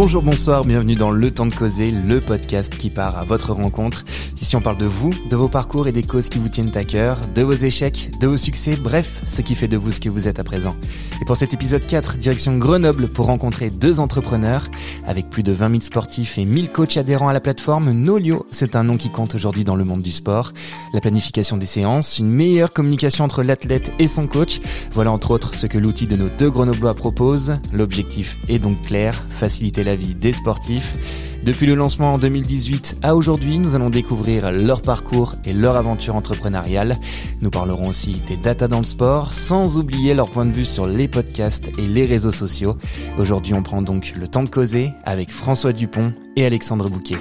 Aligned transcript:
Bonjour, 0.00 0.22
bonsoir, 0.22 0.62
bienvenue 0.62 0.94
dans 0.94 1.10
Le 1.10 1.28
Temps 1.32 1.46
de 1.46 1.52
Causer, 1.52 1.90
le 1.90 2.20
podcast 2.20 2.72
qui 2.72 2.88
part 2.88 3.18
à 3.18 3.24
votre 3.24 3.52
rencontre. 3.52 4.04
Ici 4.40 4.54
on 4.54 4.60
parle 4.60 4.78
de 4.78 4.86
vous, 4.86 5.10
de 5.28 5.34
vos 5.34 5.48
parcours 5.48 5.88
et 5.88 5.92
des 5.92 6.04
causes 6.04 6.28
qui 6.28 6.38
vous 6.38 6.48
tiennent 6.48 6.70
à 6.76 6.84
cœur, 6.84 7.18
de 7.34 7.42
vos 7.42 7.50
échecs, 7.50 8.12
de 8.20 8.28
vos 8.28 8.36
succès, 8.36 8.76
bref, 8.76 9.10
ce 9.26 9.42
qui 9.42 9.56
fait 9.56 9.66
de 9.66 9.76
vous 9.76 9.90
ce 9.90 9.98
que 9.98 10.08
vous 10.08 10.28
êtes 10.28 10.38
à 10.38 10.44
présent. 10.44 10.76
Et 11.20 11.24
pour 11.24 11.36
cet 11.36 11.52
épisode 11.52 11.84
4, 11.84 12.16
direction 12.16 12.56
Grenoble 12.58 13.08
pour 13.08 13.26
rencontrer 13.26 13.70
deux 13.70 13.98
entrepreneurs. 13.98 14.68
Avec 15.04 15.30
plus 15.30 15.42
de 15.42 15.50
20 15.50 15.70
000 15.70 15.80
sportifs 15.80 16.38
et 16.38 16.44
1000 16.44 16.70
coachs 16.70 16.96
adhérents 16.96 17.28
à 17.28 17.32
la 17.32 17.40
plateforme, 17.40 17.90
Nolio, 17.90 18.46
c'est 18.52 18.76
un 18.76 18.84
nom 18.84 18.96
qui 18.96 19.10
compte 19.10 19.34
aujourd'hui 19.34 19.64
dans 19.64 19.74
le 19.74 19.82
monde 19.82 20.02
du 20.02 20.12
sport. 20.12 20.52
La 20.94 21.00
planification 21.00 21.56
des 21.56 21.66
séances, 21.66 22.20
une 22.20 22.30
meilleure 22.30 22.72
communication 22.72 23.24
entre 23.24 23.42
l'athlète 23.42 23.90
et 23.98 24.06
son 24.06 24.28
coach, 24.28 24.60
voilà 24.92 25.10
entre 25.10 25.32
autres 25.32 25.56
ce 25.56 25.66
que 25.66 25.76
l'outil 25.76 26.06
de 26.06 26.14
nos 26.14 26.28
deux 26.28 26.50
Grenoblois 26.50 26.94
propose. 26.94 27.56
L'objectif 27.72 28.38
est 28.46 28.60
donc 28.60 28.80
clair, 28.82 29.26
faciliter 29.30 29.82
la 29.88 29.96
vie 29.96 30.14
des 30.14 30.32
sportifs. 30.32 30.98
Depuis 31.44 31.64
le 31.64 31.74
lancement 31.74 32.12
en 32.12 32.18
2018 32.18 32.98
à 33.02 33.16
aujourd'hui, 33.16 33.58
nous 33.58 33.74
allons 33.74 33.88
découvrir 33.88 34.52
leur 34.52 34.82
parcours 34.82 35.36
et 35.46 35.54
leur 35.54 35.78
aventure 35.78 36.14
entrepreneuriale. 36.14 36.96
Nous 37.40 37.48
parlerons 37.48 37.88
aussi 37.88 38.20
des 38.26 38.36
data 38.36 38.68
dans 38.68 38.80
le 38.80 38.84
sport, 38.84 39.32
sans 39.32 39.78
oublier 39.78 40.12
leur 40.12 40.30
point 40.30 40.44
de 40.44 40.52
vue 40.52 40.66
sur 40.66 40.86
les 40.86 41.08
podcasts 41.08 41.70
et 41.78 41.86
les 41.86 42.04
réseaux 42.04 42.32
sociaux. 42.32 42.76
Aujourd'hui, 43.18 43.54
on 43.54 43.62
prend 43.62 43.80
donc 43.80 44.12
le 44.14 44.28
temps 44.28 44.42
de 44.42 44.50
causer 44.50 44.92
avec 45.04 45.30
François 45.30 45.72
Dupont 45.72 46.12
et 46.36 46.44
Alexandre 46.44 46.90
Bouquet. 46.90 47.16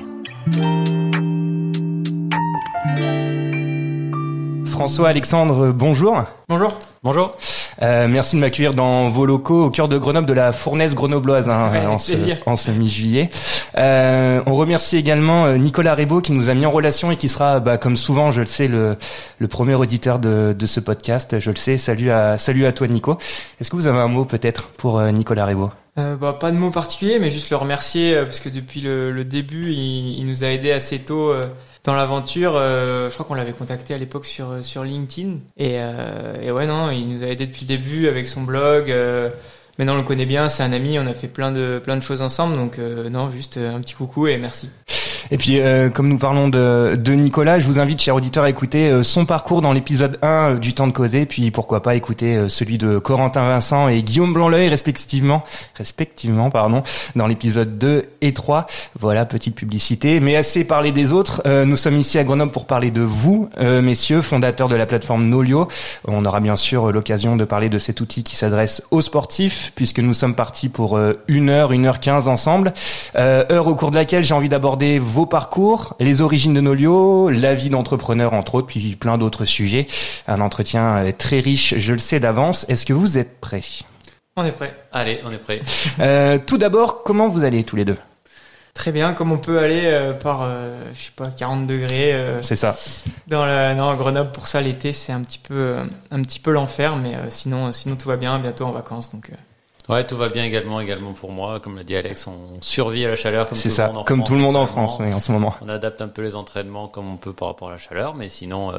François 4.68 5.10
Alexandre, 5.10 5.72
bonjour. 5.72 6.24
Bonjour. 6.50 6.78
Bonjour. 7.04 7.38
Euh, 7.82 8.08
merci 8.08 8.36
de 8.36 8.42
m'accueillir 8.42 8.74
dans 8.74 9.10
vos 9.10 9.26
locaux 9.26 9.66
au 9.66 9.70
cœur 9.70 9.88
de 9.88 9.98
Grenoble, 9.98 10.26
de 10.26 10.34
la 10.34 10.52
fournaise 10.52 10.96
grenobloise, 10.96 11.50
hein, 11.50 11.72
en, 11.90 12.00
ce, 12.00 12.14
en, 12.46 12.56
ce, 12.56 12.72
mi-juillet. 12.72 13.30
Euh, 13.78 14.42
on 14.46 14.54
remercie 14.54 14.98
également 14.98 15.46
euh, 15.46 15.58
Nicolas 15.58 15.96
Rebaud 15.96 16.22
qui 16.22 16.32
nous 16.34 16.50
a 16.50 16.54
mis 16.54 16.66
en 16.66 16.72
relation 16.72 17.12
et 17.12 17.18
qui 17.18 17.30
sera, 17.30 17.60
bah, 17.60 17.78
comme 17.78 17.98
souvent, 17.98 18.32
je 18.32 18.42
le 18.42 18.48
sais, 18.48 18.68
le, 18.68 18.98
le 19.40 19.48
premier 19.48 19.76
auditeur 19.76 20.20
de, 20.20 20.56
de, 20.58 20.66
ce 20.66 20.80
podcast. 20.80 21.40
Je 21.40 21.50
le 21.50 21.56
sais. 21.56 21.78
Salut 21.78 22.12
à, 22.12 22.38
salut 22.38 22.66
à 22.66 22.72
toi, 22.72 22.88
Nico. 22.88 23.18
Est-ce 23.62 23.70
que 23.70 23.76
vous 23.76 23.88
avez 23.88 24.00
un 24.00 24.10
mot 24.10 24.26
peut-être 24.26 24.70
pour 24.70 25.02
Nicolas 25.02 25.46
Rebaud 25.46 25.72
euh, 26.00 26.16
bah, 26.16 26.38
pas 26.40 26.52
de 26.52 26.58
mot 26.58 26.70
particulier, 26.70 27.18
mais 27.18 27.32
juste 27.32 27.50
le 27.50 27.56
remercier 27.56 28.22
parce 28.24 28.40
que 28.40 28.50
depuis 28.50 28.82
le, 28.82 29.12
le 29.12 29.26
début, 29.26 29.72
il, 29.72 30.20
il, 30.20 30.28
nous 30.28 30.44
a 30.44 30.48
aidé 30.48 30.72
assez 30.72 31.00
tôt 31.00 31.34
dans 31.88 31.96
l'aventure. 31.96 32.56
Euh, 32.56 33.10
je 33.10 33.14
crois 33.14 33.26
qu'on 33.26 33.34
l'avait 33.34 33.54
contacté 33.54 33.94
à 33.94 33.98
l'époque 33.98 34.26
sur 34.26 34.64
sur 34.64 34.84
LinkedIn 34.84 35.38
et, 35.56 35.78
euh, 35.80 36.36
et, 36.42 36.52
ouais 36.52 36.68
non, 36.68 36.92
il 36.92 37.08
nous 37.10 37.24
a 37.24 37.28
aidé 37.28 37.48
depuis 37.48 37.62
le 37.62 37.70
début 37.70 38.08
avec 38.08 38.28
son 38.28 38.44
blog. 38.44 38.94
Euh, 39.78 39.84
maintenant 39.84 39.94
on 39.94 39.98
le 39.98 40.04
connaît 40.04 40.26
bien, 40.26 40.50
c'est 40.50 40.64
un 40.64 40.74
ami, 40.74 41.00
on 41.00 41.06
a 41.06 41.14
fait 41.14 41.28
plein 41.28 41.52
de 41.52 41.80
plein 41.84 41.98
de 41.98 42.04
choses 42.04 42.22
ensemble, 42.22 42.56
donc 42.56 42.80
euh, 42.80 43.10
non, 43.10 43.30
juste 43.30 43.58
un 43.58 43.80
petit 43.80 43.94
coucou 43.94 44.28
et 44.28 44.38
merci. 44.38 44.70
Et 45.30 45.38
puis, 45.38 45.60
euh, 45.60 45.90
comme 45.90 46.08
nous 46.08 46.18
parlons 46.18 46.48
de, 46.48 46.96
de, 46.96 47.14
Nicolas, 47.14 47.60
je 47.60 47.66
vous 47.66 47.80
invite, 47.80 48.02
chers 48.02 48.16
auditeurs, 48.16 48.46
à 48.46 48.50
écouter 48.50 48.88
euh, 48.88 49.04
son 49.04 49.26
parcours 49.26 49.62
dans 49.62 49.74
l'épisode 49.74 50.18
1 50.22 50.28
euh, 50.28 50.56
du 50.56 50.74
Temps 50.74 50.88
de 50.88 50.94
causer, 50.94 51.26
puis 51.26 51.52
pourquoi 51.52 51.84
pas 51.84 51.96
écouter 51.96 52.48
celui 52.48 52.78
de 52.78 52.98
Corentin 52.98 53.42
Vincent 53.42 53.90
et 53.90 54.04
Guillaume 54.04 54.34
Blanc-L'œil, 54.34 54.70
respectivement, 54.70 55.44
respectivement, 55.76 56.50
pardon, 56.50 56.84
dans 57.16 57.28
l'épisode 57.28 57.78
2 57.78 58.06
et 58.22 58.34
3. 58.34 58.68
Voilà, 59.00 59.26
petite 59.26 59.56
publicité. 59.56 60.20
Mais 60.20 60.36
assez 60.36 60.66
parlé 60.66 60.92
des 60.92 61.12
autres. 61.12 61.42
nous 61.66 61.78
sommes 61.78 61.98
ici 61.98 62.18
à 62.18 62.24
Grenoble 62.24 62.52
pour 62.52 62.66
parler 62.66 62.92
de 62.92 63.02
vous, 63.02 63.50
messieurs, 63.60 64.22
fondateurs 64.22 64.68
de 64.68 64.76
la 64.76 64.86
plateforme 64.86 65.28
Nolio. 65.28 65.68
On 66.08 66.26
aura 66.26 66.40
bien 66.40 66.56
sûr 66.56 66.92
l'occasion 66.92 67.36
de 67.36 67.46
parler 67.46 67.70
de 67.70 67.78
cet 67.78 68.02
outil 68.02 68.24
qui 68.24 68.36
s'adresse 68.36 68.84
aux 68.92 69.02
sportifs, 69.02 69.67
puisque 69.76 70.00
nous 70.00 70.14
sommes 70.14 70.36
partis 70.36 70.70
pour 70.70 71.00
une 71.28 71.50
heure, 71.50 71.72
une 71.72 71.86
heure 71.86 72.00
quinze 72.00 72.28
ensemble. 72.28 72.74
heure 73.18 73.68
au 73.68 73.76
cours 73.76 73.92
de 73.92 73.96
laquelle 73.96 74.24
j'ai 74.24 74.34
envie 74.34 74.50
d'aborder 74.50 75.00
vos 75.00 75.26
parcours, 75.26 75.96
les 76.00 76.22
origines 76.22 76.54
de 76.54 76.62
Nolio, 76.62 77.30
la 77.30 77.56
vie 77.56 77.70
d'entrepreneur 77.70 78.34
entre 78.34 78.56
autres, 78.56 78.68
puis 78.68 78.96
plein 78.96 79.18
d'autres 79.18 79.46
sujets. 79.46 79.88
Un 80.28 80.42
entretien 80.42 81.12
très 81.18 81.40
riche, 81.40 81.76
je 81.78 81.94
le 81.94 82.00
sais 82.00 82.20
d'avance. 82.20 82.66
Est-ce 82.70 82.86
que 82.86 82.94
vous 82.94 83.18
êtes 83.18 83.40
prêts? 83.40 83.64
On 84.40 84.46
est 84.46 84.52
prêts. 84.52 84.76
Allez, 84.92 85.20
on 85.26 85.32
est 85.32 85.38
prêts. 85.38 85.62
Euh, 86.00 86.38
tout 86.38 86.60
d'abord, 86.60 87.02
comment 87.04 87.28
vous 87.28 87.44
allez 87.44 87.64
tous 87.64 87.76
les 87.76 87.84
deux? 87.84 87.98
Très 88.76 88.92
bien, 88.92 89.14
comme 89.14 89.32
on 89.32 89.40
peut 89.40 89.58
aller 89.58 89.86
euh, 89.86 90.14
par, 90.14 90.42
euh, 90.44 90.80
je 90.94 91.06
sais 91.06 91.12
pas, 91.16 91.32
40 91.32 91.66
degrés. 91.66 92.16
c'est 92.42 92.56
ça. 92.56 92.76
Dans 93.26 93.46
la, 93.46 93.74
non, 93.74 93.96
Grenoble 93.96 94.32
pour 94.32 94.48
ça 94.48 94.62
l'été 94.62 94.94
c'est 94.94 95.12
un 95.12 95.22
petit 95.22 95.40
peu, 95.40 95.78
un 96.12 96.22
petit 96.22 96.40
peu 96.40 96.52
l'enfer, 96.52 96.98
mais 96.98 97.16
sinon, 97.30 97.72
sinon 97.72 97.96
tout 97.96 98.08
va 98.08 98.16
bien. 98.16 98.38
Bientôt 98.38 98.66
en 98.66 98.72
vacances, 98.72 99.12
donc. 99.12 99.32
Ouais, 99.90 100.06
tout 100.06 100.18
va 100.18 100.28
bien 100.28 100.44
également, 100.44 100.82
également 100.82 101.14
pour 101.14 101.32
moi. 101.32 101.60
Comme 101.62 101.78
l'a 101.78 101.84
dit 101.84 101.96
Alex, 101.96 102.28
on 102.28 102.62
survit 102.62 103.06
à 103.06 103.10
la 103.10 103.16
chaleur 103.16 103.48
comme, 103.48 103.58
tout, 103.58 103.70
ça, 103.70 103.88
le 103.88 103.94
monde 103.94 103.98
en 103.98 104.04
comme 104.04 104.18
France, 104.18 104.28
tout 104.28 104.36
le 104.36 104.42
monde 104.42 104.56
en 104.58 104.66
France 104.66 104.98
oui, 105.00 105.14
en 105.14 105.20
ce 105.20 105.32
moment. 105.32 105.56
On 105.62 105.70
adapte 105.70 106.02
un 106.02 106.10
peu 106.10 106.22
les 106.22 106.36
entraînements 106.36 106.88
comme 106.88 107.10
on 107.10 107.16
peut 107.16 107.32
par 107.32 107.48
rapport 107.48 107.70
à 107.70 107.72
la 107.72 107.78
chaleur, 107.78 108.14
mais 108.14 108.28
sinon, 108.28 108.74
euh, 108.74 108.78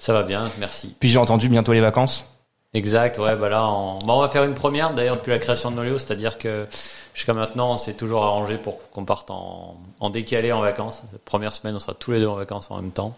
ça 0.00 0.12
va 0.12 0.24
bien, 0.24 0.50
merci. 0.58 0.96
Puis 0.98 1.10
j'ai 1.10 1.18
entendu 1.18 1.48
bientôt 1.48 1.72
les 1.72 1.80
vacances. 1.80 2.26
Exact, 2.74 3.18
ouais, 3.18 3.36
bah 3.36 3.50
là, 3.50 3.68
on, 3.68 3.98
bah 3.98 4.14
on 4.14 4.20
va 4.20 4.28
faire 4.30 4.44
une 4.44 4.54
première 4.54 4.94
d'ailleurs 4.94 5.16
depuis 5.16 5.30
la 5.30 5.38
création 5.38 5.70
de 5.70 5.76
Nolio, 5.76 5.98
c'est-à-dire 5.98 6.38
que 6.38 6.66
jusqu'à 7.14 7.34
maintenant, 7.34 7.72
on 7.72 7.76
s'est 7.76 7.94
toujours 7.94 8.24
arrangé 8.24 8.56
pour 8.56 8.90
qu'on 8.90 9.04
parte 9.04 9.30
en, 9.30 9.76
en 10.00 10.10
décalé 10.10 10.50
en 10.52 10.60
vacances. 10.60 11.02
La 11.12 11.18
première 11.24 11.52
semaine, 11.52 11.76
on 11.76 11.78
sera 11.78 11.94
tous 11.94 12.12
les 12.12 12.20
deux 12.20 12.28
en 12.28 12.34
vacances 12.34 12.70
en 12.70 12.76
même 12.76 12.90
temps. 12.90 13.14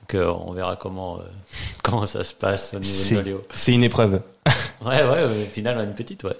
Donc 0.00 0.14
euh, 0.14 0.32
on 0.44 0.52
verra 0.52 0.76
comment 0.76 1.18
euh, 1.18 1.22
comment 1.82 2.04
ça 2.04 2.24
se 2.24 2.34
passe 2.34 2.74
au 2.74 2.80
niveau 2.80 3.22
de. 3.22 3.44
C'est 3.54 3.72
une 3.72 3.84
épreuve. 3.84 4.20
ouais, 4.84 5.04
ouais, 5.04 5.24
au 5.24 5.50
final, 5.50 5.76
on 5.78 5.80
a 5.80 5.84
une 5.84 5.94
petite, 5.94 6.24
ouais. 6.24 6.36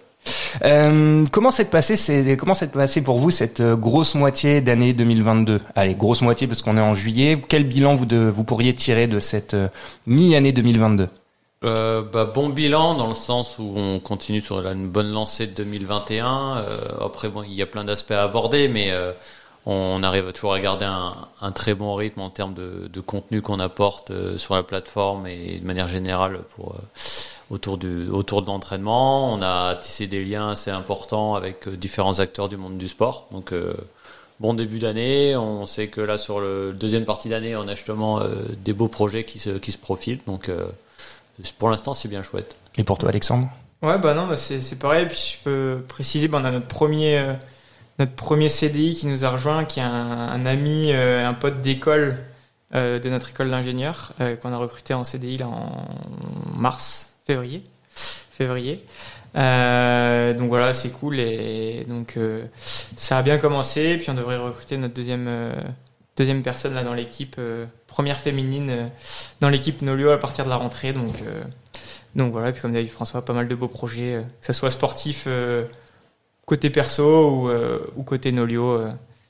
Euh, 0.64 1.24
comment 1.32 1.50
s'est 1.50 1.66
passé, 1.66 1.96
s'est 1.96 2.36
passé 2.72 3.02
pour 3.02 3.18
vous 3.18 3.30
cette 3.30 3.60
euh, 3.60 3.76
grosse 3.76 4.14
moitié 4.14 4.60
d'année 4.60 4.92
2022 4.92 5.60
Allez, 5.74 5.94
grosse 5.94 6.22
moitié 6.22 6.46
parce 6.46 6.62
qu'on 6.62 6.76
est 6.76 6.82
en 6.82 6.94
juillet. 6.94 7.40
Quel 7.48 7.64
bilan 7.64 7.96
vous 7.96 8.44
pourriez 8.44 8.74
tirer 8.74 9.06
de 9.06 9.20
cette 9.20 9.54
euh, 9.54 9.68
mi-année 10.06 10.52
2022 10.52 11.08
euh, 11.62 12.02
bah, 12.02 12.24
bon 12.24 12.48
bilan 12.48 12.94
dans 12.94 13.08
le 13.08 13.14
sens 13.14 13.58
où 13.58 13.74
on 13.76 14.00
continue 14.00 14.40
sur 14.40 14.66
une 14.66 14.88
bonne 14.88 15.12
lancée 15.12 15.46
de 15.46 15.52
2021. 15.52 16.56
Euh, 16.56 16.78
après, 17.04 17.28
il 17.46 17.52
y 17.52 17.60
a 17.60 17.66
plein 17.66 17.84
d'aspects 17.84 18.12
à 18.12 18.22
aborder, 18.22 18.68
mais 18.68 18.90
on 19.66 20.02
arrive 20.02 20.32
toujours 20.32 20.54
à 20.54 20.60
garder 20.60 20.86
un, 20.86 21.14
un, 21.42 21.52
très 21.52 21.74
bon 21.74 21.94
rythme 21.94 22.22
en 22.22 22.30
termes 22.30 22.54
de, 22.54 22.88
de 22.90 23.00
contenu 23.02 23.42
qu'on 23.42 23.60
apporte 23.60 24.10
sur 24.38 24.54
la 24.54 24.62
plateforme 24.62 25.26
et 25.26 25.58
de 25.58 25.66
manière 25.66 25.86
générale 25.86 26.40
pour 26.56 26.76
autour 27.50 27.76
du 27.78 28.08
autour 28.08 28.42
de 28.42 28.46
l'entraînement. 28.46 29.32
On 29.32 29.42
a 29.42 29.74
tissé 29.74 30.06
des 30.06 30.24
liens 30.24 30.50
assez 30.50 30.70
importants 30.70 31.34
avec 31.34 31.66
euh, 31.68 31.76
différents 31.76 32.20
acteurs 32.20 32.48
du 32.48 32.56
monde 32.56 32.78
du 32.78 32.88
sport. 32.88 33.26
Donc 33.32 33.52
euh, 33.52 33.74
bon 34.40 34.54
début 34.54 34.78
d'année. 34.78 35.36
On 35.36 35.66
sait 35.66 35.88
que 35.88 36.00
là 36.00 36.18
sur 36.18 36.40
le 36.40 36.72
deuxième 36.72 37.04
partie 37.04 37.28
d'année, 37.28 37.54
on 37.54 37.68
a 37.68 37.74
justement 37.74 38.20
euh, 38.20 38.28
des 38.64 38.72
beaux 38.72 38.88
projets 38.88 39.24
qui 39.24 39.38
se 39.38 39.50
qui 39.50 39.72
se 39.72 39.78
profilent. 39.78 40.20
Donc 40.26 40.48
euh, 40.48 40.66
pour 41.58 41.70
l'instant, 41.70 41.92
c'est 41.92 42.08
bien 42.08 42.22
chouette. 42.22 42.56
Et 42.76 42.84
pour 42.84 42.98
toi, 42.98 43.10
Alexandre? 43.10 43.48
Ouais, 43.82 43.98
bah 43.98 44.14
non, 44.14 44.26
bah 44.26 44.36
c'est 44.36 44.60
c'est 44.60 44.78
pareil. 44.78 45.06
Puis 45.06 45.38
je 45.38 45.44
peux 45.44 45.82
préciser, 45.86 46.28
bah 46.28 46.38
on 46.40 46.44
a 46.44 46.50
notre 46.50 46.68
premier 46.68 47.18
euh, 47.18 47.34
notre 47.98 48.12
premier 48.12 48.48
CDI 48.48 48.94
qui 48.94 49.06
nous 49.06 49.24
a 49.24 49.30
rejoint, 49.30 49.64
qui 49.64 49.80
est 49.80 49.84
un, 49.84 49.88
un 49.90 50.46
ami, 50.46 50.92
euh, 50.92 51.26
un 51.26 51.34
pote 51.34 51.60
d'école 51.60 52.18
de 52.72 53.08
notre 53.08 53.30
école 53.30 53.50
d'ingénieur 53.50 54.12
qu'on 54.40 54.52
a 54.52 54.56
recruté 54.56 54.94
en 54.94 55.02
CDI 55.02 55.38
là 55.38 55.48
en 55.48 55.88
mars 56.54 57.09
février. 57.30 57.62
Février. 58.32 58.84
Euh, 59.36 60.34
donc 60.34 60.48
voilà, 60.48 60.72
c'est 60.72 60.90
cool 60.90 61.20
et 61.20 61.86
donc 61.88 62.16
euh, 62.16 62.44
ça 62.56 63.18
a 63.18 63.22
bien 63.22 63.38
commencé. 63.38 63.96
Puis 63.98 64.10
on 64.10 64.14
devrait 64.14 64.36
recruter 64.36 64.76
notre 64.76 64.94
deuxième 64.94 65.26
euh, 65.28 65.52
deuxième 66.16 66.42
personne 66.42 66.74
là 66.74 66.82
dans 66.82 66.92
l'équipe, 66.92 67.40
première 67.86 68.16
féminine 68.16 68.90
dans 69.40 69.48
l'équipe 69.48 69.80
Nolio 69.82 70.10
à 70.10 70.18
partir 70.18 70.44
de 70.44 70.50
la 70.50 70.56
rentrée. 70.56 70.92
Donc 70.92 71.14
donc 72.16 72.32
voilà. 72.32 72.50
Puis 72.50 72.60
comme 72.60 72.72
d'habitude 72.72 72.94
François, 72.94 73.24
pas 73.24 73.32
mal 73.32 73.46
de 73.46 73.54
beaux 73.54 73.68
projets, 73.68 74.24
que 74.40 74.46
ça 74.46 74.52
soit 74.52 74.72
sportif 74.72 75.28
côté 76.46 76.68
perso 76.68 77.48
ou, 77.96 78.02
côté 78.02 78.32
Nolio 78.32 78.80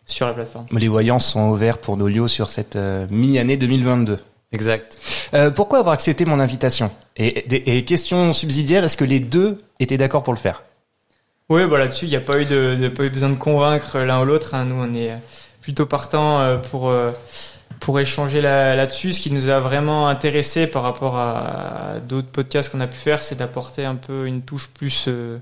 sur 0.07 0.27
la 0.27 0.33
plateforme. 0.33 0.67
Les 0.73 0.89
voyances 0.89 1.27
sont 1.27 1.51
ouvertes 1.51 1.83
pour 1.83 1.99
Nolio 1.99 2.29
sur 2.29 2.49
cette 2.49 2.79
mi-année 3.11 3.59
2022. 3.59 4.19
Exact. 4.53 4.99
Euh, 5.33 5.51
pourquoi 5.51 5.79
avoir 5.79 5.95
accepté 5.95 6.25
mon 6.25 6.41
invitation? 6.41 6.91
Et, 7.17 7.27
et, 7.27 7.77
et, 7.77 7.85
question 7.85 8.33
subsidiaire, 8.33 8.85
est-ce 8.85 8.97
que 8.97 9.05
les 9.05 9.21
deux 9.21 9.63
étaient 9.79 9.97
d'accord 9.97 10.23
pour 10.23 10.33
le 10.33 10.39
faire? 10.39 10.65
Oui, 11.49 11.67
bah 11.67 11.79
là-dessus, 11.79 12.07
il 12.07 12.11
n'y 12.11 12.17
a 12.17 12.21
pas 12.21 12.41
eu 12.41 12.45
de, 12.47 12.77
de, 12.81 12.89
pas 12.89 13.05
eu 13.05 13.11
besoin 13.11 13.31
de 13.31 13.37
convaincre 13.37 13.99
l'un 13.99 14.21
ou 14.23 14.25
l'autre. 14.25 14.55
Hein. 14.55 14.67
Nous, 14.67 14.77
on 14.77 14.95
est 14.95 15.13
plutôt 15.61 15.87
partant 15.87 16.41
euh, 16.41 16.57
pour 16.57 16.93
pour 17.81 17.99
échanger 17.99 18.41
là-dessus. 18.41 19.09
Là 19.09 19.15
Ce 19.15 19.21
qui 19.21 19.33
nous 19.33 19.49
a 19.49 19.59
vraiment 19.61 20.09
intéressé 20.09 20.67
par 20.67 20.83
rapport 20.83 21.17
à 21.17 21.95
d'autres 22.07 22.29
podcasts 22.29 22.71
qu'on 22.71 22.81
a 22.81 22.87
pu 22.87 22.97
faire, 22.97 23.23
c'est 23.23 23.37
d'apporter 23.37 23.85
un 23.85 23.97
peu 23.97 24.27
une 24.27 24.43
touche 24.43 24.69
plus 24.69 25.07
euh, 25.09 25.39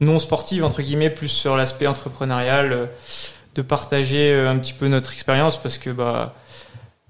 non 0.00 0.18
sportive 0.18 0.64
entre 0.64 0.82
guillemets, 0.82 1.10
plus 1.10 1.28
sur 1.28 1.56
l'aspect 1.56 1.86
entrepreneurial, 1.86 2.72
euh, 2.72 2.86
de 3.54 3.62
partager 3.62 4.34
un 4.34 4.56
petit 4.58 4.72
peu 4.72 4.88
notre 4.88 5.12
expérience 5.12 5.60
parce 5.60 5.76
que 5.76 5.90
bah 5.90 6.34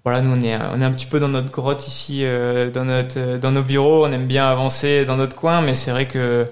voilà, 0.05 0.21
nous 0.21 0.35
on 0.37 0.41
est, 0.43 0.57
on 0.57 0.81
est 0.81 0.85
un 0.85 0.91
petit 0.91 1.07
peu 1.07 1.21
dans 1.21 1.29
notre 1.29 1.51
grotte 1.51 1.87
ici, 1.87 2.25
euh, 2.25 2.71
dans 2.71 2.85
notre, 2.85 3.39
dans 3.39 3.53
nos 3.53 3.63
bureaux. 3.63 4.05
On 4.07 4.13
aime 4.13 4.27
bien 4.27 4.49
avancer 4.49 5.05
dans 5.05 5.17
notre 5.17 5.37
coin, 5.37 5.61
mais 5.61 5.75
c'est 5.75 5.93
vrai 5.93 6.09
que 6.09 6.47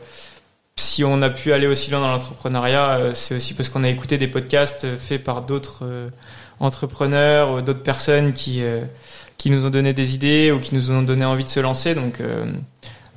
si 0.77 1.05
on 1.05 1.21
a 1.23 1.31
pu 1.31 1.53
aller 1.53 1.67
aussi 1.67 1.91
loin 1.91 2.01
dans 2.01 2.11
l'entrepreneuriat, 2.11 3.13
c'est 3.13 3.35
aussi 3.35 3.55
parce 3.55 3.69
qu'on 3.69 3.85
a 3.85 3.89
écouté 3.89 4.19
des 4.19 4.29
podcasts 4.29 4.97
faits 4.97 5.23
par 5.25 5.43
d'autres 5.43 5.85
entrepreneurs 6.61 7.53
ou 7.53 7.61
d'autres 7.61 7.83
personnes 7.83 8.33
qui 8.33 8.63
qui 9.37 9.51
nous 9.51 9.67
ont 9.67 9.71
donné 9.71 9.93
des 9.93 10.15
idées 10.15 10.53
ou 10.53 10.61
qui 10.61 10.75
nous 10.75 10.91
ont 10.91 11.03
donné 11.03 11.25
envie 11.25 11.45
de 11.45 11.49
se 11.51 11.61
lancer. 11.61 11.95
Donc 11.95 12.23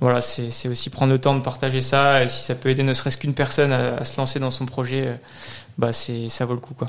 voilà, 0.02 0.20
c'est 0.22 0.68
aussi 0.68 0.90
prendre 0.90 1.14
le 1.14 1.20
temps 1.20 1.36
de 1.36 1.42
partager 1.42 1.80
ça. 1.80 2.24
Et 2.24 2.28
si 2.28 2.44
ça 2.44 2.56
peut 2.56 2.70
aider 2.70 2.84
ne 2.84 2.94
serait-ce 2.94 3.18
qu'une 3.18 3.34
personne 3.34 3.72
à, 3.72 4.04
se 4.04 4.18
lancer 4.18 4.40
dans 4.40 4.52
son 4.52 4.66
projet, 4.66 5.18
bah 5.78 5.94
c'est 5.94 6.28
ça 6.28 6.46
vaut 6.46 6.56
le 6.56 6.60
coup 6.60 6.74
quoi. 6.74 6.88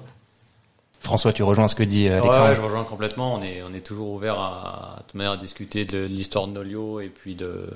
François, 1.04 1.34
tu 1.34 1.42
rejoins 1.42 1.68
ce 1.68 1.74
que 1.74 1.82
dit 1.82 2.08
euh, 2.08 2.20
Alexandre 2.20 2.48
ouais, 2.48 2.54
je 2.54 2.62
rejoins 2.62 2.84
complètement. 2.84 3.34
On 3.34 3.42
est, 3.42 3.62
on 3.62 3.74
est 3.74 3.86
toujours 3.86 4.08
ouvert 4.10 4.40
à, 4.40 5.02
toute 5.06 5.14
manière 5.14 5.32
à 5.32 5.36
discuter 5.36 5.84
de 5.84 6.04
l'histoire 6.04 6.46
de 6.46 6.52
Nolio 6.52 7.00
et 7.00 7.08
puis 7.08 7.34
de 7.34 7.68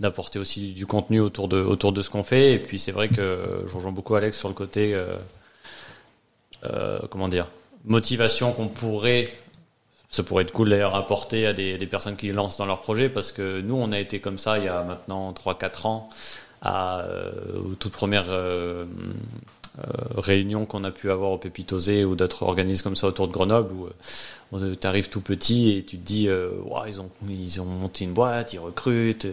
d'apporter 0.00 0.40
aussi 0.40 0.72
du 0.72 0.84
contenu 0.84 1.20
autour 1.20 1.46
de 1.46 1.58
autour 1.58 1.92
de 1.92 2.02
ce 2.02 2.10
qu'on 2.10 2.24
fait. 2.24 2.54
Et 2.54 2.58
puis 2.58 2.80
c'est 2.80 2.92
vrai 2.92 3.08
que 3.08 3.64
je 3.66 3.72
rejoins 3.72 3.92
beaucoup 3.92 4.16
Alex 4.16 4.36
sur 4.36 4.48
le 4.48 4.54
côté 4.54 4.94
euh, 4.94 5.16
euh, 6.64 6.98
comment 7.08 7.28
dire 7.28 7.46
motivation 7.84 8.52
qu'on 8.52 8.68
pourrait 8.68 9.32
ça 10.08 10.24
pourrait 10.24 10.42
être 10.42 10.52
cool 10.52 10.70
d'ailleurs 10.70 10.96
apporter 10.96 11.46
à 11.46 11.52
des, 11.52 11.78
des, 11.78 11.86
personnes 11.86 12.16
qui 12.16 12.32
lancent 12.32 12.56
dans 12.56 12.66
leur 12.66 12.80
projet 12.80 13.08
parce 13.08 13.30
que 13.30 13.60
nous 13.60 13.76
on 13.76 13.92
a 13.92 13.98
été 13.98 14.18
comme 14.18 14.38
ça 14.38 14.58
il 14.58 14.64
y 14.64 14.68
a 14.68 14.82
maintenant 14.82 15.32
3-4 15.32 15.86
ans 15.86 16.08
à 16.62 17.04
aux 17.54 17.74
toutes 17.74 17.92
premières 17.92 18.30
euh, 18.30 18.86
réunions 20.16 20.66
qu'on 20.66 20.84
a 20.84 20.90
pu 20.90 21.10
avoir 21.10 21.30
au 21.30 21.38
Pépitosé 21.38 22.04
ou 22.04 22.16
d'autres 22.16 22.42
organismes 22.42 22.84
comme 22.84 22.96
ça 22.96 23.06
autour 23.06 23.28
de 23.28 23.32
Grenoble 23.32 23.72
où 23.72 23.88
euh, 24.56 24.74
tu 24.80 24.86
arrives 24.86 25.08
tout 25.08 25.20
petit 25.20 25.76
et 25.76 25.84
tu 25.84 25.98
te 25.98 26.04
dis 26.04 26.28
euh, 26.28 26.50
ils 26.86 27.00
ont 27.00 27.10
ils 27.28 27.60
ont 27.60 27.66
monté 27.66 28.04
une 28.04 28.12
boîte, 28.12 28.52
ils 28.52 28.58
recrutent, 28.58 29.26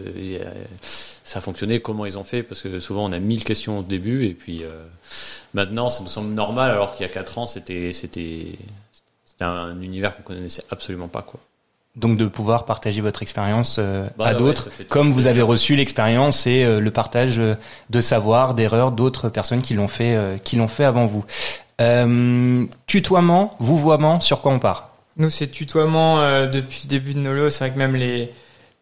ça 1.24 1.38
a 1.38 1.42
fonctionné, 1.42 1.80
comment 1.80 2.04
ils 2.04 2.18
ont 2.18 2.24
fait? 2.24 2.42
Parce 2.42 2.62
que 2.62 2.78
souvent 2.80 3.08
on 3.08 3.12
a 3.12 3.18
mille 3.18 3.44
questions 3.44 3.78
au 3.78 3.82
début 3.82 4.26
et 4.26 4.34
puis 4.34 4.62
maintenant 5.54 5.88
ça 5.88 6.02
nous 6.02 6.10
semble 6.10 6.34
normal 6.34 6.70
alors 6.70 6.92
qu'il 6.92 7.02
y 7.02 7.08
a 7.08 7.12
quatre 7.12 7.38
ans 7.38 7.46
c'était 7.46 7.92
c'était 7.92 8.58
c'était 9.24 9.44
un 9.44 9.80
univers 9.80 10.16
qu'on 10.16 10.22
connaissait 10.22 10.64
absolument 10.70 11.08
pas 11.08 11.22
quoi 11.22 11.40
donc 11.96 12.16
de 12.16 12.26
pouvoir 12.26 12.64
partager 12.64 13.00
votre 13.00 13.22
expérience 13.22 13.76
euh, 13.78 14.08
bah 14.18 14.26
à 14.26 14.34
d'autres, 14.34 14.68
comme 14.88 15.12
vous 15.12 15.26
avez 15.26 15.42
reçu 15.42 15.76
l'expérience 15.76 16.46
et 16.46 16.64
euh, 16.64 16.80
le 16.80 16.90
partage 16.90 17.38
euh, 17.38 17.54
de 17.90 18.00
savoir, 18.00 18.54
d'erreurs 18.54 18.90
d'autres 18.90 19.28
personnes 19.28 19.62
qui 19.62 19.74
l'ont 19.74 19.88
fait, 19.88 20.40
qui 20.42 20.56
l'ont 20.56 20.68
fait 20.68 20.84
avant 20.84 21.06
vous. 21.06 21.24
tutoiement, 22.86 23.54
vouvoiement, 23.60 24.20
sur 24.20 24.40
quoi 24.40 24.52
on 24.52 24.58
part? 24.58 24.90
Nous, 25.16 25.30
c'est 25.30 25.46
tutoiement 25.46 26.18
depuis 26.48 26.82
le 26.84 26.88
début 26.88 27.14
de 27.14 27.20
Nolo. 27.20 27.48
C'est 27.48 27.64
vrai 27.64 27.72
que 27.72 27.78
même 27.78 27.94
les 27.94 28.32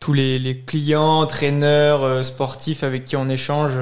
tous 0.00 0.14
les, 0.14 0.38
les 0.38 0.58
clients, 0.58 1.20
entraîneurs, 1.20 2.24
sportifs 2.24 2.82
avec 2.82 3.04
qui 3.04 3.16
on 3.16 3.28
échange 3.28 3.72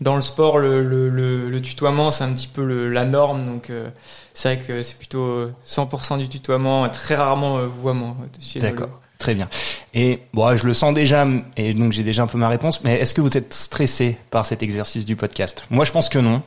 dans 0.00 0.14
le 0.14 0.22
sport, 0.22 0.58
le, 0.58 0.82
le, 0.82 1.50
le, 1.50 1.62
tutoiement, 1.62 2.10
c'est 2.10 2.24
un 2.24 2.32
petit 2.32 2.46
peu 2.46 2.88
la 2.88 3.04
norme. 3.04 3.44
Donc, 3.44 3.68
euh, 3.68 3.90
c'est 4.32 4.54
vrai 4.54 4.64
que 4.64 4.82
c'est 4.82 4.96
plutôt 4.96 5.50
100% 5.66 6.18
du 6.18 6.28
tutoiement, 6.28 6.88
très 6.88 7.16
rarement 7.16 7.58
euh, 7.58 7.66
vouvoiement. 7.66 8.16
D'accord. 8.56 8.88
Très 9.18 9.34
bien. 9.34 9.50
Et 9.92 10.20
bon, 10.32 10.56
je 10.56 10.66
le 10.66 10.72
sens 10.72 10.94
déjà, 10.94 11.26
et 11.58 11.74
donc 11.74 11.92
j'ai 11.92 12.02
déjà 12.02 12.22
un 12.22 12.26
peu 12.26 12.38
ma 12.38 12.48
réponse. 12.48 12.82
Mais 12.82 12.94
est-ce 13.00 13.12
que 13.12 13.20
vous 13.20 13.36
êtes 13.36 13.52
stressé 13.52 14.16
par 14.30 14.46
cet 14.46 14.62
exercice 14.62 15.04
du 15.04 15.14
podcast? 15.14 15.66
Moi, 15.68 15.84
je 15.84 15.92
pense 15.92 16.08
que 16.08 16.18
non. 16.18 16.42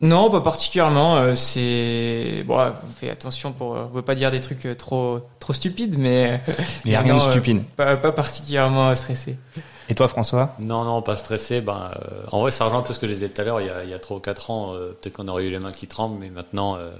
Non, 0.00 0.28
pas 0.28 0.40
particulièrement. 0.40 1.18
Euh, 1.18 1.34
c'est 1.34 2.42
bon, 2.44 2.58
on 2.58 2.92
fait 2.98 3.10
attention 3.10 3.52
pour, 3.52 3.72
on 3.72 3.94
veut 3.94 4.02
pas 4.02 4.16
dire 4.16 4.32
des 4.32 4.40
trucs 4.40 4.66
trop 4.76 5.20
trop 5.38 5.52
stupides, 5.52 5.96
mais 5.96 6.40
il 6.84 6.90
n'y 6.90 6.96
a 6.96 7.00
rien 7.02 7.14
de 7.14 7.20
stupide. 7.20 7.62
Pas, 7.76 7.96
pas 7.96 8.10
particulièrement 8.10 8.92
stressé. 8.96 9.36
Et 9.90 9.94
toi, 9.96 10.06
François? 10.06 10.54
Non, 10.60 10.84
non, 10.84 11.02
pas 11.02 11.16
stressé. 11.16 11.60
Ben, 11.60 11.90
euh, 11.96 12.22
en 12.30 12.40
vrai, 12.40 12.52
ça 12.52 12.64
rejoint 12.64 12.78
un 12.78 12.82
peu 12.82 12.92
ce 12.92 13.00
que 13.00 13.08
je 13.08 13.12
disais 13.12 13.28
tout 13.28 13.40
à 13.40 13.44
l'heure. 13.44 13.60
Il, 13.60 13.66
y 13.66 13.70
a, 13.70 13.82
il 13.82 13.90
y 13.90 13.94
a 13.94 13.98
3 13.98 14.18
ou 14.18 14.20
4 14.20 14.50
ans, 14.50 14.72
euh, 14.72 14.96
peut-être 15.00 15.14
qu'on 15.14 15.26
aurait 15.26 15.44
eu 15.44 15.50
les 15.50 15.58
mains 15.58 15.72
qui 15.72 15.88
tremblent, 15.88 16.16
mais 16.20 16.30
maintenant. 16.30 16.76
Euh, 16.76 16.90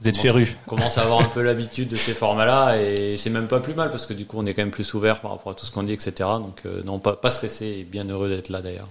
vous 0.00 0.08
êtes 0.08 0.16
féru. 0.16 0.56
On 0.66 0.70
commence 0.70 0.98
à 0.98 1.02
avoir 1.02 1.20
un 1.20 1.28
peu 1.28 1.42
l'habitude 1.42 1.88
de 1.88 1.96
ces 1.96 2.12
formats-là 2.12 2.76
et 2.76 3.16
c'est 3.16 3.30
même 3.30 3.46
pas 3.46 3.60
plus 3.60 3.74
mal 3.74 3.88
parce 3.88 4.04
que 4.04 4.12
du 4.12 4.26
coup, 4.26 4.36
on 4.36 4.46
est 4.46 4.54
quand 4.54 4.62
même 4.62 4.72
plus 4.72 4.94
ouvert 4.94 5.20
par 5.20 5.30
rapport 5.30 5.52
à 5.52 5.54
tout 5.54 5.64
ce 5.64 5.70
qu'on 5.70 5.84
dit, 5.84 5.92
etc. 5.92 6.12
Donc, 6.18 6.64
non, 6.84 6.98
pas, 6.98 7.14
pas 7.14 7.30
stressé 7.30 7.66
et 7.66 7.84
bien 7.84 8.08
heureux 8.08 8.28
d'être 8.28 8.48
là 8.48 8.62
d'ailleurs. 8.62 8.88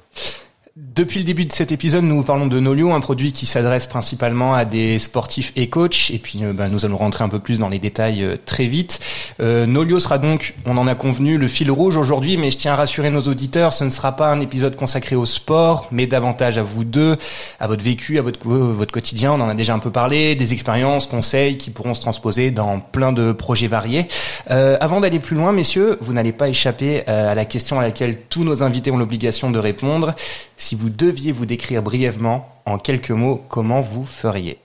Depuis 0.77 1.19
le 1.19 1.25
début 1.25 1.43
de 1.43 1.51
cet 1.51 1.73
épisode, 1.73 2.05
nous 2.05 2.23
parlons 2.23 2.47
de 2.47 2.57
Nolio, 2.57 2.93
un 2.93 3.01
produit 3.01 3.33
qui 3.33 3.45
s'adresse 3.45 3.87
principalement 3.87 4.53
à 4.53 4.63
des 4.63 4.99
sportifs 4.99 5.51
et 5.57 5.67
coachs. 5.67 6.11
Et 6.11 6.17
puis, 6.17 6.45
euh, 6.45 6.53
bah, 6.53 6.69
nous 6.69 6.85
allons 6.85 6.95
rentrer 6.95 7.25
un 7.25 7.27
peu 7.27 7.39
plus 7.39 7.59
dans 7.59 7.67
les 7.67 7.77
détails 7.77 8.23
euh, 8.23 8.37
très 8.45 8.67
vite. 8.67 9.01
Euh, 9.41 9.65
Nolio 9.65 9.99
sera 9.99 10.17
donc, 10.17 10.53
on 10.65 10.77
en 10.77 10.87
a 10.87 10.95
convenu, 10.95 11.37
le 11.37 11.49
fil 11.49 11.69
rouge 11.71 11.97
aujourd'hui. 11.97 12.37
Mais 12.37 12.51
je 12.51 12.57
tiens 12.57 12.71
à 12.71 12.75
rassurer 12.77 13.09
nos 13.09 13.19
auditeurs, 13.19 13.73
ce 13.73 13.83
ne 13.83 13.89
sera 13.89 14.15
pas 14.15 14.31
un 14.31 14.39
épisode 14.39 14.77
consacré 14.77 15.17
au 15.17 15.25
sport, 15.25 15.89
mais 15.91 16.07
davantage 16.07 16.57
à 16.57 16.61
vous 16.61 16.85
deux, 16.85 17.17
à 17.59 17.67
votre 17.67 17.83
vécu, 17.83 18.17
à 18.17 18.21
votre 18.21 18.39
votre 18.47 18.93
quotidien. 18.93 19.33
On 19.33 19.41
en 19.41 19.49
a 19.49 19.55
déjà 19.55 19.73
un 19.73 19.79
peu 19.79 19.91
parlé, 19.91 20.35
des 20.35 20.53
expériences, 20.53 21.05
conseils 21.05 21.57
qui 21.57 21.71
pourront 21.71 21.95
se 21.95 22.01
transposer 22.01 22.51
dans 22.51 22.79
plein 22.79 23.11
de 23.11 23.33
projets 23.33 23.67
variés. 23.67 24.07
avant 24.47 25.01
d'aller 25.01 25.19
plus 25.19 25.35
loin, 25.35 25.51
messieurs, 25.51 25.97
vous 25.99 26.13
n'allez 26.13 26.31
pas 26.31 26.47
échapper 26.47 27.05
à 27.07 27.35
la 27.35 27.43
question 27.43 27.77
à 27.77 27.83
laquelle 27.83 28.17
tous 28.29 28.45
nos 28.45 28.63
invités 28.63 28.89
ont 28.89 28.97
l'obligation 28.97 29.51
de 29.51 29.59
répondre 29.59 30.15
si 30.61 30.75
vous 30.75 30.91
deviez 30.91 31.31
vous 31.31 31.47
décrire 31.47 31.81
brièvement, 31.81 32.47
en 32.67 32.77
quelques 32.77 33.09
mots, 33.09 33.43
comment 33.49 33.81
vous 33.81 34.05
feriez 34.05 34.59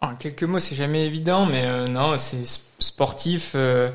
En 0.00 0.14
quelques 0.14 0.44
mots, 0.44 0.60
c'est 0.60 0.76
jamais 0.76 1.04
évident, 1.06 1.44
mais 1.44 1.64
euh, 1.64 1.86
non, 1.88 2.16
c'est 2.18 2.46
sportif, 2.78 3.54
euh, 3.56 3.90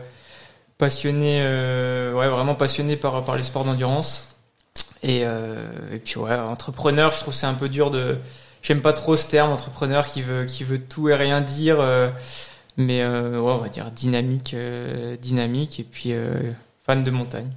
passionné, 0.77 1.39
euh, 1.43 2.13
ouais, 2.13 2.27
vraiment 2.27 2.55
passionné 2.55 2.97
par, 2.97 3.37
les 3.37 3.43
sports 3.43 3.63
d'endurance. 3.63 4.35
Et, 5.01 5.21
et, 5.21 5.99
puis 6.03 6.17
ouais, 6.17 6.35
entrepreneur, 6.35 7.13
je 7.13 7.19
trouve 7.19 7.33
c'est 7.33 7.47
un 7.47 7.53
peu 7.53 7.69
dur 7.69 7.89
de. 7.89 8.17
J'aime 8.61 8.81
pas 8.81 8.91
trop 8.91 9.15
ce 9.15 9.27
terme, 9.27 9.53
entrepreneur 9.53 10.05
qui 10.05 10.21
veut, 10.21 10.43
qui 10.43 10.65
veut 10.65 10.79
tout 10.79 11.07
et 11.07 11.15
rien 11.15 11.39
dire, 11.39 11.77
mais 12.75 13.01
ouais, 13.05 13.37
on 13.37 13.59
va 13.59 13.69
dire 13.69 13.91
dynamique, 13.91 14.53
dynamique, 15.21 15.79
et 15.79 15.83
puis 15.85 16.11
fan 16.85 17.05
de 17.05 17.11
montagne. 17.11 17.49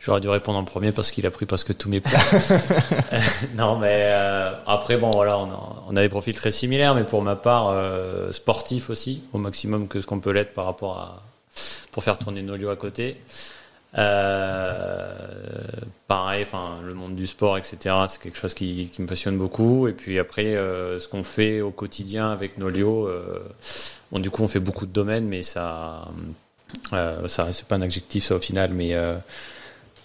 J'aurais 0.00 0.22
dû 0.22 0.30
répondre 0.30 0.58
en 0.58 0.64
premier 0.64 0.92
parce 0.92 1.10
qu'il 1.10 1.26
a 1.26 1.30
pris 1.30 1.44
presque 1.44 1.76
tous 1.76 1.90
mes 1.90 2.00
plats. 2.00 2.18
non, 3.54 3.76
mais 3.76 4.00
euh, 4.04 4.54
après, 4.66 4.96
bon, 4.96 5.10
voilà, 5.10 5.38
on 5.38 5.50
a, 5.50 5.84
on 5.88 5.96
a, 5.96 6.00
des 6.00 6.08
profils 6.08 6.34
très 6.34 6.50
similaires, 6.50 6.94
mais 6.94 7.04
pour 7.04 7.20
ma 7.20 7.36
part, 7.36 7.68
euh, 7.68 8.32
sportif 8.32 8.88
aussi, 8.88 9.22
au 9.34 9.38
maximum 9.38 9.88
que 9.88 10.00
ce 10.00 10.06
qu'on 10.06 10.18
peut 10.18 10.30
l'être 10.30 10.54
par 10.54 10.64
rapport 10.64 10.96
à. 10.96 11.22
pour 11.92 12.02
faire 12.02 12.16
tourner 12.16 12.40
nos 12.40 12.56
lieux 12.56 12.70
à 12.70 12.76
côté. 12.76 13.18
Euh, 13.98 15.12
pareil, 16.08 16.44
enfin, 16.44 16.78
le 16.82 16.94
monde 16.94 17.14
du 17.14 17.26
sport, 17.26 17.58
etc., 17.58 17.94
c'est 18.08 18.22
quelque 18.22 18.38
chose 18.38 18.54
qui, 18.54 18.90
qui, 18.90 19.02
me 19.02 19.06
passionne 19.06 19.36
beaucoup. 19.36 19.86
Et 19.86 19.92
puis 19.92 20.18
après, 20.18 20.54
ce 20.54 21.08
qu'on 21.08 21.24
fait 21.24 21.60
au 21.60 21.72
quotidien 21.72 22.30
avec 22.30 22.56
Nolio, 22.56 23.06
euh, 23.06 23.42
bon, 24.10 24.18
du 24.18 24.30
coup, 24.30 24.42
on 24.42 24.48
fait 24.48 24.60
beaucoup 24.60 24.86
de 24.86 24.92
domaines, 24.92 25.26
mais 25.26 25.42
ça, 25.42 26.08
ça 26.90 27.52
c'est 27.52 27.66
pas 27.66 27.74
un 27.74 27.82
adjectif, 27.82 28.24
ça, 28.24 28.36
au 28.36 28.38
final, 28.38 28.70
mais 28.72 28.94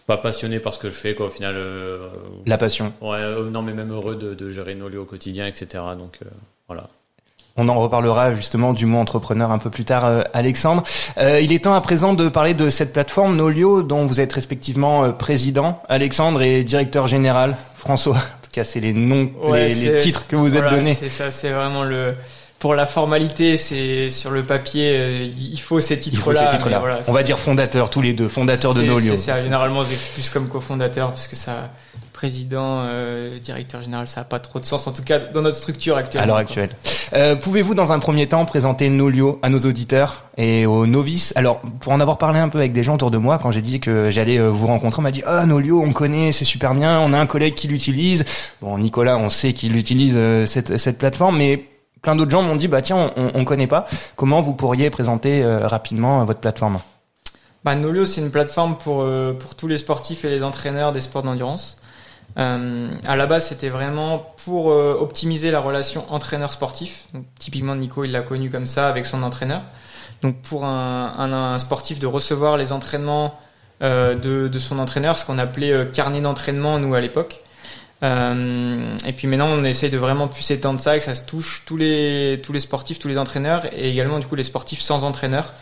pas 0.06 0.18
passionné 0.18 0.60
par 0.60 0.74
ce 0.74 0.80
que 0.80 0.90
je 0.90 0.96
fais, 0.96 1.16
quoi, 1.16 1.28
au 1.28 1.30
final. 1.30 1.56
Euh, 1.58 2.10
la 2.46 2.58
passion. 2.58 2.94
Ouais, 3.02 3.18
euh, 3.18 3.50
non, 3.50 3.62
mais 3.62 3.74
même 3.74 3.92
heureux 3.92 4.16
de, 4.16 4.34
de 4.34 4.50
gérer 4.50 4.76
nos 4.76 4.88
lieux 4.88 5.00
au 5.00 5.06
quotidien, 5.06 5.48
etc. 5.48 5.84
Donc, 5.98 6.20
euh, 6.22 6.30
voilà. 6.68 6.90
On 7.58 7.70
en 7.70 7.76
reparlera 7.76 8.36
justement 8.36 8.74
du 8.74 8.86
mot 8.86 9.00
entrepreneur 9.00 9.50
un 9.50 9.60
peu 9.60 9.70
plus 9.70 9.86
tard, 9.86 10.26
Alexandre. 10.34 10.84
il 11.18 11.54
est 11.54 11.64
temps 11.64 11.74
à 11.74 11.80
présent 11.80 12.14
de 12.14 12.28
parler 12.28 12.54
de 12.54 12.70
cette 12.70 12.92
plateforme 12.92 13.38
Nolio 13.38 13.82
dont 13.82 14.06
vous 14.06 14.20
êtes 14.20 14.34
respectivement 14.34 15.10
président, 15.14 15.82
Alexandre, 15.88 16.42
et 16.42 16.66
directeur 16.66 17.08
général, 17.08 17.56
François. 17.78 18.18
En 18.46 18.48
tout 18.58 18.62
cas, 18.62 18.66
c'est 18.66 18.82
les 18.82 18.94
noms, 18.94 19.32
les, 19.54 19.98
titres 19.98 20.28
que 20.28 20.36
vous 20.36 20.58
êtes 20.58 20.70
donnés. 20.70 20.94
C'est 20.94 21.08
ça, 21.08 21.32
c'est 21.32 21.52
vraiment 21.52 21.84
le 21.84 22.14
pour 22.60 22.74
la 22.74 22.86
formalité, 22.86 23.58
c'est 23.58 24.10
sur 24.10 24.32
le 24.32 24.44
papier, 24.44 24.98
euh, 24.98 25.28
il 25.38 25.60
faut 25.60 25.82
ces 25.82 26.00
titres-là. 26.00 26.48
Titres 26.48 26.70
On 27.08 27.12
va 27.12 27.22
dire 27.22 27.38
fondateur 27.38 27.90
tous 27.90 28.02
les 28.02 28.14
deux, 28.14 28.30
fondateur 28.30 28.74
de 28.74 28.82
Nolio. 28.82 29.16
C'est 29.16 29.44
généralement 29.44 29.84
plus 30.14 30.30
comme 30.30 30.48
cofondateur 30.48 31.12
puisque 31.12 31.36
ça 31.36 31.72
président, 32.14 32.84
euh, 32.86 33.40
directeur 33.40 33.84
général, 33.84 34.08
ça 34.08 34.22
n'a 34.22 34.26
pas 34.26 34.40
trop 34.40 34.62
de 34.62 34.66
sens, 34.66 34.88
en 34.88 34.94
tout 34.94 35.04
cas 35.04 35.20
dans 35.20 35.42
notre 35.42 35.58
structure 35.58 35.98
actuelle. 35.98 36.24
À 36.24 36.26
l'heure 36.26 36.38
actuelle. 36.38 36.70
Euh, 37.12 37.36
Pouvez-vous 37.36 37.76
dans 37.76 37.92
un 37.92 38.00
premier 38.00 38.26
temps 38.28 38.46
présenter 38.46 38.88
Nolio 38.88 39.38
à 39.42 39.50
nos 39.50 39.60
auditeurs 39.60 40.24
et 40.38 40.66
aux 40.66 40.88
novices? 40.88 41.34
Alors 41.36 41.60
pour 41.82 41.92
en 41.92 42.00
avoir 42.00 42.18
parlé 42.18 42.40
un 42.40 42.48
peu 42.48 42.60
avec 42.60 42.72
des 42.72 42.84
gens 42.84 42.96
autour 42.96 43.12
de 43.12 43.18
moi, 43.18 43.38
quand 43.38 43.52
j'ai 43.52 43.62
dit 43.62 43.82
que 43.82 44.10
j'allais 44.10 44.40
vous 44.40 44.66
rencontrer, 44.66 45.02
on 45.02 45.04
m'a 45.04 45.12
dit 45.12 45.24
ah 45.28 45.46
Nolio, 45.46 45.82
on 45.82 45.92
connaît, 45.92 46.32
c'est 46.32 46.46
super 46.46 46.74
bien, 46.74 47.02
on 47.02 47.12
a 47.12 47.20
un 47.20 47.26
collègue 47.26 47.54
qui 47.54 47.68
l'utilise. 47.68 48.24
Bon 48.62 48.78
Nicolas, 48.78 49.18
on 49.18 49.28
sait 49.28 49.52
qu'il 49.52 49.76
utilise 49.76 50.18
cette, 50.46 50.78
cette 50.78 50.98
plateforme, 50.98 51.38
mais 51.38 51.66
plein 52.06 52.16
d'autres 52.16 52.30
gens 52.30 52.44
m'ont 52.44 52.56
dit 52.56 52.68
bah 52.68 52.84
tiens 52.84 53.12
on, 53.18 53.32
on 53.34 53.46
connaît 53.46 53.66
pas. 53.66 53.88
Comment 54.16 54.40
vous 54.40 54.54
pourriez 54.54 54.92
présenter 54.92 55.44
euh, 55.44 55.68
rapidement 55.68 56.24
votre 56.24 56.40
plateforme? 56.40 56.80
Bah, 57.64 57.74
Nolio 57.74 58.06
c'est 58.06 58.22
une 58.22 58.30
plateforme 58.30 58.78
pour 58.78 59.02
euh, 59.02 59.34
pour 59.34 59.56
tous 59.56 59.68
les 59.68 59.78
sportifs 59.78 60.24
et 60.24 60.30
les 60.30 60.44
entraîneurs 60.44 60.92
des 60.92 61.02
sports 61.02 61.24
d'endurance. 61.24 61.78
Euh, 62.38 62.90
à 63.08 63.16
la 63.16 63.26
base, 63.26 63.48
c'était 63.48 63.70
vraiment 63.70 64.34
pour 64.44 64.72
euh, 64.72 64.96
optimiser 65.00 65.50
la 65.50 65.60
relation 65.60 66.06
entraîneur-sportif. 66.10 67.08
typiquement, 67.40 67.76
Nico, 67.76 68.04
il 68.04 68.12
l'a 68.12 68.22
connu 68.22 68.52
comme 68.52 68.68
ça 68.68 68.88
avec 68.88 69.06
son 69.08 69.24
entraîneur. 69.24 69.62
Donc, 70.22 70.36
pour 70.42 70.66
un, 70.66 71.14
un, 71.18 71.34
un, 71.34 71.60
sportif 71.60 71.98
de 71.98 72.08
recevoir 72.08 72.58
les 72.58 72.72
entraînements 72.72 73.40
de, 73.82 74.48
de, 74.48 74.60
son 74.60 74.80
entraîneur, 74.80 75.18
ce 75.18 75.26
qu'on 75.26 75.38
appelait 75.38 75.88
carnet 75.92 76.22
d'entraînement 76.22 76.78
nous 76.78 76.94
à 76.94 77.02
l'époque. 77.02 77.42
Et 78.02 79.12
puis 79.14 79.28
maintenant, 79.28 79.48
on 79.48 79.64
essaye 79.64 79.90
de 79.90 79.98
vraiment 79.98 80.28
plus 80.28 80.52
étendre 80.52 80.80
ça, 80.80 80.98
que 80.98 81.04
ça 81.04 81.16
se 81.16 81.24
touche 81.24 81.64
tous 81.66 81.78
les 81.78 82.40
tous 82.44 82.54
les 82.54 82.60
sportifs, 82.60 83.00
tous 83.00 83.08
les 83.08 83.18
entraîneurs, 83.18 83.66
et 83.74 83.90
également 83.90 84.20
du 84.20 84.28
coup 84.28 84.36
les 84.36 84.44
sportifs 84.44 84.82
sans 84.82 85.04
entraîneur, 85.04 85.54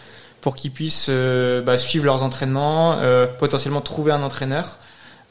pour 0.42 0.56
qu'ils 0.56 0.72
puissent 0.72 1.10
bah, 1.10 1.78
suivre 1.78 2.06
leurs 2.06 2.24
entraînements, 2.24 3.00
potentiellement 3.40 3.82
trouver 3.82 4.12
un 4.12 4.24
entraîneur. 4.24 4.78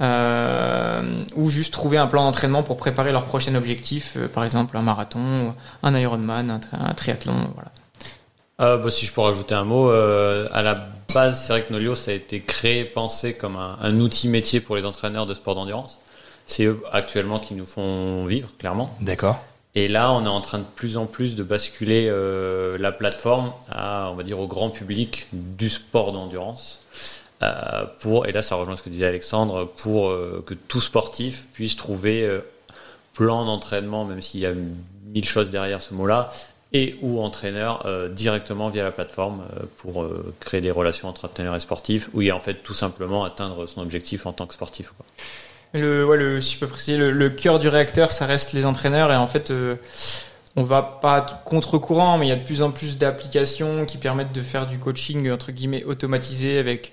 Euh, 0.02 1.02
ou 1.36 1.48
juste 1.48 1.72
trouver 1.72 1.98
un 1.98 2.08
plan 2.08 2.24
d'entraînement 2.24 2.64
pour 2.64 2.76
préparer 2.76 3.12
leur 3.12 3.26
prochain 3.26 3.54
objectif, 3.54 4.14
euh, 4.16 4.26
par 4.26 4.42
exemple 4.42 4.76
un 4.76 4.82
marathon, 4.82 5.54
un 5.82 5.94
Ironman, 5.94 6.60
un, 6.72 6.94
triathlon. 6.94 7.34
Euh, 8.60 8.78
bah, 8.78 8.90
si 8.90 9.06
je 9.06 9.12
peux 9.12 9.20
rajouter 9.20 9.54
un 9.54 9.64
mot, 9.64 9.90
à 9.90 10.62
la 10.62 10.88
base, 11.14 11.42
c'est 11.42 11.52
vrai 11.52 11.62
que 11.62 11.72
Nolio, 11.72 11.94
ça 11.94 12.10
a 12.10 12.14
été 12.14 12.40
créé, 12.40 12.84
pensé 12.84 13.34
comme 13.34 13.56
un, 13.56 14.00
outil 14.00 14.28
métier 14.28 14.60
pour 14.60 14.76
les 14.76 14.84
entraîneurs 14.84 15.26
de 15.26 15.34
sport 15.34 15.54
d'endurance. 15.54 16.00
C'est 16.46 16.64
eux 16.64 16.82
actuellement 16.92 17.38
qui 17.38 17.54
nous 17.54 17.66
font 17.66 18.24
vivre, 18.24 18.50
clairement. 18.58 18.94
D'accord. 19.00 19.42
Et 19.74 19.88
là, 19.88 20.12
on 20.12 20.24
est 20.24 20.28
en 20.28 20.40
train 20.40 20.58
de 20.58 20.66
plus 20.74 20.96
en 20.96 21.06
plus 21.06 21.34
de 21.34 21.42
basculer 21.42 22.12
la 22.78 22.92
plateforme 22.92 23.52
à, 23.70 24.10
on 24.12 24.14
va 24.16 24.22
dire, 24.22 24.38
au 24.38 24.46
grand 24.46 24.68
public 24.68 25.28
du 25.32 25.70
sport 25.70 26.12
d'endurance. 26.12 26.82
Euh, 27.42 27.84
pour, 27.98 28.26
et 28.26 28.32
là 28.32 28.40
ça 28.40 28.54
rejoint 28.54 28.76
ce 28.76 28.82
que 28.82 28.88
disait 28.88 29.06
Alexandre, 29.06 29.64
pour 29.64 30.10
euh, 30.10 30.44
que 30.46 30.54
tout 30.54 30.80
sportif 30.80 31.46
puisse 31.52 31.74
trouver 31.74 32.24
euh, 32.24 32.40
plan 33.14 33.44
d'entraînement, 33.44 34.04
même 34.04 34.20
s'il 34.20 34.40
y 34.40 34.46
a 34.46 34.52
mille 35.06 35.24
choses 35.24 35.50
derrière 35.50 35.82
ce 35.82 35.92
mot-là, 35.92 36.30
et 36.72 36.96
ou 37.02 37.20
entraîneur 37.20 37.84
directement 38.12 38.70
via 38.70 38.82
la 38.82 38.92
plateforme 38.92 39.42
pour 39.76 40.06
créer 40.40 40.62
des 40.62 40.70
relations 40.70 41.06
entre 41.06 41.26
entraîneurs 41.26 41.54
et 41.54 41.60
sportifs, 41.60 42.08
ou 42.14 42.26
en 42.30 42.40
fait 42.40 42.62
tout 42.62 42.72
simplement 42.72 43.24
atteindre 43.24 43.66
son 43.66 43.82
objectif 43.82 44.24
en 44.24 44.32
tant 44.32 44.46
que 44.46 44.54
sportif. 44.54 44.94
Le, 45.74 46.06
ouais, 46.06 46.18
le, 46.18 46.40
si 46.40 46.54
je 46.54 46.60
peux 46.60 46.66
préciser, 46.66 46.98
le, 46.98 47.30
cœur 47.30 47.58
du 47.58 47.68
réacteur, 47.68 48.12
ça 48.12 48.26
reste 48.26 48.52
les 48.52 48.66
entraîneurs, 48.66 49.10
et 49.10 49.16
en 49.16 49.26
fait 49.26 49.52
on 50.56 50.64
va 50.64 50.82
pas 50.82 51.42
contre-courant, 51.44 52.18
mais 52.18 52.26
il 52.26 52.28
y 52.28 52.32
a 52.32 52.36
de 52.36 52.44
plus 52.44 52.62
en 52.62 52.70
plus 52.70 52.98
d'applications 52.98 53.86
qui 53.86 53.96
permettent 53.96 54.32
de 54.32 54.42
faire 54.42 54.66
du 54.66 54.78
coaching 54.78 55.30
entre 55.30 55.50
guillemets 55.52 55.84
automatisé 55.84 56.58
avec 56.58 56.92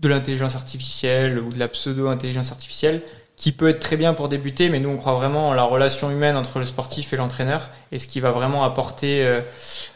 de 0.00 0.08
l'intelligence 0.08 0.56
artificielle 0.56 1.38
ou 1.38 1.52
de 1.52 1.58
la 1.58 1.68
pseudo-intelligence 1.68 2.50
artificielle 2.50 3.02
qui 3.36 3.52
peut 3.52 3.68
être 3.68 3.78
très 3.78 3.96
bien 3.96 4.14
pour 4.14 4.28
débuter, 4.28 4.68
mais 4.68 4.80
nous 4.80 4.88
on 4.88 4.96
croit 4.96 5.14
vraiment 5.14 5.50
en 5.50 5.54
la 5.54 5.62
relation 5.62 6.10
humaine 6.10 6.36
entre 6.36 6.58
le 6.58 6.64
sportif 6.64 7.12
et 7.12 7.16
l'entraîneur 7.16 7.70
et 7.92 8.00
ce 8.00 8.08
qui 8.08 8.18
va 8.18 8.32
vraiment 8.32 8.64
apporter 8.64 9.24
euh, 9.24 9.40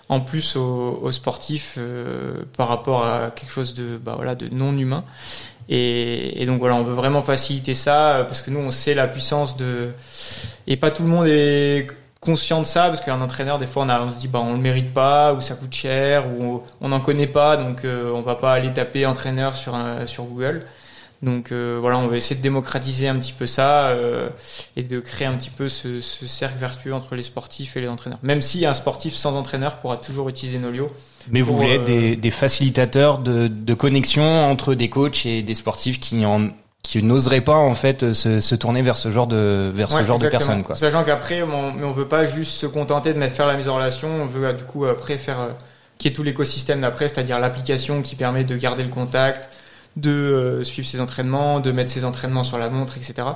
en 0.09 0.21
plus 0.21 0.55
aux, 0.55 1.11
sportifs 1.11 1.75
euh, 1.77 2.45
par 2.57 2.69
rapport 2.69 3.05
à 3.05 3.33
quelque 3.35 3.51
chose 3.51 3.75
de, 3.75 3.97
bah, 3.97 4.13
voilà, 4.15 4.37
de 4.37 4.49
non 4.55 4.79
humain. 4.79 5.05
Et, 5.69 6.45
donc 6.47 6.59
voilà, 6.59 6.75
on 6.75 6.85
veut 6.85 6.95
vraiment 6.95 7.23
faciliter 7.23 7.75
ça 7.75 8.17
euh, 8.17 8.25
parce 8.25 8.43
que 8.43 8.51
nous 8.51 8.61
on 8.61 8.71
sait 8.71 8.95
la 8.95 9.07
puissance 9.07 9.57
de 9.57 9.91
et 10.67 10.77
pas 10.77 10.91
tout 10.91 11.03
le 11.03 11.09
monde 11.09 11.27
est 11.29 11.87
conscient 12.21 12.61
de 12.61 12.67
ça 12.67 12.89
parce 12.89 13.01
qu'un 13.01 13.21
entraîneur 13.21 13.59
des 13.59 13.67
fois 13.67 13.85
on, 13.85 13.89
a, 13.89 14.01
on 14.01 14.11
se 14.11 14.19
dit 14.19 14.29
bah 14.29 14.41
on 14.43 14.53
le 14.53 14.59
mérite 14.59 14.93
pas 14.93 15.33
ou 15.33 15.41
ça 15.41 15.55
coûte 15.55 15.73
cher 15.73 16.27
ou 16.29 16.63
on 16.81 16.89
n'en 16.89 17.01
connaît 17.01 17.27
pas 17.27 17.57
donc 17.57 17.85
euh, 17.85 18.13
on 18.13 18.23
va 18.23 18.37
pas 18.37 18.53
aller 18.53 18.73
taper 18.73 19.07
entraîneur 19.07 19.57
sur 19.57 19.77
sur 20.07 20.25
Google. 20.25 20.61
Donc 21.23 21.53
euh, 21.53 21.79
voilà 21.81 21.99
on 21.99 22.09
va 22.09 22.17
essayer 22.17 22.37
de 22.37 22.43
démocratiser 22.43 23.07
un 23.07 23.17
petit 23.17 23.33
peu 23.33 23.47
ça 23.47 23.89
euh, 23.89 24.29
et 24.77 24.83
de 24.83 24.99
créer 24.99 25.29
un 25.29 25.35
petit 25.35 25.51
peu 25.51 25.69
ce, 25.69 26.01
ce, 26.01 26.27
cercle 26.27 26.59
vertueux 26.59 26.93
entre 26.93 27.15
les 27.15 27.23
sportifs 27.23 27.77
et 27.77 27.81
les 27.81 27.89
entraîneurs. 27.89 28.19
Même 28.23 28.43
si 28.43 28.67
un 28.67 28.75
sportif 28.75 29.15
sans 29.15 29.37
entraîneur 29.37 29.77
pourra 29.77 29.99
toujours 29.99 30.29
utiliser 30.29 30.59
Nolio 30.59 30.89
mais 31.31 31.41
vous 31.41 31.57
voulez 31.57 31.75
être 31.75 31.85
des, 31.85 32.17
des 32.17 32.31
facilitateurs 32.31 33.19
de, 33.19 33.49
de 33.49 33.75
connexion 33.75 34.23
entre 34.23 34.75
des 34.75 34.89
coachs 34.89 35.27
et 35.27 35.43
des 35.43 35.55
sportifs 35.55 36.01
qui 36.01 36.25
en 36.27 36.51
qui 36.83 37.01
n'oseraient 37.03 37.43
pas 37.43 37.55
en 37.55 37.75
fait 37.75 38.13
se, 38.13 38.41
se, 38.41 38.55
tourner 38.57 38.83
vers 38.83 38.97
ce 38.97 39.13
genre 39.13 39.29
de 39.29 39.71
vers 39.73 39.91
ce 39.91 40.03
genre 40.03 40.19
de 40.19 40.29
personnes 40.29 40.65
quoi. 40.65 40.75
Sachant 40.75 41.05
qu'après 41.05 41.43
on, 41.43 41.73
mais 41.73 41.85
on 41.85 41.93
veut 41.93 42.09
pas 42.09 42.27
juste 42.27 42.53
se 42.53 42.67
contenter 42.67 43.15
de 43.15 43.19
mettre 43.19 43.37
faire 43.37 43.47
la 43.47 43.55
mise 43.55 43.69
en 43.69 43.77
relation, 43.77 44.09
on 44.09 44.27
veut 44.27 44.47
euh, 44.47 44.53
du 44.53 44.65
coup 44.65 44.85
après 44.87 45.17
faire 45.17 45.41
euh, 45.41 45.51
qui 45.99 46.09
est 46.09 46.13
tout 46.13 46.25
l'écosystème 46.25 46.81
d'après, 46.81 47.07
c'est-à-dire 47.07 47.39
l'application 47.39 48.03
qui 48.03 48.17
permet 48.17 48.43
de 48.43 48.57
garder 48.57 48.83
le 48.83 48.89
contact, 48.89 49.51
de 49.97 50.11
euh, 50.11 50.65
suivre 50.65 50.89
ses 50.89 51.01
entraînements, 51.01 51.61
de 51.61 51.71
mettre 51.71 51.91
ses 51.91 52.05
entraînements 52.05 52.43
sur 52.43 52.59
la 52.59 52.69
montre, 52.69 52.97
etc. 52.97 53.29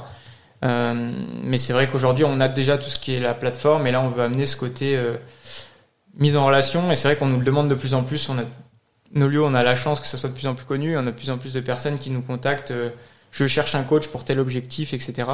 Euh, 0.64 1.12
mais 1.44 1.58
c'est 1.58 1.72
vrai 1.72 1.86
qu'aujourd'hui 1.86 2.24
on 2.24 2.40
a 2.40 2.48
déjà 2.48 2.78
tout 2.78 2.88
ce 2.88 2.98
qui 2.98 3.14
est 3.14 3.20
la 3.20 3.34
plateforme 3.34 3.86
et 3.86 3.92
là 3.92 4.00
on 4.00 4.08
veut 4.08 4.22
amener 4.22 4.46
ce 4.46 4.56
côté 4.56 4.98
mise 6.16 6.36
en 6.36 6.46
relation 6.46 6.90
et 6.90 6.96
c'est 6.96 7.08
vrai 7.08 7.16
qu'on 7.16 7.26
nous 7.26 7.38
le 7.38 7.44
demande 7.44 7.68
de 7.68 7.74
plus 7.74 7.94
en 7.94 8.02
plus. 8.02 8.28
On 8.28 8.38
a 8.38 8.42
nos 9.14 9.44
on 9.44 9.54
a 9.54 9.62
la 9.62 9.76
chance 9.76 10.00
que 10.00 10.06
ça 10.06 10.16
soit 10.16 10.28
de 10.28 10.34
plus 10.34 10.46
en 10.46 10.54
plus 10.54 10.66
connu, 10.66 10.96
on 10.96 11.00
a 11.00 11.04
de 11.04 11.10
plus 11.10 11.30
en 11.30 11.38
plus 11.38 11.52
de 11.52 11.60
personnes 11.60 11.98
qui 11.98 12.10
nous 12.10 12.22
contactent 12.22 12.72
je 13.36 13.46
cherche 13.46 13.74
un 13.74 13.82
coach 13.82 14.08
pour 14.08 14.24
tel 14.24 14.40
objectif, 14.40 14.94
etc. 14.94 15.28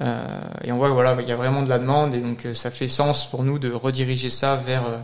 Euh, 0.00 0.40
et 0.62 0.72
on 0.72 0.76
voit 0.76 0.90
voilà, 0.90 1.16
il 1.20 1.28
y 1.28 1.32
a 1.32 1.36
vraiment 1.36 1.62
de 1.62 1.68
la 1.68 1.78
demande 1.78 2.14
et 2.14 2.20
donc 2.20 2.46
euh, 2.46 2.54
ça 2.54 2.70
fait 2.70 2.88
sens 2.88 3.28
pour 3.28 3.44
nous 3.44 3.58
de 3.58 3.70
rediriger 3.70 4.30
ça 4.30 4.56
vers, 4.56 4.84
euh, 4.84 4.98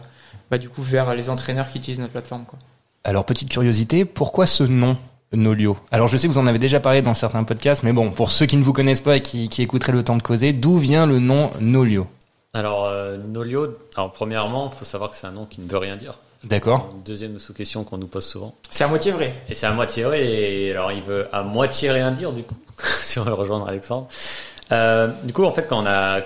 bah, 0.51 0.59
du 0.59 0.69
coup, 0.69 0.83
vers 0.83 1.15
les 1.15 1.29
entraîneurs 1.31 1.71
qui 1.71 1.79
utilisent 1.79 2.01
notre 2.01 2.13
plateforme. 2.13 2.45
Quoi. 2.45 2.59
Alors 3.05 3.25
petite 3.25 3.49
curiosité, 3.49 4.05
pourquoi 4.05 4.47
ce 4.47 4.65
nom 4.65 4.97
Nolio? 5.33 5.77
Alors 5.91 6.09
je 6.09 6.17
sais 6.17 6.29
que 6.29 6.33
vous 6.33 6.39
en 6.39 6.47
avez 6.47 6.59
déjà 6.59 6.81
parlé 6.81 7.03
dans 7.03 7.15
certains 7.15 7.45
podcasts, 7.45 7.83
mais 7.83 7.93
bon, 7.93 8.11
pour 8.11 8.31
ceux 8.31 8.47
qui 8.47 8.57
ne 8.57 8.63
vous 8.63 8.73
connaissent 8.73 9.01
pas 9.01 9.17
et 9.17 9.23
qui, 9.23 9.49
qui 9.49 9.63
écouteraient 9.63 9.93
le 9.93 10.03
temps 10.03 10.17
de 10.17 10.23
causer, 10.23 10.53
d'où 10.53 10.79
vient 10.79 11.07
le 11.07 11.19
nom 11.19 11.51
Nolio? 11.61 12.07
Alors 12.57 12.91
Nolio, 13.29 13.77
alors 13.97 14.13
premièrement, 14.13 14.71
il 14.73 14.79
faut 14.79 14.85
savoir 14.85 15.11
que 15.11 15.17
c'est 15.17 15.27
un 15.27 15.33
nom 15.33 15.45
qui 15.45 15.61
ne 15.61 15.69
veut 15.69 15.79
rien 15.79 15.97
dire. 15.97 16.19
D'accord. 16.45 16.95
Deuxième 17.05 17.39
sous-question 17.39 17.83
qu'on 17.83 17.99
nous 17.99 18.07
pose 18.07 18.25
souvent. 18.25 18.55
C'est 18.71 18.85
à 18.85 18.89
moitié 18.89 19.11
vrai. 19.11 19.35
Et 19.49 19.55
c'est 19.55 19.67
à 19.67 19.73
moitié 19.73 20.05
vrai, 20.05 20.25
et 20.25 20.71
alors 20.71 20.93
il 20.93 21.03
veut 21.03 21.27
à 21.33 21.43
moitié 21.43 21.91
rien 21.91 22.13
dire, 22.13 22.33
du 22.33 22.45
coup, 22.45 22.55
si 22.79 23.19
on 23.19 23.25
veut 23.25 23.33
rejoindre 23.33 23.69
Alexandre. 23.69 24.09
Euh, 24.73 25.09
du 25.25 25.33
coup, 25.33 25.45
en 25.45 25.53
fait, 25.53 25.69
quand 25.69 25.83
on 25.83 25.87
a, 25.87 26.21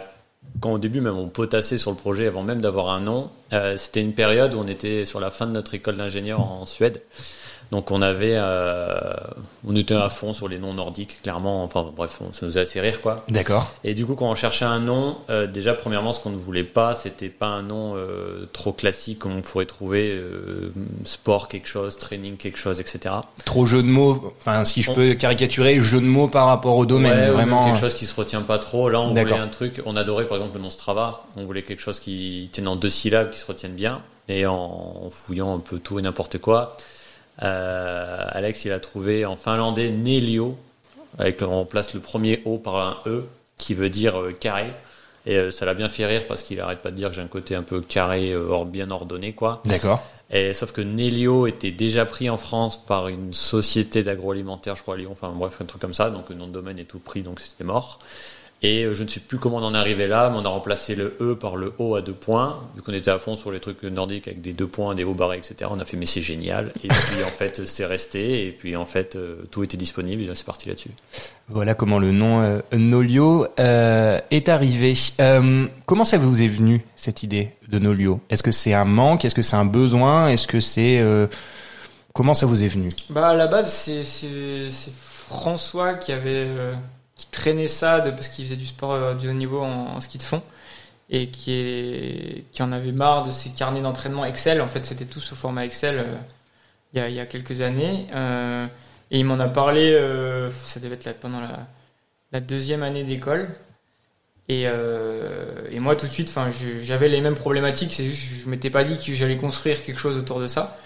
quand 0.60 0.72
au 0.72 0.78
début 0.78 1.00
même 1.00 1.16
on 1.16 1.28
potassait 1.28 1.78
sur 1.78 1.90
le 1.90 1.96
projet 1.96 2.26
avant 2.26 2.42
même 2.42 2.60
d'avoir 2.60 2.90
un 2.90 3.00
nom, 3.00 3.30
euh, 3.52 3.76
c'était 3.76 4.02
une 4.02 4.12
période 4.12 4.54
où 4.54 4.58
on 4.58 4.66
était 4.66 5.04
sur 5.04 5.20
la 5.20 5.30
fin 5.30 5.46
de 5.46 5.52
notre 5.52 5.74
école 5.74 5.96
d'ingénieur 5.96 6.40
en 6.40 6.64
Suède. 6.64 7.00
Donc 7.70 7.92
on 7.92 8.02
avait, 8.02 8.34
euh, 8.34 9.14
on 9.66 9.76
était 9.76 9.94
à 9.94 10.08
fond 10.08 10.32
sur 10.32 10.48
les 10.48 10.58
noms 10.58 10.74
nordiques, 10.74 11.18
clairement. 11.22 11.62
Enfin 11.62 11.88
bref, 11.94 12.20
ça 12.32 12.46
nous 12.46 12.58
a 12.58 12.62
assez 12.62 12.80
rire 12.80 13.00
quoi. 13.00 13.24
D'accord. 13.28 13.70
Et 13.84 13.94
du 13.94 14.04
coup, 14.04 14.16
quand 14.16 14.28
on 14.28 14.34
cherchait 14.34 14.64
un 14.64 14.80
nom, 14.80 15.18
euh, 15.30 15.46
déjà 15.46 15.74
premièrement, 15.74 16.12
ce 16.12 16.18
qu'on 16.18 16.30
ne 16.30 16.36
voulait 16.36 16.64
pas, 16.64 16.94
c'était 16.94 17.28
pas 17.28 17.46
un 17.46 17.62
nom 17.62 17.94
euh, 17.94 18.48
trop 18.52 18.72
classique 18.72 19.20
comme 19.20 19.36
on 19.36 19.40
pourrait 19.40 19.66
trouver 19.66 20.10
euh, 20.10 20.72
sport 21.04 21.46
quelque 21.46 21.68
chose, 21.68 21.96
training 21.96 22.36
quelque 22.36 22.58
chose, 22.58 22.80
etc. 22.80 23.14
Trop 23.44 23.66
jeu 23.66 23.82
de 23.82 23.88
mots. 23.88 24.34
Enfin, 24.40 24.64
si 24.64 24.82
je 24.82 24.90
peux 24.90 25.14
caricaturer, 25.14 25.78
jeu 25.78 26.00
de 26.00 26.06
mots 26.06 26.28
par 26.28 26.46
rapport 26.46 26.76
au 26.76 26.86
domaine, 26.86 27.12
ouais, 27.12 27.30
vraiment. 27.30 27.64
quelque 27.66 27.78
chose 27.78 27.94
qui 27.94 28.06
se 28.06 28.14
retient 28.16 28.42
pas 28.42 28.58
trop. 28.58 28.88
Là, 28.88 29.00
on 29.00 29.14
voulait 29.14 29.32
un 29.32 29.48
truc. 29.48 29.80
On 29.86 29.94
adorait 29.94 30.26
par 30.26 30.38
exemple 30.38 30.56
le 30.56 30.62
nom 30.62 30.70
Strava. 30.70 31.22
On 31.36 31.44
voulait 31.44 31.62
quelque 31.62 31.82
chose 31.82 32.00
qui 32.00 32.48
tienne 32.52 32.66
en 32.66 32.74
deux 32.74 32.90
syllabes, 32.90 33.30
qui 33.30 33.38
se 33.38 33.46
retienne 33.46 33.74
bien. 33.74 34.02
Et 34.28 34.46
en 34.46 35.08
fouillant 35.10 35.54
un 35.54 35.58
peu 35.58 35.78
tout 35.78 35.98
et 35.98 36.02
n'importe 36.02 36.38
quoi. 36.38 36.76
Euh, 37.42 38.24
Alex, 38.28 38.64
il 38.64 38.72
a 38.72 38.80
trouvé 38.80 39.24
en 39.24 39.36
finlandais 39.36 39.90
Nelio, 39.90 40.56
avec 41.18 41.42
on 41.42 41.48
remplace 41.48 41.94
le 41.94 42.00
premier 42.00 42.42
O 42.44 42.58
par 42.58 42.76
un 42.76 42.98
E, 43.06 43.24
qui 43.56 43.74
veut 43.74 43.90
dire 43.90 44.20
euh, 44.20 44.32
carré. 44.32 44.72
Et 45.26 45.36
euh, 45.36 45.50
ça 45.50 45.66
l'a 45.66 45.74
bien 45.74 45.88
fait 45.88 46.06
rire 46.06 46.26
parce 46.26 46.42
qu'il 46.42 46.60
arrête 46.60 46.80
pas 46.80 46.90
de 46.90 46.96
dire 46.96 47.10
que 47.10 47.14
j'ai 47.14 47.22
un 47.22 47.26
côté 47.26 47.54
un 47.54 47.62
peu 47.62 47.80
carré, 47.80 48.34
or 48.34 48.64
bien 48.64 48.90
ordonné, 48.90 49.32
quoi. 49.32 49.62
D'accord. 49.64 50.02
Et 50.30 50.54
sauf 50.54 50.72
que 50.72 50.80
Nelio 50.80 51.46
était 51.46 51.72
déjà 51.72 52.06
pris 52.06 52.30
en 52.30 52.36
France 52.36 52.82
par 52.84 53.08
une 53.08 53.32
société 53.32 54.02
d'agroalimentaire, 54.02 54.76
je 54.76 54.82
crois 54.82 54.94
à 54.94 54.98
Lyon, 54.98 55.10
enfin 55.12 55.32
bref, 55.34 55.58
un 55.60 55.64
truc 55.64 55.80
comme 55.80 55.94
ça, 55.94 56.10
donc 56.10 56.28
le 56.28 56.36
nom 56.36 56.46
de 56.46 56.52
domaine 56.52 56.78
est 56.78 56.84
tout 56.84 57.00
pris, 57.00 57.22
donc 57.22 57.40
c'était 57.40 57.64
mort. 57.64 57.98
Et 58.62 58.84
euh, 58.84 58.94
je 58.94 59.02
ne 59.02 59.08
sais 59.08 59.20
plus 59.20 59.38
comment 59.38 59.56
on 59.56 59.62
en 59.62 59.74
est 59.74 59.78
arrivé 59.78 60.06
là, 60.06 60.28
mais 60.28 60.38
on 60.38 60.44
a 60.44 60.48
remplacé 60.48 60.94
le 60.94 61.16
E 61.20 61.34
par 61.34 61.56
le 61.56 61.72
O 61.78 61.94
à 61.94 62.02
deux 62.02 62.12
points. 62.12 62.60
Vu 62.76 62.82
qu'on 62.82 62.92
était 62.92 63.10
à 63.10 63.18
fond 63.18 63.34
sur 63.34 63.50
les 63.50 63.60
trucs 63.60 63.82
nordiques 63.84 64.28
avec 64.28 64.42
des 64.42 64.52
deux 64.52 64.66
points, 64.66 64.94
des 64.94 65.04
hauts 65.04 65.14
barrés, 65.14 65.38
etc. 65.38 65.70
On 65.70 65.80
a 65.80 65.84
fait 65.84 65.96
mais 65.96 66.06
c'est 66.06 66.20
génial. 66.20 66.72
Et 66.84 66.88
puis 66.88 67.24
en 67.24 67.28
fait 67.28 67.64
c'est 67.64 67.86
resté. 67.86 68.46
Et 68.46 68.50
puis 68.50 68.76
en 68.76 68.84
fait 68.84 69.16
euh, 69.16 69.36
tout 69.50 69.62
était 69.62 69.78
disponible. 69.78 70.22
Et 70.22 70.34
c'est 70.34 70.44
parti 70.44 70.68
là-dessus. 70.68 70.90
Voilà 71.48 71.74
comment 71.74 71.98
le 71.98 72.12
nom 72.12 72.42
euh, 72.42 72.60
Nolio 72.72 73.46
euh, 73.58 74.20
est 74.30 74.48
arrivé. 74.48 74.94
Euh, 75.20 75.66
comment 75.86 76.04
ça 76.04 76.18
vous 76.18 76.42
est 76.42 76.48
venu 76.48 76.84
cette 76.96 77.22
idée 77.22 77.52
de 77.68 77.78
Nolio? 77.78 78.20
Est-ce 78.30 78.42
que 78.42 78.52
c'est 78.52 78.74
un 78.74 78.84
manque? 78.84 79.24
Est-ce 79.24 79.34
que 79.34 79.42
c'est 79.42 79.56
un 79.56 79.64
besoin? 79.64 80.28
Est-ce 80.28 80.46
que 80.46 80.60
c'est 80.60 81.02
comment 82.12 82.34
ça 82.34 82.46
vous 82.46 82.62
est 82.62 82.68
venu? 82.68 82.90
Bah 83.08 83.30
à 83.30 83.34
la 83.34 83.48
base 83.48 83.72
c'est 83.72 84.70
François 85.28 85.94
qui 85.94 86.12
avait 86.12 86.46
qui 87.20 87.26
traînait 87.26 87.66
ça 87.66 88.00
parce 88.00 88.28
qu'il 88.28 88.46
faisait 88.46 88.56
du 88.56 88.64
sport 88.66 88.92
euh, 88.92 89.14
du 89.14 89.28
haut 89.28 89.34
niveau 89.34 89.60
en, 89.60 90.00
ski 90.00 90.16
de 90.16 90.22
fond 90.22 90.42
et 91.10 91.28
qui, 91.28 92.44
en 92.60 92.72
avait 92.72 92.92
marre 92.92 93.26
de 93.26 93.30
ses 93.30 93.50
carnets 93.50 93.82
d'entraînement 93.82 94.24
Excel. 94.24 94.62
En 94.62 94.68
fait, 94.68 94.86
c'était 94.86 95.04
tout 95.04 95.20
sous 95.20 95.34
format 95.34 95.66
Excel 95.66 95.98
euh, 95.98 97.08
il, 97.08 97.14
y 97.14 97.20
a, 97.20 97.26
quelques 97.26 97.60
années. 97.60 98.06
Euh, 98.14 98.66
et 99.10 99.18
il 99.18 99.24
m'en 99.24 99.40
a 99.40 99.48
parlé, 99.48 99.92
ça 100.64 100.78
devait 100.78 100.94
être 100.94 101.04
là, 101.04 101.12
pendant 101.12 101.40
la, 102.30 102.40
deuxième 102.40 102.84
année 102.84 103.02
d'école. 103.02 103.48
Et, 104.48 104.68
moi, 105.80 105.96
tout 105.96 106.06
de 106.06 106.12
suite, 106.12 106.32
j'avais 106.82 107.08
les 107.08 107.20
mêmes 107.20 107.34
problématiques. 107.34 107.92
C'est 107.92 108.04
juste, 108.04 108.44
je 108.44 108.48
m'étais 108.48 108.70
pas 108.70 108.84
dit 108.84 109.04
que 109.04 109.12
j'allais 109.16 109.36
construire 109.36 109.82
quelque 109.82 109.98
chose 109.98 110.16
autour 110.16 110.38
de 110.38 110.46
ça. 110.46 110.78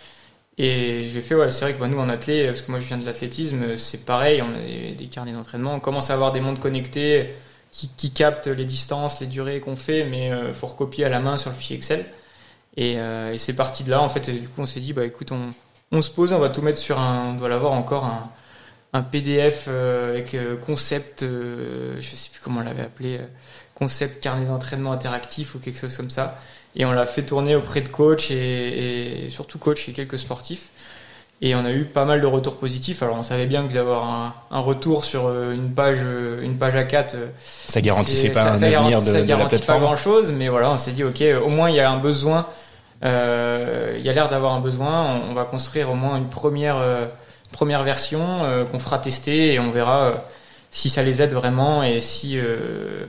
Et 0.56 1.06
je 1.08 1.12
lui 1.12 1.18
ai 1.18 1.22
fait, 1.22 1.34
ouais, 1.34 1.50
c'est 1.50 1.64
vrai 1.64 1.74
que 1.74 1.80
bah, 1.80 1.88
nous 1.88 1.98
en 1.98 2.08
athlète, 2.08 2.48
parce 2.48 2.62
que 2.62 2.70
moi 2.70 2.80
je 2.80 2.86
viens 2.86 2.98
de 2.98 3.04
l'athlétisme, 3.04 3.76
c'est 3.76 4.04
pareil, 4.04 4.40
on 4.42 4.54
a 4.54 4.94
des, 4.94 5.06
carnets 5.06 5.32
d'entraînement, 5.32 5.74
on 5.74 5.80
commence 5.80 6.10
à 6.10 6.14
avoir 6.14 6.30
des 6.32 6.40
montres 6.40 6.60
connectées 6.60 7.34
qui, 7.72 7.88
qui 7.96 8.12
captent 8.12 8.46
les 8.46 8.64
distances, 8.64 9.20
les 9.20 9.26
durées 9.26 9.60
qu'on 9.60 9.74
fait, 9.74 10.04
mais 10.04 10.28
il 10.28 10.54
faut 10.54 10.68
recopier 10.68 11.04
à 11.04 11.08
la 11.08 11.18
main 11.20 11.36
sur 11.38 11.50
le 11.50 11.56
fichier 11.56 11.76
Excel. 11.76 12.04
Et, 12.76 12.98
euh, 12.98 13.32
et 13.32 13.38
c'est 13.38 13.54
parti 13.54 13.84
de 13.84 13.90
là, 13.90 14.00
en 14.00 14.08
fait, 14.08 14.30
du 14.30 14.48
coup 14.48 14.62
on 14.62 14.66
s'est 14.66 14.80
dit, 14.80 14.92
bah 14.92 15.04
écoute, 15.04 15.32
on, 15.32 15.50
on 15.92 16.02
se 16.02 16.10
pose, 16.10 16.32
on 16.32 16.38
va 16.38 16.48
tout 16.50 16.62
mettre 16.62 16.78
sur 16.78 16.98
un, 16.98 17.30
on 17.30 17.34
doit 17.34 17.48
l'avoir 17.48 17.72
encore 17.72 18.04
un, 18.04 18.30
un 18.94 19.02
PDF 19.02 19.66
euh, 19.68 20.10
avec 20.10 20.34
euh, 20.34 20.56
concept, 20.56 21.22
euh, 21.24 21.96
je 22.00 22.16
sais 22.16 22.30
plus 22.30 22.40
comment 22.42 22.60
on 22.60 22.64
l'avait 22.64 22.82
appelé, 22.82 23.18
euh, 23.18 23.26
concept 23.74 24.22
carnet 24.22 24.46
d'entraînement 24.46 24.92
interactif 24.92 25.54
ou 25.54 25.58
quelque 25.58 25.80
chose 25.80 25.96
comme 25.96 26.10
ça. 26.10 26.40
Et 26.76 26.84
on 26.84 26.92
l'a 26.92 27.06
fait 27.06 27.22
tourner 27.22 27.54
auprès 27.54 27.80
de 27.80 27.88
coachs 27.88 28.30
et, 28.30 29.26
et 29.26 29.30
surtout 29.30 29.58
coachs 29.58 29.88
et 29.88 29.92
quelques 29.92 30.18
sportifs. 30.18 30.70
Et 31.40 31.54
on 31.54 31.64
a 31.64 31.72
eu 31.72 31.84
pas 31.84 32.04
mal 32.04 32.20
de 32.20 32.26
retours 32.26 32.56
positifs. 32.56 33.02
Alors 33.02 33.16
on 33.16 33.22
savait 33.22 33.46
bien 33.46 33.66
que 33.66 33.72
d'avoir 33.72 34.04
un, 34.04 34.34
un, 34.50 34.60
retour 34.60 35.04
sur 35.04 35.26
euh, 35.26 35.52
une 35.52 35.70
page, 35.70 35.98
euh, 36.00 36.42
une 36.42 36.56
page 36.56 36.74
A4, 36.74 37.16
ça 37.66 37.80
garantissait 37.80 38.30
pas 38.30 38.42
ça, 38.42 38.52
un 38.52 38.56
ça 38.56 38.66
avenir 38.66 39.00
de, 39.00 39.06
ça 39.06 39.22
de 39.22 39.28
la 39.28 39.36
plateforme. 39.36 39.80
pas 39.80 39.86
grand 39.86 39.96
chose, 39.96 40.32
mais 40.32 40.48
voilà, 40.48 40.70
on 40.70 40.76
s'est 40.76 40.92
dit 40.92 41.04
ok, 41.04 41.22
au 41.44 41.48
moins 41.48 41.70
il 41.70 41.76
y 41.76 41.80
a 41.80 41.90
un 41.90 41.98
besoin. 41.98 42.46
Euh, 43.04 43.96
il 43.98 44.04
y 44.04 44.08
a 44.08 44.12
l'air 44.12 44.28
d'avoir 44.28 44.54
un 44.54 44.60
besoin. 44.60 45.20
On, 45.26 45.30
on, 45.30 45.34
va 45.34 45.44
construire 45.44 45.90
au 45.90 45.94
moins 45.94 46.16
une 46.16 46.28
première, 46.28 46.76
euh, 46.76 47.06
première 47.52 47.82
version 47.82 48.44
euh, 48.44 48.64
qu'on 48.64 48.78
fera 48.78 48.98
tester 48.98 49.52
et 49.54 49.60
on 49.60 49.70
verra 49.70 50.24
si 50.74 50.90
ça 50.90 51.02
les 51.02 51.22
aide 51.22 51.32
vraiment 51.32 51.84
et 51.84 52.00
si 52.00 52.36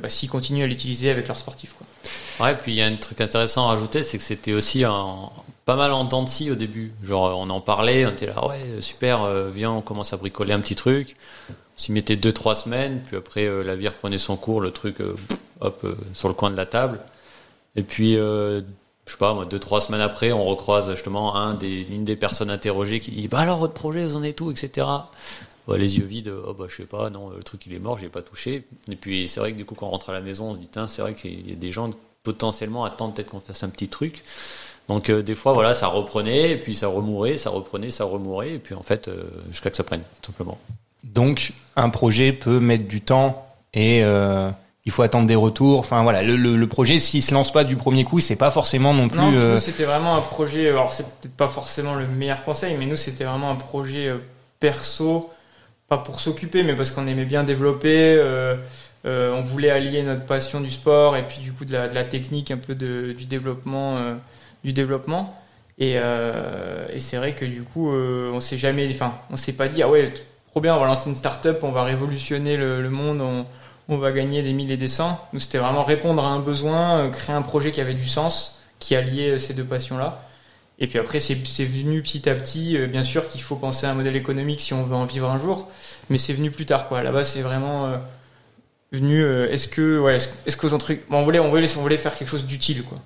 bah, 0.01 0.07
s'ils 0.07 0.29
continuent 0.29 0.63
à 0.63 0.67
l'utiliser 0.67 1.10
avec 1.10 1.27
leurs 1.27 1.38
sportifs. 1.38 1.74
Quoi. 1.74 2.45
Ouais, 2.45 2.55
puis 2.55 2.74
il 2.74 2.75
y 2.75 2.81
a 2.81 2.86
un 2.86 2.95
truc 2.95 3.22
intéressant 3.22 3.65
à 3.65 3.69
rajouter, 3.69 4.03
c'est 4.03 4.17
que 4.17 4.24
c'était 4.24 4.53
aussi 4.53 4.84
un, 4.84 5.29
pas 5.65 5.75
mal 5.75 5.91
en 5.93 6.03
dents 6.03 6.24
de 6.24 6.29
scie 6.29 6.51
au 6.51 6.55
début. 6.55 6.93
Genre, 7.03 7.38
on 7.38 7.50
en 7.50 7.60
parlait, 7.60 8.05
on 8.05 8.12
était 8.12 8.27
là, 8.27 8.48
ouais, 8.48 8.81
super, 8.81 9.24
euh, 9.24 9.50
viens, 9.50 9.72
on 9.72 9.81
commence 9.81 10.13
à 10.13 10.17
bricoler 10.17 10.53
un 10.53 10.60
petit 10.60 10.75
truc. 10.75 11.15
On 11.50 11.53
s'y 11.75 11.91
mettait 11.91 12.15
deux, 12.15 12.31
trois 12.31 12.55
semaines, 12.55 13.01
puis 13.05 13.17
après, 13.17 13.45
euh, 13.45 13.63
la 13.63 13.75
vie 13.75 13.88
reprenait 13.88 14.17
son 14.17 14.38
cours, 14.38 14.62
le 14.62 14.72
truc, 14.72 15.01
euh, 15.01 15.15
hop, 15.62 15.86
sur 16.13 16.27
le 16.27 16.34
coin 16.34 16.51
de 16.51 16.57
la 16.57 16.65
table. 16.65 17.00
Et 17.75 17.84
puis, 17.84 18.13
je 18.13 18.62
sais 19.07 19.17
pas, 19.17 19.34
moi, 19.34 19.45
deux, 19.45 19.60
trois 19.60 19.81
semaines 19.81 20.01
après, 20.01 20.31
on 20.31 20.45
recroise 20.45 20.91
justement 20.91 21.36
une 21.62 22.05
des 22.05 22.15
personnes 22.15 22.50
interrogées 22.50 23.01
qui 23.01 23.12
dit, 23.12 23.27
bah 23.27 23.39
alors, 23.39 23.60
votre 23.60 23.74
projet, 23.74 24.05
vous 24.05 24.15
en 24.15 24.24
êtes 24.24 24.39
où, 24.39 24.51
etc. 24.51 24.88
Bah, 25.67 25.77
les 25.77 25.98
yeux 25.98 26.05
vides, 26.05 26.31
oh 26.48 26.53
bah 26.53 26.65
je 26.69 26.75
sais 26.75 26.84
pas, 26.84 27.10
non, 27.10 27.31
le 27.31 27.41
truc 27.41 27.65
il 27.65 27.74
est 27.74 27.79
mort, 27.79 27.98
j'ai 27.98 28.10
pas 28.10 28.22
touché. 28.22 28.65
Et 28.89 28.95
puis 28.95 29.27
c'est 29.27 29.39
vrai 29.39 29.51
que 29.51 29.57
du 29.57 29.65
coup 29.65 29.74
quand 29.74 29.88
on 29.88 29.91
rentre 29.91 30.12
à 30.12 30.13
la 30.13 30.22
maison, 30.22 30.50
on 30.50 30.55
se 30.55 30.60
dit, 30.60 30.69
c'est 30.88 31.01
vrai 31.01 31.13
qu'il 31.13 31.50
y 31.50 31.53
a 31.53 31.55
des 31.55 31.72
gens 31.72 31.89
potentiellement 32.24 32.86
attendent 32.86 33.15
peut-être 33.15 33.31
qu'on 33.31 33.39
fasse 33.39 33.63
un 33.63 33.69
petit 33.69 33.88
truc. 33.88 34.24
Donc 34.88 35.10
euh, 35.10 35.24
des 35.24 35.34
fois, 35.34 35.53
voilà, 35.53 35.74
ça 35.74 35.88
reprenait, 35.88 36.51
et 36.51 36.57
puis 36.57 36.75
ça 36.75 36.88
remourait, 36.88 37.38
ça 37.38 37.50
reprenait, 37.50 37.89
ça 37.89 38.03
remourait, 38.03 38.51
et 38.53 38.60
puis 38.60 38.75
en 38.75 38.84
fait, 38.84 39.07
euh, 39.07 39.24
jusqu'à 39.50 39.72
que 39.72 39.75
ça 39.75 39.84
prenne, 39.84 40.01
tout 40.22 40.31
simplement. 40.31 40.60
Donc, 41.03 41.53
un 41.75 41.89
projet 41.89 42.31
peut 42.31 42.60
mettre 42.60 42.88
du 42.88 43.01
temps 43.01 43.48
et 43.74 44.03
euh, 44.03 44.51
il 44.86 44.91
faut 44.91 45.01
attendre 45.01 45.27
des 45.27 45.36
retours. 45.36 45.79
Enfin 45.79 46.03
voilà, 46.03 46.22
le, 46.22 46.36
le, 46.36 46.55
le 46.55 46.67
projet, 46.67 47.00
s'il 47.00 47.24
se 47.24 47.34
lance 47.34 47.51
pas 47.51 47.63
du 47.63 47.75
premier 47.75 48.03
coup, 48.03 48.19
c'est 48.19 48.36
pas 48.36 48.51
forcément 48.51 48.93
non 48.93 49.10
plus. 49.10 49.19
Non, 49.19 49.31
nous, 49.31 49.57
c'était 49.57 49.86
vraiment 49.86 50.15
un 50.15 50.22
projet. 50.22 50.69
Alors 50.69 50.93
c'est 50.93 51.07
peut-être 51.19 51.36
pas 51.36 51.48
forcément 51.48 51.95
le 51.95 52.07
meilleur 52.07 52.43
conseil, 52.43 52.75
mais 52.77 52.86
nous, 52.86 52.95
c'était 52.98 53.24
vraiment 53.24 53.50
un 53.50 53.55
projet 53.55 54.13
perso, 54.60 55.31
pas 55.87 55.97
pour 55.97 56.19
s'occuper, 56.19 56.63
mais 56.63 56.75
parce 56.75 56.91
qu'on 56.91 57.07
aimait 57.07 57.25
bien 57.25 57.43
développer. 57.43 58.19
on 59.05 59.41
voulait 59.41 59.69
allier 59.69 60.03
notre 60.03 60.25
passion 60.25 60.61
du 60.61 60.71
sport 60.71 61.15
et 61.15 61.23
puis 61.23 61.39
du 61.39 61.51
coup 61.51 61.65
de 61.65 61.73
la, 61.73 62.03
technique, 62.03 62.51
un 62.51 62.57
peu 62.57 62.75
de, 62.75 63.13
du 63.17 63.25
développement 63.25 64.17
du 64.65 64.73
développement. 64.73 65.39
Et, 65.77 65.93
euh, 65.97 66.87
et 66.91 66.99
c'est 66.99 67.17
vrai 67.17 67.35
que 67.35 67.45
du 67.45 67.61
coup, 67.61 67.91
euh, 67.91 68.31
on 68.33 68.39
s'est 68.39 68.57
jamais, 68.57 68.89
enfin, 68.91 69.13
on 69.29 69.37
s'est 69.37 69.53
pas 69.53 69.67
dit 69.67 69.83
ah 69.83 69.89
ouais, 69.89 70.13
trop 70.51 70.59
bien, 70.59 70.75
on 70.75 70.79
va 70.79 70.87
lancer 70.87 71.09
une 71.09 71.15
start-up, 71.15 71.59
on 71.61 71.71
va 71.71 71.83
révolutionner 71.83 72.57
le, 72.57 72.89
monde, 72.89 73.45
on, 73.87 73.97
va 73.97 74.11
gagner 74.11 74.41
des 74.41 74.53
mille 74.53 74.71
et 74.71 74.77
des 74.77 74.87
cents. 74.87 75.23
Nous, 75.31 75.39
c'était 75.39 75.59
vraiment 75.59 75.83
répondre 75.83 76.25
à 76.25 76.29
un 76.29 76.39
besoin, 76.39 76.98
euh, 76.98 77.09
créer 77.09 77.35
un 77.35 77.43
projet 77.43 77.71
qui 77.71 77.79
avait 77.79 77.93
du 77.93 78.07
sens, 78.07 78.59
qui 78.79 78.95
alliait 78.95 79.37
ces 79.37 79.53
deux 79.53 79.63
passions-là. 79.63 80.25
Et 80.79 80.88
puis 80.88 81.00
après, 81.00 81.20
c'est 81.20 81.35
venu 81.35 82.01
petit 82.01 82.27
à 82.29 82.35
petit. 82.35 82.77
Euh, 82.77 82.88
bien 82.88 83.03
sûr 83.03 83.29
qu'il 83.29 83.42
faut 83.42 83.55
penser 83.55 83.85
à 83.85 83.92
un 83.92 83.94
modèle 83.94 84.16
économique 84.16 84.61
si 84.61 84.74
on 84.74 84.83
veut 84.83 84.96
en 84.96 85.05
vivre 85.05 85.29
un 85.29 85.40
jour, 85.40 85.70
mais 86.09 86.18
c'est 86.18 86.33
venu 86.33 86.51
plus 86.51 86.66
tard, 86.66 86.88
quoi. 86.88 87.01
Là-bas, 87.01 87.24
c'est 87.24 87.42
vraiment 87.42 87.85
euh, 87.85 87.98
venu. 88.92 89.24
est-ce 89.50 89.68
que, 89.68 90.00
ouais, 90.00 90.16
est-ce, 90.16 90.57
que 90.57 90.68
bon, 90.68 91.20
on 91.20 91.24
voulait, 91.24 91.40
on 91.40 91.50
voulait, 91.50 91.68
on 91.77 91.81
voulait 91.81 91.98
faire 91.98 92.16
quelque 92.16 92.29
chose 92.29 92.46
d'utile, 92.46 92.83
quoi. 92.83 92.98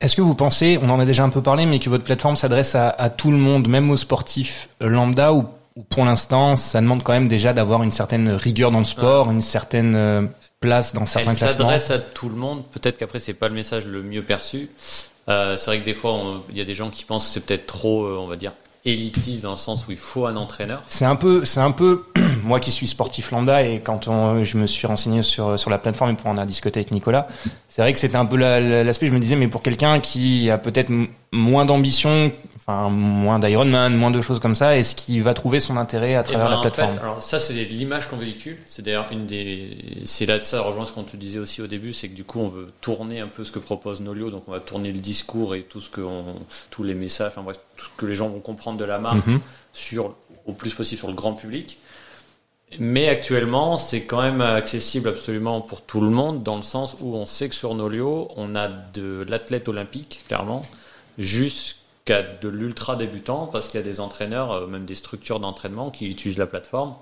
Est-ce 0.00 0.16
que 0.16 0.22
vous 0.22 0.34
pensez, 0.34 0.78
on 0.82 0.90
en 0.90 1.00
a 1.00 1.06
déjà 1.06 1.24
un 1.24 1.30
peu 1.30 1.40
parlé, 1.40 1.64
mais 1.64 1.78
que 1.78 1.88
votre 1.88 2.04
plateforme 2.04 2.36
s'adresse 2.36 2.74
à, 2.74 2.90
à, 2.90 3.08
tout 3.08 3.30
le 3.30 3.38
monde, 3.38 3.68
même 3.68 3.90
aux 3.90 3.96
sportifs 3.96 4.68
lambda, 4.80 5.32
ou, 5.32 5.46
ou 5.76 5.82
pour 5.82 6.04
l'instant, 6.04 6.56
ça 6.56 6.80
demande 6.80 7.02
quand 7.02 7.12
même 7.12 7.28
déjà 7.28 7.52
d'avoir 7.52 7.82
une 7.82 7.90
certaine 7.90 8.28
rigueur 8.28 8.70
dans 8.70 8.80
le 8.80 8.84
sport, 8.84 9.30
une 9.30 9.40
certaine 9.42 9.94
euh, 9.94 10.22
place 10.60 10.92
dans 10.92 11.06
certains 11.06 11.30
Elle 11.30 11.36
classements? 11.38 11.58
s'adresse 11.58 11.90
à 11.90 11.98
tout 11.98 12.28
le 12.28 12.36
monde. 12.36 12.64
Peut-être 12.72 12.98
qu'après, 12.98 13.18
c'est 13.18 13.34
pas 13.34 13.48
le 13.48 13.54
message 13.54 13.86
le 13.86 14.02
mieux 14.02 14.22
perçu. 14.22 14.68
Euh, 15.28 15.56
c'est 15.56 15.66
vrai 15.66 15.80
que 15.80 15.84
des 15.84 15.94
fois, 15.94 16.42
il 16.50 16.56
y 16.56 16.60
a 16.60 16.64
des 16.64 16.74
gens 16.74 16.90
qui 16.90 17.04
pensent 17.04 17.26
que 17.26 17.32
c'est 17.34 17.46
peut-être 17.46 17.66
trop, 17.66 18.04
euh, 18.04 18.18
on 18.20 18.26
va 18.26 18.36
dire, 18.36 18.52
élitiste 18.84 19.44
dans 19.44 19.52
le 19.52 19.56
sens 19.56 19.86
où 19.88 19.92
il 19.92 19.96
faut 19.96 20.26
un 20.26 20.36
entraîneur. 20.36 20.82
C'est 20.88 21.06
un 21.06 21.16
peu, 21.16 21.44
c'est 21.44 21.60
un 21.60 21.70
peu 21.70 22.04
moi 22.42 22.60
qui 22.60 22.70
suis 22.70 22.86
sportif 22.86 23.30
lambda 23.30 23.62
et 23.62 23.80
quand 23.80 24.08
on, 24.08 24.44
je 24.44 24.58
me 24.58 24.66
suis 24.66 24.86
renseigné 24.86 25.22
sur 25.22 25.58
sur 25.58 25.70
la 25.70 25.78
plateforme 25.78 26.10
et 26.10 26.14
pour 26.14 26.26
en 26.26 26.36
a 26.36 26.44
discuté 26.44 26.80
avec 26.80 26.90
Nicolas, 26.90 27.26
c'est 27.68 27.80
vrai 27.80 27.94
que 27.94 27.98
c'était 27.98 28.16
un 28.16 28.26
peu 28.26 28.36
l'aspect. 28.36 29.06
Je 29.06 29.12
me 29.12 29.20
disais 29.20 29.36
mais 29.36 29.48
pour 29.48 29.62
quelqu'un 29.62 30.00
qui 30.00 30.50
a 30.50 30.58
peut-être 30.58 30.92
moins 31.32 31.64
d'ambition, 31.64 32.30
enfin 32.66 32.88
moins 32.88 33.38
d'Ironman, 33.38 33.94
moins 33.94 34.10
de 34.10 34.22
choses 34.22 34.40
comme 34.40 34.54
ça, 34.54 34.76
est-ce 34.78 34.94
qu'il 34.94 35.22
va 35.22 35.34
trouver 35.34 35.60
son 35.60 35.76
intérêt 35.76 36.14
à 36.14 36.22
travers 36.22 36.48
ben, 36.48 36.56
la 36.56 36.60
plateforme 36.62 36.92
en 36.92 36.94
fait, 36.94 37.00
Alors 37.00 37.22
ça 37.22 37.38
c'est 37.38 37.52
l'image 37.64 38.08
qu'on 38.08 38.16
véhicule. 38.16 38.58
C'est 38.64 38.82
d'ailleurs 38.82 39.08
une 39.12 39.26
des, 39.26 39.76
c'est 40.04 40.24
là 40.26 40.38
de 40.38 40.42
ça 40.44 40.62
rejoint 40.62 40.86
ce 40.86 40.92
qu'on 40.92 41.02
te 41.02 41.16
disait 41.16 41.38
aussi 41.38 41.60
au 41.60 41.66
début, 41.66 41.92
c'est 41.92 42.08
que 42.08 42.14
du 42.14 42.24
coup 42.24 42.40
on 42.40 42.48
veut 42.48 42.72
tourner 42.80 43.20
un 43.20 43.28
peu 43.28 43.44
ce 43.44 43.52
que 43.52 43.58
propose 43.58 44.00
Nolio, 44.00 44.30
donc 44.30 44.44
on 44.48 44.52
va 44.52 44.60
tourner 44.60 44.92
le 44.92 44.98
discours 45.00 45.54
et 45.54 45.62
tout 45.62 45.80
ce 45.80 45.90
que 45.90 46.00
on, 46.00 46.36
tous 46.70 46.82
les 46.82 46.94
messages, 46.94 47.28
enfin 47.28 47.42
bref, 47.42 47.58
tout 47.76 47.84
ce 47.86 47.90
que 47.96 48.06
les 48.06 48.14
gens 48.14 48.28
vont 48.28 48.40
comprendre 48.40 48.78
de 48.78 48.84
la 48.84 48.98
marque 48.98 49.26
Mhm. 49.26 49.40
sur 49.72 50.14
au 50.46 50.52
plus 50.52 50.72
possible 50.74 50.98
sur 50.98 51.08
le 51.08 51.14
grand 51.14 51.34
public. 51.34 51.78
Mais 52.78 53.08
actuellement, 53.08 53.76
c'est 53.76 54.02
quand 54.02 54.20
même 54.20 54.40
accessible 54.40 55.08
absolument 55.08 55.60
pour 55.60 55.82
tout 55.82 56.00
le 56.00 56.10
monde, 56.10 56.42
dans 56.42 56.56
le 56.56 56.62
sens 56.62 56.96
où 57.00 57.14
on 57.14 57.24
sait 57.24 57.48
que 57.48 57.54
sur 57.54 57.74
Nolio, 57.74 58.30
on 58.36 58.56
a 58.56 58.68
de 58.68 59.24
l'athlète 59.28 59.68
olympique, 59.68 60.24
clairement, 60.26 60.62
jusqu'à 61.18 61.78
de 62.06 62.48
l'ultra 62.48 62.96
débutant, 62.96 63.46
parce 63.46 63.68
qu'il 63.68 63.80
y 63.80 63.82
a 63.82 63.86
des 63.86 64.00
entraîneurs, 64.00 64.52
euh, 64.52 64.66
même 64.66 64.84
des 64.84 64.94
structures 64.94 65.40
d'entraînement 65.40 65.90
qui 65.90 66.08
utilisent 66.10 66.38
la 66.38 66.46
plateforme 66.46 66.94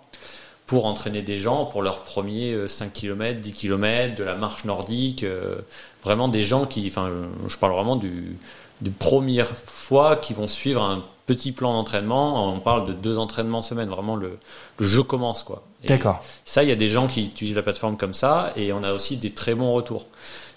pour 0.66 0.86
entraîner 0.86 1.22
des 1.22 1.40
gens 1.40 1.64
pour 1.64 1.82
leurs 1.82 2.04
premiers 2.04 2.52
euh, 2.52 2.68
5 2.68 2.92
km, 2.92 3.40
10 3.40 3.52
km, 3.52 4.14
de 4.14 4.22
la 4.22 4.36
marche 4.36 4.64
nordique, 4.64 5.24
euh, 5.24 5.56
vraiment 6.04 6.28
des 6.28 6.44
gens 6.44 6.66
qui, 6.66 6.86
enfin, 6.86 7.10
je 7.48 7.56
parle 7.58 7.72
vraiment 7.72 7.96
du, 7.96 8.38
de 8.80 8.90
première 8.90 9.48
fois 9.48 10.14
qui 10.14 10.34
vont 10.34 10.46
suivre 10.46 10.80
un 10.80 11.02
petit 11.26 11.50
plan 11.50 11.72
d'entraînement. 11.72 12.52
On 12.54 12.60
parle 12.60 12.86
de 12.86 12.92
deux 12.92 13.18
entraînements 13.18 13.62
semaine. 13.62 13.88
Vraiment, 13.88 14.14
le, 14.14 14.38
le 14.78 14.86
jeu 14.86 15.02
commence, 15.02 15.42
quoi. 15.42 15.64
D'accord. 15.84 16.22
Ça, 16.44 16.62
il 16.62 16.68
y 16.68 16.72
a 16.72 16.76
des 16.76 16.88
gens 16.88 17.08
qui 17.08 17.24
utilisent 17.24 17.56
la 17.56 17.62
plateforme 17.62 17.96
comme 17.96 18.14
ça 18.14 18.52
et 18.54 18.72
on 18.72 18.84
a 18.84 18.92
aussi 18.92 19.16
des 19.16 19.30
très 19.30 19.54
bons 19.54 19.72
retours. 19.72 20.06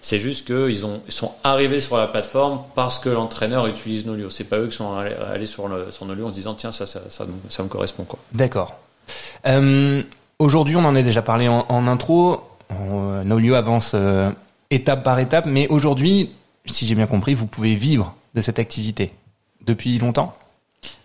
C'est 0.08 0.20
juste 0.20 0.46
qu'ils 0.46 0.86
ont, 0.86 1.02
ils 1.08 1.12
sont 1.12 1.32
arrivés 1.44 1.82
sur 1.82 1.98
la 1.98 2.06
plateforme 2.06 2.62
parce 2.76 3.00
que 3.00 3.10
l'entraîneur 3.10 3.65
utilise 3.65 4.06
Nolio. 4.06 4.30
C'est 4.30 4.44
pas 4.44 4.60
eux 4.60 4.68
qui 4.68 4.76
sont 4.76 4.96
allés, 4.96 5.15
allés 5.15 5.48
sur, 5.48 5.68
le, 5.68 5.89
sur 5.89 6.06
Nolio 6.06 6.28
en 6.28 6.30
se 6.30 6.36
disant 6.36 6.54
tiens, 6.54 6.72
ça, 6.72 6.86
ça, 6.86 7.02
ça, 7.10 7.26
ça 7.50 7.63
me 7.63 7.70
correspond, 7.70 8.04
quoi. 8.04 8.20
D'accord. 8.32 8.76
Euh, 9.48 10.04
Aujourd'hui, 10.38 10.76
on 10.76 10.86
en 10.86 10.96
a 10.96 11.02
déjà 11.02 11.24
parlé 11.24 11.48
en, 11.48 11.65
en 11.70 11.88
intro. 11.88 12.41
On, 12.70 13.24
Nolio 13.24 13.56
avance 13.56 13.94
euh, 13.96 14.30
étape 14.70 15.04
par 15.04 15.18
étape, 15.20 15.46
mais 15.46 15.68
aujourd'hui, 15.70 16.32
si 16.65 16.86
j'ai 16.86 16.94
bien 16.94 17.08
compris, 17.08 17.34
vous 17.34 17.48
pouvez 17.48 17.74
vivre 17.76 18.15
de 18.34 18.41
cette 18.41 18.60
activité 18.60 19.12
depuis 19.65 19.98
longtemps? 19.98 20.38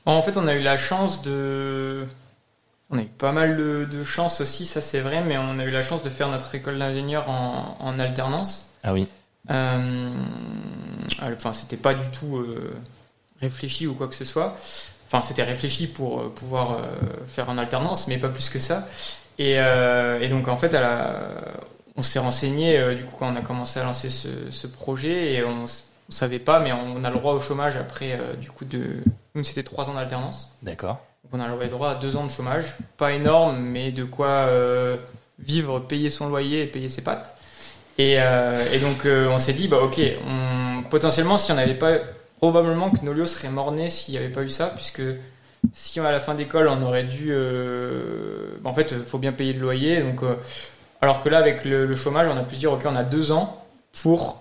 En 0.04 0.20
fait, 0.22 0.36
on 0.36 0.46
a 0.46 0.54
eu 0.54 0.60
la 0.60 0.76
chance 0.76 1.22
de. 1.22 2.04
On 2.90 2.98
a 2.98 3.02
eu 3.02 3.06
pas 3.06 3.32
mal 3.32 3.56
de, 3.56 3.88
de 3.90 4.04
chance 4.04 4.40
aussi, 4.40 4.66
ça 4.66 4.80
c'est 4.80 5.00
vrai, 5.00 5.22
mais 5.26 5.38
on 5.38 5.58
a 5.60 5.64
eu 5.64 5.70
la 5.70 5.82
chance 5.82 6.02
de 6.02 6.10
faire 6.10 6.28
notre 6.28 6.54
école 6.54 6.78
d'ingénieur 6.78 7.30
en, 7.30 7.78
en, 7.80 7.98
alternance. 8.00 8.69
Ah 8.82 8.92
oui. 8.92 9.06
Euh, 9.50 10.10
enfin, 11.22 11.52
c'était 11.52 11.76
pas 11.76 11.94
du 11.94 12.08
tout 12.10 12.36
euh, 12.36 12.74
réfléchi 13.40 13.86
ou 13.86 13.94
quoi 13.94 14.08
que 14.08 14.14
ce 14.14 14.24
soit. 14.24 14.56
Enfin, 15.06 15.22
c'était 15.22 15.42
réfléchi 15.42 15.86
pour 15.86 16.20
euh, 16.20 16.28
pouvoir 16.28 16.78
faire 17.26 17.48
en 17.50 17.58
alternance, 17.58 18.06
mais 18.08 18.18
pas 18.18 18.28
plus 18.28 18.48
que 18.48 18.58
ça. 18.58 18.88
Et, 19.38 19.54
et 19.54 20.28
donc, 20.28 20.48
en 20.48 20.56
fait, 20.56 20.74
à 20.74 20.80
la, 20.80 21.30
on 21.96 22.02
s'est 22.02 22.18
renseigné, 22.18 22.94
du 22.94 23.04
coup, 23.04 23.16
quand 23.18 23.32
on 23.32 23.36
a 23.36 23.40
commencé 23.40 23.80
à 23.80 23.84
lancer 23.84 24.10
ce, 24.10 24.28
ce 24.50 24.66
projet, 24.66 25.32
et 25.32 25.44
on, 25.44 25.64
on 25.64 26.12
savait 26.12 26.38
pas, 26.38 26.60
mais 26.60 26.72
on 26.72 27.02
a 27.04 27.08
le 27.10 27.16
droit 27.16 27.32
au 27.32 27.40
chômage 27.40 27.76
après, 27.76 28.18
du 28.38 28.50
coup, 28.50 28.66
de. 28.66 28.98
Nous, 29.34 29.44
c'était 29.44 29.62
trois 29.62 29.88
ans 29.88 29.94
d'alternance. 29.94 30.50
D'accord. 30.62 31.00
Donc, 31.24 31.40
on 31.40 31.40
a 31.40 31.48
le 31.48 31.68
droit 31.68 31.90
à 31.90 31.94
deux 31.94 32.16
ans 32.16 32.24
de 32.26 32.30
chômage. 32.30 32.74
Pas 32.96 33.12
énorme, 33.12 33.58
mais 33.60 33.92
de 33.92 34.04
quoi 34.04 34.26
euh, 34.26 34.96
vivre, 35.38 35.80
payer 35.80 36.10
son 36.10 36.28
loyer 36.28 36.62
et 36.62 36.66
payer 36.66 36.88
ses 36.88 37.02
pattes. 37.02 37.36
Et, 38.00 38.16
euh, 38.18 38.54
et 38.72 38.78
donc, 38.78 39.06
on 39.06 39.38
s'est 39.38 39.52
dit, 39.52 39.68
bah, 39.68 39.78
ok, 39.82 40.00
on, 40.26 40.82
potentiellement, 40.84 41.36
si 41.36 41.52
on 41.52 41.56
n'avait 41.56 41.74
pas 41.74 41.92
probablement 42.38 42.90
que 42.90 43.04
Nolio 43.04 43.26
serait 43.26 43.50
mort-né 43.50 43.90
s'il 43.90 44.12
n'y 44.12 44.18
avait 44.18 44.30
pas 44.30 44.42
eu 44.42 44.48
ça, 44.48 44.72
puisque 44.74 45.02
si 45.74 46.00
à 46.00 46.10
la 46.10 46.20
fin 46.20 46.34
d'école 46.34 46.68
on 46.68 46.82
aurait 46.82 47.04
dû, 47.04 47.34
en 48.64 48.72
fait, 48.72 48.92
il 48.92 49.04
faut 49.06 49.18
bien 49.18 49.32
payer 49.32 49.52
le 49.52 49.60
loyer, 49.60 50.00
donc 50.00 50.22
alors 51.02 51.22
que 51.22 51.28
là 51.28 51.36
avec 51.36 51.66
le, 51.66 51.94
chômage, 51.94 52.28
on 52.34 52.38
a 52.38 52.42
pu 52.42 52.54
se 52.54 52.60
dire 52.60 52.72
ok, 52.72 52.80
on 52.86 52.96
a 52.96 53.02
deux 53.02 53.30
ans 53.30 53.62
pour 54.02 54.40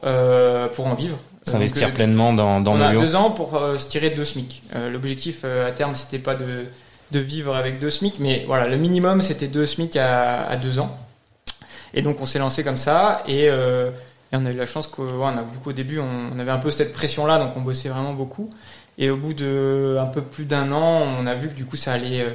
pour 0.75 0.87
en 0.87 0.95
vivre. 0.95 1.17
S'investir 1.43 1.91
pleinement 1.93 2.31
dans, 2.31 2.61
dans 2.61 2.75
On 2.75 2.81
a 2.81 2.95
deux 2.95 3.15
ans 3.17 3.31
pour 3.31 3.59
se 3.77 3.87
tirer 3.89 4.11
deux 4.11 4.23
SMIC. 4.23 4.63
L'objectif 4.93 5.43
à 5.43 5.71
terme, 5.71 5.93
c'était 5.93 6.19
pas 6.19 6.35
de 6.35 6.67
de 7.11 7.19
vivre 7.19 7.55
avec 7.55 7.79
deux 7.79 7.89
SMIC, 7.89 8.19
mais 8.19 8.43
voilà, 8.47 8.67
le 8.67 8.77
minimum 8.77 9.21
c'était 9.21 9.47
deux 9.47 9.65
SMIC 9.65 9.95
à, 9.97 10.47
à 10.47 10.55
deux 10.55 10.79
ans. 10.79 10.95
Et 11.93 12.01
donc 12.01 12.17
on 12.21 12.25
s'est 12.25 12.39
lancé 12.39 12.63
comme 12.63 12.77
ça 12.77 13.23
et, 13.27 13.49
euh, 13.49 13.91
on 14.31 14.45
a 14.45 14.51
eu 14.51 14.55
la 14.55 14.67
chance 14.67 14.87
qu'au 14.87 15.05
ouais, 15.05 15.31
au 15.65 15.71
début 15.73 15.99
on, 15.99 16.37
avait 16.37 16.51
un 16.51 16.59
peu 16.59 16.69
cette 16.69 16.93
pression 16.93 17.25
là, 17.25 17.39
donc 17.39 17.55
on 17.55 17.61
bossait 17.61 17.89
vraiment 17.89 18.13
beaucoup. 18.13 18.49
Et 18.97 19.09
au 19.09 19.17
bout 19.17 19.33
de 19.33 19.97
un 19.99 20.05
peu 20.05 20.21
plus 20.21 20.45
d'un 20.45 20.71
an, 20.71 21.03
on 21.19 21.25
a 21.25 21.33
vu 21.33 21.49
que 21.49 21.55
du 21.55 21.65
coup 21.65 21.77
ça 21.77 21.93
allait 21.93 22.21
euh, 22.21 22.29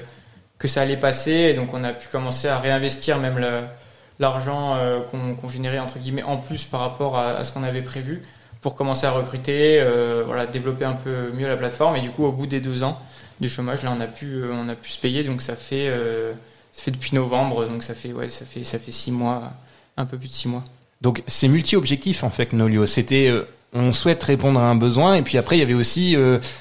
que 0.58 0.66
ça 0.66 0.82
allait 0.82 0.96
passer, 0.96 1.54
donc 1.54 1.72
on 1.72 1.84
a 1.84 1.92
pu 1.92 2.08
commencer 2.08 2.48
à 2.48 2.58
réinvestir 2.58 3.18
même 3.18 3.38
l'argent 4.18 4.76
euh, 4.76 5.00
qu'on 5.02 5.48
générait 5.48 5.78
entre 5.78 5.98
guillemets 5.98 6.22
en 6.22 6.36
plus 6.36 6.64
par 6.64 6.80
rapport 6.80 7.18
à, 7.18 7.44
ce 7.44 7.52
qu'on 7.52 7.62
avait 7.62 7.82
prévu 7.82 8.22
pour 8.60 8.74
commencer 8.74 9.06
à 9.06 9.10
recruter, 9.10 9.84
voilà, 10.24 10.46
développer 10.46 10.86
un 10.86 10.94
peu 10.94 11.30
mieux 11.34 11.46
la 11.46 11.56
plateforme. 11.56 11.96
Et 11.96 12.00
du 12.00 12.08
coup, 12.08 12.24
au 12.24 12.32
bout 12.32 12.46
des 12.46 12.60
deux 12.60 12.82
ans, 12.82 12.98
du 13.40 13.48
chômage. 13.48 13.82
Là, 13.82 13.92
on 13.96 14.00
a 14.00 14.06
pu, 14.06 14.42
on 14.50 14.68
a 14.68 14.74
pu 14.74 14.90
se 14.90 15.00
payer, 15.00 15.22
donc 15.22 15.42
ça 15.42 15.56
fait, 15.56 15.92
ça 16.74 16.82
fait 16.82 16.90
depuis 16.90 17.14
novembre, 17.14 17.66
donc 17.66 17.82
ça 17.82 17.94
fait, 17.94 18.12
ouais, 18.12 18.28
ça 18.28 18.44
fait, 18.44 18.64
ça 18.64 18.78
fait 18.78 18.92
six 18.92 19.12
mois, 19.12 19.52
un 19.96 20.06
peu 20.06 20.18
plus 20.18 20.28
de 20.28 20.32
six 20.32 20.48
mois. 20.48 20.64
Donc 21.00 21.22
c'est 21.26 21.48
multi-objectif 21.48 22.24
en 22.24 22.30
fait, 22.30 22.52
Nolio. 22.52 22.86
C'était 22.86 23.28
euh, 23.28 23.42
on 23.72 23.92
souhaite 23.92 24.22
répondre 24.22 24.60
à 24.60 24.64
un 24.64 24.74
besoin 24.74 25.16
et 25.16 25.22
puis 25.22 25.36
après 25.36 25.56
il 25.56 25.60
y 25.60 25.62
avait 25.62 25.74
aussi 25.74 26.16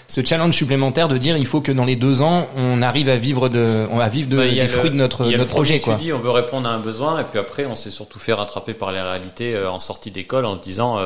ce 0.07 0.25
challenge 0.25 0.55
supplémentaire 0.55 1.07
de 1.07 1.17
dire 1.19 1.37
il 1.37 1.45
faut 1.45 1.61
que 1.61 1.71
dans 1.71 1.85
les 1.85 1.95
deux 1.95 2.21
ans 2.23 2.47
on 2.57 2.81
arrive 2.81 3.07
à 3.07 3.17
vivre 3.17 3.49
de 3.49 3.85
on 3.91 3.97
va 3.97 4.09
vivre 4.09 4.29
de, 4.29 4.37
bah, 4.37 4.47
des 4.47 4.67
fruits 4.67 4.89
de 4.89 4.95
notre 4.95 5.25
notre 5.25 5.45
projet 5.45 5.79
quoi. 5.79 5.93
Tu 5.93 6.05
dis 6.05 6.13
on 6.13 6.17
veut 6.17 6.31
répondre 6.31 6.67
à 6.67 6.71
un 6.71 6.79
besoin 6.79 7.19
et 7.19 7.23
puis 7.23 7.37
après 7.37 7.65
on 7.65 7.75
s'est 7.75 7.91
surtout 7.91 8.17
fait 8.17 8.33
rattraper 8.33 8.73
par 8.73 8.91
les 8.91 8.99
réalités 8.99 9.55
en 9.63 9.79
sortie 9.79 10.09
d'école 10.09 10.45
en 10.45 10.55
se 10.55 10.61
disant 10.61 10.97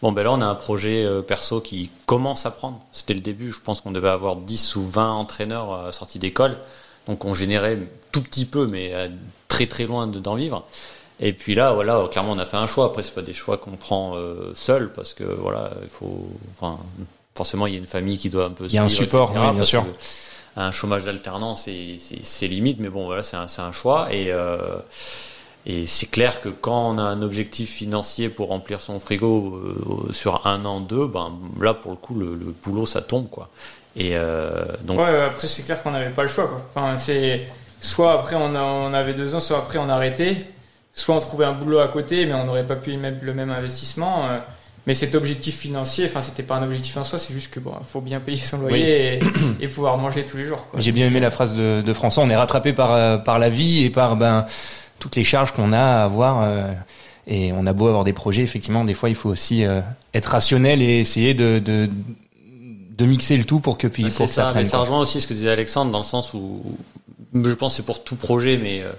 Bon, 0.00 0.12
ben 0.12 0.22
là, 0.22 0.32
on 0.32 0.40
a 0.40 0.46
un 0.46 0.54
projet 0.54 1.04
euh, 1.04 1.22
perso 1.22 1.60
qui 1.60 1.90
commence 2.06 2.46
à 2.46 2.52
prendre. 2.52 2.80
C'était 2.92 3.14
le 3.14 3.20
début. 3.20 3.50
Je 3.50 3.60
pense 3.60 3.80
qu'on 3.80 3.90
devait 3.90 4.08
avoir 4.08 4.36
10 4.36 4.76
ou 4.76 4.86
20 4.86 5.12
entraîneurs 5.12 5.86
à 5.86 5.92
sortie 5.92 6.20
d'école. 6.20 6.56
Donc, 7.08 7.24
on 7.24 7.34
générait 7.34 7.78
tout 8.12 8.22
petit 8.22 8.44
peu, 8.44 8.66
mais 8.66 8.92
très 9.48 9.66
très 9.66 9.84
loin 9.84 10.06
d'en 10.06 10.34
vivre. 10.34 10.64
Et 11.20 11.32
puis 11.32 11.54
là, 11.54 11.72
voilà, 11.72 12.06
clairement, 12.10 12.32
on 12.32 12.38
a 12.38 12.46
fait 12.46 12.56
un 12.56 12.66
choix. 12.66 12.86
Après, 12.86 13.02
c'est 13.02 13.14
pas 13.14 13.22
des 13.22 13.34
choix 13.34 13.56
qu'on 13.58 13.72
prend 13.72 14.14
euh, 14.14 14.52
seul 14.54 14.92
parce 14.92 15.14
que 15.14 15.24
voilà, 15.24 15.70
il 15.82 15.88
faut, 15.88 16.28
enfin, 16.56 16.78
forcément, 17.34 17.66
il 17.66 17.72
y 17.74 17.76
a 17.76 17.80
une 17.80 17.86
famille 17.86 18.18
qui 18.18 18.30
doit 18.30 18.46
un 18.46 18.50
peu. 18.50 18.66
Il 18.66 18.72
y 18.72 18.78
a 18.78 18.84
un 18.84 18.88
support, 18.88 19.32
bien 19.32 19.64
sûr. 19.64 19.84
Un 20.56 20.70
chômage 20.70 21.04
d'alternance, 21.04 21.68
c'est 22.22 22.48
limite, 22.48 22.78
mais 22.80 22.88
bon, 22.88 23.06
voilà, 23.06 23.22
c'est 23.22 23.36
un, 23.36 23.46
un, 23.58 23.72
choix. 23.72 24.12
Et 24.12 24.32
euh, 24.32 24.78
et 25.66 25.86
c'est 25.86 26.06
clair 26.06 26.40
que 26.40 26.48
quand 26.48 26.90
on 26.90 26.98
a 26.98 27.02
un 27.02 27.20
objectif 27.20 27.70
financier 27.70 28.28
pour 28.28 28.48
remplir 28.48 28.80
son 28.80 28.98
frigo 29.00 29.56
euh, 29.56 30.12
sur 30.12 30.46
un 30.46 30.64
an, 30.64 30.80
deux, 30.80 31.06
ben 31.06 31.32
là 31.60 31.74
pour 31.74 31.90
le 31.90 31.96
coup 31.98 32.14
le, 32.14 32.54
boulot 32.64 32.86
ça 32.86 33.02
tombe 33.02 33.28
quoi. 33.28 33.50
Et 33.94 34.12
euh, 34.16 34.64
donc. 34.82 34.98
Ouais, 34.98 35.24
après 35.24 35.46
c'est 35.46 35.64
clair 35.64 35.82
qu'on 35.82 35.90
n'avait 35.90 36.10
pas 36.10 36.22
le 36.22 36.28
choix 36.28 36.46
quoi. 36.46 36.62
Enfin, 36.74 36.96
c'est 36.96 37.46
soit 37.80 38.12
après 38.12 38.36
on, 38.36 38.54
on, 38.54 38.94
avait 38.94 39.14
deux 39.14 39.34
ans, 39.34 39.40
soit 39.40 39.58
après 39.58 39.78
on 39.78 39.88
arrêtait, 39.88 40.38
soit 40.92 41.14
on 41.14 41.20
trouvait 41.20 41.44
un 41.44 41.52
boulot 41.52 41.78
à 41.78 41.88
côté, 41.88 42.26
mais 42.26 42.34
on 42.34 42.44
n'aurait 42.44 42.66
pas 42.66 42.76
pu 42.76 42.92
y 42.92 42.96
mettre 42.96 43.18
le 43.22 43.34
même 43.34 43.50
investissement. 43.50 44.26
Euh. 44.26 44.38
mais 44.86 44.94
cet 44.94 45.14
objectif 45.14 45.58
financier, 45.58 46.06
enfin, 46.06 46.22
c'était 46.22 46.42
pas 46.42 46.56
un 46.56 46.62
objectif 46.62 46.96
en 46.96 47.04
soi, 47.04 47.18
c'est 47.18 47.32
juste 47.32 47.50
que 47.50 47.60
bon, 47.60 47.72
faut 47.82 48.00
bien 48.00 48.20
payer 48.20 48.38
son 48.38 48.58
loyer 48.58 49.20
et, 49.60 49.68
pouvoir 49.68 49.98
manger 49.98 50.24
tous 50.24 50.36
les 50.36 50.46
jours. 50.46 50.66
J'ai 50.76 50.92
bien 50.92 51.06
aimé 51.06 51.20
la 51.20 51.30
phrase 51.30 51.54
de, 51.54 51.82
de 51.84 51.92
François. 51.92 52.24
On 52.24 52.30
est 52.30 52.36
rattrapé 52.36 52.72
par 52.72 53.22
par 53.22 53.38
la 53.38 53.48
vie 53.48 53.84
et 53.84 53.90
par 53.90 54.16
ben 54.16 54.46
toutes 54.98 55.16
les 55.16 55.24
charges 55.24 55.52
qu'on 55.52 55.72
a 55.72 55.80
à 55.80 56.04
avoir. 56.04 56.42
Euh, 56.42 56.72
et 57.26 57.52
on 57.52 57.66
a 57.66 57.72
beau 57.72 57.88
avoir 57.88 58.04
des 58.04 58.14
projets, 58.14 58.42
effectivement, 58.42 58.84
des 58.84 58.94
fois, 58.94 59.10
il 59.10 59.14
faut 59.14 59.28
aussi 59.28 59.64
euh, 59.64 59.80
être 60.14 60.26
rationnel 60.26 60.80
et 60.80 60.98
essayer 60.98 61.34
de, 61.34 61.58
de, 61.58 61.90
de 62.96 63.04
mixer 63.04 63.36
le 63.36 63.44
tout 63.44 63.60
pour 63.60 63.76
que 63.76 63.86
puis 63.86 64.04
pour 64.04 64.28
ça. 64.28 64.52
Ça, 64.52 64.64
ça 64.64 64.78
rejoint 64.78 65.00
aussi 65.00 65.20
ce 65.20 65.26
que 65.26 65.34
disait 65.34 65.50
Alexandre 65.50 65.90
dans 65.90 65.98
le 65.98 66.04
sens 66.04 66.32
où 66.32 66.62
je 67.34 67.54
pense 67.54 67.76
c'est 67.76 67.84
pour 67.84 68.04
tout 68.04 68.16
projet, 68.16 68.56
mais 68.56 68.82
euh, 68.82 68.92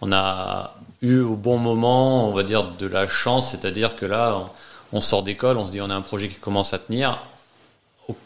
on 0.00 0.12
a 0.12 0.74
eu 1.00 1.20
au 1.20 1.36
bon 1.36 1.58
moment, 1.58 2.28
on 2.28 2.32
va 2.32 2.42
dire, 2.42 2.64
de 2.78 2.86
la 2.86 3.06
chance, 3.06 3.50
c'est-à-dire 3.50 3.96
que 3.96 4.06
là, 4.06 4.50
on, 4.92 5.00
sort 5.00 5.22
d'école, 5.22 5.56
on 5.58 5.66
se 5.66 5.72
dit 5.72 5.80
on 5.80 5.90
a 5.90 5.94
un 5.94 6.02
projet 6.02 6.28
qui 6.28 6.36
commence 6.36 6.74
à 6.74 6.78
tenir. 6.78 7.18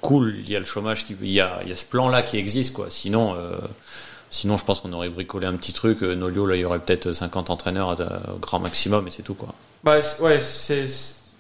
Cool, 0.01 0.37
il 0.39 0.51
y 0.51 0.57
a 0.57 0.59
le 0.59 0.65
chômage, 0.65 1.07
il, 1.09 1.31
y 1.31 1.41
a, 1.41 1.61
ce 1.75 1.85
plan-là 1.85 2.23
qui 2.23 2.39
existe, 2.39 2.75
quoi. 2.75 2.87
Sinon, 2.91 3.37
Sinon, 4.31 4.57
je 4.57 4.65
pense 4.65 4.81
qu'on 4.81 4.93
aurait 4.93 5.09
bricolé 5.09 5.47
un 5.47 5.55
petit 5.55 5.73
truc. 5.73 6.03
Euh, 6.03 6.15
Nolio, 6.15 6.47
là, 6.47 6.57
il 6.57 6.61
y 6.61 6.65
aurait 6.65 6.79
peut-être 6.79 7.13
50 7.13 7.51
entraîneurs 7.51 7.97
au 8.35 8.39
grand 8.39 8.59
maximum 8.59 9.07
et 9.07 9.11
c'est 9.11 9.23
tout, 9.23 9.35
quoi. 9.35 9.55
Bah, 9.85 9.99
ouais, 10.21 10.41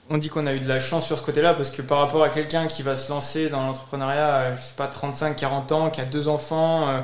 on 0.08 0.18
dit 0.18 0.28
qu'on 0.28 0.46
a 0.46 0.54
eu 0.54 0.60
de 0.60 0.68
la 0.68 0.78
chance 0.78 1.04
sur 1.04 1.18
ce 1.18 1.22
côté-là 1.22 1.54
parce 1.54 1.70
que 1.70 1.82
par 1.82 1.98
rapport 1.98 2.22
à 2.22 2.28
quelqu'un 2.28 2.68
qui 2.68 2.82
va 2.82 2.94
se 2.94 3.10
lancer 3.10 3.48
dans 3.48 3.66
l'entrepreneuriat, 3.66 4.54
je 4.54 4.60
sais 4.60 4.74
pas, 4.76 4.86
35, 4.86 5.34
40 5.34 5.72
ans, 5.72 5.90
qui 5.90 6.00
a 6.00 6.04
deux 6.04 6.28
enfants, 6.28 6.88
euh, 6.88 7.00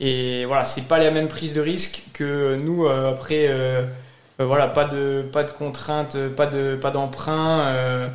et 0.00 0.44
voilà, 0.44 0.64
c'est 0.64 0.86
pas 0.88 0.98
la 0.98 1.10
même 1.10 1.28
prise 1.28 1.54
de 1.54 1.60
risque 1.60 2.02
que 2.12 2.56
nous, 2.62 2.86
euh, 2.86 3.10
après, 3.10 3.50
voilà, 4.38 4.68
pas 4.68 4.84
de, 4.84 5.24
pas 5.32 5.44
de 5.44 5.50
contraintes, 5.50 6.16
pas 6.36 6.46
de, 6.46 6.76
pas 6.76 6.90
d'emprunt. 6.90 8.08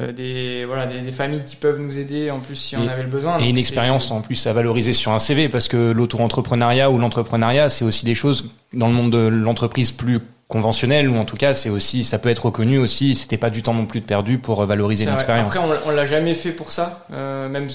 Euh, 0.00 0.10
des 0.10 0.64
voilà 0.64 0.86
des, 0.86 1.12
familles 1.12 1.44
qui 1.46 1.54
peuvent 1.54 1.78
nous 1.78 2.00
aider 2.00 2.28
en 2.32 2.40
plus 2.40 2.56
si 2.56 2.76
on 2.76 2.88
avait 2.88 3.04
le 3.04 3.08
besoin. 3.08 3.38
Et 3.38 3.48
une 3.48 3.58
expérience 3.58 4.10
en 4.10 4.22
plus 4.22 4.44
à 4.48 4.52
valoriser 4.52 4.92
sur 4.92 5.12
un 5.12 5.20
CV 5.20 5.48
parce 5.48 5.68
que 5.68 5.92
l'auto-entrepreneuriat 5.92 6.90
ou 6.90 6.98
l'entrepreneuriat 6.98 7.68
c'est 7.68 7.84
aussi 7.84 8.04
des 8.04 8.16
choses 8.16 8.50
dans 8.72 8.88
le 8.88 8.92
monde 8.92 9.12
de 9.12 9.28
l'entreprise 9.28 9.92
plus 9.92 10.18
conventionnel 10.48 11.08
ou 11.08 11.16
en 11.16 11.24
tout 11.24 11.36
cas 11.36 11.54
c'est 11.54 11.70
aussi 11.70 12.02
ça 12.02 12.18
peut 12.18 12.28
être 12.28 12.46
reconnu 12.46 12.78
aussi 12.78 13.14
c'était 13.14 13.36
pas 13.36 13.50
du 13.50 13.62
temps 13.62 13.72
non 13.72 13.86
plus 13.86 14.00
de 14.00 14.04
perdu 14.04 14.38
pour 14.38 14.66
valoriser 14.66 15.06
l'expérience. 15.06 15.54
Après 15.54 15.64
on, 15.64 15.88
on 15.88 15.92
l'a 15.92 16.06
jamais 16.06 16.34
fait 16.34 16.50
pour 16.50 16.72
ça 16.72 17.06
euh, 17.12 17.48
même 17.48 17.68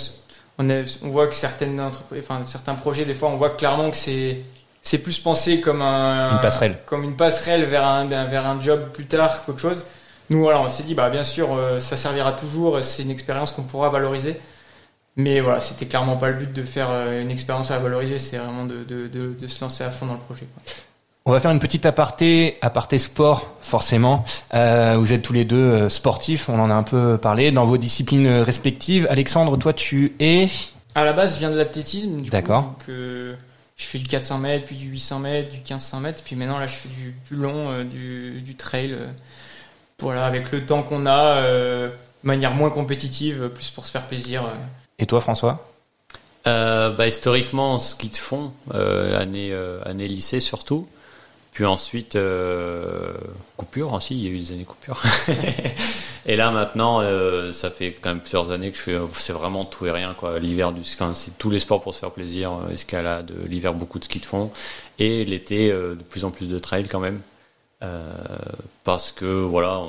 on, 0.60 1.10
voit 1.10 1.28
que 1.28 1.36
certaines 1.36 1.80
entreprises 1.80 2.24
enfin 2.24 2.42
certains 2.44 2.76
projets 2.76 3.06
des 3.06 3.14
fois 3.14 3.30
on 3.30 3.38
voit 3.38 3.52
clairement 3.52 3.90
que 3.90 3.98
c'est 3.98 4.38
c'est 4.82 5.00
plus 5.00 5.20
pensé 5.20 5.62
comme 5.62 5.82
un 5.82 6.34
une 6.34 6.42
passerelle 6.42 6.78
comme 6.86 7.04
une 7.04 7.16
passerelle 7.16 7.66
vers 7.66 7.86
un 7.86 8.06
vers 8.06 8.46
un 8.46 8.62
job 8.62 8.90
plus 8.94 9.06
tard 9.06 9.46
qu'autre 9.46 9.60
chose 9.60 9.86
nous, 10.30 10.42
voilà, 10.42 10.62
on 10.62 10.68
s'est 10.68 10.84
dit, 10.84 10.94
bah, 10.94 11.10
bien 11.10 11.24
sûr, 11.24 11.56
euh, 11.56 11.80
ça 11.80 11.98
servira 11.98 12.34
toujours, 12.34 12.84
c'est 12.84 13.02
une 13.02 13.10
expérience 13.10 13.52
qu'on 13.52 13.64
pourra 13.64 13.90
valoriser. 13.90 14.40
Mais 15.16 15.42
voilà, 15.42 15.60
c'était 15.60 15.88
clairement 15.88 16.18
pas 16.18 16.30
le 16.30 16.36
but 16.36 16.54
de 16.54 16.64
faire 16.64 16.90
euh, 16.92 17.22
une 17.22 17.32
expérience 17.32 17.72
à 17.72 17.80
valoriser, 17.80 18.20
c'est 18.20 18.38
vraiment 18.38 18.66
de, 18.66 18.84
de, 18.84 19.08
de, 19.08 19.48
se 19.48 19.62
lancer 19.62 19.84
à 19.84 19.90
fond 19.90 20.06
dans 20.06 20.14
le 20.14 20.20
projet. 20.20 20.48
On 21.30 21.32
va 21.32 21.40
faire 21.40 21.52
une 21.52 21.60
petite 21.60 21.86
aparté, 21.86 22.58
aparté 22.64 22.98
sport, 22.98 23.56
forcément. 23.62 24.26
Euh, 24.56 24.96
vous 24.98 25.14
êtes 25.14 25.22
tous 25.22 25.32
les 25.32 25.46
deux 25.46 25.88
sportifs, 25.88 26.50
on 26.50 26.60
en 26.60 26.72
a 26.72 26.74
un 26.74 26.82
peu 26.82 27.20
parlé, 27.20 27.52
dans 27.52 27.66
vos 27.66 27.78
disciplines 27.78 28.28
respectives. 28.28 29.06
Alexandre, 29.12 29.56
toi, 29.56 29.72
tu 29.72 30.16
es 30.20 30.50
À 30.96 31.06
la 31.06 31.14
base, 31.14 31.36
je 31.36 31.38
viens 31.38 31.52
de 31.52 31.56
l'athlétisme. 31.56 32.24
D'accord. 32.24 32.74
je 32.88 33.36
fais 33.78 34.00
du 34.00 34.08
400 34.08 34.40
mètres, 34.40 34.66
puis 34.66 34.76
du 34.76 34.88
800 34.88 35.20
mètres, 35.20 35.52
du 35.52 35.58
1500 35.58 36.00
mètres, 36.00 36.24
puis 36.26 36.36
maintenant, 36.36 36.58
là, 36.58 36.66
je 36.66 36.74
fais 36.74 36.90
du 36.90 37.14
plus 37.28 37.38
long, 37.38 37.84
du, 37.84 38.42
du 38.42 38.56
trail 38.56 38.98
voilà, 40.00 40.26
avec 40.26 40.52
le 40.52 40.66
temps 40.66 40.82
qu'on 40.82 41.06
a, 41.06 41.36
euh, 41.36 41.90
de 41.90 42.28
manière 42.28 42.56
moins 42.56 42.72
compétitive, 42.72 43.50
plus 43.50 43.70
pour 43.70 43.86
se 43.86 43.92
faire 43.92 44.08
plaisir. 44.08 44.46
Euh. 44.46 44.56
Et 44.98 45.06
toi, 45.06 45.22
François? 45.22 45.64
Euh, 46.48 46.90
bah, 46.90 47.06
Historiquement, 47.06 47.78
ski 47.78 48.10
de 48.10 48.16
fond, 48.16 48.52
année, 48.74 49.54
année 49.86 50.08
lycée 50.08 50.40
surtout. 50.40 50.88
Puis 51.52 51.66
ensuite, 51.66 52.18
coupure 53.58 53.94
aussi, 53.94 54.16
il 54.16 54.24
y 54.24 54.28
a 54.28 54.32
eu 54.32 54.40
des 54.40 54.52
années 54.54 54.64
coupure. 54.64 55.02
et 56.26 56.36
là 56.36 56.52
maintenant, 56.52 57.02
ça 57.52 57.70
fait 57.70 57.92
quand 57.92 58.10
même 58.10 58.22
plusieurs 58.22 58.52
années 58.52 58.72
que 58.72 58.78
je 58.78 58.82
fais, 58.82 58.98
c'est 59.14 59.34
vraiment 59.34 59.66
tout 59.66 59.86
et 59.86 59.92
rien 59.92 60.14
quoi. 60.18 60.40
L'hiver 60.40 60.72
du, 60.72 60.82
enfin 60.82 61.14
c'est 61.14 61.38
tous 61.38 61.50
les 61.50 61.60
sports 61.60 61.82
pour 61.82 61.94
se 61.94 62.00
faire 62.00 62.12
plaisir, 62.12 62.52
escalade, 62.72 63.34
l'hiver 63.48 63.74
beaucoup 63.74 64.00
de 64.00 64.06
ski 64.06 64.20
de 64.20 64.26
fond, 64.26 64.52
et 65.00 65.26
l'été 65.26 65.70
de 65.70 66.04
plus 66.10 66.24
en 66.24 66.32
plus 66.32 66.48
de 66.48 66.60
trail 66.60 66.88
quand 66.88 67.02
même. 67.02 67.20
Euh, 67.82 68.12
parce 68.84 69.12
que 69.12 69.26
voilà, 69.26 69.86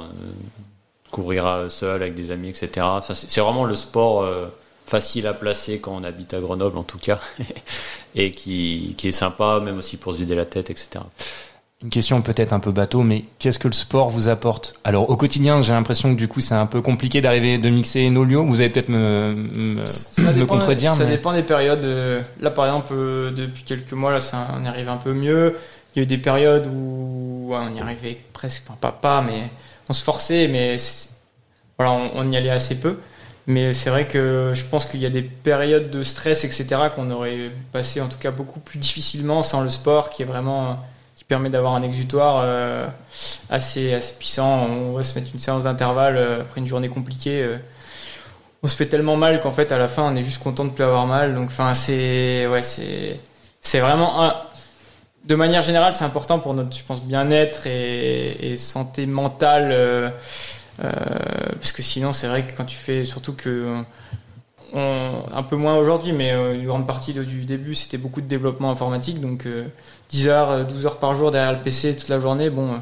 courir 1.11 1.67
seul 1.69 2.03
avec 2.03 2.15
des 2.15 2.31
amis, 2.31 2.51
etc. 2.51 2.87
c'est 3.15 3.41
vraiment 3.41 3.65
le 3.65 3.75
sport 3.75 4.23
euh, 4.23 4.47
facile 4.87 5.27
à 5.27 5.35
placer 5.35 5.81
quand 5.81 5.97
on 5.97 6.05
habite 6.05 6.33
à 6.35 6.41
Grenoble 6.41 6.79
en 6.79 6.85
tout 6.85 6.99
cas, 6.99 7.19
et 8.15 8.31
qui, 8.31 8.95
qui, 8.97 9.09
est 9.09 9.13
sympa 9.13 9.61
même 9.61 9.79
aussi 9.79 9.97
pour 9.97 10.13
se 10.13 10.19
vider 10.19 10.37
la 10.37 10.47
tête, 10.47 10.71
etc. 10.71 11.01
Une 11.83 11.89
question 11.89 12.21
peut-être 12.21 12.53
un 12.53 12.61
peu 12.61 12.73
bateau, 12.73 13.03
mais 13.03 13.25
qu'est-ce 13.39 13.59
que 13.59 13.67
le 13.67 13.73
sport 13.73 14.11
vous 14.11 14.29
apporte 14.29 14.75
Alors 14.85 15.09
au 15.09 15.17
quotidien, 15.17 15.63
j'ai 15.63 15.73
l'impression 15.73 16.13
que 16.13 16.19
du 16.19 16.29
coup 16.29 16.43
c'est 16.43 16.55
un 16.55 16.67
peu 16.67 16.83
compliqué 16.83 17.23
d'arriver 17.23 17.57
de 17.57 17.71
mixer 17.71 18.11
nos 18.11 18.25
lieux. 18.25 18.37
Vous 18.37 18.61
allez 18.61 18.69
peut-être 18.69 18.91
me, 18.91 19.33
me, 19.35 20.45
contredire. 20.45 20.93
Ça 20.93 21.07
dépend 21.07 21.33
des 21.33 21.43
périodes. 21.43 21.87
Là 22.41 22.51
par 22.51 22.67
exemple, 22.67 22.93
depuis 23.35 23.63
quelques 23.65 23.93
mois, 23.93 24.13
là, 24.13 24.21
ça, 24.21 24.47
on 24.61 24.67
arrive 24.67 24.91
un 24.91 24.99
peu 24.99 25.15
mieux. 25.15 25.57
Il 25.95 25.99
y 25.99 26.01
a 26.01 26.03
eu 26.05 26.07
des 26.07 26.19
périodes 26.19 26.69
où 26.73 27.53
on 27.53 27.75
y 27.75 27.81
arrivait 27.81 28.19
presque, 28.33 28.63
enfin 28.69 28.77
pas 28.81 28.93
pas, 28.93 29.23
mais 29.23 29.51
on 29.89 29.93
se 29.93 30.05
forçait, 30.05 30.47
mais 30.47 30.77
voilà, 31.79 32.11
on, 32.15 32.31
y 32.31 32.37
allait 32.37 32.51
assez 32.51 32.79
peu. 32.79 32.99
Mais 33.47 33.73
c'est 33.73 33.91
vrai 33.91 34.07
que 34.07 34.53
je 34.55 34.65
pense 34.65 34.87
qu'il 34.87 35.01
y 35.01 35.07
a 35.07 35.11
des 35.11 35.23
périodes 35.23 35.91
de 35.91 36.03
stress, 36.03 36.45
etc., 36.45 36.67
qu'on 36.95 37.11
aurait 37.11 37.51
passé 37.73 38.01
en 38.01 38.07
tout 38.07 38.19
cas 38.19 38.31
beaucoup 38.31 38.61
plus 38.61 38.79
difficilement 38.79 39.43
sans 39.43 39.63
le 39.63 39.71
sport, 39.71 40.11
qui 40.11 40.23
est 40.23 40.27
vraiment 40.27 40.79
permet 41.31 41.49
d'avoir 41.49 41.77
un 41.77 41.83
exutoire 41.83 42.43
euh, 42.45 42.89
assez 43.51 43.95
assez 43.95 44.15
puissant. 44.15 44.67
On 44.67 44.93
va 44.95 45.05
se 45.05 45.15
mettre 45.17 45.31
une 45.33 45.39
séance 45.39 45.63
d'intervalle 45.63 46.17
euh, 46.17 46.41
après 46.41 46.61
une 46.61 46.67
journée 46.67 46.89
compliquée. 46.89 47.41
euh, 47.43 47.57
on 48.65 48.67
se 48.67 48.77
fait 48.77 48.87
tellement 48.87 49.17
mal 49.17 49.41
qu'en 49.41 49.53
fait 49.53 49.71
à 49.73 49.79
la 49.79 49.89
fin 49.89 50.03
on 50.03 50.17
est 50.17 50.23
juste 50.25 50.43
content 50.43 50.65
de 50.65 50.71
plus 50.71 50.85
avoir 50.85 51.07
mal. 51.07 51.35
Donc 51.37 51.51
c'est 51.73 52.47
ouais 52.49 52.61
vraiment 53.81 54.25
un, 54.25 54.35
de 55.25 55.35
manière 55.37 55.63
générale 55.63 55.95
c'est 55.95 56.05
important 56.05 56.41
pour 56.41 56.53
notre 56.53 56.77
je 56.77 56.83
pense 56.85 57.03
bien-être 57.03 57.67
et, 57.67 58.53
et 58.53 58.57
santé 58.57 59.07
mentale. 59.07 60.13
parce 60.79 61.73
que 61.73 61.83
sinon, 61.83 62.13
c'est 62.13 62.27
vrai 62.27 62.43
que 62.47 62.57
quand 62.57 62.67
tu 62.67 62.77
fais, 62.77 63.05
surtout 63.05 63.35
que 63.35 63.85
on, 64.73 65.25
un 65.33 65.43
peu 65.43 65.57
moins 65.57 65.77
aujourd'hui, 65.77 66.13
mais 66.13 66.33
euh, 66.33 66.55
une 66.55 66.67
grande 66.67 66.87
partie 66.87 67.13
de- 67.13 67.25
du 67.25 67.45
début, 67.45 67.75
c'était 67.75 67.99
beaucoup 67.99 68.21
de 68.21 68.27
développement 68.27 68.71
informatique, 68.71 69.21
donc 69.21 69.47
euh, 69.47 69.67
10 70.11 70.29
heures, 70.29 70.51
euh, 70.51 70.65
12 70.65 70.87
heures 70.87 70.99
par 70.99 71.15
jour 71.15 71.31
derrière 71.31 71.53
le 71.53 71.59
PC 71.61 71.97
toute 71.97 72.09
la 72.09 72.19
journée, 72.21 72.51
bon, 72.51 72.73
euh, 72.73 72.77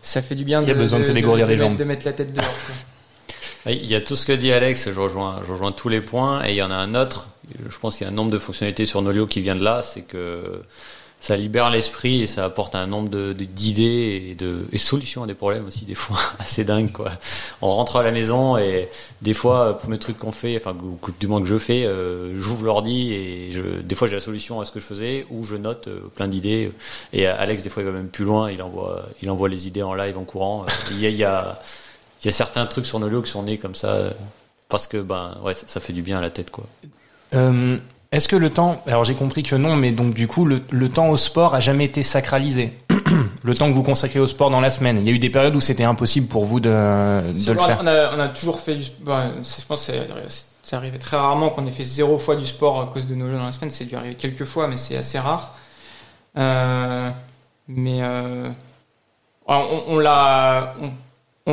ça 0.00 0.22
fait 0.22 0.34
du 0.34 0.44
bien 0.44 0.62
Il 0.62 0.68
y 0.68 0.70
a 0.70 0.74
besoin 0.74 0.98
de 1.00 1.04
se 1.04 1.12
dégourdir 1.12 1.46
de 1.46 1.50
les 1.52 1.56
mettre- 1.58 1.68
jambes. 1.70 1.78
de 1.78 1.84
mettre 1.84 2.06
la 2.06 2.12
tête 2.12 2.32
dehors. 2.32 2.44
quoi. 2.46 3.72
Il 3.72 3.84
y 3.86 3.96
a 3.96 4.00
tout 4.00 4.14
ce 4.14 4.24
que 4.24 4.32
dit 4.32 4.52
Alex, 4.52 4.90
je 4.92 5.00
rejoins, 5.00 5.40
je 5.44 5.50
rejoins 5.50 5.72
tous 5.72 5.88
les 5.88 6.00
points, 6.00 6.44
et 6.46 6.50
il 6.50 6.56
y 6.56 6.62
en 6.62 6.70
a 6.70 6.76
un 6.76 6.94
autre, 6.94 7.28
je 7.68 7.76
pense 7.78 7.96
qu'il 7.96 8.06
y 8.06 8.08
a 8.08 8.12
un 8.12 8.14
nombre 8.14 8.30
de 8.30 8.38
fonctionnalités 8.38 8.84
sur 8.84 9.02
Nolio 9.02 9.26
qui 9.26 9.40
vient 9.40 9.56
de 9.56 9.64
là, 9.64 9.82
c'est 9.82 10.02
que 10.02 10.62
ça 11.18 11.34
libère 11.36 11.70
l'esprit 11.70 12.22
et 12.22 12.26
ça 12.26 12.44
apporte 12.44 12.74
un 12.76 12.86
nombre 12.86 13.08
de- 13.08 13.32
de- 13.32 13.44
d'idées 13.44 14.28
et 14.30 14.34
de 14.34 14.66
solutions 14.78 15.24
à 15.24 15.26
des 15.26 15.34
problèmes 15.34 15.66
aussi, 15.66 15.84
des 15.84 15.94
fois 15.96 16.18
assez 16.38 16.64
dingues, 16.64 16.92
quoi. 16.92 17.10
On 17.62 17.68
rentre 17.68 17.96
à 17.96 18.02
la 18.04 18.12
maison 18.12 18.56
et 18.56 18.88
des 19.22 19.34
fois, 19.34 19.78
premier 19.78 19.98
truc 19.98 20.18
qu'on 20.18 20.30
fait, 20.30 20.56
enfin, 20.56 20.76
du 21.18 21.26
moins 21.26 21.40
que 21.40 21.48
je 21.48 21.58
fais, 21.58 21.84
euh, 21.84 22.38
j'ouvre 22.40 22.64
l'ordi 22.64 23.12
et 23.12 23.50
des 23.82 23.94
fois 23.94 24.06
j'ai 24.06 24.14
la 24.14 24.20
solution 24.20 24.60
à 24.60 24.64
ce 24.64 24.70
que 24.72 24.78
je 24.78 24.84
faisais, 24.86 25.26
ou 25.30 25.44
je 25.44 25.56
note 25.56 25.88
euh, 25.88 26.00
plein 26.14 26.28
d'idées. 26.28 26.70
Et 27.12 27.26
Alex, 27.26 27.62
des 27.62 27.70
fois, 27.70 27.82
il 27.82 27.86
va 27.86 27.92
même 27.92 28.08
plus 28.08 28.24
loin, 28.24 28.50
il 28.50 28.62
envoie, 28.62 29.06
il 29.22 29.30
envoie 29.30 29.48
les 29.48 29.66
idées 29.66 29.82
en 29.82 29.94
live, 29.94 30.16
en 30.18 30.24
courant. 30.24 30.64
Il 30.92 31.00
y 31.00 31.06
a, 31.06 31.08
il 31.08 31.16
y 31.16 31.24
a, 31.24 31.60
il 32.22 32.26
y 32.26 32.28
a 32.28 32.32
certains 32.32 32.66
trucs 32.66 32.86
sur 32.86 33.00
Nolio 33.00 33.22
qui 33.22 33.30
sont 33.30 33.42
nés 33.42 33.58
comme 33.58 33.74
ça 33.74 33.88
euh, 33.94 34.10
parce 34.68 34.86
que 34.86 34.98
ben 34.98 35.38
ouais 35.42 35.54
ça, 35.54 35.80
fait 35.80 35.92
du 35.92 36.02
bien 36.02 36.18
à 36.18 36.20
la 36.20 36.30
tête 36.30 36.50
quoi. 36.50 36.64
Euh, 37.34 37.78
Est-ce 38.12 38.28
que 38.28 38.36
le 38.36 38.50
temps, 38.50 38.80
alors 38.86 39.04
j'ai 39.04 39.14
compris 39.14 39.42
que 39.42 39.56
non, 39.56 39.76
mais 39.76 39.90
donc 39.90 40.14
du 40.14 40.28
coup 40.28 40.44
le, 40.44 40.60
le 40.70 40.88
temps 40.88 41.08
au 41.08 41.16
sport 41.16 41.54
a 41.54 41.60
jamais 41.60 41.84
été 41.84 42.02
sacralisé. 42.02 42.72
le 43.42 43.54
temps 43.54 43.68
que 43.68 43.74
vous 43.74 43.82
consacrez 43.82 44.20
au 44.20 44.26
sport 44.26 44.50
dans 44.50 44.60
la 44.60 44.70
semaine. 44.70 44.98
Il 45.00 45.06
y 45.06 45.10
a 45.10 45.12
eu 45.12 45.18
des 45.18 45.30
périodes 45.30 45.54
où 45.56 45.60
c'était 45.60 45.84
impossible 45.84 46.26
pour 46.28 46.44
vous 46.44 46.60
de, 46.60 46.68
de 46.70 47.52
le 47.52 47.58
vrai, 47.58 47.66
faire. 47.66 47.78
on, 47.82 47.86
a, 47.86 48.16
on 48.16 48.20
a 48.20 48.28
toujours 48.28 48.60
fait 48.60 48.74
du 48.76 48.88
bon, 49.00 49.32
c'est- 49.42 49.62
Je 49.62 49.66
pense 49.66 49.86
que 49.86 49.92
c'est- 50.62 50.76
arrivé 50.76 50.98
très 50.98 51.16
rarement 51.16 51.50
qu'on 51.50 51.64
ait 51.66 51.70
fait 51.70 51.84
zéro 51.84 52.18
fois 52.18 52.34
du 52.36 52.44
sport 52.46 52.80
à 52.80 52.86
cause 52.86 53.06
de 53.06 53.14
nos 53.14 53.26
jeux 53.30 53.36
dans 53.38 53.44
la 53.46 53.52
semaine. 53.52 53.70
C'est 53.70 53.84
dû 53.84 53.94
arriver 53.96 54.14
quelques 54.16 54.44
fois, 54.44 54.66
mais 54.66 54.76
c'est 54.76 54.96
assez 54.96 55.18
rare. 55.18 55.54
Euh, 56.36 57.10
mais 57.68 57.98
euh, 58.02 58.48
on, 59.46 59.82
on 59.88 59.98
l'a. 59.98 60.74
On, 60.80 60.90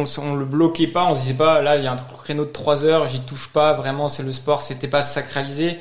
on, 0.02 0.04
on 0.20 0.36
le 0.36 0.46
bloquait 0.46 0.88
pas, 0.88 1.06
on 1.06 1.14
se 1.16 1.22
disait 1.22 1.34
pas 1.36 1.62
là 1.62 1.76
il 1.78 1.84
y 1.84 1.88
a 1.88 1.92
un 1.94 1.98
créneau 2.24 2.46
de 2.46 2.50
3 2.52 2.84
heures, 2.86 3.08
j'y 3.08 3.20
touche 3.22 3.50
pas, 3.50 3.74
vraiment 3.74 4.10
c'est 4.10 4.24
le 4.24 4.32
sport, 4.32 4.64
c'était 4.64 4.88
pas 4.88 5.04
sacralisé, 5.04 5.80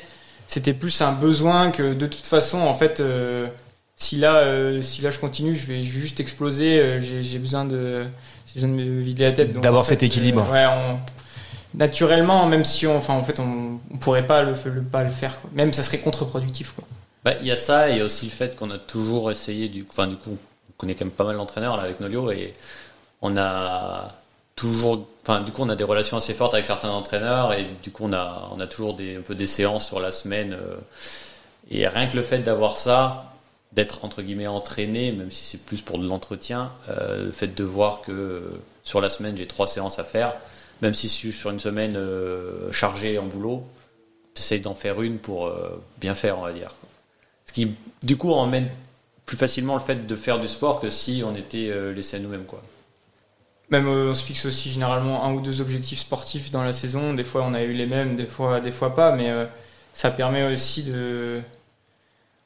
c'était 0.53 0.73
plus 0.73 1.01
un 1.01 1.11
besoin 1.11 1.71
que 1.71 1.93
de 1.93 2.05
toute 2.05 2.25
façon 2.25 2.59
en 2.59 2.73
fait 2.75 2.99
euh, 2.99 3.47
si 3.97 4.17
là 4.17 4.35
euh, 4.37 4.81
si 4.81 5.01
là 5.01 5.09
je 5.09 5.17
continue 5.19 5.55
je 5.55 5.65
vais, 5.65 5.83
je 5.83 5.91
vais 5.91 5.99
juste 6.01 6.19
exploser, 6.19 6.79
euh, 6.79 6.99
j'ai 6.99 7.39
besoin 7.39 7.65
de 7.65 8.05
j'ai 8.47 8.61
besoin 8.61 8.69
de 8.69 8.75
me 8.75 9.01
vider 9.01 9.23
la 9.23 9.31
tête. 9.31 9.51
Donc, 9.53 9.63
D'avoir 9.63 9.81
en 9.81 9.83
fait, 9.83 9.93
cet 9.95 10.03
équilibre. 10.03 10.45
euh, 10.47 10.51
ouais, 10.53 10.65
on- 10.67 10.99
naturellement 11.75 12.45
même 12.45 12.65
si 12.65 12.85
on 12.85 12.97
enfin 12.97 13.15
en 13.15 13.23
fait 13.23 13.39
on, 13.39 13.79
on 13.91 13.97
pourrait 13.97 14.27
pas 14.27 14.43
le, 14.43 14.53
le- 14.65 14.81
pas 14.83 15.03
le 15.03 15.09
faire 15.09 15.41
quoi. 15.41 15.49
même 15.53 15.73
ça 15.73 15.81
serait 15.81 15.97
contre-productif 15.99 16.73
quoi. 16.75 16.85
Bah, 17.25 17.33
il 17.41 17.47
y 17.47 17.51
a 17.51 17.55
ça 17.55 17.89
et 17.89 17.93
il 17.93 17.97
y 17.97 18.01
a 18.01 18.03
aussi 18.05 18.25
le 18.25 18.31
fait 18.31 18.55
qu'on 18.55 18.69
a 18.69 18.77
toujours 18.77 19.31
essayé 19.31 19.69
du 19.69 19.85
enfin 19.89 20.05
du 20.07 20.15
coup 20.17 20.37
on 20.69 20.73
connaît 20.77 20.93
quand 20.93 21.05
même 21.05 21.11
pas 21.13 21.23
mal 21.23 21.37
d'entraîneurs 21.37 21.77
là 21.77 21.83
avec 21.83 21.99
Nolio 21.99 22.29
et 22.31 22.53
on 23.23 23.37
a 23.37 24.09
toujours 24.55 25.07
enfin 25.23 25.41
du 25.41 25.51
coup 25.51 25.61
on 25.63 25.69
a 25.69 25.75
des 25.75 25.83
relations 25.83 26.17
assez 26.17 26.33
fortes 26.33 26.53
avec 26.53 26.65
certains 26.65 26.89
entraîneurs 26.89 27.53
et 27.53 27.65
du 27.81 27.91
coup 27.91 28.03
on 28.05 28.13
a 28.13 28.49
on 28.51 28.59
a 28.59 28.67
toujours 28.67 28.93
des 28.93 29.17
un 29.17 29.21
peu 29.21 29.35
des 29.35 29.47
séances 29.47 29.87
sur 29.87 29.99
la 29.99 30.11
semaine 30.11 30.53
euh, 30.53 30.75
et 31.71 31.87
rien 31.87 32.07
que 32.07 32.15
le 32.15 32.21
fait 32.21 32.39
d'avoir 32.39 32.77
ça 32.77 33.33
d'être 33.71 34.05
entre 34.05 34.21
guillemets 34.21 34.47
entraîné 34.47 35.11
même 35.11 35.31
si 35.31 35.43
c'est 35.43 35.63
plus 35.63 35.81
pour 35.81 35.97
de 35.97 36.07
l'entretien 36.07 36.71
euh, 36.89 37.25
le 37.25 37.31
fait 37.31 37.55
de 37.55 37.63
voir 37.63 38.01
que 38.01 38.43
sur 38.83 39.01
la 39.01 39.09
semaine 39.09 39.35
j'ai 39.37 39.47
trois 39.47 39.67
séances 39.67 39.97
à 39.99 40.03
faire 40.03 40.33
même 40.81 40.93
si 40.93 41.07
je 41.07 41.13
suis 41.13 41.31
sur 41.31 41.49
une 41.49 41.59
semaine 41.59 41.95
euh, 41.95 42.71
chargée 42.71 43.17
en 43.17 43.25
boulot 43.25 43.65
t'essayes 44.33 44.59
d'en 44.59 44.75
faire 44.75 45.01
une 45.01 45.19
pour 45.19 45.47
euh, 45.47 45.81
bien 45.99 46.15
faire 46.15 46.37
on 46.37 46.43
va 46.43 46.51
dire 46.51 46.75
ce 47.45 47.53
qui, 47.53 47.75
du 48.01 48.17
coup, 48.17 48.31
emmène 48.31 48.67
plus 49.27 49.37
facilement 49.37 49.75
le 49.75 49.79
fait 49.79 50.07
de 50.07 50.15
faire 50.15 50.39
du 50.39 50.47
sport 50.47 50.79
que 50.79 50.89
si 50.89 51.23
on 51.23 51.35
était 51.35 51.93
laissé 51.93 52.17
à 52.17 52.19
nous-mêmes, 52.19 52.45
quoi. 52.45 52.63
Même 53.69 53.87
euh, 53.87 54.09
on 54.09 54.13
se 54.13 54.23
fixe 54.23 54.45
aussi 54.45 54.69
généralement 54.69 55.23
un 55.23 55.33
ou 55.33 55.41
deux 55.41 55.61
objectifs 55.61 55.99
sportifs 55.99 56.51
dans 56.51 56.63
la 56.63 56.73
saison. 56.73 57.13
Des 57.13 57.23
fois 57.23 57.43
on 57.45 57.53
a 57.53 57.63
eu 57.63 57.73
les 57.73 57.85
mêmes, 57.85 58.15
des 58.15 58.25
fois 58.25 58.59
des 58.59 58.71
fois 58.71 58.93
pas, 58.93 59.15
mais 59.15 59.29
euh, 59.29 59.45
ça 59.93 60.11
permet 60.11 60.51
aussi 60.51 60.83
de. 60.83 61.41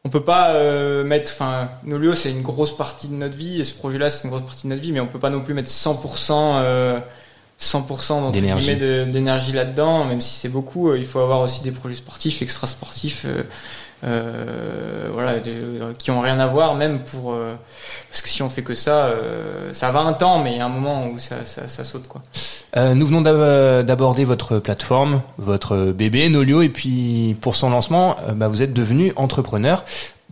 On 0.04 0.10
peut 0.10 0.24
pas 0.24 0.52
euh, 0.52 1.04
mettre, 1.04 1.32
enfin, 1.34 1.70
Nolio 1.84 2.14
c'est 2.14 2.32
une 2.32 2.42
grosse 2.42 2.76
partie 2.76 3.08
de 3.08 3.14
notre 3.14 3.36
vie 3.36 3.60
et 3.60 3.64
ce 3.64 3.74
projet-là 3.74 4.10
c'est 4.10 4.24
une 4.24 4.30
grosse 4.30 4.44
partie 4.44 4.64
de 4.68 4.70
notre 4.70 4.82
vie, 4.82 4.92
mais 4.92 5.02
on 5.02 5.08
peut 5.08 5.20
pas 5.20 5.30
non 5.30 5.42
plus 5.42 5.54
mettre 5.54 5.70
100%, 5.70 6.32
euh, 6.32 7.00
100% 7.60 8.08
d'entre 8.22 8.32
D'énergie. 8.32 9.52
là-dedans, 9.52 10.06
même 10.06 10.22
si 10.22 10.36
c'est 10.36 10.50
beaucoup. 10.50 10.94
il 10.96 11.06
faut 11.06 11.20
avoir 11.20 11.42
aussi 11.42 11.62
des 11.62 11.72
projets 11.72 11.96
sportifs, 11.96 12.42
extra 12.42 12.68
sportifs, 12.68 13.26
euh, 14.04 15.10
qui 15.98 16.12
ont 16.12 16.22
rien 16.22 16.40
à 16.40 16.48
voir, 16.48 16.76
même 16.76 17.00
pour 17.00 17.34
euh, 17.34 17.56
parce 18.10 18.22
que 18.22 18.30
si 18.30 18.42
on 18.42 18.50
fait 18.50 18.62
que 18.62 18.76
ça, 18.76 19.06
euh, 19.06 19.72
ça 19.74 19.92
va 19.92 20.00
un 20.02 20.14
temps, 20.14 20.40
mais 20.40 20.52
il 20.52 20.58
y 20.58 20.60
a 20.60 20.66
un 20.66 20.70
moment 20.70 21.08
où 21.08 21.20
ça, 21.20 21.44
ça, 21.44 21.84
saute 21.84 22.08
quoi. 22.08 22.22
Euh, 22.76 22.94
nous 22.94 23.06
venons 23.06 23.22
d'ab- 23.22 23.86
d'aborder 23.86 24.26
votre 24.26 24.60
plateforme, 24.60 25.22
votre 25.38 25.92
bébé 25.92 26.30
Nolio, 26.30 26.62
et 26.62 26.70
puis 26.70 27.36
pour 27.42 27.56
son 27.56 27.70
lancement, 27.70 28.16
bah, 28.36 28.48
vous 28.48 28.62
êtes 28.62 28.74
devenu 28.74 29.14
entrepreneur. 29.16 29.84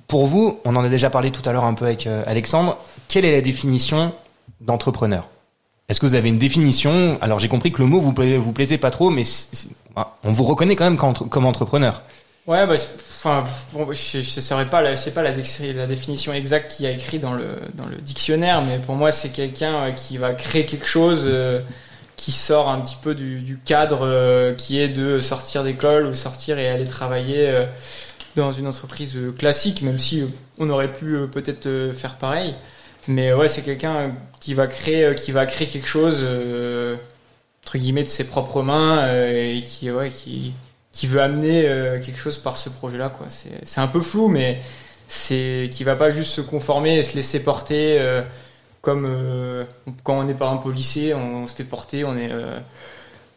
Pour 0.07 0.27
vous, 0.27 0.59
on 0.65 0.75
en 0.75 0.83
a 0.83 0.89
déjà 0.89 1.09
parlé 1.09 1.31
tout 1.31 1.47
à 1.47 1.53
l'heure 1.53 1.65
un 1.65 1.73
peu 1.73 1.85
avec 1.85 2.07
Alexandre. 2.07 2.77
Quelle 3.07 3.25
est 3.25 3.31
la 3.31 3.41
définition 3.41 4.13
d'entrepreneur? 4.61 5.27
Est-ce 5.87 5.99
que 5.99 6.05
vous 6.07 6.15
avez 6.15 6.29
une 6.29 6.39
définition? 6.39 7.17
Alors 7.21 7.39
j'ai 7.39 7.47
compris 7.47 7.71
que 7.71 7.79
le 7.81 7.87
mot 7.87 8.01
vous 8.01 8.13
plaisait, 8.13 8.37
vous 8.37 8.51
plaisait 8.51 8.77
pas 8.79 8.89
trop, 8.91 9.11
mais 9.11 9.23
ah, 9.95 10.13
on 10.23 10.31
vous 10.31 10.43
reconnaît 10.43 10.75
quand 10.75 10.83
même 10.89 10.97
comme 10.97 11.45
entrepreneur. 11.45 12.01
Ouais, 12.47 12.67
bah, 12.67 12.75
enfin, 12.75 13.43
bon, 13.73 13.91
je, 13.91 14.21
je 14.21 14.63
pas, 14.69 14.81
la- 14.83 14.95
sais 14.95 15.11
pas 15.11 15.23
la, 15.23 15.31
dé- 15.31 15.73
la 15.73 15.87
définition 15.87 16.31
exacte 16.31 16.71
qu'il 16.73 16.85
a 16.85 16.91
écrit 16.91 17.17
dans 17.17 17.33
le 17.33 17.43
dans 17.73 17.87
le 17.87 17.95
dictionnaire, 17.97 18.61
mais 18.61 18.77
pour 18.77 18.93
moi 18.95 19.11
c'est 19.11 19.29
quelqu'un 19.29 19.85
euh, 19.87 19.91
qui 19.91 20.17
va 20.19 20.33
créer 20.35 20.65
quelque 20.67 20.85
chose 20.85 21.23
euh, 21.25 21.61
qui 22.17 22.31
sort 22.31 22.69
un 22.69 22.81
petit 22.81 22.97
peu 23.01 23.15
du, 23.15 23.59
cadre 23.65 24.01
euh, 24.03 24.53
qui 24.53 24.79
est 24.79 24.89
de 24.89 25.19
sortir 25.21 25.63
d'école 25.63 26.05
ou 26.05 26.13
sortir 26.13 26.59
et 26.59 26.67
aller 26.69 26.85
travailler 26.85 27.51
dans 28.35 28.51
une 28.51 28.67
entreprise 28.67 29.17
classique, 29.37 29.81
même 29.81 29.99
si 29.99 30.23
on 30.59 30.69
aurait 30.69 30.93
pu 30.93 31.17
peut-être 31.31 31.91
faire 31.93 32.15
pareil. 32.17 32.55
Mais 33.07 33.33
ouais, 33.33 33.47
c'est 33.47 33.63
quelqu'un 33.63 34.13
qui 34.39 34.53
va 34.53 34.67
créer 34.67 35.15
qui 35.15 35.31
va 35.31 35.45
créer 35.47 35.67
quelque 35.67 35.87
chose 35.87 36.23
entre 37.63 37.77
guillemets 37.79 38.03
de 38.03 38.07
ses 38.09 38.27
propres 38.27 38.61
mains 38.61 39.11
et 39.13 39.61
qui 39.67 39.89
ouais 39.91 40.09
qui 40.11 40.53
qui 40.95 41.05
veut 41.07 41.21
amener 41.21 41.67
euh, 41.67 41.99
quelque 42.01 42.17
chose 42.19 42.37
par 42.39 42.57
ce 42.57 42.69
projet-là. 42.69 43.09
quoi. 43.09 43.27
C'est 43.29 43.81
un 43.81 43.87
peu 43.87 44.01
flou, 44.01 44.27
mais 44.29 44.59
c'est 45.07 45.69
qui 45.71 45.83
va 45.83 45.95
pas 45.95 46.09
juste 46.09 46.31
se 46.31 46.41
conformer 46.41 46.97
et 46.97 47.03
se 47.03 47.15
laisser 47.15 47.43
porter 47.43 47.97
euh, 47.99 48.23
comme 48.81 49.05
euh, 49.09 49.65
quand 50.03 50.17
on 50.17 50.27
est 50.27 50.33
par 50.33 50.49
exemple 50.51 50.69
au 50.69 50.71
lycée, 50.71 51.13
on, 51.13 51.43
on 51.43 51.47
se 51.47 51.53
fait 51.53 51.63
porter, 51.65 52.03
on 52.05 52.17
est 52.17 52.29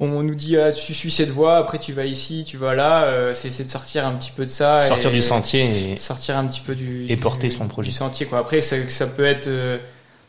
on 0.00 0.22
nous 0.22 0.36
dit 0.36 0.56
ah, 0.56 0.70
tu 0.72 0.94
suis 0.94 1.10
cette 1.10 1.30
voie, 1.30 1.56
après 1.58 1.80
tu 1.80 1.92
vas 1.92 2.04
ici, 2.04 2.44
tu 2.46 2.56
vas 2.56 2.74
là. 2.76 3.32
c'est 3.34 3.64
de 3.64 3.68
sortir 3.68 4.06
un 4.06 4.12
petit 4.12 4.30
peu 4.30 4.44
de 4.44 4.50
ça, 4.50 4.78
Sortir 4.78 5.10
et- 5.10 5.14
du 5.14 5.22
sentier 5.22 5.92
et 5.94 5.98
sortir 5.98 6.36
un 6.38 6.46
petit 6.46 6.60
peu 6.60 6.76
du 6.76 7.04
Et 7.06 7.08
du- 7.08 7.16
porter 7.16 7.50
son 7.50 7.66
projet. 7.66 7.88
du 7.90 7.94
sentier 7.94 8.26
quoi. 8.26 8.38
Après 8.38 8.60
ça, 8.60 8.76
ça 8.88 9.08
peut 9.08 9.24
être 9.26 9.48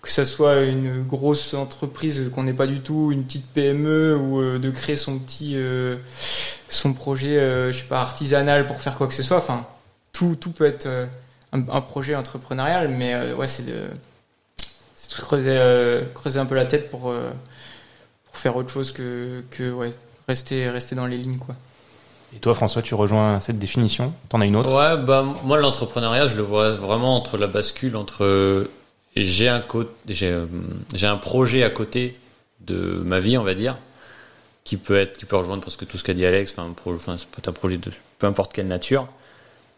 que 0.01 0.09
ça 0.09 0.23
soit 0.25 0.61
une 0.61 1.03
grosse 1.03 1.53
entreprise 1.53 2.31
qu'on 2.33 2.43
n'est 2.43 2.53
pas 2.53 2.67
du 2.67 2.79
tout, 2.79 3.11
une 3.11 3.25
petite 3.25 3.45
PME 3.47 4.15
ou 4.15 4.39
euh, 4.39 4.57
de 4.59 4.69
créer 4.69 4.95
son 4.95 5.19
petit 5.19 5.53
euh, 5.55 5.97
son 6.69 6.93
projet 6.93 7.37
euh, 7.37 7.71
je 7.71 7.79
sais 7.79 7.85
pas 7.85 7.99
artisanal 8.01 8.65
pour 8.65 8.81
faire 8.81 8.97
quoi 8.97 9.07
que 9.07 9.13
ce 9.13 9.23
soit. 9.23 9.37
Enfin 9.37 9.65
tout 10.13 10.35
tout 10.39 10.51
peut 10.51 10.65
être 10.65 10.85
euh, 10.85 11.05
un, 11.51 11.59
un 11.69 11.81
projet 11.81 12.15
entrepreneurial, 12.15 12.87
mais 12.87 13.13
euh, 13.13 13.35
ouais 13.35 13.47
c'est 13.47 13.65
de 13.65 13.87
c'est 14.95 15.11
de 15.17 15.21
creuser 15.21 15.49
euh, 15.57 16.03
creuser 16.13 16.39
un 16.39 16.45
peu 16.45 16.55
la 16.55 16.65
tête 16.65 16.89
pour 16.89 17.09
euh, 17.09 17.29
pour 18.25 18.37
faire 18.37 18.55
autre 18.55 18.69
chose 18.69 18.91
que 18.91 19.43
que 19.51 19.69
ouais 19.71 19.91
rester 20.27 20.69
rester 20.69 20.95
dans 20.95 21.07
les 21.07 21.17
lignes 21.17 21.39
quoi. 21.39 21.55
Et 22.35 22.37
toi, 22.37 22.53
François, 22.53 22.83
tu 22.83 22.93
rejoins 22.93 23.39
cette 23.39 23.57
définition? 23.57 24.13
T'en 24.29 24.39
as 24.39 24.45
une 24.45 24.55
autre? 24.55 24.71
Ouais, 24.71 25.03
bah 25.03 25.25
moi 25.43 25.57
l'entrepreneuriat, 25.57 26.27
je 26.27 26.35
le 26.35 26.43
vois 26.43 26.73
vraiment 26.73 27.17
entre 27.17 27.39
la 27.39 27.47
bascule 27.47 27.95
entre 27.95 28.23
euh, 28.23 28.69
j'ai 29.15 29.47
un 29.49 29.63
euh, 29.73 30.45
j'ai 30.93 31.07
un 31.07 31.17
projet 31.17 31.63
à 31.63 31.69
côté 31.69 32.13
de 32.61 33.01
ma 33.03 33.19
vie, 33.19 33.37
on 33.37 33.43
va 33.43 33.53
dire, 33.53 33.77
qui 34.63 34.77
peut 34.77 34.97
être, 34.97 35.17
qui 35.17 35.25
peut 35.25 35.37
rejoindre 35.37 35.61
presque 35.61 35.87
tout 35.87 35.97
ce 35.97 36.03
qu'a 36.03 36.13
dit 36.13 36.25
Alex, 36.25 36.53
enfin, 36.57 36.69
un 36.69 36.73
peut 36.73 37.37
être 37.37 37.47
un 37.47 37.53
projet 37.53 37.77
de 37.77 37.91
peu 38.19 38.27
importe 38.27 38.53
quelle 38.53 38.67
nature. 38.67 39.07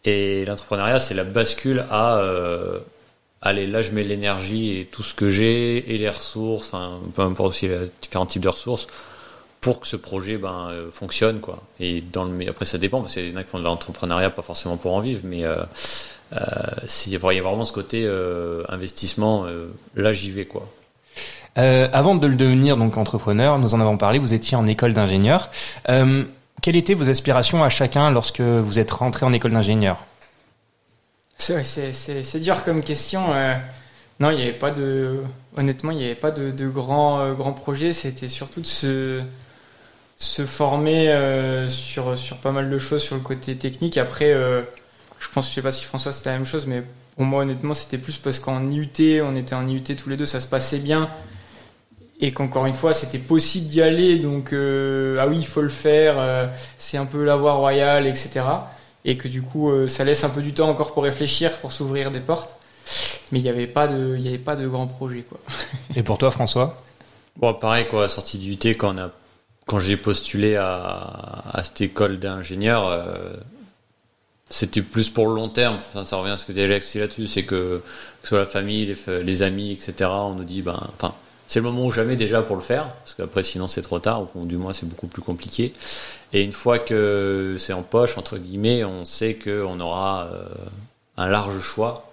Et 0.03 0.45
l'entrepreneuriat, 0.45 0.99
c'est 0.99 1.13
la 1.13 1.23
bascule 1.23 1.85
à 1.91 2.17
euh, 2.17 2.79
allez, 3.41 3.67
là 3.67 3.81
je 3.81 3.91
mets 3.91 4.03
l'énergie 4.03 4.79
et 4.79 4.85
tout 4.85 5.03
ce 5.03 5.13
que 5.13 5.29
j'ai 5.29 5.93
et 5.93 5.97
les 5.97 6.09
ressources, 6.09 6.73
enfin, 6.73 6.99
peu 7.13 7.21
importe 7.21 7.49
aussi 7.49 7.67
les 7.67 7.91
différents 8.01 8.25
types 8.25 8.41
de 8.41 8.49
ressources 8.49 8.87
pour 9.61 9.79
que 9.79 9.87
ce 9.87 9.95
projet 9.95 10.37
ben, 10.37 10.69
euh, 10.71 10.91
fonctionne 10.91 11.39
quoi. 11.39 11.61
Et 11.79 12.01
dans 12.01 12.25
le 12.25 12.49
après 12.49 12.65
ça 12.65 12.79
dépend 12.79 13.01
parce 13.01 13.13
qu'il 13.13 13.29
y 13.29 13.33
en 13.33 13.37
a 13.37 13.43
qui 13.43 13.49
font 13.49 13.59
de 13.59 13.63
l'entrepreneuriat 13.63 14.31
pas 14.31 14.41
forcément 14.41 14.77
pour 14.77 14.93
en 14.95 14.99
vivre, 14.99 15.21
mais 15.23 15.45
euh, 15.45 15.63
euh, 16.33 16.37
il 17.07 17.13
y 17.13 17.15
a 17.15 17.19
vraiment 17.19 17.63
ce 17.65 17.73
côté 17.73 18.03
euh, 18.05 18.63
investissement. 18.69 19.45
là 19.95 20.13
j'y 20.13 20.31
vais 20.31 20.45
quoi. 20.45 20.67
avant 21.55 22.15
de 22.15 22.27
le 22.27 22.35
devenir 22.35 22.77
donc 22.77 22.97
entrepreneur, 22.97 23.59
nous 23.59 23.73
en 23.73 23.81
avons 23.81 23.97
parlé. 23.97 24.19
Vous 24.19 24.33
étiez 24.33 24.57
en 24.57 24.67
école 24.67 24.93
d'ingénieur. 24.93 25.49
quelles 25.85 26.75
étaient 26.75 26.93
vos 26.93 27.09
aspirations 27.09 27.63
à 27.63 27.69
chacun 27.69 28.11
lorsque 28.11 28.41
vous 28.41 28.79
êtes 28.79 28.91
rentré 28.91 29.25
en 29.25 29.33
école 29.33 29.51
d'ingénieur? 29.51 29.97
C'est 31.37 32.39
dur 32.39 32.63
comme 32.63 32.83
question. 32.83 33.21
non, 34.19 34.29
il 34.29 34.37
n'y 34.37 34.43
avait 34.43 34.53
pas 34.53 34.71
de. 34.71 35.21
Honnêtement, 35.57 35.91
il 35.91 35.97
n'y 35.97 36.05
avait 36.05 36.15
pas 36.15 36.31
de, 36.31 36.51
de 36.51 36.67
grands 36.69 37.33
grands 37.33 37.53
projets. 37.53 37.93
C'était 37.93 38.27
surtout 38.29 38.61
de 38.61 38.67
se 38.67 39.21
se 40.21 40.45
former 40.45 41.09
euh, 41.09 41.67
sur, 41.67 42.15
sur 42.15 42.37
pas 42.37 42.51
mal 42.51 42.69
de 42.69 42.77
choses 42.77 43.01
sur 43.01 43.15
le 43.15 43.21
côté 43.21 43.57
technique. 43.57 43.97
Après, 43.97 44.31
euh, 44.31 44.61
je 45.21 45.29
pense, 45.29 45.49
je 45.49 45.53
sais 45.53 45.61
pas 45.61 45.71
si 45.71 45.85
François 45.85 46.11
c'était 46.11 46.31
la 46.31 46.37
même 46.37 46.45
chose, 46.45 46.65
mais 46.65 46.83
pour 47.15 47.25
moi 47.25 47.43
honnêtement 47.43 47.73
c'était 47.73 47.97
plus 47.97 48.17
parce 48.17 48.39
qu'en 48.39 48.69
IUT, 48.69 49.21
on 49.23 49.35
était 49.35 49.55
en 49.55 49.67
IUT 49.67 49.83
tous 49.83 50.09
les 50.09 50.17
deux, 50.17 50.25
ça 50.25 50.39
se 50.39 50.47
passait 50.47 50.79
bien. 50.79 51.09
Et 52.23 52.33
qu'encore 52.33 52.67
une 52.67 52.75
fois, 52.75 52.93
c'était 52.93 53.17
possible 53.17 53.67
d'y 53.67 53.81
aller, 53.81 54.19
donc 54.19 54.53
euh, 54.53 55.17
ah 55.19 55.27
oui, 55.27 55.37
il 55.39 55.47
faut 55.47 55.61
le 55.61 55.69
faire, 55.69 56.51
c'est 56.77 56.97
un 56.97 57.07
peu 57.07 57.23
la 57.23 57.35
voie 57.35 57.53
royale, 57.53 58.05
etc. 58.05 58.41
Et 59.05 59.17
que 59.17 59.27
du 59.27 59.41
coup, 59.41 59.71
ça 59.87 60.03
laisse 60.03 60.23
un 60.23 60.29
peu 60.29 60.43
du 60.43 60.53
temps 60.53 60.69
encore 60.69 60.93
pour 60.93 61.01
réfléchir, 61.01 61.51
pour 61.53 61.71
s'ouvrir 61.71 62.11
des 62.11 62.19
portes. 62.19 62.55
Mais 63.31 63.39
il 63.39 63.41
n'y 63.41 63.49
avait 63.49 63.65
pas 63.65 63.87
de, 63.87 64.15
il 64.17 64.23
y 64.23 64.27
avait 64.27 64.37
pas 64.37 64.55
de 64.55 64.67
grand 64.67 64.85
projet, 64.85 65.23
quoi. 65.23 65.39
Et 65.95 66.03
pour 66.03 66.19
toi, 66.19 66.29
François? 66.29 66.79
Bon, 67.37 67.55
pareil, 67.55 67.87
quoi, 67.87 68.07
sortie 68.07 68.37
du 68.37 68.53
UT, 68.53 68.75
quand 68.75 68.93
on 68.93 68.97
a 68.99 69.11
quand 69.67 69.79
j'ai 69.79 69.95
postulé 69.95 70.57
à, 70.57 71.43
à, 71.53 71.63
cette 71.63 71.79
école 71.81 72.19
d'ingénieur, 72.19 72.87
euh, 72.87 73.33
c'était 74.51 74.81
plus 74.81 75.09
pour 75.09 75.27
le 75.27 75.35
long 75.35 75.49
terme. 75.49 75.79
Ça 76.05 76.17
revient 76.17 76.31
à 76.31 76.37
ce 76.37 76.45
que 76.45 76.51
dit 76.51 76.61
Alex 76.61 76.95
là-dessus, 76.95 77.27
c'est 77.27 77.43
que, 77.43 77.81
que 78.21 78.27
ce 78.27 78.35
la 78.35 78.45
famille, 78.45 78.85
les, 78.85 79.23
les, 79.23 79.41
amis, 79.41 79.71
etc. 79.71 80.09
On 80.11 80.33
nous 80.33 80.43
dit, 80.43 80.61
ben, 80.61 80.79
enfin, 80.95 81.15
c'est 81.47 81.59
le 81.59 81.63
moment 81.63 81.85
ou 81.85 81.91
jamais 81.91 82.15
déjà 82.15 82.41
pour 82.41 82.55
le 82.55 82.61
faire, 82.61 82.89
parce 82.89 83.15
qu'après 83.15 83.43
sinon 83.43 83.67
c'est 83.67 83.81
trop 83.81 83.99
tard, 83.99 84.25
ou 84.35 84.45
du 84.45 84.57
moins 84.57 84.73
c'est 84.73 84.87
beaucoup 84.87 85.07
plus 85.07 85.21
compliqué. 85.21 85.73
Et 86.33 86.43
une 86.43 86.53
fois 86.53 86.79
que 86.79 87.57
c'est 87.59 87.73
en 87.73 87.81
poche, 87.81 88.17
entre 88.17 88.37
guillemets, 88.37 88.83
on 88.83 89.03
sait 89.05 89.35
qu'on 89.35 89.79
aura 89.79 90.29
euh, 90.31 90.45
un 91.17 91.27
large 91.27 91.59
choix 91.59 92.10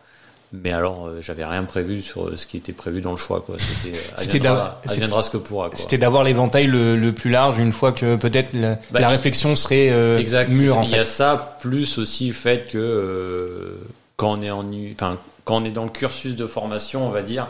mais 0.53 0.73
alors, 0.73 1.07
euh, 1.07 1.21
j'avais 1.21 1.45
rien 1.45 1.65
prévu 1.65 2.01
sur 2.01 2.37
ce 2.39 2.47
qui 2.47 2.57
était 2.57 2.73
prévu 2.73 3.03
dans 3.03 3.11
le 3.11 3.19
choix. 3.19 3.43
Quoi. 3.43 3.57
C'était, 3.59 3.99
euh, 4.47 4.69
viendra 4.97 5.21
ce 5.21 5.29
que 5.29 5.37
pourra. 5.37 5.71
C'était 5.75 5.99
d'avoir 5.99 6.25
l'éventail 6.25 6.67
le, 6.67 6.97
le, 6.97 7.13
plus 7.13 7.31
large 7.31 7.59
une 7.59 7.73
fois 7.73 7.93
que 7.93 8.17
peut-être 8.17 8.55
la, 8.55 8.77
bah, 8.91 9.01
la 9.01 9.11
réflexion 9.11 9.57
serait 9.57 9.91
euh, 9.91 10.19
exact, 10.19 10.51
mûre. 10.51 10.79
En 10.79 10.83
il 10.85 10.91
y 10.91 10.97
a 10.97 11.05
ça, 11.05 11.59
plus 11.61 11.99
aussi 11.99 12.29
le 12.29 12.33
fait 12.33 12.71
que 12.71 12.79
euh, 12.79 13.77
quand, 14.17 14.39
on 14.39 14.43
est 14.43 14.51
en, 14.51 14.65
enfin, 14.95 15.19
quand 15.45 15.57
on 15.57 15.65
est 15.67 15.71
dans 15.71 15.85
le 15.85 15.91
cursus 15.91 16.35
de 16.35 16.47
formation, 16.47 17.07
on 17.07 17.11
va 17.11 17.21
dire, 17.21 17.47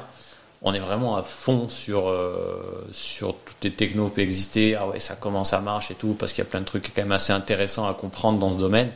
on 0.63 0.75
est 0.75 0.81
vraiment 0.81 1.17
à 1.17 1.23
fond 1.23 1.69
sur, 1.69 2.13
sur 2.91 3.37
toutes 3.45 3.63
les 3.63 3.71
technos 3.71 4.09
qui 4.09 4.23
exister. 4.23 4.75
Ah 4.75 4.89
ouais, 4.89 4.99
ça 4.99 5.15
commence 5.15 5.53
à 5.53 5.61
marcher 5.61 5.95
et 5.95 5.97
tout, 5.97 6.17
parce 6.19 6.33
qu'il 6.33 6.43
y 6.43 6.47
a 6.47 6.51
plein 6.51 6.61
de 6.61 6.67
trucs 6.67 6.93
quand 6.93 7.03
même 7.03 7.13
assez 7.13 7.33
intéressants 7.33 7.89
à 7.89 7.95
comprendre 7.95 8.41
dans 8.41 8.51
ce 8.51 8.59
domaine. 8.59 8.91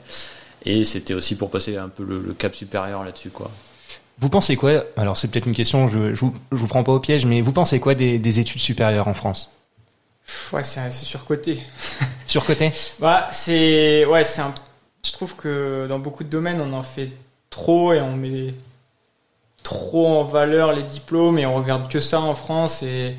Et 0.64 0.82
c'était 0.82 1.14
aussi 1.14 1.36
pour 1.36 1.50
passer 1.50 1.76
un 1.76 1.88
peu 1.88 2.02
le, 2.02 2.18
le 2.18 2.34
cap 2.34 2.52
supérieur 2.56 3.04
là-dessus. 3.04 3.30
quoi. 3.30 3.48
Vous 4.22 4.28
pensez 4.28 4.54
quoi 4.54 4.84
Alors 4.96 5.16
c'est 5.16 5.26
peut-être 5.26 5.46
une 5.46 5.54
question, 5.54 5.88
je, 5.88 6.14
je, 6.14 6.20
vous, 6.20 6.32
je 6.52 6.56
vous 6.56 6.68
prends 6.68 6.84
pas 6.84 6.92
au 6.92 7.00
piège, 7.00 7.26
mais 7.26 7.40
vous 7.40 7.50
pensez 7.50 7.80
quoi 7.80 7.96
des, 7.96 8.20
des 8.20 8.38
études 8.38 8.60
supérieures 8.60 9.08
en 9.08 9.14
France? 9.14 9.50
Ouais, 10.52 10.62
c'est 10.62 10.92
surcoté. 10.92 11.60
surcoté? 12.28 12.70
Bah, 13.00 13.28
c'est 13.32 14.04
ouais, 14.06 14.22
c'est 14.22 14.42
un. 14.42 14.54
Je 15.04 15.10
trouve 15.10 15.34
que 15.34 15.88
dans 15.88 15.98
beaucoup 15.98 16.22
de 16.22 16.28
domaines, 16.28 16.60
on 16.60 16.72
en 16.72 16.84
fait 16.84 17.10
trop 17.50 17.92
et 17.94 18.00
on 18.00 18.14
met 18.14 18.54
trop 19.64 20.06
en 20.06 20.22
valeur 20.22 20.72
les 20.72 20.84
diplômes 20.84 21.40
et 21.40 21.44
on 21.44 21.56
regarde 21.56 21.90
que 21.90 21.98
ça 21.98 22.20
en 22.20 22.36
France 22.36 22.84
et 22.84 23.16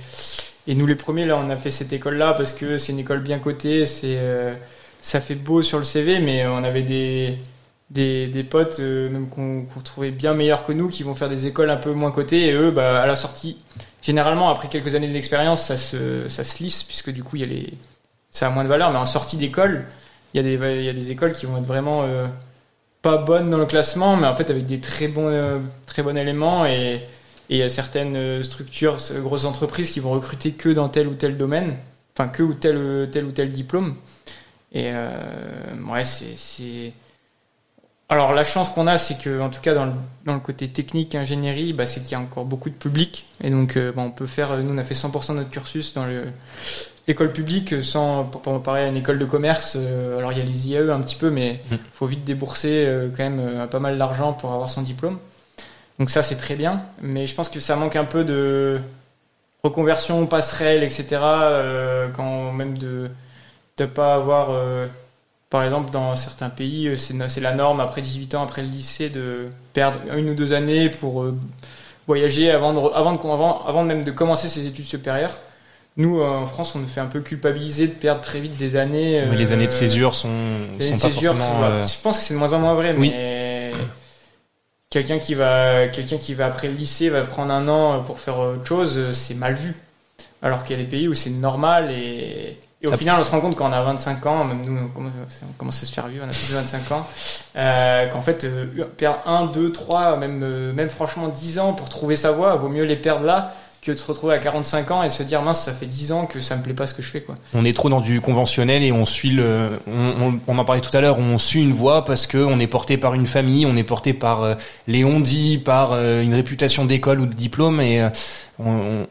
et 0.68 0.74
nous 0.74 0.86
les 0.86 0.96
premiers 0.96 1.26
là, 1.26 1.36
on 1.36 1.50
a 1.50 1.58
fait 1.58 1.72
cette 1.72 1.92
école 1.92 2.16
là 2.16 2.34
parce 2.34 2.54
que 2.54 2.78
c'est 2.78 2.94
une 2.94 3.00
école 3.00 3.20
bien 3.20 3.40
cotée, 3.40 3.86
c'est 3.86 4.16
euh, 4.20 4.56
ça 5.02 5.20
fait 5.20 5.36
beau 5.36 5.64
sur 5.64 5.80
le 5.80 5.84
CV, 5.84 6.20
mais 6.20 6.48
on 6.48 6.64
avait 6.64 6.84
des 6.84 7.40
des, 7.94 8.28
des 8.28 8.44
potes 8.44 8.80
euh, 8.80 9.10
même 9.10 9.30
qu'on 9.30 9.66
trouvait 9.84 10.12
bien 10.12 10.34
meilleurs 10.34 10.66
que 10.66 10.72
nous 10.72 10.90
qui 10.90 11.04
vont 11.04 11.14
faire 11.14 11.30
des 11.30 11.46
écoles 11.46 11.70
un 11.70 11.78
peu 11.78 11.92
moins 11.94 12.12
cotées 12.12 12.48
et 12.48 12.54
eux 12.54 12.72
bah, 12.72 13.02
à 13.02 13.06
la 13.06 13.16
sortie 13.16 13.58
généralement 14.02 14.50
après 14.50 14.68
quelques 14.68 14.96
années 14.96 15.08
d'expérience 15.08 15.64
ça 15.66 15.78
se, 15.78 16.28
ça 16.28 16.44
se 16.44 16.62
lisse 16.64 16.84
puisque 16.84 17.12
du 17.12 17.24
coup 17.24 17.36
il 17.36 17.42
y 17.42 17.44
a 17.44 17.48
les 17.48 17.74
ça 18.32 18.48
a 18.48 18.50
moins 18.50 18.64
de 18.64 18.70
valeur 18.70 18.92
mais 18.92 18.98
en 18.98 19.06
sortie 19.06 19.38
d'école 19.38 19.86
il 20.34 20.38
y, 20.38 20.40
a 20.40 20.44
des, 20.44 20.80
il 20.80 20.84
y 20.84 20.90
a 20.90 20.94
des 20.94 21.12
écoles 21.12 21.34
qui 21.34 21.46
vont 21.46 21.58
être 21.58 21.68
vraiment 21.68 22.02
euh, 22.04 22.26
pas 23.04 23.18
bonnes 23.18 23.52
dans 23.52 23.60
le 23.60 23.68
classement 23.68 24.18
mais 24.18 24.26
en 24.26 24.34
fait 24.34 24.50
avec 24.50 24.66
des 24.66 24.80
très 24.80 25.08
bons, 25.08 25.28
euh, 25.28 25.60
très 25.86 26.02
bons 26.02 26.18
éléments 26.18 26.66
et, 26.66 26.96
et 26.96 27.02
il 27.50 27.58
y 27.58 27.64
a 27.64 27.70
certaines 27.70 28.44
structures 28.44 28.98
grosses 29.18 29.46
entreprises 29.46 29.92
qui 29.92 30.00
vont 30.00 30.12
recruter 30.12 30.54
que 30.54 30.70
dans 30.70 30.90
tel 30.90 31.08
ou 31.08 31.14
tel 31.14 31.38
domaine 31.38 31.76
enfin 32.18 32.28
que 32.28 32.42
ou 32.42 32.56
tel, 32.56 33.10
tel 33.12 33.26
ou 33.26 33.32
tel 33.32 33.50
diplôme. 33.52 33.96
Et 34.72 34.92
ouais 34.92 36.04
c'est 36.04 36.94
alors 38.10 38.34
la 38.34 38.44
chance 38.44 38.70
qu'on 38.70 38.88
a, 38.88 38.98
c'est 38.98 39.18
que 39.18 39.42
en 39.42 39.50
tout 39.50 39.62
cas 39.62 39.74
dans 39.74 39.86
le, 39.86 39.92
dans 40.26 40.34
le 40.34 40.40
côté 40.40 40.68
technique, 40.68 41.16
ingénierie, 41.16 41.74
bah, 41.74 41.88
c'est 41.88 42.02
qu'il 42.02 42.12
y 42.12 42.16
a 42.16 42.20
encore 42.20 42.46
beaucoup 42.46 42.70
de 42.70 42.76
public. 42.76 43.28
Et 43.44 43.50
donc 43.50 43.78
euh, 43.78 43.92
bah, 43.92 44.04
on 44.06 44.12
peut 44.12 44.26
faire, 44.26 44.58
nous 44.58 44.74
on 44.74 44.78
a 44.78 44.84
fait 44.84 44.94
100% 44.94 45.30
de 45.30 45.38
notre 45.38 45.50
cursus 45.50 45.94
dans 45.94 46.06
l'école 47.08 47.32
publique 47.32 47.84
sans 47.84 48.26
pour, 48.26 48.62
parler 48.62 48.84
à 48.84 48.88
une 48.88 48.98
école 48.98 49.20
de 49.20 49.26
commerce. 49.26 49.74
Euh, 49.78 50.18
alors 50.18 50.32
il 50.32 50.38
y 50.38 50.42
a 50.42 50.46
les 50.46 50.70
IAE 50.70 50.92
un 50.92 51.02
petit 51.02 51.16
peu, 51.16 51.30
mais 51.30 51.62
il 51.72 51.78
mmh. 51.78 51.80
faut 51.94 52.06
vite 52.06 52.24
débourser 52.24 52.86
euh, 52.86 53.10
quand 53.16 53.24
même 53.24 53.68
pas 53.70 53.80
mal 53.80 53.98
d'argent 53.98 54.34
pour 54.34 54.54
avoir 54.54 54.70
son 54.70 54.82
diplôme. 54.82 55.18
Donc 55.98 56.10
ça 56.10 56.24
c'est 56.24 56.38
très 56.38 56.56
bien, 56.56 56.84
mais 57.02 57.26
je 57.26 57.34
pense 57.34 57.50
que 57.50 57.60
ça 57.60 57.76
manque 57.76 57.96
un 57.96 58.06
peu 58.06 58.24
de 58.24 58.80
reconversion, 59.64 60.26
passerelle, 60.26 60.84
etc. 60.84 61.20
quand 62.16 62.52
même 62.52 62.78
de 62.78 63.10
ne 63.80 63.86
pas 63.86 64.16
avoir 64.16 64.50
par 65.54 65.64
exemple, 65.64 65.92
dans 65.92 66.16
certains 66.16 66.50
pays, 66.50 66.88
euh, 66.88 66.96
c'est 66.98 67.40
la 67.40 67.54
norme 67.54 67.80
après 67.80 68.02
18 68.02 68.34
ans, 68.34 68.42
après 68.42 68.64
le 68.64 68.70
lycée, 68.70 69.10
de 69.10 69.50
perdre 69.74 70.00
une 70.18 70.32
ou 70.32 70.34
deux 70.34 70.52
années 70.52 70.90
pour 70.90 71.22
euh, 71.22 71.38
voyager 72.08 72.50
avant, 72.50 72.74
de, 72.74 72.80
avant, 72.80 73.14
de, 73.14 73.20
avant, 73.70 73.84
même 73.84 74.04
de 74.04 74.10
commencer 74.10 74.50
ses 74.50 74.66
études 74.66 74.88
supérieures. 74.88 75.38
Nous, 75.96 76.20
euh, 76.20 76.28
en 76.28 76.48
France, 76.48 76.74
on 76.74 76.80
nous 76.80 76.88
fait 76.88 77.02
un 77.02 77.06
peu 77.06 77.22
culpabiliser 77.22 77.86
de 77.86 77.94
perdre 77.94 78.22
très 78.22 78.40
vite 78.40 78.58
des 78.58 78.76
années. 78.76 79.24
Mais 79.30 79.36
les 79.36 79.52
années 79.52 79.68
de 79.68 79.72
césure 79.72 80.16
sont, 80.16 80.32
sont 80.80 80.98
pas 80.98 81.10
forcément... 81.10 81.84
Je 81.84 82.02
pense 82.02 82.18
que 82.18 82.24
c'est 82.24 82.34
de 82.34 82.40
moins 82.40 82.54
en 82.54 82.58
moins 82.60 82.74
vrai, 82.74 82.94
mais 82.94 83.74
quelqu'un 84.90 85.20
qui 85.20 85.36
va, 85.36 85.88
quelqu'un 85.90 86.18
qui 86.18 86.34
va 86.34 86.48
après 86.48 86.68
le 86.68 86.74
lycée 86.74 87.10
va 87.10 87.22
prendre 87.22 87.54
un 87.54 87.68
an 87.68 88.02
pour 88.02 88.20
faire 88.20 88.40
autre 88.40 88.66
chose, 88.66 89.12
c'est 89.12 89.36
mal 89.36 89.54
vu. 89.54 89.76
Alors 90.42 90.64
qu'il 90.64 90.76
y 90.76 90.80
a 90.80 90.84
des 90.84 90.90
pays 90.90 91.08
où 91.08 91.14
c'est 91.14 91.30
normal 91.30 91.92
et 91.92 92.58
et 92.84 92.88
au 92.88 92.98
final, 92.98 93.18
on 93.18 93.24
se 93.24 93.32
rend 93.32 93.40
compte 93.40 93.56
quand 93.56 93.70
on 93.70 93.72
a 93.72 93.82
25 93.82 94.26
ans, 94.26 94.44
même 94.44 94.62
nous, 94.66 94.78
on 94.78 94.88
commence, 95.58 95.82
à 95.82 95.86
se 95.86 95.94
faire 95.94 96.08
vieux, 96.08 96.20
on 96.22 96.28
a 96.28 96.32
plus 96.32 96.50
de 96.52 96.56
25 96.56 96.92
ans, 96.92 97.08
euh, 97.56 98.10
qu'en 98.10 98.20
fait, 98.20 98.44
euh, 98.44 98.66
perdre 98.98 99.22
1, 99.26 99.46
2, 99.46 99.72
3, 99.72 100.18
même, 100.18 100.42
euh, 100.44 100.74
même 100.74 100.90
franchement 100.90 101.30
10 101.30 101.60
ans 101.60 101.74
pour 101.74 101.88
trouver 101.88 102.18
sa 102.18 102.32
voie, 102.32 102.56
vaut 102.56 102.68
mieux 102.68 102.84
les 102.84 102.98
perdre 102.98 103.24
là 103.24 103.54
que 103.84 103.92
de 103.92 103.98
se 103.98 104.06
retrouver 104.06 104.34
à 104.34 104.40
45 104.40 104.92
ans 104.92 105.04
et 105.04 105.10
se 105.10 105.24
dire 105.24 105.42
mince 105.42 105.64
ça 105.64 105.74
fait 105.74 105.86
10 105.86 106.14
ans 106.14 106.26
que 106.26 106.40
ça 106.40 106.56
me 106.56 106.64
plaît 106.64 106.74
pas 106.74 106.88
ce 106.88 106.94
que 106.94 107.02
je 107.02 107.10
fais 107.10 107.22
quoi. 107.22 107.36
On 107.54 107.66
est 107.66 107.76
trop 107.76 107.90
dans 107.90 108.00
du 108.00 108.22
conventionnel 108.22 108.82
et 108.82 108.92
on 108.92 109.06
suit 109.06 109.32
le 109.32 109.70
on, 109.88 110.40
on, 110.48 110.58
en 110.58 110.66
parlait 110.66 110.82
tout 110.82 110.96
à 110.96 111.02
l'heure 111.02 111.20
on 111.20 111.38
suit 111.38 111.62
une 111.62 111.74
voie 111.74 112.06
parce 112.06 112.26
que 112.26 112.38
on 112.38 112.60
est 112.60 112.68
porté 112.68 112.98
par 112.98 113.14
une 113.14 113.28
famille, 113.28 113.66
on 113.66 113.76
est 113.76 113.84
porté 113.84 114.14
par 114.14 114.44
euh, 114.44 114.56
les 114.88 115.04
on-dit, 115.04 115.58
par 115.58 115.92
euh, 115.92 116.22
une 116.22 116.34
réputation 116.34 116.86
d'école 116.86 117.20
ou 117.20 117.26
de 117.26 117.34
diplôme 117.34 117.82
et 117.82 118.02
euh, 118.02 118.10
on, 118.58 119.06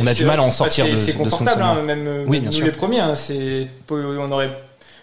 on 0.00 0.06
a 0.06 0.14
du 0.14 0.24
mal 0.24 0.40
à 0.40 0.42
en 0.42 0.50
sortir 0.50 0.88
de 0.88 0.96
C'est 0.96 1.14
confortable 1.14 1.62
hein, 1.62 1.82
même, 1.82 2.24
oui, 2.26 2.40
bien 2.40 2.50
nous 2.50 2.64
les 2.64 2.72
premiers 2.72 3.00
hein, 3.00 3.14
c'est 3.14 3.68
on 3.90 4.32
aurait 4.32 4.50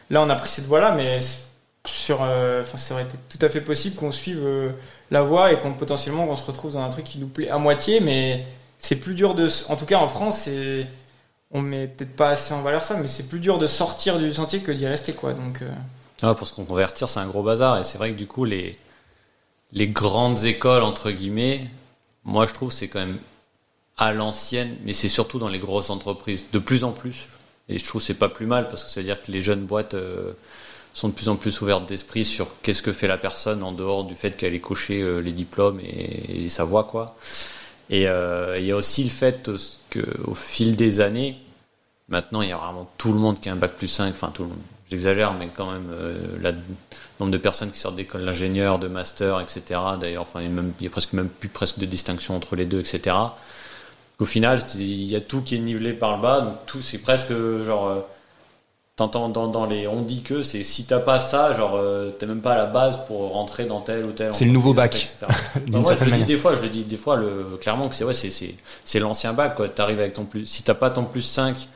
là 0.10 0.24
on 0.24 0.30
a 0.30 0.36
pris 0.36 0.50
cette 0.50 0.66
voie 0.66 0.80
là 0.80 0.94
mais 0.94 1.20
sur 1.86 2.22
enfin 2.22 2.78
ça 2.78 2.96
aurait 2.96 3.04
été 3.04 3.18
tout 3.30 3.46
à 3.46 3.50
fait 3.50 3.62
possible 3.62 3.96
qu'on 3.96 4.12
suive 4.12 4.42
la 5.12 5.22
voie 5.22 5.52
et 5.52 5.58
qu'on 5.58 5.74
potentiellement 5.74 6.26
qu'on 6.26 6.36
se 6.36 6.46
retrouve 6.46 6.74
dans 6.74 6.84
un 6.84 6.90
truc 6.90 7.06
qui 7.06 7.20
nous 7.20 7.28
plaît 7.28 7.50
à 7.50 7.60
moitié 7.60 8.00
mais 8.00 8.46
c'est 8.82 8.96
plus 8.96 9.14
dur 9.14 9.36
de. 9.36 9.48
En 9.70 9.76
tout 9.76 9.86
cas, 9.86 10.00
en 10.00 10.10
France, 10.10 10.42
c'est. 10.46 10.88
On 11.52 11.62
met 11.62 11.88
peut-être 11.88 12.16
pas 12.16 12.30
assez 12.30 12.54
en 12.54 12.62
valeur 12.62 12.84
ça, 12.84 12.96
mais 12.98 13.08
c'est 13.08 13.28
plus 13.28 13.40
dur 13.40 13.58
de 13.58 13.68
sortir 13.68 14.18
du 14.18 14.32
sentier 14.34 14.60
que 14.62 14.72
d'y 14.72 14.88
rester, 14.88 15.14
quoi. 15.14 15.34
Donc. 15.34 15.62
Euh. 15.62 15.70
Ah, 16.24 16.34
pour 16.34 16.48
se 16.48 16.54
convertir, 16.54 17.08
c'est 17.08 17.20
un 17.20 17.28
gros 17.28 17.44
bazar. 17.44 17.80
Et 17.80 17.84
c'est 17.84 17.98
vrai 17.98 18.12
que 18.12 18.18
du 18.18 18.28
coup, 18.28 18.46
les, 18.46 18.78
grandes 19.74 20.44
écoles, 20.46 20.84
entre 20.84 21.12
guillemets, 21.12 21.68
moi 22.24 22.46
je 22.46 22.54
trouve 22.54 22.72
c'est 22.72 22.88
quand 22.88 23.00
même 23.00 23.18
à 23.98 24.14
l'ancienne, 24.14 24.78
mais 24.84 24.94
c'est 24.94 25.10
surtout 25.10 25.40
dans 25.40 25.48
les 25.48 25.60
grosses 25.60 25.90
entreprises. 25.90 26.46
De 26.52 26.60
plus 26.60 26.84
en 26.84 26.92
plus, 26.92 27.28
Et 27.70 27.78
je 27.80 27.86
trouve 27.86 28.02
c'est 28.02 28.14
pas 28.14 28.30
plus 28.30 28.46
mal 28.46 28.68
parce 28.68 28.84
que 28.84 28.92
ça 28.92 29.00
veut 29.00 29.06
dire 29.06 29.22
que 29.22 29.32
les 29.32 29.42
jeunes 29.42 29.66
boîtes 29.66 29.94
euh, 29.96 30.34
sont 30.94 31.08
de 31.08 31.14
plus 31.14 31.30
en 31.30 31.36
plus 31.38 31.62
ouvertes 31.62 31.86
d'esprit 31.88 32.26
sur 32.26 32.50
qu'est-ce 32.62 32.82
que 32.82 32.94
fait 32.94 33.08
la 33.08 33.18
personne 33.18 33.64
en 33.64 33.72
dehors 33.72 34.04
du 34.04 34.16
fait 34.16 34.38
qu'elle 34.38 34.54
ait 34.54 34.60
coché 34.60 35.02
euh, 35.02 35.20
les 35.20 35.32
diplômes 35.32 35.80
et, 35.80 36.46
et, 36.46 36.50
sa 36.50 36.64
voix 36.66 36.84
quoi. 36.84 37.16
Et 37.92 38.08
euh, 38.08 38.58
il 38.58 38.66
y 38.66 38.72
a 38.72 38.76
aussi 38.76 39.04
le 39.04 39.10
fait 39.10 39.52
qu'au 39.92 40.34
fil 40.34 40.78
des 40.78 41.02
années, 41.02 41.38
maintenant 42.08 42.42
il 42.42 42.50
y 42.50 42.54
a 42.54 42.58
vraiment 42.58 42.90
tout 42.98 43.12
le 43.12 43.20
monde 43.20 43.40
qui 43.40 43.50
a 43.50 43.52
un 43.52 43.58
bac 43.58 43.74
plus 43.74 43.90
5, 43.90 44.12
enfin 44.12 44.32
tout 44.34 44.44
le 44.44 44.50
monde, 44.50 44.60
j'exagère, 44.90 45.34
mais 45.34 45.50
quand 45.54 45.70
même 45.70 45.90
euh, 45.92 46.38
le 46.42 46.56
nombre 47.20 47.34
de 47.34 47.38
personnes 47.38 47.70
qui 47.70 47.80
sortent 47.80 47.98
d'école 47.98 48.24
d'ingénieur, 48.24 48.80
de 48.80 48.88
master, 48.88 49.42
etc. 49.42 49.80
D'ailleurs, 50.00 50.22
enfin 50.22 50.40
il 50.40 50.46
y, 50.46 50.48
a 50.48 50.54
même, 50.54 50.72
il 50.80 50.86
y 50.86 50.88
a 50.88 50.90
presque 50.90 51.12
même 51.12 51.28
plus 51.28 51.50
presque 51.50 51.80
de 51.80 51.86
distinction 51.86 52.34
entre 52.34 52.56
les 52.56 52.66
deux, 52.66 52.80
etc. 52.80 53.14
Au 54.20 54.26
final, 54.26 54.64
il 54.76 55.04
y 55.04 55.16
a 55.18 55.22
tout 55.22 55.42
qui 55.42 55.56
est 55.56 55.60
nivelé 55.60 55.92
par 55.92 56.16
le 56.16 56.22
bas, 56.22 56.42
donc 56.42 56.66
tout 56.68 56.82
c'est 56.82 57.00
presque 57.00 57.34
genre 57.66 57.90
euh, 57.90 58.00
T'entends 58.98 59.30
dans, 59.30 59.48
dans, 59.48 59.66
les 59.66 59.88
on 59.88 60.02
dit 60.02 60.22
que 60.22 60.42
c'est 60.42 60.64
si 60.64 60.84
t'as 60.84 61.00
pas 61.00 61.20
ça, 61.20 61.54
genre 61.54 61.76
euh, 61.76 62.12
t'es 62.12 62.26
même 62.26 62.42
pas 62.42 62.54
à 62.54 62.58
la 62.58 62.66
base 62.66 63.06
pour 63.08 63.32
rentrer 63.32 63.64
dans 63.64 63.80
tel 63.80 64.06
ou 64.06 64.12
tel. 64.12 64.36
C'est 64.36 64.44
le 64.44 64.52
nouveau 64.52 64.74
bac. 64.74 65.16
non, 65.70 65.80
moi, 65.80 65.96
je 65.96 66.04
le 66.04 66.12
dis 66.12 66.26
des 66.26 66.38
fois, 66.38 66.56
je 66.56 66.62
le 66.62 66.68
dis 66.68 66.84
des 66.84 66.98
fois 66.98 67.16
le, 67.16 67.58
clairement 67.62 67.88
que 67.88 67.96
c'est 67.96 68.04
ouais, 68.04 68.14
c'est 68.14 68.30
c'est 68.84 69.00
l'ancien 69.00 69.32
bac 69.32 69.56
quoi. 69.56 69.70
T'arrives 69.70 70.00
avec 70.00 70.14
ton 70.14 70.26
plus, 70.26 70.46
si 70.46 70.64
t'as 70.64 70.74
pas 70.74 70.90
ton 70.90 71.06
plus 71.06 71.22
5 71.22 71.70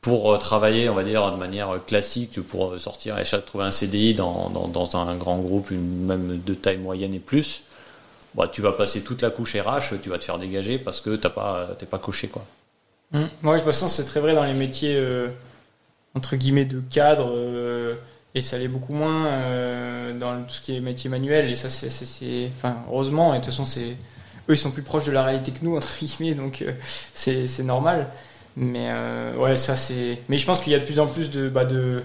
pour 0.00 0.34
euh, 0.34 0.36
travailler, 0.36 0.88
on 0.88 0.94
va 0.94 1.04
dire 1.04 1.30
de 1.30 1.36
manière 1.36 1.78
classique, 1.86 2.42
pour 2.42 2.80
sortir 2.80 3.16
et 3.20 3.24
trouver 3.46 3.64
un 3.64 3.70
CDI 3.70 4.14
dans, 4.14 4.50
dans, 4.50 4.66
dans, 4.66 4.96
un 4.96 5.14
grand 5.14 5.38
groupe, 5.38 5.70
une 5.70 6.04
même 6.04 6.42
de 6.44 6.54
taille 6.54 6.78
moyenne 6.78 7.14
et 7.14 7.20
plus, 7.20 7.62
bah, 8.34 8.50
tu 8.52 8.60
vas 8.60 8.72
passer 8.72 9.02
toute 9.02 9.22
la 9.22 9.30
couche 9.30 9.54
RH, 9.54 10.00
tu 10.02 10.10
vas 10.10 10.18
te 10.18 10.24
faire 10.24 10.38
dégager 10.38 10.78
parce 10.78 11.00
que 11.00 11.14
t'as 11.14 11.30
pas 11.30 11.68
t'es 11.78 11.86
pas 11.86 11.98
coché 11.98 12.26
quoi. 12.26 12.44
Mmh. 13.12 13.22
Moi, 13.42 13.58
je 13.58 13.64
me 13.64 13.70
sens 13.70 13.94
c'est 13.94 14.04
très 14.04 14.18
vrai 14.18 14.34
dans 14.34 14.44
les 14.44 14.54
métiers. 14.54 14.96
Euh 14.96 15.28
entre 16.14 16.36
guillemets 16.36 16.64
de 16.64 16.80
cadre 16.80 17.32
euh, 17.34 17.96
et 18.34 18.42
ça 18.42 18.58
l'est 18.58 18.68
beaucoup 18.68 18.94
moins 18.94 19.26
euh, 19.26 20.18
dans 20.18 20.42
tout 20.42 20.54
ce 20.54 20.60
qui 20.62 20.76
est 20.76 20.80
métier 20.80 21.10
manuel 21.10 21.50
et 21.50 21.56
ça 21.56 21.68
c'est 21.68 22.50
enfin 22.56 22.76
heureusement 22.88 23.32
et 23.34 23.38
de 23.38 23.44
toute 23.44 23.52
façon 23.52 23.64
c'est 23.64 23.96
eux 24.48 24.54
ils 24.54 24.56
sont 24.56 24.70
plus 24.70 24.82
proches 24.82 25.06
de 25.06 25.12
la 25.12 25.24
réalité 25.24 25.52
que 25.52 25.64
nous 25.64 25.76
entre 25.76 25.92
guillemets 26.00 26.34
donc 26.34 26.62
euh, 26.62 26.72
c'est 27.14 27.62
normal. 27.62 28.08
Mais 28.56 28.88
ouais 29.36 29.56
ça 29.56 29.74
c'est 29.74 30.20
mais 30.28 30.38
je 30.38 30.46
pense 30.46 30.60
qu'il 30.60 30.72
y 30.72 30.76
a 30.76 30.78
de 30.78 30.84
plus 30.84 31.00
en 31.00 31.08
plus 31.08 31.28
de 31.32 31.48
bah, 31.48 31.64
de 31.64 32.04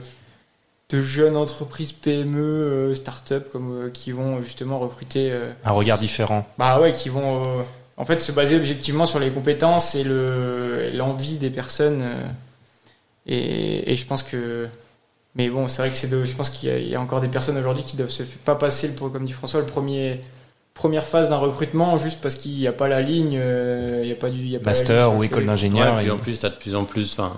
de 0.89 0.99
jeunes 0.99 1.37
entreprises 1.37 1.91
PME 1.91 2.93
start-up 2.95 3.49
comme 3.51 3.91
qui 3.93 4.11
vont 4.11 4.41
justement 4.41 4.79
recruter 4.79 5.31
un 5.63 5.71
regard 5.71 5.99
différent. 5.99 6.47
bah 6.57 6.81
ouais 6.81 6.91
qui 6.91 7.09
vont 7.09 7.63
en 7.97 8.05
fait 8.05 8.19
se 8.19 8.31
baser 8.31 8.55
objectivement 8.55 9.05
sur 9.05 9.19
les 9.19 9.29
compétences 9.29 9.93
et 9.93 10.03
le 10.03 10.89
l'envie 10.95 11.37
des 11.37 11.51
personnes 11.51 12.03
et, 13.29 13.95
je 13.95 14.05
pense 14.05 14.23
que. 14.23 14.67
Mais 15.35 15.49
bon, 15.49 15.67
c'est 15.67 15.83
vrai 15.83 15.91
que 15.91 15.97
c'est 15.97 16.09
Je 16.09 16.35
pense 16.35 16.49
qu'il 16.49 16.87
y, 16.87 16.95
a 16.95 16.99
encore 16.99 17.21
des 17.21 17.27
personnes 17.27 17.57
aujourd'hui 17.57 17.83
qui 17.83 17.95
doivent 17.95 18.09
se 18.09 18.23
pas 18.23 18.55
passer, 18.55 18.87
le, 18.87 18.93
comme 18.93 19.25
dit 19.25 19.33
François, 19.33 19.59
le 19.59 19.67
premier 19.67 20.19
première 20.73 21.05
phase 21.05 21.29
d'un 21.29 21.37
recrutement 21.37 21.97
juste 21.97 22.21
parce 22.21 22.35
qu'il 22.35 22.55
n'y 22.55 22.65
a 22.65 22.71
pas 22.71 22.87
la 22.87 23.01
ligne, 23.01 23.37
euh, 23.37 23.99
il 24.01 24.07
n'y 24.07 24.13
a 24.13 24.15
pas 24.15 24.29
du 24.29 24.39
y 24.45 24.55
a 24.55 24.59
master 24.59 25.13
ou 25.13 25.23
école 25.23 25.45
d'ingénieur. 25.45 25.99
et 25.99 26.09
en 26.09 26.17
plus, 26.17 26.39
tu 26.39 26.45
as 26.45 26.49
de 26.49 26.55
plus 26.55 26.75
en 26.75 26.85
plus. 26.85 27.13
Enfin, 27.19 27.33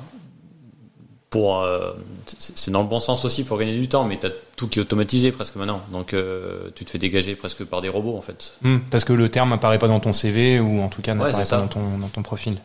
pour 1.31 1.61
euh, 1.61 1.93
c'est 2.37 2.71
dans 2.71 2.81
le 2.81 2.87
bon 2.87 2.99
sens 2.99 3.25
aussi 3.25 3.43
pour 3.43 3.57
gagner 3.57 3.77
du 3.77 3.87
temps, 3.87 4.03
mais 4.03 4.19
tu 4.19 4.27
as 4.27 4.31
tout 4.57 4.67
qui 4.67 4.79
est 4.79 4.81
automatisé 4.81 5.31
presque 5.31 5.55
maintenant. 5.55 5.81
Donc 5.91 6.13
euh, 6.13 6.69
tu 6.75 6.85
te 6.85 6.91
fais 6.91 6.97
dégager 6.97 7.35
presque 7.35 7.63
par 7.63 7.81
des 7.81 7.89
robots 7.89 8.17
en 8.17 8.21
fait. 8.21 8.53
Hmm, 8.61 8.79
parce 8.91 9.05
que 9.05 9.13
le 9.13 9.29
terme 9.29 9.53
apparaît 9.53 9.79
pas 9.79 9.87
dans 9.87 9.99
ton 9.99 10.13
CV 10.13 10.59
ou 10.59 10.81
en 10.81 10.89
tout 10.89 11.01
cas 11.01 11.13
n'apparaît 11.13 11.45
pas 11.45 11.57
dans 11.57 11.67
ton, 11.67 11.97
dans 11.97 12.09
ton 12.09 12.21
profil. 12.21 12.57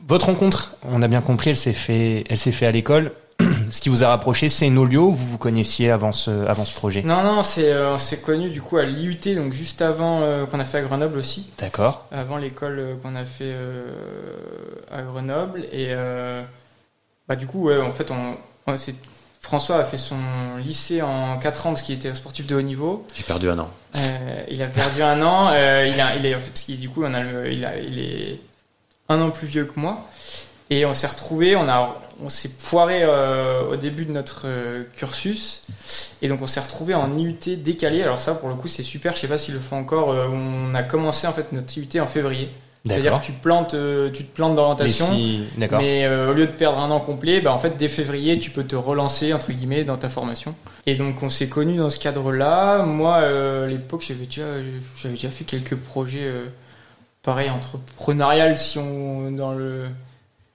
Euh, 0.00 0.04
votre 0.06 0.26
rencontre, 0.26 0.76
on 0.82 1.02
a 1.02 1.08
bien 1.08 1.20
compris, 1.20 1.50
elle 1.50 1.56
s'est 1.56 1.72
fait, 1.72 2.24
elle 2.28 2.38
s'est 2.38 2.52
fait 2.52 2.66
à 2.66 2.72
l'école. 2.72 3.12
ce 3.70 3.80
qui 3.80 3.88
vous 3.88 4.02
a 4.02 4.08
rapproché, 4.08 4.48
c'est 4.48 4.70
Nolio. 4.70 5.10
Vous 5.10 5.26
vous 5.32 5.38
connaissiez 5.38 5.90
avant 5.90 6.12
ce, 6.12 6.46
avant 6.46 6.64
ce 6.64 6.74
projet? 6.74 7.02
Non, 7.02 7.22
non, 7.22 7.42
c'est, 7.42 7.72
euh, 7.72 7.94
on 7.94 7.98
s'est 7.98 8.18
connu 8.18 8.50
du 8.50 8.62
coup 8.62 8.78
à 8.78 8.84
l'IUT, 8.84 9.34
donc 9.34 9.52
juste 9.52 9.82
avant 9.82 10.20
euh, 10.22 10.46
qu'on 10.46 10.60
a 10.60 10.64
fait 10.64 10.78
à 10.78 10.82
Grenoble 10.82 11.18
aussi. 11.18 11.50
D'accord. 11.58 12.06
Avant 12.10 12.38
l'école 12.38 12.78
euh, 12.78 12.94
qu'on 13.02 13.14
a 13.14 13.24
fait 13.24 13.54
à 14.90 15.02
Grenoble 15.02 15.64
et 15.72 15.94
bah 17.28 17.34
du 17.34 17.46
coup, 17.46 17.66
ouais, 17.66 17.80
en 17.80 17.90
fait, 17.90 18.12
on, 18.12 18.36
François 19.40 19.78
a 19.78 19.84
fait 19.84 19.96
son 19.96 20.16
lycée 20.58 21.02
en 21.02 21.38
4 21.38 21.66
ans 21.66 21.70
parce 21.70 21.82
qu'il 21.82 21.96
était 21.96 22.14
sportif 22.14 22.46
de 22.46 22.54
haut 22.54 22.62
niveau. 22.62 23.04
J'ai 23.14 23.24
perdu 23.24 23.50
un 23.50 23.58
an. 23.58 23.68
il 24.48 24.62
a 24.62 24.66
perdu 24.66 25.02
un 25.02 25.20
an. 25.22 25.50
il 25.52 26.00
a, 26.00 26.16
il 26.16 26.24
est, 26.24 26.34
en 26.34 26.38
fait, 26.38 26.50
parce 26.50 26.62
qu'il 26.62 26.78
du 26.78 26.88
coup, 26.88 27.02
on 27.04 27.12
a 27.12 27.48
il, 27.48 27.64
a, 27.64 27.78
il 27.78 27.98
est 27.98 28.40
un 29.08 29.20
an 29.20 29.30
plus 29.30 29.46
vieux 29.46 29.64
que 29.64 29.78
moi. 29.78 30.06
Et 30.68 30.84
on 30.84 30.94
s'est 30.94 31.06
retrouvé, 31.06 31.54
on 31.54 31.68
a, 31.68 31.96
on 32.22 32.28
s'est 32.28 32.48
poiré 32.48 33.00
euh, 33.02 33.70
au 33.70 33.76
début 33.76 34.04
de 34.04 34.12
notre 34.12 34.42
euh, 34.46 34.82
cursus, 34.96 35.62
et 36.22 36.28
donc 36.28 36.42
on 36.42 36.46
s'est 36.46 36.60
retrouvé 36.60 36.92
en 36.94 37.16
IUT 37.16 37.56
décalé. 37.58 38.02
Alors 38.02 38.20
ça, 38.20 38.34
pour 38.34 38.48
le 38.48 38.56
coup, 38.56 38.66
c'est 38.66 38.82
super. 38.82 39.14
Je 39.14 39.20
sais 39.20 39.28
pas 39.28 39.38
s'il 39.38 39.54
le 39.54 39.60
fait 39.60 39.76
encore. 39.76 40.10
Euh, 40.10 40.26
on 40.28 40.74
a 40.74 40.82
commencé 40.82 41.28
en 41.28 41.32
fait 41.32 41.52
notre 41.52 41.76
IUT 41.78 42.00
en 42.00 42.06
février. 42.06 42.48
C'est-à-dire 42.84 43.20
que 43.20 43.26
tu 43.26 43.32
plantes, 43.32 43.74
tu 44.14 44.24
te 44.24 44.32
plantes 44.32 44.54
d'orientation, 44.54 45.08
mais, 45.56 46.06
au 46.06 46.32
lieu 46.32 46.46
de 46.46 46.52
perdre 46.52 46.78
un 46.78 46.88
an 46.92 47.00
complet, 47.00 47.40
bah, 47.40 47.52
en 47.52 47.58
fait 47.58 47.76
dès 47.76 47.88
février, 47.88 48.38
tu 48.38 48.50
peux 48.50 48.62
te 48.62 48.76
relancer 48.76 49.32
entre 49.32 49.50
guillemets 49.50 49.82
dans 49.82 49.96
ta 49.96 50.08
formation. 50.08 50.54
Et 50.86 50.94
donc 50.94 51.20
on 51.20 51.28
s'est 51.28 51.48
connus 51.48 51.78
dans 51.78 51.90
ce 51.90 51.98
cadre-là. 51.98 52.84
Moi, 52.84 53.16
à 53.16 53.66
l'époque, 53.66 54.04
j'avais 54.06 54.26
déjà, 54.26 54.44
j'avais 54.96 55.14
déjà 55.14 55.30
fait 55.30 55.42
quelques 55.42 55.74
projets 55.74 56.30
pareil 57.26 57.50
entrepreneurial 57.50 58.56
si 58.56 58.78
on 58.78 59.32
dans 59.32 59.52
le 59.52 59.88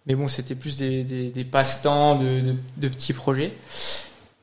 mais 0.07 0.15
bon 0.15 0.29
c'était 0.29 0.55
plus 0.55 0.77
des, 0.77 1.03
des, 1.03 1.43
passe-temps 1.43 2.15
de, 2.15 2.55
de, 2.77 2.87
petits 2.87 3.13
projets. 3.13 3.53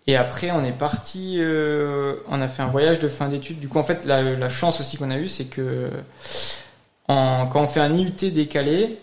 Et 0.07 0.15
après 0.15 0.51
on 0.51 0.63
est 0.63 0.73
parti 0.73 1.37
euh, 1.39 2.17
on 2.29 2.41
a 2.43 2.47
fait 2.47 2.63
un 2.63 2.69
voyage 2.69 3.01
de 3.01 3.09
fin 3.09 3.29
d'études. 3.29 3.59
Du 3.59 3.69
coup 3.69 3.79
en 3.79 3.83
fait 3.83 4.05
la, 4.05 4.23
la 4.23 4.49
chance 4.51 4.79
aussi 4.81 4.99
qu'on 4.99 5.11
a 5.11 5.17
eu 5.17 5.27
c'est 5.27 5.47
que 5.47 5.91
quand 7.07 7.51
on 7.55 7.67
fait 7.67 7.81
un 7.81 7.97
IUT 7.97 8.31
décalé 8.31 8.99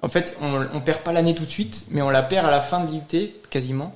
en 0.00 0.08
fait 0.08 0.38
on, 0.40 0.66
on 0.72 0.80
perd 0.80 1.00
pas 1.00 1.12
l'année 1.12 1.34
tout 1.34 1.44
de 1.44 1.50
suite 1.50 1.84
mais 1.90 2.00
on 2.00 2.08
la 2.08 2.22
perd 2.22 2.46
à 2.46 2.50
la 2.50 2.62
fin 2.62 2.80
de 2.80 2.90
l'IUT 2.90 3.34
quasiment. 3.50 3.94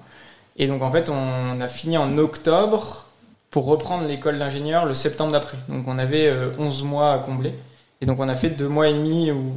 Et 0.58 0.66
donc 0.66 0.82
en 0.82 0.90
fait 0.90 1.08
on 1.08 1.58
a 1.58 1.68
fini 1.68 1.96
en 1.96 2.18
octobre 2.18 3.06
pour 3.50 3.64
reprendre 3.64 4.06
l'école 4.06 4.38
d'ingénieur 4.38 4.84
le 4.84 4.92
septembre 4.92 5.32
d'après. 5.32 5.56
Donc 5.70 5.88
on 5.88 5.98
avait 5.98 6.30
11 6.58 6.82
euh, 6.82 6.84
mois 6.84 7.14
à 7.14 7.18
combler 7.18 7.54
et 8.02 8.06
donc 8.06 8.18
on 8.20 8.28
a 8.28 8.34
fait 8.34 8.50
deux 8.50 8.68
mois 8.68 8.88
et 8.88 8.92
demi 8.92 9.30
ou 9.30 9.54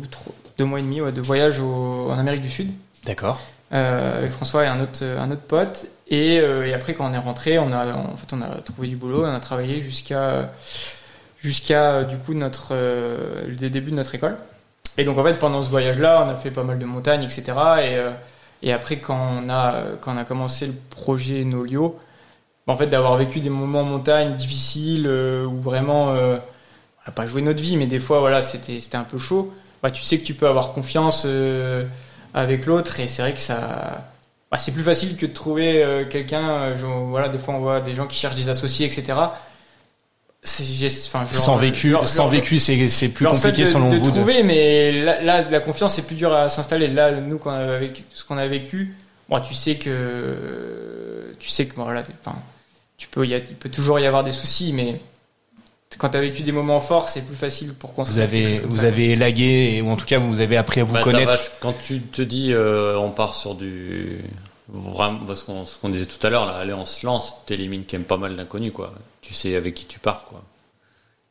deux 0.58 0.66
mois 0.66 0.80
et 0.80 0.84
demi 0.84 1.02
de 1.12 1.22
voyage 1.22 1.60
en 1.60 2.18
Amérique 2.18 2.44
du 2.44 2.50
Sud. 2.50 2.72
D'accord. 3.04 3.42
Euh, 3.74 4.20
avec 4.20 4.32
François 4.32 4.64
et 4.64 4.68
un 4.68 4.80
autre 4.80 5.04
un 5.04 5.32
autre 5.32 5.42
pote. 5.42 5.88
Et, 6.08 6.40
euh, 6.40 6.68
et, 6.68 6.74
après 6.74 6.94
quand 6.94 7.10
on 7.10 7.14
est 7.14 7.18
rentré, 7.18 7.58
on 7.58 7.74
a 7.74 7.94
en 7.94 8.16
fait 8.16 8.32
on 8.32 8.42
a 8.44 8.62
trouvé 8.62 8.88
du 8.88 8.96
boulot, 8.96 9.26
on 9.26 9.34
a 9.34 9.40
travaillé 9.40 9.82
jusqu'à 9.82 10.52
jusqu'à 11.40 12.04
du 12.04 12.18
coup 12.18 12.36
notre 12.36 12.70
euh, 12.74 13.48
le 13.48 13.70
début 13.70 13.90
de 13.90 13.96
notre 13.96 14.14
école. 14.14 14.38
Et 15.00 15.04
donc 15.04 15.18
en 15.18 15.24
fait 15.24 15.40
pendant 15.40 15.64
ce 15.64 15.70
voyage-là, 15.70 16.24
on 16.26 16.30
a 16.30 16.36
fait 16.36 16.52
pas 16.52 16.64
mal 16.64 16.78
de 16.78 16.86
montagnes, 16.86 17.24
etc. 17.24 17.44
Et, 17.82 18.68
et 18.68 18.72
après 18.72 18.98
quand 18.98 19.42
on 19.44 19.50
a 19.50 19.82
quand 20.00 20.14
on 20.14 20.18
a 20.18 20.24
commencé 20.24 20.68
le 20.68 20.74
projet 20.92 21.44
Nolio, 21.44 21.96
en 22.68 22.78
fait 22.78 22.88
d'avoir 22.88 23.18
vécu 23.18 23.40
des 23.40 23.50
moments 23.50 23.82
en 23.82 23.86
montagne 23.86 24.36
difficiles 24.36 25.08
où 25.08 25.60
vraiment 25.60 26.14
on 27.06 27.12
n'a 27.12 27.14
pas 27.14 27.28
joué 27.28 27.42
notre 27.42 27.62
vie, 27.62 27.78
mais 27.78 27.86
des 27.86 28.00
fois, 28.00 28.20
voilà, 28.20 28.42
c'était, 28.42 28.80
un 28.94 29.04
peu 29.04 29.20
chaud. 29.20 29.54
Bah, 29.84 29.92
tu 29.92 30.02
sais 30.02 30.18
que 30.18 30.26
tu 30.26 30.34
peux 30.34 30.48
avoir 30.48 30.74
confiance 30.74 31.24
euh, 31.26 31.86
avec 32.34 32.66
l'autre, 32.66 33.00
et 33.00 33.08
c'est 33.08 33.22
vrai 33.22 33.34
que 33.34 33.40
ça. 33.40 34.10
Bah, 34.52 34.58
c'est 34.58 34.72
plus 34.72 34.84
facile 34.84 35.16
que 35.16 35.28
de 35.28 35.34
trouver 35.34 35.84
euh, 35.84 36.06
quelqu'un. 36.06 36.50
Euh, 36.50 36.76
voilà, 37.10 37.30
des 37.30 37.38
fois, 37.38 37.54
on 37.54 37.60
voit 37.60 37.80
des 37.80 37.94
gens 37.94 38.08
qui 38.08 38.18
cherchent 38.18 38.36
des 38.36 38.50
associés, 38.50 38.88
etc. 38.88 39.14
Enfin, 40.44 41.26
sans 41.32 41.58
vécu, 41.58 41.96
sans 42.06 42.28
vécu, 42.28 42.60
c'est, 42.60 43.10
plus 43.10 43.26
compliqué 43.26 43.66
selon 43.66 43.90
de 43.90 43.98
vous. 43.98 44.12
trouver, 44.12 44.44
mais 44.44 44.92
là, 45.04 45.42
la 45.42 45.60
confiance, 45.60 45.94
c'est 45.96 46.06
plus 46.06 46.16
dur 46.16 46.34
à 46.34 46.50
s'installer. 46.50 46.88
Là, 46.88 47.12
nous, 47.12 47.38
quand 47.38 47.52
on 47.52 47.54
a 47.54 47.78
vécu, 47.78 48.04
ce 48.14 48.24
qu'on 48.24 48.38
a 48.38 48.48
vécu, 48.48 48.96
bon, 49.28 49.40
tu 49.40 49.54
sais 49.56 49.76
que, 49.76 51.36
tu 51.40 51.50
sais 51.50 51.66
que, 51.66 51.76
voilà, 51.76 52.04
enfin, 52.24 52.38
tu 52.98 53.08
peux, 53.08 53.26
il 53.26 53.42
peut 53.42 53.70
toujours 53.70 54.00
y 54.00 54.06
avoir 54.06 54.24
des 54.24 54.32
soucis, 54.32 54.72
mais 54.74 55.02
quand 55.98 56.10
tu 56.10 56.18
as 56.18 56.22
vécu 56.22 56.44
des 56.44 56.52
moments 56.52 56.80
forts, 56.80 57.10
c'est 57.10 57.26
plus 57.26 57.36
facile 57.36 57.74
pour 57.74 57.94
construire. 57.94 58.28
Vous 58.28 58.34
avez, 58.34 58.60
vous 58.62 58.84
avez 58.84 59.12
élagué, 59.12 59.82
ou 59.84 59.90
en 59.90 59.96
tout 59.96 60.06
cas, 60.06 60.20
vous 60.20 60.42
avez 60.42 60.58
appris 60.58 60.82
à 60.82 60.84
vous 60.84 60.94
bah, 60.94 61.04
connaître. 61.04 61.52
quand 61.60 61.74
tu 61.74 62.02
te 62.02 62.22
dis, 62.22 62.54
euh, 62.54 62.98
on 62.98 63.12
part 63.12 63.36
sur 63.36 63.56
du. 63.56 64.22
Vraiment, 64.68 65.20
ce 65.36 65.78
qu'on 65.80 65.90
disait 65.90 66.08
tout 66.08 66.26
à 66.26 66.30
l'heure, 66.30 66.46
là, 66.48 66.54
allez, 66.54 66.74
on 66.74 66.86
se 66.86 67.06
lance, 67.06 67.36
t'élimines 67.46 67.84
quand 67.90 67.98
même 67.98 68.06
pas 68.06 68.18
mal 68.18 68.36
d'inconnus, 68.36 68.72
quoi. 68.74 68.94
Tu 69.22 69.34
sais 69.34 69.56
avec 69.56 69.76
qui 69.76 69.86
tu 69.86 70.00
pars, 70.00 70.26
quoi. 70.26 70.44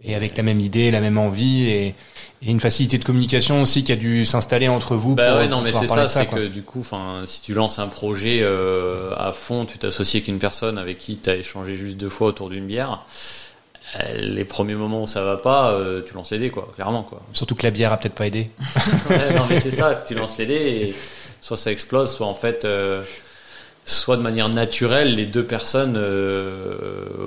Et 0.02 0.14
avec 0.14 0.36
la 0.36 0.42
même 0.42 0.60
idée, 0.60 0.90
la 0.90 1.00
même 1.00 1.18
envie, 1.18 1.62
et, 1.62 1.94
une 2.42 2.60
facilité 2.60 2.98
de 2.98 3.04
communication 3.04 3.62
aussi 3.62 3.84
qui 3.84 3.92
a 3.92 3.96
dû 3.96 4.26
s'installer 4.26 4.68
entre 4.68 4.96
vous. 4.96 5.14
Bah 5.14 5.38
ouais, 5.38 5.48
non, 5.48 5.62
mais 5.62 5.72
c'est 5.72 5.86
ça, 5.86 6.08
c'est 6.08 6.26
que 6.26 6.46
du 6.46 6.62
coup, 6.62 6.80
enfin, 6.80 7.22
si 7.26 7.40
tu 7.40 7.54
lances 7.54 7.78
un 7.78 7.88
projet 7.88 8.40
euh, 8.42 9.14
à 9.16 9.32
fond, 9.32 9.64
tu 9.64 9.78
t'associes 9.78 10.16
avec 10.20 10.28
une 10.28 10.38
personne 10.38 10.76
avec 10.76 10.98
qui 10.98 11.16
tu 11.16 11.30
as 11.30 11.36
échangé 11.36 11.74
juste 11.74 11.96
deux 11.96 12.10
fois 12.10 12.28
autour 12.28 12.50
d'une 12.50 12.66
bière 12.66 13.04
les 14.16 14.44
premiers 14.44 14.74
moments 14.74 15.02
où 15.02 15.06
ça 15.06 15.22
va 15.22 15.36
pas, 15.36 15.72
euh, 15.72 16.02
tu 16.04 16.14
lances 16.14 16.30
les 16.32 16.38
dés, 16.38 16.50
quoi, 16.50 16.68
clairement, 16.74 17.02
quoi. 17.02 17.20
Surtout 17.32 17.54
que 17.54 17.62
la 17.62 17.70
bière 17.70 17.92
a 17.92 17.96
peut-être 17.96 18.14
pas 18.14 18.26
aidé. 18.26 18.50
non, 19.34 19.46
mais 19.48 19.60
c'est 19.60 19.70
ça, 19.70 20.02
tu 20.06 20.14
lances 20.14 20.38
les 20.38 20.46
dés 20.46 20.54
et 20.54 20.94
soit 21.40 21.56
ça 21.56 21.70
explose, 21.70 22.12
soit 22.12 22.26
en 22.26 22.34
fait, 22.34 22.66
soit 23.84 24.16
de 24.16 24.22
manière 24.22 24.48
naturelle, 24.48 25.14
les 25.14 25.26
deux 25.26 25.44
personnes, 25.44 25.98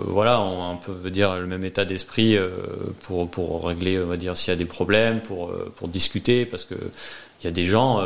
voilà, 0.05 0.41
ont 0.41 0.71
un 0.71 0.75
peu, 0.75 0.91
veut 0.91 1.11
dire, 1.11 1.37
le 1.37 1.47
même 1.47 1.63
état 1.63 1.85
d'esprit 1.85 2.37
pour 3.03 3.29
pour 3.29 3.65
régler, 3.65 3.99
on 3.99 4.07
va 4.07 4.17
dire, 4.17 4.35
s'il 4.35 4.51
y 4.51 4.53
a 4.53 4.57
des 4.57 4.65
problèmes, 4.65 5.21
pour 5.21 5.53
pour 5.75 5.87
discuter, 5.87 6.45
parce 6.45 6.65
que 6.65 6.75
il 6.75 7.45
y 7.45 7.47
a 7.47 7.51
des 7.51 7.65
gens, 7.65 8.01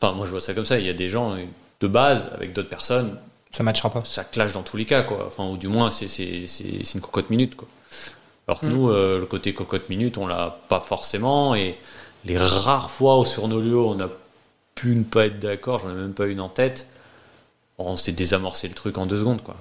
enfin 0.00 0.14
moi 0.14 0.24
je 0.24 0.30
vois 0.30 0.40
ça 0.40 0.54
comme 0.54 0.64
ça, 0.64 0.78
il 0.78 0.86
y 0.86 0.90
a 0.90 0.94
des 0.94 1.10
gens 1.10 1.36
de 1.80 1.86
base 1.86 2.30
avec 2.34 2.54
d'autres 2.54 2.70
personnes 2.70 3.18
ça 3.54 3.62
matchera 3.62 3.88
pas. 3.90 4.02
Ça 4.04 4.24
clash 4.24 4.52
dans 4.52 4.62
tous 4.62 4.76
les 4.76 4.84
cas, 4.84 5.02
quoi. 5.02 5.24
Enfin, 5.28 5.46
ou 5.46 5.56
du 5.56 5.68
moins, 5.68 5.92
c'est, 5.92 6.08
c'est, 6.08 6.46
c'est, 6.46 6.94
une 6.94 7.00
cocotte 7.00 7.30
minute, 7.30 7.54
quoi. 7.54 7.68
Alors 8.48 8.60
que 8.60 8.66
mm. 8.66 8.70
nous, 8.70 8.90
euh, 8.90 9.20
le 9.20 9.26
côté 9.26 9.54
cocotte 9.54 9.88
minute, 9.88 10.18
on 10.18 10.26
l'a 10.26 10.58
pas 10.68 10.80
forcément. 10.80 11.54
Et 11.54 11.78
les 12.24 12.36
rares 12.36 12.90
fois 12.90 13.18
où 13.20 13.24
sur 13.24 13.46
nos 13.46 13.60
lieux, 13.60 13.78
on 13.78 14.00
a 14.00 14.08
pu 14.74 14.96
ne 14.96 15.04
pas 15.04 15.26
être 15.26 15.38
d'accord, 15.38 15.78
j'en 15.78 15.90
ai 15.90 15.94
même 15.94 16.14
pas 16.14 16.26
une 16.26 16.40
en 16.40 16.48
tête, 16.48 16.88
on 17.78 17.96
s'est 17.96 18.12
désamorcé 18.12 18.66
le 18.66 18.74
truc 18.74 18.98
en 18.98 19.06
deux 19.06 19.18
secondes, 19.18 19.42
quoi. 19.42 19.54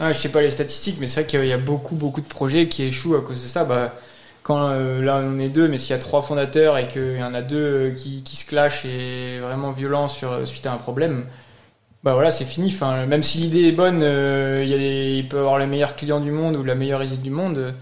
Ah, 0.00 0.12
je 0.12 0.18
sais 0.18 0.30
pas 0.30 0.40
les 0.40 0.50
statistiques, 0.50 0.96
mais 0.98 1.06
c'est 1.06 1.22
vrai 1.22 1.30
qu'il 1.30 1.44
y 1.44 1.52
a 1.52 1.58
beaucoup, 1.58 1.96
beaucoup 1.96 2.22
de 2.22 2.26
projets 2.26 2.68
qui 2.68 2.84
échouent 2.84 3.16
à 3.16 3.20
cause 3.20 3.42
de 3.42 3.48
ça. 3.48 3.64
Bah, 3.64 3.94
quand 4.42 4.70
euh, 4.70 5.02
là 5.02 5.20
on 5.22 5.38
est 5.38 5.50
deux, 5.50 5.68
mais 5.68 5.76
s'il 5.76 5.90
y 5.90 5.94
a 5.94 5.98
trois 5.98 6.22
fondateurs 6.22 6.78
et 6.78 6.88
qu'il 6.88 7.18
y 7.18 7.22
en 7.22 7.34
a 7.34 7.42
deux 7.42 7.56
euh, 7.58 7.90
qui, 7.90 8.22
qui 8.22 8.36
se 8.36 8.46
clashent 8.46 8.86
et 8.86 9.38
vraiment 9.40 9.72
violents 9.72 10.08
sur, 10.08 10.46
suite 10.46 10.64
à 10.64 10.72
un 10.72 10.78
problème, 10.78 11.26
bah 12.04 12.14
voilà, 12.14 12.30
c'est 12.30 12.44
fini. 12.44 12.76
Même 13.08 13.22
si 13.22 13.38
l'idée 13.38 13.68
est 13.68 13.72
bonne, 13.72 14.00
euh, 14.02 14.62
il, 14.64 15.18
y 15.18 15.22
peut 15.24 15.38
avoir 15.38 15.58
les 15.58 15.66
meilleurs 15.66 15.96
clients 15.96 16.20
du 16.20 16.30
monde 16.30 16.56
ou 16.56 16.62
la 16.62 16.74
meilleure 16.74 17.02
idée 17.02 17.16
du 17.16 17.30
monde. 17.30 17.58
Euh, 17.58 17.72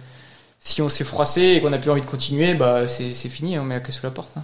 si 0.59 0.81
on 0.83 0.89
s'est 0.89 1.05
froissé 1.05 1.43
et 1.43 1.61
qu'on 1.61 1.71
n'a 1.71 1.79
plus 1.79 1.91
envie 1.91 2.01
de 2.01 2.07
continuer, 2.07 2.55
bah 2.55 2.89
c'est 2.89 3.13
fini, 3.29 3.59
on 3.59 3.65
met 3.65 3.75
la 3.75 3.81
clé 3.81 3.93
sous 3.93 4.05
la 4.05 4.11
porte. 4.11 4.33
Hein. 4.37 4.43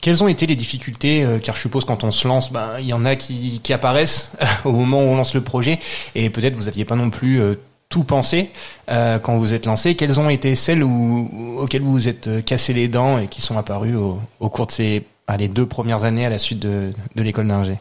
Quelles 0.00 0.22
ont 0.22 0.28
été 0.28 0.46
les 0.46 0.56
difficultés 0.56 1.24
euh, 1.24 1.38
Car 1.38 1.56
je 1.56 1.62
suppose 1.62 1.84
quand 1.84 2.04
on 2.04 2.10
se 2.10 2.28
lance, 2.28 2.52
bah, 2.52 2.76
il 2.78 2.86
y 2.86 2.92
en 2.92 3.04
a 3.06 3.16
qui, 3.16 3.60
apparaissent 3.72 4.32
au 4.64 4.72
moment 4.72 4.98
où 4.98 5.06
on 5.06 5.16
lance 5.16 5.34
le 5.34 5.40
projet, 5.40 5.78
et 6.14 6.28
peut-être 6.28 6.54
vous 6.54 6.68
aviez 6.68 6.84
pas 6.84 6.96
non 6.96 7.10
plus 7.10 7.40
tout 7.88 8.04
pensé 8.04 8.50
quand 8.88 9.36
vous 9.36 9.54
êtes 9.54 9.66
lancé. 9.66 9.96
Quelles 9.96 10.20
ont 10.20 10.28
été 10.28 10.54
celles 10.54 10.84
auxquelles 10.84 11.82
vous 11.82 11.92
vous 11.92 12.08
êtes 12.08 12.44
cassé 12.44 12.72
les 12.72 12.88
dents 12.88 13.18
et 13.18 13.26
qui 13.26 13.40
sont 13.40 13.56
apparues 13.56 13.96
au, 13.96 14.48
cours 14.48 14.66
de 14.66 14.72
ces 14.72 15.04
deux 15.48 15.66
premières 15.66 16.04
années 16.04 16.26
à 16.26 16.30
la 16.30 16.38
suite 16.38 16.60
de 16.60 16.92
l'école 17.16 17.48
d'ingé? 17.48 17.78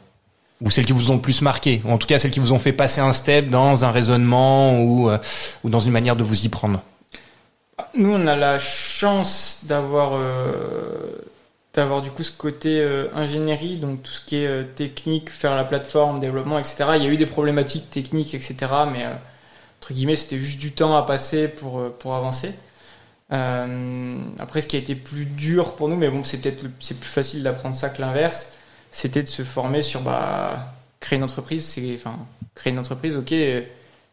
Ou 0.62 0.72
celles 0.72 0.86
qui 0.86 0.94
vous 0.94 1.12
ont 1.12 1.16
le 1.16 1.22
plus 1.22 1.42
marqué, 1.42 1.82
ou 1.86 1.92
en 1.92 1.98
tout 1.98 2.08
cas 2.08 2.20
celles 2.20 2.32
qui 2.32 2.40
vous 2.40 2.54
ont 2.54 2.60
fait 2.60 2.72
passer 2.72 3.02
un 3.02 3.14
step 3.14 3.50
dans 3.50 3.84
un 3.84 3.92
raisonnement 3.92 4.80
ou, 4.80 5.10
euh, 5.10 5.18
ou 5.64 5.70
dans 5.70 5.80
une 5.80 5.92
manière 5.92 6.16
de 6.16 6.24
vous 6.24 6.46
y 6.46 6.50
prendre 6.50 6.82
Nous, 7.96 8.14
on 8.14 8.26
a 8.28 8.36
la 8.36 8.58
chance 8.58 9.60
d'avoir 9.64 10.14
euh, 10.14 12.02
du 12.02 12.10
coup 12.12 12.24
ce 12.24 12.32
côté 12.32 12.80
euh, 12.80 13.08
ingénierie, 13.14 13.78
donc 13.78 14.02
tout 14.02 14.12
ce 14.12 14.22
qui 14.22 14.38
est 14.38 14.76
technique, 14.76 15.30
faire 15.30 15.56
la 15.56 15.66
plateforme, 15.66 16.20
développement, 16.22 16.58
etc. 16.58 16.86
Il 16.96 17.04
y 17.04 17.06
a 17.06 17.10
eu 17.10 17.18
des 17.18 17.26
problématiques 17.26 17.90
techniques, 17.90 18.34
etc. 18.34 18.56
Mais 18.92 19.06
entre 19.82 19.94
guillemets, 19.94 20.16
c'était 20.16 20.40
juste 20.40 20.60
du 20.60 20.72
temps 20.72 20.96
à 20.96 21.04
passer 21.04 21.50
pour, 21.50 21.92
pour 22.00 22.16
avancer. 22.16 22.54
après, 23.30 24.62
ce 24.62 24.68
qui 24.68 24.78
a 24.78 24.80
été 24.80 24.96
plus 24.96 25.26
dur 25.26 25.76
pour 25.76 25.90
nous, 25.90 25.98
mais 25.98 26.08
bon, 26.08 26.24
c'est 26.24 26.38
peut-être 26.38 26.62
plus 26.62 26.96
facile 27.02 27.44
d'apprendre 27.44 27.76
ça 27.76 27.90
que 27.90 28.00
l'inverse 28.02 28.55
c'était 28.96 29.24
de 29.24 29.28
se 29.28 29.44
former 29.44 29.82
sur 29.82 30.00
bah, 30.00 30.68
créer 31.02 31.18
une 31.18 31.26
entreprise. 31.26 31.66
C'est, 31.66 31.96
enfin, 31.96 32.16
créer 32.56 32.72
une 32.72 32.80
entreprise, 32.80 33.18
ok, 33.18 33.30
je 33.30 33.64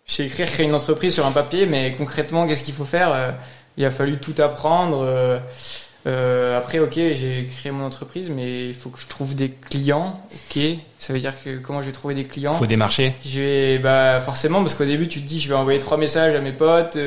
sais 0.07 0.27
écrire 0.27 0.51
créer 0.51 0.67
une 0.67 0.75
entreprise 0.75 1.15
sur 1.15 1.25
un 1.25 1.31
papier, 1.31 1.67
mais 1.67 1.95
concrètement, 1.97 2.49
qu'est-ce 2.49 2.65
qu'il 2.65 2.75
faut 2.75 2.85
faire 2.85 3.13
euh, 3.13 3.31
Il 3.77 3.85
a 3.85 3.93
fallu 3.93 4.19
tout 4.19 4.35
apprendre. 4.39 5.05
Euh, 5.05 5.39
euh, 6.09 6.59
après, 6.59 6.81
ok, 6.81 6.95
j'ai 6.95 7.49
créé 7.57 7.71
mon 7.71 7.85
entreprise, 7.85 8.29
mais 8.29 8.67
il 8.67 8.75
faut 8.75 8.91
que 8.91 8.99
je 8.99 9.07
trouve 9.07 9.37
des 9.37 9.51
clients. 9.51 10.21
Ok, 10.33 10.61
ça 10.99 11.13
veut 11.13 11.21
dire 11.21 11.35
que 11.45 11.59
comment 11.59 11.81
je 11.81 11.87
vais 11.87 11.93
trouver 11.93 12.15
des 12.15 12.25
clients? 12.25 12.55
Faut 12.55 12.67
démarcher. 12.67 13.15
Je 13.25 13.41
vais, 13.41 13.79
bah 13.79 14.19
forcément, 14.19 14.59
parce 14.65 14.75
qu'au 14.75 14.85
début, 14.85 15.07
tu 15.07 15.23
te 15.23 15.29
dis, 15.29 15.39
je 15.39 15.49
vais 15.49 15.55
envoyer 15.55 15.79
trois 15.79 15.97
messages 15.97 16.35
à 16.35 16.41
mes 16.41 16.51
potes, 16.51 16.99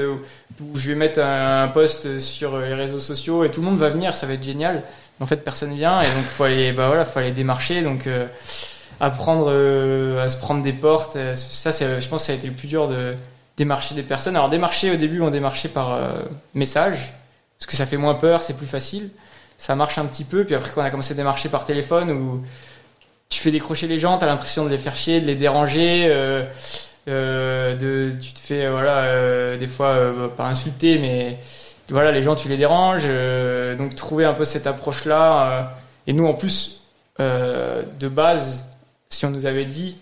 ou 0.61 0.80
je 0.80 0.91
vais 0.91 0.95
mettre 0.95 1.19
un, 1.19 1.67
post 1.67 2.19
sur 2.19 2.57
les 2.57 2.73
réseaux 2.73 3.01
sociaux, 3.01 3.43
et 3.43 3.51
tout 3.51 3.59
le 3.59 3.67
monde 3.67 3.80
va 3.80 3.89
venir, 3.89 4.15
ça 4.15 4.28
va 4.28 4.34
être 4.36 4.43
génial 4.43 4.82
en 5.20 5.26
fait 5.26 5.38
personne 5.38 5.74
vient 5.74 6.01
et 6.01 6.05
donc 6.05 6.24
faut 6.24 6.43
aller 6.43 6.72
bah 6.72 6.88
voilà 6.88 7.05
faut 7.05 7.20
aller 7.20 7.32
démarcher. 7.32 7.82
Donc 7.82 8.07
euh, 8.07 8.28
apprendre 8.99 9.47
euh, 9.49 10.24
à 10.24 10.30
se 10.30 10.38
prendre 10.38 10.63
des 10.63 10.74
portes 10.74 11.16
euh, 11.16 11.34
ça 11.34 11.72
c'est 11.72 11.99
je 11.99 12.07
pense 12.07 12.22
que 12.22 12.28
ça 12.28 12.34
a 12.34 12.36
été 12.36 12.47
le 12.47 12.53
plus 12.53 12.68
dur 12.68 12.88
de 12.88 13.16
démarcher 13.57 13.95
des 13.95 14.03
personnes. 14.03 14.36
Alors 14.36 14.49
démarcher 14.49 14.91
au 14.91 14.95
début 14.95 15.22
on 15.22 15.30
démarchait 15.30 15.70
par 15.70 15.99
message 16.53 17.13
parce 17.57 17.68
que 17.68 17.76
ça 17.76 17.86
fait 17.86 17.97
moins 17.97 18.16
peur 18.16 18.41
c'est 18.41 18.57
plus 18.57 18.68
facile. 18.68 19.09
Ça 19.57 19.76
marche 19.76 19.97
un 19.97 20.05
petit 20.05 20.26
peu 20.26 20.43
puis 20.43 20.55
après 20.55 20.72
quand 20.72 20.82
on 20.82 20.86
a 20.86 20.91
commencé 20.91 21.13
à 21.13 21.16
démarcher 21.16 21.49
par 21.49 21.66
téléphone 21.66 22.11
où 22.11 22.43
tu 23.30 23.39
fais 23.39 23.51
décrocher 23.51 23.88
les 23.88 23.99
gens 23.99 24.18
t'as 24.18 24.26
l'impression 24.26 24.66
de 24.66 24.70
les 24.70 24.78
faire 24.78 24.97
chier 24.97 25.22
de 25.22 25.26
les 25.26 25.36
déranger 25.36 26.07
de 27.07 28.11
tu 28.22 28.34
te 28.34 28.39
fais 28.39 28.70
voilà 28.70 29.55
des 29.55 29.68
fois 29.68 29.95
pas 30.36 30.47
insulter 30.47 30.99
mais 30.99 31.39
voilà, 31.89 32.11
les 32.11 32.23
gens, 32.23 32.36
tu 32.36 32.49
les 32.49 32.57
déranges. 32.57 33.03
Euh, 33.05 33.75
donc, 33.75 33.95
trouver 33.95 34.25
un 34.25 34.33
peu 34.33 34.45
cette 34.45 34.67
approche-là. 34.67 35.51
Euh, 35.51 35.63
et 36.07 36.13
nous, 36.13 36.25
en 36.25 36.33
plus, 36.33 36.83
euh, 37.19 37.83
de 37.99 38.07
base, 38.07 38.65
si 39.09 39.25
on 39.25 39.29
nous 39.29 39.45
avait 39.45 39.65
dit, 39.65 39.97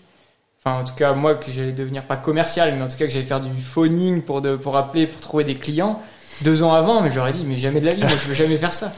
enfin, 0.63 0.79
en 0.79 0.83
tout 0.83 0.93
cas, 0.93 1.13
moi, 1.13 1.35
que 1.35 1.51
j'allais 1.51 1.71
devenir 1.71 2.03
pas 2.03 2.15
commercial, 2.15 2.73
mais 2.75 2.81
en 2.81 2.87
tout 2.87 2.97
cas, 2.97 3.05
que 3.05 3.11
j'allais 3.11 3.25
faire 3.25 3.41
du 3.41 3.61
phoning 3.61 4.21
pour, 4.21 4.41
de, 4.41 4.55
pour 4.55 4.77
appeler, 4.77 5.07
pour 5.07 5.19
trouver 5.21 5.43
des 5.43 5.55
clients, 5.55 6.01
deux 6.41 6.63
ans 6.63 6.73
avant, 6.73 7.01
mais 7.01 7.11
j'aurais 7.11 7.33
dit, 7.33 7.43
mais 7.45 7.57
jamais 7.57 7.81
de 7.81 7.85
la 7.85 7.93
vie, 7.93 8.03
moi, 8.03 8.11
je 8.11 8.27
veux 8.27 8.33
jamais 8.33 8.57
faire 8.57 8.73
ça. 8.73 8.91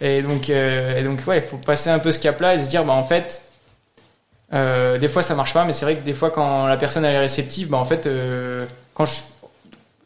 Et 0.00 0.22
donc, 0.22 0.48
et 0.48 1.02
donc 1.04 1.20
ouais, 1.26 1.38
il 1.38 1.42
faut 1.42 1.58
passer 1.58 1.90
un 1.90 1.98
peu 1.98 2.10
ce 2.10 2.18
cap-là 2.18 2.54
et 2.54 2.58
se 2.58 2.68
dire, 2.68 2.84
bah, 2.84 2.94
en 2.94 3.04
fait, 3.04 3.42
des 4.50 5.08
fois, 5.08 5.22
ça 5.22 5.34
marche 5.34 5.52
pas, 5.52 5.64
mais 5.64 5.72
c'est 5.72 5.84
vrai 5.84 5.96
que 5.96 6.04
des 6.04 6.14
fois, 6.14 6.30
quand 6.30 6.66
la 6.66 6.76
personne 6.76 7.04
elle 7.04 7.14
est 7.14 7.20
réceptive, 7.20 7.68
bah, 7.68 7.76
en 7.76 7.84
fait, 7.84 8.08
quand 8.94 9.04
je, 9.04 9.20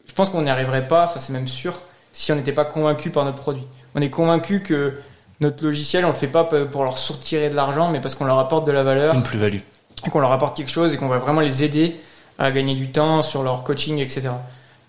je 0.05 0.13
pense 0.13 0.29
qu'on 0.29 0.43
n'y 0.43 0.49
arriverait 0.49 0.87
pas, 0.87 1.05
enfin, 1.05 1.19
c'est 1.19 1.33
même 1.33 1.47
sûr 1.47 1.73
si 2.15 2.31
on 2.31 2.35
n'était 2.35 2.53
pas 2.53 2.63
convaincu 2.63 3.09
par 3.09 3.25
notre 3.25 3.37
produit. 3.37 3.67
On 3.93 4.01
est 4.01 4.09
convaincu 4.09 4.61
que 4.61 4.93
notre 5.41 5.65
logiciel, 5.65 6.05
on 6.05 6.07
le 6.07 6.13
fait 6.13 6.27
pas 6.27 6.45
pour 6.45 6.85
leur 6.85 6.97
soutirer 6.97 7.49
de 7.49 7.55
l'argent, 7.55 7.91
mais 7.91 7.99
parce 7.99 8.15
qu'on 8.15 8.23
leur 8.23 8.39
apporte 8.39 8.65
de 8.65 8.71
la 8.71 8.83
valeur. 8.83 9.13
Une 9.15 9.21
plus-value. 9.21 9.59
Et 10.05 10.09
qu'on 10.09 10.21
leur 10.21 10.31
apporte 10.31 10.55
quelque 10.55 10.71
chose 10.71 10.93
et 10.93 10.97
qu'on 10.97 11.09
va 11.09 11.17
vraiment 11.17 11.41
les 11.41 11.63
aider 11.63 11.97
à 12.39 12.51
gagner 12.51 12.73
du 12.73 12.89
temps 12.89 13.21
sur 13.21 13.43
leur 13.43 13.63
coaching, 13.63 13.99
etc. 13.99 14.29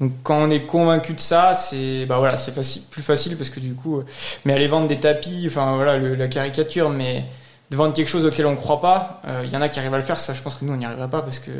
Donc 0.01 0.13
quand 0.23 0.37
on 0.37 0.51
est 0.51 0.67
convaincu 0.67 1.15
de 1.15 1.21
ça, 1.21 1.53
c'est 1.53 2.07
bah 2.07 2.19
voilà, 2.19 2.37
c'est 2.37 2.53
facile, 2.53 2.83
plus 2.91 3.03
facile 3.03 3.37
parce 3.37 3.51
que 3.51 3.59
du 3.59 3.75
coup, 3.75 3.99
euh, 3.99 4.07
mais 4.45 4.53
aller 4.53 4.69
vendre 4.69 4.87
des 4.87 5.01
tapis, 5.01 5.45
enfin 5.49 5.75
voilà, 5.75 5.99
la 5.99 6.29
caricature, 6.29 6.91
mais 6.91 7.25
de 7.71 7.77
vendre 7.77 7.93
quelque 7.93 8.09
chose 8.09 8.25
auquel 8.25 8.47
on 8.47 8.53
ne 8.53 8.57
croit 8.57 8.81
pas, 8.81 9.21
euh, 9.27 9.43
il 9.45 9.51
y 9.51 9.57
en 9.57 9.63
a 9.63 9.69
qui 9.69 9.81
arrivent 9.81 9.95
à 9.95 9.99
le 9.99 10.05
faire. 10.05 10.21
Ça, 10.21 10.33
je 10.33 10.43
pense 10.43 10.55
que 10.55 10.65
nous, 10.65 10.73
on 10.73 10.77
n'y 10.77 10.85
arriverait 10.85 11.11
pas 11.11 11.23
parce 11.23 11.41
que 11.41 11.51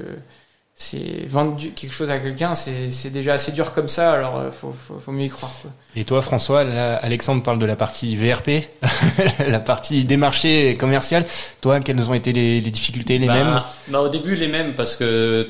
c'est 0.79 1.27
vendre 1.27 1.57
quelque 1.75 1.93
chose 1.93 2.11
à 2.11 2.19
quelqu'un, 2.19 2.55
c'est 2.55 3.11
déjà 3.11 3.33
assez 3.33 3.51
dur 3.51 3.73
comme 3.73 3.89
ça, 3.89 4.13
alors 4.13 4.37
euh, 4.37 4.51
faut, 4.51 4.75
faut, 4.87 5.01
faut 5.03 5.11
mieux 5.11 5.25
y 5.25 5.31
croire. 5.31 5.53
Quoi. 5.63 5.71
Et 5.97 6.05
toi, 6.05 6.21
François, 6.21 6.61
Alexandre 6.61 7.43
parle 7.43 7.59
de 7.59 7.65
la 7.65 7.77
partie 7.77 8.15
VRP, 8.15 8.69
la 9.49 9.59
partie 9.59 10.05
démarché 10.05 10.77
commercial. 10.77 11.25
Toi, 11.63 11.81
quelles 11.81 12.11
ont 12.11 12.15
été 12.15 12.35
les, 12.35 12.61
les 12.61 12.71
difficultés, 12.71 13.19
les 13.19 13.27
bah, 13.27 13.35
mêmes? 13.35 13.63
bah, 13.89 14.03
Au 14.03 14.11
début, 14.11 14.37
les 14.37 14.49
mêmes, 14.49 14.75
parce 14.75 14.97
que 14.97 15.49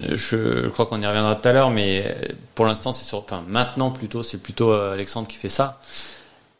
je, 0.00 0.68
crois 0.68 0.84
qu'on 0.84 1.00
y 1.00 1.06
reviendra 1.06 1.34
tout 1.34 1.48
à 1.48 1.52
l'heure, 1.52 1.70
mais 1.70 2.16
pour 2.54 2.66
l'instant, 2.66 2.92
c'est 2.92 3.04
sur, 3.06 3.18
enfin 3.18 3.44
maintenant 3.48 3.90
plutôt, 3.90 4.22
c'est 4.22 4.38
plutôt 4.38 4.72
euh, 4.72 4.92
Alexandre 4.92 5.28
qui 5.28 5.36
fait 5.36 5.48
ça. 5.48 5.80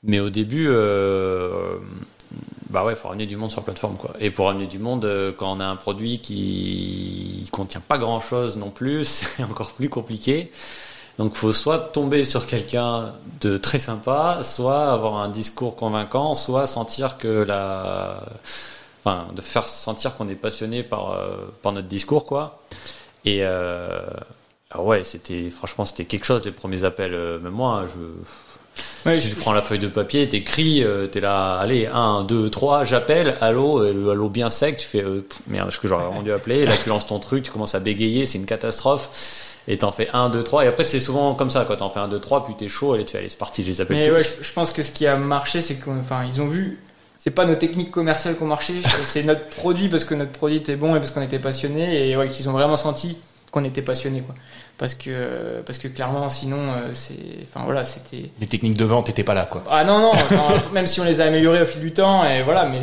Mais 0.02 0.20
au 0.20 0.30
début, 0.30 0.66
euh, 0.68 1.76
bah 2.70 2.84
ouais, 2.84 2.94
faut 2.94 3.08
ramener 3.08 3.26
du 3.26 3.36
monde 3.36 3.50
sur 3.50 3.60
la 3.60 3.64
plateforme, 3.64 3.96
quoi. 3.96 4.14
Et 4.20 4.30
pour 4.30 4.46
ramener 4.46 4.66
du 4.66 4.78
monde, 4.78 5.04
euh, 5.04 5.32
quand 5.36 5.56
on 5.56 5.60
a 5.60 5.66
un 5.66 5.76
produit 5.76 6.20
qui 6.20 7.48
contient 7.50 7.80
pas 7.80 7.98
grand 7.98 8.20
chose 8.20 8.56
non 8.56 8.70
plus, 8.70 9.04
c'est 9.06 9.42
encore 9.44 9.72
plus 9.72 9.88
compliqué. 9.88 10.52
Donc, 11.18 11.34
faut 11.34 11.52
soit 11.52 11.78
tomber 11.78 12.24
sur 12.24 12.46
quelqu'un 12.46 13.14
de 13.40 13.58
très 13.58 13.80
sympa, 13.80 14.40
soit 14.42 14.92
avoir 14.92 15.16
un 15.16 15.28
discours 15.28 15.74
convaincant, 15.74 16.34
soit 16.34 16.66
sentir 16.66 17.18
que 17.18 17.42
la, 17.42 18.22
enfin, 19.04 19.26
de 19.34 19.40
faire 19.40 19.66
sentir 19.66 20.14
qu'on 20.16 20.28
est 20.28 20.36
passionné 20.36 20.82
par 20.84 21.10
euh, 21.12 21.48
par 21.62 21.72
notre 21.72 21.88
discours, 21.88 22.24
quoi. 22.24 22.60
Et 23.24 23.40
euh, 23.42 24.00
ouais, 24.76 25.04
c'était 25.04 25.50
franchement, 25.50 25.84
c'était 25.84 26.04
quelque 26.04 26.24
chose 26.24 26.44
les 26.44 26.52
premiers 26.52 26.84
appels. 26.84 27.14
Euh, 27.14 27.38
même 27.40 27.52
moi, 27.52 27.84
je 27.88 28.00
Tu 29.04 29.34
prends 29.36 29.52
la 29.52 29.62
feuille 29.62 29.78
de 29.78 29.88
papier, 29.88 30.28
t'écris, 30.28 30.82
euh, 30.82 31.06
t'es 31.06 31.20
là, 31.20 31.56
allez, 31.58 31.86
1, 31.86 32.24
2, 32.24 32.50
3, 32.50 32.84
j'appelle, 32.84 33.36
allô, 33.40 33.82
euh, 33.82 33.92
le 33.92 34.10
allô 34.10 34.28
bien 34.28 34.50
sec, 34.50 34.76
tu 34.76 34.86
fais, 34.86 35.02
euh, 35.02 35.26
merde, 35.46 35.70
ce 35.70 35.78
que 35.78 35.88
j'aurais 35.88 36.04
vraiment 36.04 36.22
dû 36.22 36.32
appeler, 36.32 36.66
là 36.66 36.74
tu 36.76 36.88
lances 36.88 37.06
ton 37.06 37.18
truc, 37.18 37.44
tu 37.44 37.50
commences 37.50 37.74
à 37.74 37.80
bégayer, 37.80 38.26
c'est 38.26 38.38
une 38.38 38.46
catastrophe, 38.46 39.10
et 39.66 39.78
t'en 39.78 39.92
fais 39.92 40.08
1, 40.12 40.28
2, 40.30 40.42
3, 40.42 40.64
et 40.64 40.68
après 40.68 40.84
c'est 40.84 41.00
souvent 41.00 41.34
comme 41.34 41.50
ça, 41.50 41.64
quand 41.66 41.76
t'en 41.76 41.90
fais 41.90 42.00
1, 42.00 42.08
2, 42.08 42.18
3, 42.18 42.44
puis 42.44 42.54
t'es 42.54 42.68
chaud, 42.68 42.96
et 42.96 43.04
tu 43.04 43.12
fais, 43.12 43.18
allez, 43.18 43.28
c'est 43.28 43.38
parti, 43.38 43.62
je 43.62 43.68
les 43.68 43.80
appelle 43.80 43.96
Mais 43.96 44.10
ouais, 44.10 44.24
je 44.40 44.52
pense 44.52 44.72
que 44.72 44.82
ce 44.82 44.90
qui 44.90 45.06
a 45.06 45.16
marché, 45.16 45.60
c'est 45.60 45.76
qu'enfin, 45.76 46.24
ils 46.30 46.42
ont 46.42 46.48
vu, 46.48 46.78
c'est 47.18 47.30
pas 47.30 47.46
nos 47.46 47.54
techniques 47.54 47.90
commerciales 47.90 48.36
qui 48.36 48.42
ont 48.42 48.46
marché, 48.46 48.74
c'est 49.06 49.22
notre 49.22 49.46
produit, 49.48 49.88
parce 49.88 50.04
que 50.04 50.14
notre 50.14 50.32
produit 50.32 50.58
était 50.58 50.76
bon 50.76 50.94
et 50.96 50.98
parce 50.98 51.12
qu'on 51.12 51.22
était 51.22 51.38
passionné, 51.38 52.10
et 52.10 52.16
ouais, 52.16 52.28
qu'ils 52.28 52.48
ont 52.48 52.52
vraiment 52.52 52.76
senti 52.76 53.16
qu'on 53.50 53.64
était 53.64 53.82
passionné, 53.82 54.20
quoi 54.20 54.34
parce 54.78 54.94
que 54.94 55.60
parce 55.66 55.78
que 55.78 55.88
clairement 55.88 56.28
sinon 56.28 56.56
euh, 56.70 56.90
c'est 56.92 57.14
enfin 57.42 57.64
voilà 57.64 57.84
c'était 57.84 58.30
les 58.40 58.46
techniques 58.46 58.76
de 58.76 58.84
vente 58.84 59.08
n'étaient 59.08 59.24
pas 59.24 59.34
là 59.34 59.44
quoi 59.44 59.64
ah 59.70 59.84
non 59.84 59.98
non 59.98 60.12
même 60.72 60.86
si 60.86 61.00
on 61.00 61.04
les 61.04 61.20
a 61.20 61.24
améliorées 61.24 61.62
au 61.62 61.66
fil 61.66 61.80
du 61.80 61.92
temps 61.92 62.24
et 62.24 62.42
voilà 62.42 62.64
mais 62.66 62.80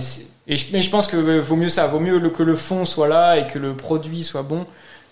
Et 0.47 0.57
je, 0.57 0.65
mais 0.73 0.81
je 0.81 0.89
pense 0.91 1.07
que 1.07 1.17
vaut 1.39 1.55
mieux 1.55 1.69
ça, 1.69 1.87
vaut 1.87 1.99
mieux 1.99 2.19
que 2.29 2.43
le 2.43 2.55
fond 2.55 2.85
soit 2.85 3.07
là 3.07 3.37
et 3.37 3.47
que 3.47 3.57
le 3.57 3.75
produit 3.75 4.23
soit 4.23 4.43
bon 4.43 4.65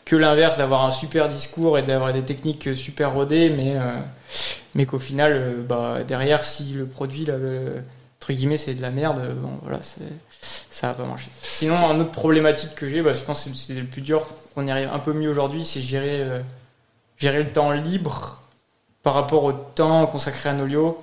que 0.06 0.18
l'inverse, 0.18 0.58
d'avoir 0.58 0.84
un 0.84 0.92
super 0.92 1.30
discours 1.30 1.78
et 1.80 1.82
d'avoir 1.82 2.12
des 2.12 2.24
techniques 2.24 2.76
super 2.76 3.14
rodées, 3.14 3.50
mais, 3.50 3.78
euh, 3.78 3.82
mais 4.76 4.86
qu'au 4.86 5.00
final, 5.00 5.32
euh, 5.34 5.54
bah, 5.66 6.00
derrière, 6.06 6.44
si 6.44 6.74
le 6.74 6.86
produit, 6.86 7.24
là, 7.24 7.36
entre 8.20 8.34
guillemets, 8.34 8.58
c'est 8.58 8.74
de 8.74 8.82
la 8.82 8.90
merde, 8.90 9.22
bon, 9.42 9.60
voilà, 9.62 9.80
c'est- 9.82 10.02
ça 10.70 10.88
va 10.88 10.94
pas 10.96 11.06
marcher. 11.06 11.30
Sinon, 11.42 11.78
un 11.78 11.98
autre 12.02 12.12
problématique 12.12 12.76
que 12.76 12.90
j'ai, 12.90 13.02
bah, 13.02 13.14
je 13.14 13.22
pense 13.22 13.46
que 13.46 13.52
c'est 13.56 13.74
le 13.76 13.86
plus 13.86 14.02
dur, 14.02 14.28
on 14.58 14.68
y 14.68 14.72
arrive 14.72 14.90
un 14.94 15.00
peu 15.00 15.14
mieux 15.14 15.30
aujourd'hui, 15.30 15.64
c'est 15.64 15.80
gérer, 15.80 16.20
gérer 17.24 17.42
le 17.42 17.52
temps 17.52 17.72
libre 17.72 18.42
par 19.02 19.14
rapport 19.14 19.46
au 19.46 19.54
temps 19.54 20.06
consacré 20.08 20.50
à 20.50 20.54
Nolio. 20.54 20.98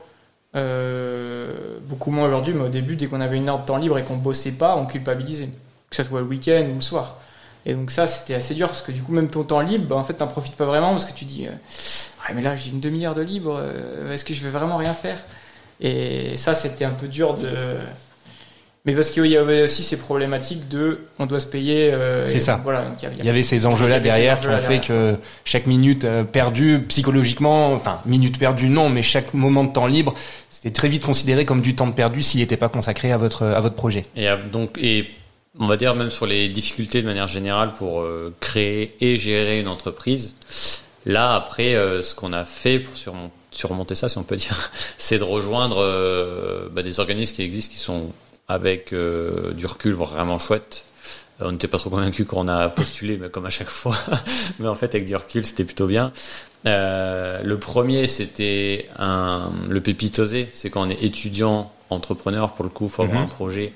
Euh, 0.55 1.79
beaucoup 1.83 2.11
moins 2.11 2.27
aujourd'hui, 2.27 2.53
mais 2.53 2.65
au 2.65 2.69
début, 2.69 2.97
dès 2.97 3.07
qu'on 3.07 3.21
avait 3.21 3.39
une 3.39 3.49
heure 3.49 3.61
de 3.61 3.67
temps 3.67 3.79
libre 3.79 3.97
et 3.99 4.05
qu'on 4.05 4.17
bossait 4.17 4.53
pas, 4.53 4.77
on 4.77 4.85
culpabilisait. 4.85 5.49
Que 5.89 5.97
ce 5.97 6.05
soit 6.05 6.21
le 6.21 6.27
week-end 6.27 6.67
ou 6.71 6.75
le 6.75 6.81
soir. 6.81 7.17
Et 7.65 7.75
donc 7.75 7.91
ça, 7.91 8.07
c'était 8.07 8.35
assez 8.35 8.55
dur 8.55 8.69
parce 8.69 8.83
que 8.83 8.93
du 8.93 9.03
coup, 9.03 9.13
même 9.13 9.31
ton 9.31 9.45
temps 9.45 9.61
libre, 9.61 9.87
bah, 9.87 9.97
en 9.97 10.05
fait, 10.05 10.15
t'en 10.15 10.27
profites 10.27 10.57
pas 10.57 10.67
vraiment 10.67 10.91
parce 10.91 11.07
que 11.07 11.13
tu 11.13 11.25
dis, 11.25 11.47
euh, 11.47 11.53
ah 12.27 12.33
mais 12.35 12.43
là, 12.43 12.55
j'ai 12.55 12.71
une 12.71 12.81
demi-heure 12.81 13.15
de 13.15 13.23
libre, 13.23 13.59
euh, 13.59 14.13
est-ce 14.13 14.25
que 14.25 14.35
je 14.35 14.45
vais 14.45 14.51
vraiment 14.51 14.77
rien 14.77 14.95
faire? 14.95 15.19
Et 15.81 16.37
ça, 16.37 16.55
c'était 16.55 16.85
un 16.85 16.91
peu 16.91 17.09
dur 17.09 17.35
de. 17.35 17.49
Mais 18.87 18.95
parce 18.95 19.11
qu'il 19.11 19.27
y 19.27 19.37
avait 19.37 19.63
aussi 19.65 19.83
ces 19.83 19.99
problématiques 19.99 20.67
de, 20.69 21.01
on 21.19 21.27
doit 21.27 21.39
se 21.41 21.47
payer. 21.47 21.93
euh, 21.93 22.27
C'est 22.29 22.41
ça. 22.41 22.59
Voilà, 22.65 22.83
donc 22.83 22.95
il 23.03 23.05
y 23.05 23.09
a- 23.09 23.11
il 23.11 23.17
y 23.17 23.21
a- 23.21 23.25
Il 23.25 23.27
y 23.27 23.29
avait 23.29 23.43
ces 23.43 23.67
enjeux-là 23.67 23.97
ces 23.97 24.01
derrière 24.01 24.41
qui 24.41 24.47
ont 24.47 24.59
fait 24.59 24.79
derrière. 24.79 24.81
que 24.87 25.17
chaque 25.45 25.67
minute 25.67 26.05
euh, 26.05 26.25
perdue 26.25 26.81
psychologiquement, 26.89 27.75
enfin 27.75 28.01
minute 28.07 28.39
perdue 28.39 28.71
non, 28.71 28.89
mais 28.89 29.03
chaque 29.03 29.35
moment 29.35 29.65
de 29.65 29.73
temps 29.73 29.87
libre, 29.87 30.15
c'était 30.49 30.71
très 30.71 30.89
vite 30.89 31.05
considéré 31.05 31.45
comme 31.45 31.61
du 31.61 31.75
temps 31.77 31.91
perdu 31.93 32.23
s'il 32.23 32.41
n'était 32.41 32.57
pas 32.57 32.71
consacré 32.71 33.13
à 33.13 33.19
votre 33.19 33.45
à 33.45 33.61
votre 33.61 33.75
projet. 33.77 34.07
Et 34.17 34.31
euh, 34.31 34.37
donc, 34.51 34.79
et 34.81 35.11
on 35.59 35.67
va 35.67 35.77
dire 35.77 35.95
même 35.95 36.11
sur 36.11 36.25
les 36.25 36.49
difficultés 36.49 37.03
de 37.03 37.07
manière 37.07 37.29
générale 37.29 37.73
pour 37.77 38.01
euh, 38.01 38.35
créer 38.41 38.97
et 39.03 39.19
gérer 39.19 39.61
une 39.61 39.69
entreprise. 39.69 40.37
Là, 41.05 41.35
après, 41.35 41.75
euh, 41.75 42.01
ce 42.03 42.15
qu'on 42.15 42.33
a 42.33 42.45
fait 42.47 42.79
pour 42.79 42.95
surmon- 42.95 43.31
surmonter 43.51 43.95
ça, 43.95 44.09
si 44.09 44.17
on 44.17 44.23
peut 44.23 44.37
dire, 44.37 44.71
c'est 44.97 45.19
de 45.19 45.25
rejoindre 45.25 45.77
euh, 45.81 46.69
bah, 46.73 46.83
des 46.83 46.99
organismes 47.01 47.35
qui 47.37 47.43
existent, 47.43 47.73
qui 47.75 47.79
sont 47.81 48.07
avec 48.51 48.93
euh, 48.93 49.53
du 49.53 49.67
recul 49.67 49.93
vraiment 49.93 50.39
chouettes. 50.39 50.85
Euh, 51.41 51.47
On 51.49 51.53
n'était 51.53 51.69
pas 51.69 51.79
trop 51.79 51.89
convaincus 51.91 52.27
quand 52.29 52.39
on 52.45 52.49
a 52.49 52.69
postulé, 52.69 53.17
mais 53.17 53.29
comme 53.31 53.47
à 53.47 53.51
chaque 53.51 53.71
fois. 53.71 53.97
mais 54.59 54.67
en 54.69 54.75
fait, 54.75 54.95
avec 54.95 55.05
du 55.07 55.15
recul, 55.15 55.45
c'était 55.47 55.65
plutôt 55.65 55.87
bien. 55.87 56.13
Euh, 56.67 57.41
le 57.43 57.59
premier, 57.59 58.07
c'était 58.09 58.89
le 58.99 59.81
pépitosé. 59.81 60.49
C'est 60.53 60.69
quand 60.69 60.87
on 60.87 60.91
est 60.91 61.03
étudiant, 61.03 61.73
entrepreneur, 61.91 62.53
pour 62.53 62.65
le 62.65 62.71
coup, 62.71 62.89
faut 62.89 63.03
avoir 63.03 63.19
Mhm. 63.21 63.25
un 63.25 63.29
projet. 63.29 63.73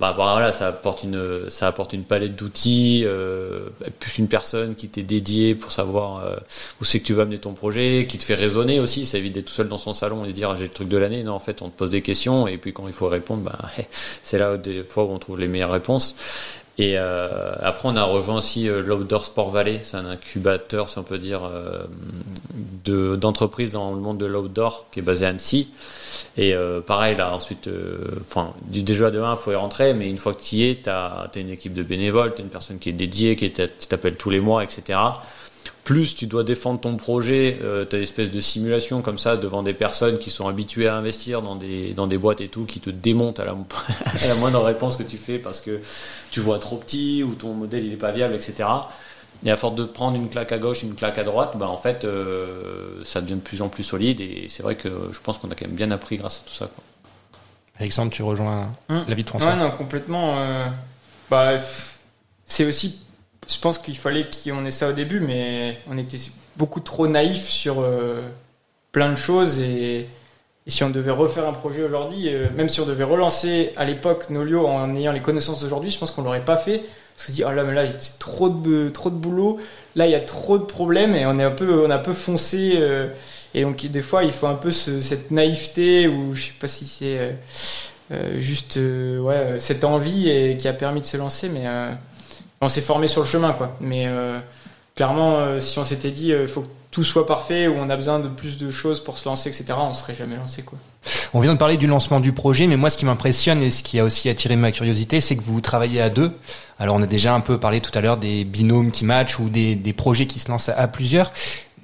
Bah, 0.00 0.14
bah, 0.16 0.32
voilà, 0.32 0.52
ça 0.52 0.68
apporte 0.68 1.02
une, 1.02 1.50
ça 1.50 1.66
apporte 1.66 1.92
une 1.92 2.04
palette 2.04 2.36
d'outils, 2.36 3.02
euh, 3.04 3.68
plus 3.98 4.18
une 4.18 4.28
personne 4.28 4.76
qui 4.76 4.88
t'est 4.88 5.02
dédiée 5.02 5.56
pour 5.56 5.72
savoir 5.72 6.24
euh, 6.24 6.36
où 6.80 6.84
c'est 6.84 7.00
que 7.00 7.04
tu 7.04 7.14
vas 7.14 7.22
amener 7.22 7.38
ton 7.38 7.52
projet, 7.52 8.06
qui 8.08 8.16
te 8.16 8.22
fait 8.22 8.36
raisonner 8.36 8.78
aussi. 8.78 9.06
Ça 9.06 9.18
évite 9.18 9.32
d'être 9.32 9.46
tout 9.46 9.52
seul 9.52 9.68
dans 9.68 9.78
son 9.78 9.94
salon 9.94 10.24
et 10.24 10.28
se 10.28 10.34
dire 10.34 10.50
ah, 10.50 10.56
j'ai 10.56 10.64
le 10.64 10.70
truc 10.70 10.88
de 10.88 10.96
l'année. 10.96 11.24
Non, 11.24 11.32
en 11.32 11.40
fait, 11.40 11.62
on 11.62 11.68
te 11.68 11.76
pose 11.76 11.90
des 11.90 12.02
questions 12.02 12.46
et 12.46 12.58
puis 12.58 12.72
quand 12.72 12.86
il 12.86 12.92
faut 12.92 13.08
répondre, 13.08 13.42
bah, 13.42 13.58
c'est 14.22 14.38
là 14.38 14.54
où 14.54 14.56
des 14.56 14.84
fois 14.84 15.04
où 15.04 15.10
on 15.10 15.18
trouve 15.18 15.38
les 15.38 15.48
meilleures 15.48 15.72
réponses. 15.72 16.14
Et 16.78 16.94
euh, 16.96 17.52
après, 17.60 17.88
on 17.88 17.96
a 17.96 18.04
rejoint 18.04 18.38
aussi 18.38 18.68
euh, 18.68 18.82
l'Outdoor 18.82 19.24
Sport 19.24 19.50
Valley. 19.50 19.80
C'est 19.82 19.96
un 19.96 20.06
incubateur, 20.06 20.88
si 20.88 20.98
on 20.98 21.02
peut 21.02 21.18
dire, 21.18 21.42
euh, 21.44 21.82
de 22.84 23.16
d'entreprises 23.16 23.72
dans 23.72 23.92
le 23.92 24.00
monde 24.00 24.18
de 24.18 24.26
l'outdoor 24.26 24.86
qui 24.92 25.00
est 25.00 25.02
basé 25.02 25.26
à 25.26 25.30
Annecy. 25.30 25.68
Et 26.36 26.54
euh, 26.54 26.80
pareil, 26.80 27.16
là, 27.16 27.34
ensuite, 27.34 27.68
euh, 27.68 27.98
enfin, 28.20 28.52
du 28.66 28.82
déjà 28.82 29.10
de 29.10 29.20
1, 29.20 29.32
il 29.32 29.38
faut 29.38 29.52
y 29.52 29.54
rentrer, 29.56 29.94
mais 29.94 30.08
une 30.08 30.18
fois 30.18 30.34
que 30.34 30.42
tu 30.42 30.56
y 30.56 30.70
es, 30.70 30.80
tu 30.82 30.88
as, 30.88 31.30
une 31.36 31.50
équipe 31.50 31.72
de 31.74 31.82
bénévoles, 31.82 32.34
tu 32.34 32.42
as 32.42 32.44
une 32.44 32.50
personne 32.50 32.78
qui 32.78 32.88
est 32.88 32.92
dédiée, 32.92 33.36
qui 33.36 33.50
t'a- 33.50 33.68
qui 33.68 33.88
t'appelle 33.88 34.16
tous 34.16 34.30
les 34.30 34.40
mois, 34.40 34.62
etc. 34.64 34.98
Plus 35.84 36.14
tu 36.14 36.26
dois 36.26 36.44
défendre 36.44 36.80
ton 36.80 36.96
projet, 36.96 37.58
euh, 37.62 37.86
tu 37.88 37.96
as 37.96 37.98
une 37.98 38.02
espèce 38.02 38.30
de 38.30 38.40
simulation 38.40 39.00
comme 39.00 39.18
ça 39.18 39.38
devant 39.38 39.62
des 39.62 39.72
personnes 39.72 40.18
qui 40.18 40.30
sont 40.30 40.46
habituées 40.46 40.86
à 40.86 40.94
investir 40.94 41.40
dans 41.40 41.56
des, 41.56 41.94
dans 41.94 42.06
des 42.06 42.18
boîtes 42.18 42.42
et 42.42 42.48
tout, 42.48 42.66
qui 42.66 42.78
te 42.78 42.90
démontent 42.90 43.40
à 43.40 43.46
la, 43.46 43.52
à 44.04 44.26
la 44.28 44.34
moindre 44.34 44.62
réponse 44.62 44.96
que 44.98 45.02
tu 45.02 45.16
fais 45.16 45.38
parce 45.38 45.60
que 45.62 45.80
tu 46.30 46.40
vois 46.40 46.58
trop 46.58 46.76
petit 46.76 47.22
ou 47.22 47.34
ton 47.34 47.54
modèle 47.54 47.86
il 47.86 47.92
est 47.94 47.96
pas 47.96 48.12
viable, 48.12 48.34
etc. 48.34 48.68
Et 49.44 49.50
à 49.52 49.56
force 49.56 49.74
de 49.76 49.84
prendre 49.84 50.16
une 50.16 50.28
claque 50.28 50.50
à 50.52 50.58
gauche, 50.58 50.82
une 50.82 50.94
claque 50.96 51.16
à 51.18 51.22
droite, 51.24 51.52
bah 51.56 51.68
en 51.68 51.76
fait, 51.76 52.04
euh, 52.04 53.02
ça 53.04 53.20
devient 53.20 53.34
de 53.36 53.40
plus 53.40 53.62
en 53.62 53.68
plus 53.68 53.84
solide. 53.84 54.20
Et 54.20 54.46
c'est 54.48 54.62
vrai 54.64 54.74
que 54.74 54.88
je 55.12 55.20
pense 55.20 55.38
qu'on 55.38 55.50
a 55.50 55.54
quand 55.54 55.66
même 55.66 55.76
bien 55.76 55.90
appris 55.92 56.16
grâce 56.16 56.42
à 56.44 56.48
tout 56.48 56.54
ça. 56.54 56.66
Quoi. 56.66 56.82
Alexandre, 57.78 58.10
tu 58.10 58.22
rejoins 58.22 58.68
Hum. 58.88 59.04
l'avis 59.06 59.22
de 59.22 59.28
François 59.28 59.50
Ouais, 59.50 59.56
non, 59.56 59.70
complètement. 59.70 60.38
euh, 60.38 60.66
bah, 61.30 61.52
c'est 62.44 62.64
aussi. 62.66 62.98
Je 63.48 63.58
pense 63.60 63.78
qu'il 63.78 63.96
fallait 63.96 64.26
qu'on 64.44 64.64
ait 64.64 64.70
ça 64.72 64.88
au 64.88 64.92
début, 64.92 65.20
mais 65.20 65.78
on 65.88 65.96
était 65.96 66.18
beaucoup 66.56 66.80
trop 66.80 67.06
naïfs 67.06 67.46
sur 67.48 67.76
euh, 67.80 68.20
plein 68.90 69.10
de 69.10 69.14
choses. 69.16 69.60
Et, 69.60 70.00
et 70.66 70.70
si 70.70 70.82
on 70.82 70.90
devait 70.90 71.12
refaire 71.12 71.46
un 71.48 71.52
projet 71.52 71.84
aujourd'hui, 71.84 72.28
euh, 72.34 72.48
même 72.56 72.68
si 72.68 72.80
on 72.80 72.86
devait 72.86 73.04
relancer 73.04 73.72
à 73.76 73.84
l'époque 73.84 74.28
Nolio 74.30 74.66
en 74.66 74.94
ayant 74.96 75.12
les 75.12 75.20
connaissances 75.20 75.60
d'aujourd'hui, 75.60 75.90
je 75.90 75.98
pense 75.98 76.10
qu'on 76.10 76.22
l'aurait 76.22 76.44
pas 76.44 76.56
fait. 76.56 76.82
On 77.18 77.20
se 77.26 77.32
dit, 77.32 77.42
oh 77.44 77.50
là, 77.50 77.64
mais 77.64 77.74
là, 77.74 77.84
il 77.84 77.90
y 77.92 77.94
a 77.94 77.98
trop 78.18 78.48
de, 78.48 78.88
trop 78.90 79.10
de 79.10 79.16
boulot. 79.16 79.58
Là, 79.96 80.06
il 80.06 80.12
y 80.12 80.14
a 80.14 80.20
trop 80.20 80.56
de 80.58 80.64
problèmes 80.64 81.14
et 81.16 81.26
on 81.26 81.38
est 81.38 81.44
un 81.44 81.50
peu, 81.50 81.84
on 81.84 81.90
a 81.90 81.96
un 81.96 81.98
peu 81.98 82.12
foncé. 82.12 82.74
euh, 82.76 83.08
et 83.54 83.62
donc, 83.62 83.84
des 83.86 84.02
fois, 84.02 84.24
il 84.24 84.30
faut 84.32 84.46
un 84.46 84.54
peu 84.54 84.70
ce- 84.70 85.00
cette 85.00 85.30
naïveté 85.32 86.06
ou 86.08 86.34
je 86.34 86.46
sais 86.46 86.52
pas 86.60 86.68
si 86.68 86.86
c'est. 86.86 87.18
euh, 87.18 87.32
euh, 88.12 88.38
juste 88.38 88.78
euh, 88.78 89.18
ouais, 89.18 89.34
euh, 89.36 89.58
cette 89.58 89.84
envie 89.84 90.28
et, 90.30 90.56
qui 90.56 90.66
a 90.68 90.72
permis 90.72 91.00
de 91.00 91.04
se 91.04 91.16
lancer, 91.16 91.48
mais 91.50 91.64
on 92.60 92.68
s'est 92.68 92.80
formé 92.80 93.08
sur 93.08 93.20
le 93.22 93.26
chemin, 93.26 93.52
quoi. 93.52 93.76
Mais 93.80 94.06
clairement, 94.94 95.58
si 95.60 95.78
on 95.78 95.84
s'était 95.84 96.10
dit 96.10 96.28
il 96.30 96.48
faut 96.48 96.66
tout 96.98 97.04
soit 97.04 97.26
parfait 97.26 97.68
ou 97.68 97.76
on 97.78 97.88
a 97.90 97.94
besoin 97.96 98.18
de 98.18 98.26
plus 98.26 98.58
de 98.58 98.72
choses 98.72 99.00
pour 99.04 99.18
se 99.18 99.28
lancer, 99.28 99.48
etc., 99.50 99.66
on 99.78 99.92
serait 99.92 100.16
jamais 100.16 100.34
lancé, 100.34 100.62
quoi. 100.62 100.76
On 101.32 101.38
vient 101.38 101.52
de 101.52 101.58
parler 101.58 101.76
du 101.76 101.86
lancement 101.86 102.18
du 102.18 102.32
projet, 102.32 102.66
mais 102.66 102.76
moi, 102.76 102.90
ce 102.90 102.96
qui 102.96 103.04
m'impressionne 103.04 103.62
et 103.62 103.70
ce 103.70 103.84
qui 103.84 104.00
a 104.00 104.04
aussi 104.04 104.28
attiré 104.28 104.56
ma 104.56 104.72
curiosité, 104.72 105.20
c'est 105.20 105.36
que 105.36 105.42
vous 105.46 105.60
travaillez 105.60 106.00
à 106.00 106.10
deux. 106.10 106.32
Alors, 106.80 106.96
on 106.96 107.02
a 107.02 107.06
déjà 107.06 107.34
un 107.34 107.40
peu 107.40 107.56
parlé 107.60 107.80
tout 107.80 107.96
à 107.96 108.00
l'heure 108.00 108.16
des 108.16 108.42
binômes 108.44 108.90
qui 108.90 109.04
matchent 109.04 109.38
ou 109.38 109.48
des, 109.48 109.76
des 109.76 109.92
projets 109.92 110.26
qui 110.26 110.40
se 110.40 110.50
lancent 110.50 110.70
à, 110.70 110.88
plusieurs. 110.88 111.32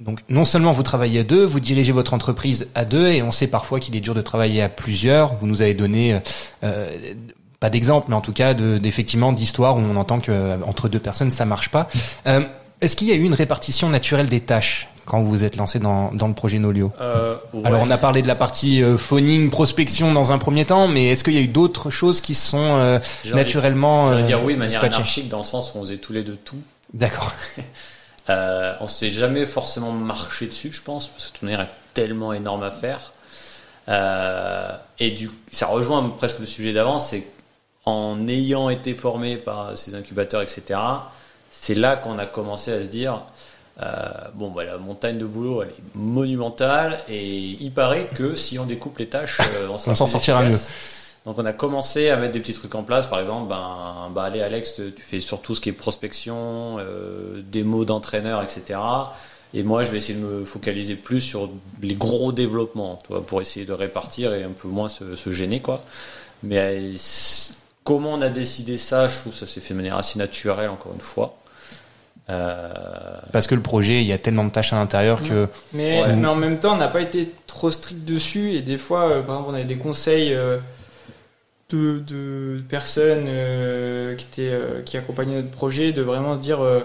Donc, 0.01 0.19
non 0.27 0.43
seulement 0.43 0.73
vous 0.73 0.83
travaillez 0.83 1.21
à 1.21 1.23
deux, 1.23 1.45
vous 1.45 1.61
dirigez 1.61 1.93
votre 1.93 2.13
entreprise 2.13 2.67
à 2.75 2.83
deux, 2.83 3.07
et 3.07 3.23
on 3.23 3.31
sait 3.31 3.47
parfois 3.47 3.79
qu'il 3.79 3.95
est 3.95 4.01
dur 4.01 4.15
de 4.15 4.21
travailler 4.21 4.61
à 4.61 4.67
plusieurs. 4.67 5.35
Vous 5.35 5.47
nous 5.47 5.61
avez 5.61 5.75
donné, 5.75 6.19
euh, 6.65 6.91
pas 7.61 7.69
d'exemple, 7.69 8.07
mais 8.09 8.15
en 8.15 8.21
tout 8.21 8.33
cas, 8.33 8.53
de- 8.53 8.79
d'effectivement, 8.79 9.31
d'histoires 9.31 9.77
où 9.77 9.79
on 9.79 9.95
entend 9.95 10.19
que 10.19 10.33
euh, 10.33 10.57
entre 10.67 10.89
deux 10.89 10.99
personnes, 10.99 11.31
ça 11.31 11.45
marche 11.45 11.69
pas. 11.69 11.87
Euh, 12.27 12.41
Est-ce 12.81 12.97
qu'il 12.97 13.07
y 13.07 13.11
a 13.13 13.15
eu 13.15 13.23
une 13.23 13.33
répartition 13.33 13.87
naturelle 13.87 14.27
des 14.27 14.41
tâches? 14.41 14.89
Quand 15.05 15.21
vous 15.21 15.29
vous 15.29 15.43
êtes 15.43 15.55
lancé 15.55 15.79
dans, 15.79 16.11
dans 16.11 16.27
le 16.27 16.33
projet 16.33 16.59
Nolio 16.59 16.91
Euh, 16.99 17.35
alors 17.63 17.81
on 17.81 17.89
a 17.89 17.97
parlé 17.97 18.21
de 18.21 18.27
la 18.27 18.35
partie 18.35 18.81
euh, 18.81 18.97
phoning, 18.97 19.49
prospection 19.49 20.13
dans 20.13 20.31
un 20.31 20.37
premier 20.37 20.65
temps, 20.65 20.87
mais 20.87 21.07
est-ce 21.07 21.23
qu'il 21.23 21.33
y 21.33 21.37
a 21.37 21.41
eu 21.41 21.47
d'autres 21.47 21.89
choses 21.89 22.21
qui 22.21 22.35
sont 22.35 22.77
euh, 22.77 22.99
naturellement 23.33 24.09
euh, 24.09 24.21
dire 24.23 24.43
oui, 24.43 24.53
de 24.53 24.59
manière 24.59 24.71
dispatchées 24.71 24.95
anarchique, 24.95 25.29
dans 25.29 25.39
le 25.39 25.43
sens 25.43 25.73
où 25.73 25.77
on 25.77 25.81
faisait 25.81 25.97
tous 25.97 26.13
les 26.13 26.23
deux 26.23 26.37
tout. 26.37 26.61
D'accord. 26.93 27.33
On 28.27 28.87
s'est 28.87 29.11
jamais 29.11 29.45
forcément 29.45 29.91
marché 29.91 30.47
dessus, 30.47 30.71
je 30.73 30.81
pense, 30.81 31.07
parce 31.07 31.29
que 31.29 31.39
tout 31.39 31.47
est 31.47 31.57
tellement 31.93 32.33
énorme 32.33 32.63
à 32.63 32.71
faire. 32.71 33.13
Et 34.97 35.11
du, 35.11 35.29
ça 35.51 35.67
rejoint 35.67 36.09
presque 36.17 36.39
le 36.39 36.45
sujet 36.45 36.73
d'avant, 36.73 36.97
c'est 36.97 37.27
en 37.85 38.27
ayant 38.27 38.69
été 38.69 38.95
formé 38.95 39.37
par 39.37 39.77
ces 39.77 39.93
incubateurs, 39.93 40.41
etc. 40.41 40.79
C'est 41.51 41.75
là 41.75 41.95
qu'on 41.95 42.17
a 42.17 42.25
commencé 42.25 42.71
à 42.71 42.81
se 42.81 42.87
dire, 42.87 43.21
bon, 44.35 44.51
bah, 44.51 44.65
la 44.65 44.77
montagne 44.77 45.17
de 45.17 45.25
boulot, 45.25 45.63
elle 45.63 45.69
est 45.69 45.95
monumentale, 45.95 46.99
et 47.09 47.57
il 47.59 47.71
paraît 47.71 48.07
que 48.13 48.35
si 48.35 48.57
on 48.59 48.65
découpe 48.65 48.97
les 48.99 49.07
tâches, 49.07 49.39
euh, 49.57 49.67
on, 49.69 49.77
s'en 49.77 50.07
sortira 50.07 50.43
efficace. 50.43 50.71
Donc 51.25 51.39
on 51.39 51.45
a 51.45 51.53
commencé 51.53 52.09
à 52.09 52.17
mettre 52.17 52.33
des 52.33 52.39
petits 52.39 52.53
trucs 52.53 52.75
en 52.75 52.83
place, 52.83 53.07
par 53.07 53.19
exemple, 53.19 53.49
ben, 53.49 54.09
bah 54.13 54.23
allez 54.23 54.41
Alex, 54.41 54.75
tu 54.75 55.01
fais 55.01 55.19
surtout 55.19 55.55
ce 55.55 55.61
qui 55.61 55.69
est 55.69 55.73
prospection, 55.73 56.77
euh, 56.79 57.41
démo 57.41 57.83
d'entraîneur, 57.83 58.43
etc. 58.43 58.79
Et 59.53 59.63
moi, 59.63 59.83
je 59.83 59.91
vais 59.91 59.97
essayer 59.97 60.19
de 60.19 60.23
me 60.23 60.45
focaliser 60.45 60.95
plus 60.95 61.21
sur 61.21 61.49
les 61.81 61.95
gros 61.95 62.31
développements, 62.31 62.99
tu 63.01 63.13
vois, 63.13 63.25
pour 63.25 63.41
essayer 63.41 63.65
de 63.65 63.73
répartir 63.73 64.33
et 64.33 64.43
un 64.43 64.51
peu 64.51 64.67
moins 64.67 64.89
se, 64.89 65.15
se 65.15 65.31
gêner, 65.31 65.61
quoi. 65.61 65.83
Mais 66.43 66.59
euh, 66.59 66.93
comment 67.83 68.13
on 68.13 68.21
a 68.21 68.29
décidé 68.29 68.77
ça 68.77 69.07
Je 69.07 69.17
trouve 69.17 69.33
que 69.33 69.39
ça 69.39 69.47
s'est 69.47 69.61
fait 69.61 69.73
de 69.73 69.79
manière 69.79 69.97
assez 69.97 70.19
naturelle, 70.19 70.69
encore 70.69 70.93
une 70.93 71.01
fois. 71.01 71.37
Euh, 72.29 72.73
Parce 73.31 73.45
que 73.47 73.53
le 73.55 73.61
projet, 73.61 74.01
il 74.01 74.07
y 74.07 74.13
a 74.13 74.17
tellement 74.17 74.43
de 74.45 74.49
tâches 74.49 74.73
à 74.73 74.77
l'intérieur 74.77 75.21
que 75.21 75.47
Mais, 75.73 76.01
Ouais. 76.01 76.13
mais 76.15 76.27
en 76.27 76.35
même 76.35 76.57
temps, 76.59 76.73
on 76.73 76.77
n'a 76.77 76.87
pas 76.87 77.01
été 77.01 77.31
trop 77.47 77.69
strict 77.69 78.03
dessus 78.05 78.53
et 78.53 78.61
des 78.61 78.77
fois, 78.77 79.09
euh, 79.09 79.21
par 79.21 79.35
exemple, 79.35 79.51
on 79.51 79.53
avait 79.55 79.63
des 79.65 79.77
conseils 79.77 80.33
euh, 80.33 80.57
de, 81.69 81.99
de 81.99 82.61
personnes 82.67 83.25
euh, 83.27 84.15
qui, 84.15 84.25
étaient, 84.25 84.49
euh, 84.53 84.81
qui 84.83 84.97
accompagnaient 84.97 85.35
notre 85.37 85.51
projet 85.51 85.93
de 85.93 86.01
vraiment 86.01 86.35
se 86.35 86.39
dire 86.41 86.63
euh, 86.63 86.81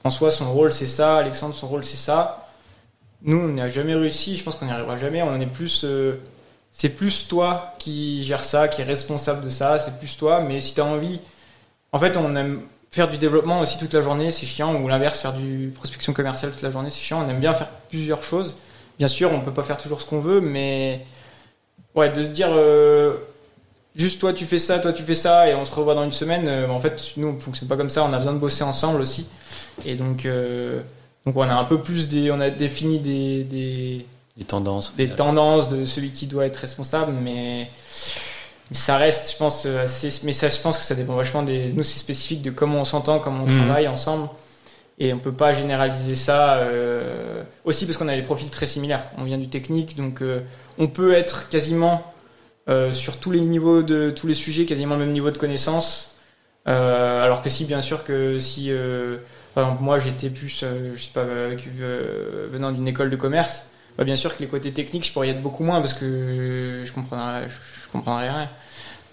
François, 0.00 0.30
son 0.30 0.50
rôle 0.52 0.72
c'est 0.72 0.86
ça, 0.86 1.16
Alexandre, 1.18 1.54
son 1.54 1.68
rôle 1.68 1.84
c'est 1.84 1.96
ça. 1.96 2.48
Nous, 3.24 3.38
on 3.38 3.48
n'a 3.48 3.68
jamais 3.68 3.94
réussi, 3.94 4.36
je 4.36 4.42
pense 4.42 4.56
qu'on 4.56 4.66
n'y 4.66 4.72
arrivera 4.72 4.96
jamais. 4.96 5.22
On 5.22 5.28
en 5.28 5.40
est 5.40 5.46
plus. 5.46 5.82
euh, 5.84 6.16
c'est 6.72 6.88
plus 6.88 7.28
toi 7.28 7.74
qui 7.78 8.24
gère 8.24 8.42
ça, 8.42 8.66
qui 8.68 8.80
est 8.80 8.84
responsable 8.84 9.44
de 9.44 9.50
ça, 9.50 9.78
c'est 9.78 9.96
plus 9.98 10.16
toi. 10.16 10.40
Mais 10.40 10.60
si 10.62 10.74
tu 10.74 10.80
as 10.80 10.86
envie, 10.86 11.20
en 11.92 11.98
fait, 11.98 12.16
on 12.16 12.34
aime 12.34 12.62
faire 12.92 13.08
du 13.08 13.18
développement 13.18 13.60
aussi 13.60 13.78
toute 13.78 13.92
la 13.94 14.02
journée, 14.02 14.30
c'est 14.30 14.46
chiant, 14.46 14.74
ou 14.80 14.86
l'inverse, 14.86 15.18
faire 15.18 15.32
du 15.32 15.72
prospection 15.74 16.12
commerciale 16.12 16.52
toute 16.52 16.62
la 16.62 16.70
journée, 16.70 16.90
c'est 16.90 17.00
chiant. 17.00 17.24
On 17.26 17.28
aime 17.30 17.40
bien 17.40 17.54
faire 17.54 17.70
plusieurs 17.88 18.22
choses. 18.22 18.56
Bien 18.98 19.08
sûr, 19.08 19.32
on 19.32 19.40
peut 19.40 19.50
pas 19.52 19.62
faire 19.64 19.78
toujours 19.78 20.00
ce 20.00 20.06
qu'on 20.06 20.20
veut, 20.20 20.40
mais 20.40 21.04
ouais, 21.94 22.10
de 22.12 22.22
se 22.22 22.28
dire 22.28 22.48
euh, 22.50 23.14
juste 23.96 24.20
toi 24.20 24.32
tu 24.34 24.44
fais 24.44 24.58
ça, 24.58 24.78
toi 24.78 24.92
tu 24.92 25.02
fais 25.02 25.14
ça, 25.14 25.48
et 25.48 25.54
on 25.54 25.64
se 25.64 25.74
revoit 25.74 25.94
dans 25.94 26.04
une 26.04 26.12
semaine. 26.12 26.46
euh, 26.46 26.68
en 26.68 26.78
fait, 26.78 27.12
nous 27.16 27.28
on 27.28 27.40
fonctionne 27.40 27.68
pas 27.68 27.76
comme 27.76 27.88
ça. 27.90 28.04
On 28.04 28.12
a 28.12 28.18
besoin 28.18 28.34
de 28.34 28.38
bosser 28.38 28.62
ensemble 28.62 29.00
aussi, 29.00 29.26
et 29.86 29.94
donc 29.94 30.26
euh, 30.26 30.82
donc 31.24 31.34
on 31.36 31.42
a 31.42 31.54
un 31.54 31.64
peu 31.64 31.80
plus 31.80 32.08
des, 32.08 32.30
on 32.30 32.40
a 32.40 32.50
défini 32.50 32.98
des, 32.98 33.44
des 33.44 34.06
Les 34.36 34.44
tendances. 34.44 34.94
des 34.96 35.08
tendances 35.08 35.68
de 35.70 35.86
celui 35.86 36.10
qui 36.10 36.26
doit 36.26 36.44
être 36.44 36.56
responsable, 36.58 37.12
mais 37.12 37.70
ça 38.72 38.96
reste, 38.96 39.32
je 39.32 39.36
pense, 39.36 39.66
assez. 39.66 40.10
Mais 40.24 40.32
ça, 40.32 40.48
je 40.48 40.58
pense 40.60 40.78
que 40.78 40.84
ça 40.84 40.94
dépend 40.94 41.14
vachement 41.16 41.42
des. 41.42 41.72
Nous, 41.72 41.82
c'est 41.82 41.98
spécifique 41.98 42.42
de 42.42 42.50
comment 42.50 42.80
on 42.80 42.84
s'entend, 42.84 43.18
comment 43.18 43.44
on 43.44 43.46
Mhm. 43.50 43.64
travaille 43.64 43.88
ensemble. 43.88 44.28
Et 44.98 45.12
on 45.12 45.18
peut 45.18 45.32
pas 45.32 45.52
généraliser 45.52 46.14
ça 46.14 46.56
euh, 46.58 47.42
aussi 47.64 47.86
parce 47.86 47.96
qu'on 47.96 48.08
a 48.08 48.14
des 48.14 48.22
profils 48.22 48.48
très 48.50 48.66
similaires. 48.66 49.02
On 49.18 49.24
vient 49.24 49.38
du 49.38 49.48
technique, 49.48 49.96
donc 49.96 50.22
euh, 50.22 50.40
on 50.78 50.86
peut 50.86 51.12
être 51.14 51.48
quasiment 51.48 52.12
euh, 52.68 52.92
sur 52.92 53.16
tous 53.16 53.30
les 53.32 53.40
niveaux 53.40 53.82
de 53.82 54.10
tous 54.10 54.26
les 54.28 54.34
sujets, 54.34 54.64
quasiment 54.66 54.94
le 54.94 55.00
même 55.00 55.10
niveau 55.10 55.30
de 55.32 55.38
connaissance. 55.38 56.14
Euh, 56.68 57.24
alors 57.24 57.42
que 57.42 57.48
si, 57.48 57.64
bien 57.64 57.80
sûr, 57.82 58.04
que 58.04 58.38
si, 58.38 58.66
euh, 58.70 59.16
par 59.54 59.64
exemple, 59.64 59.82
moi 59.82 59.98
j'étais 59.98 60.30
plus, 60.30 60.60
euh, 60.62 60.92
je 60.94 61.02
sais 61.02 61.10
pas, 61.12 61.22
avec, 61.22 61.66
euh, 61.80 62.46
venant 62.52 62.70
d'une 62.70 62.86
école 62.86 63.10
de 63.10 63.16
commerce, 63.16 63.64
bah, 63.98 64.04
bien 64.04 64.14
sûr 64.14 64.36
que 64.36 64.40
les 64.42 64.48
côtés 64.48 64.72
techniques, 64.72 65.06
je 65.06 65.12
pourrais 65.12 65.26
y 65.28 65.30
être 65.30 65.42
beaucoup 65.42 65.64
moins 65.64 65.80
parce 65.80 65.94
que 65.94 66.82
je 66.84 66.92
comprendrais, 66.92 67.48
je 67.48 67.81
comprendrais 67.92 68.28
rien. 68.30 68.48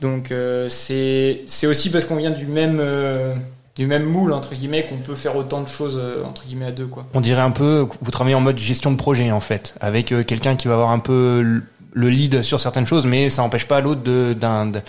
Donc 0.02 0.32
euh, 0.32 0.70
c'est 0.70 1.42
c'est 1.48 1.68
aussi 1.68 1.90
parce 1.90 2.06
qu'on 2.06 2.16
vient 2.16 2.32
du 2.32 2.46
même 2.48 2.80
euh, 2.80 3.36
du 3.76 3.86
même 3.86 4.04
moule 4.04 4.32
entre 4.34 4.56
guillemets 4.56 4.84
qu'on 4.84 4.98
peut 4.98 5.16
faire 5.16 5.36
autant 5.36 5.62
de 5.62 5.68
choses 5.68 5.98
euh, 6.02 6.24
entre 6.26 6.46
guillemets 6.46 6.68
à 6.68 6.72
deux 6.72 6.88
quoi. 6.88 7.06
On 7.14 7.22
dirait 7.22 7.42
un 7.42 7.52
peu 7.52 7.86
que 7.86 7.96
vous 8.02 8.12
travaillez 8.12 8.36
en 8.36 8.40
mode 8.42 8.58
gestion 8.58 8.92
de 8.92 8.96
projet 8.98 9.32
en 9.32 9.40
fait, 9.42 9.76
avec 9.82 10.12
euh, 10.12 10.24
quelqu'un 10.24 10.56
qui 10.56 10.68
va 10.68 10.76
avoir 10.76 10.92
un 10.92 11.00
peu 11.00 11.62
le 11.92 12.10
lead 12.10 12.44
sur 12.44 12.60
certaines 12.60 12.86
choses, 12.86 13.06
mais 13.06 13.30
ça 13.30 13.42
n'empêche 13.42 13.68
pas 13.68 13.82
l'autre 13.82 14.02
de, 14.04 14.34
d'un- 14.40 14.68
de, 14.68 14.80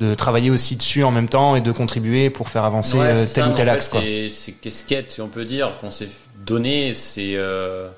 de 0.00 0.14
travailler 0.14 0.50
aussi 0.50 0.76
dessus 0.76 1.04
en 1.04 1.10
même 1.10 1.28
temps 1.28 1.54
et 1.56 1.60
de 1.60 1.70
contribuer 1.70 2.30
pour 2.30 2.48
faire 2.48 2.64
avancer 2.64 2.96
Ouais, 2.96 3.12
tel 3.26 3.44
ça, 3.44 3.48
ou 3.48 3.52
tel 3.52 3.68
axe. 3.68 3.90
C'est 3.92 4.28
c'est 4.30 4.52
casquette, 4.52 5.10
si 5.10 5.20
on 5.20 5.28
peut 5.28 5.44
dire, 5.44 5.76
qu'on 5.80 5.90
s'est 5.90 6.08
donné. 6.44 6.94
C'est 6.94 7.34
euh, 7.36 7.88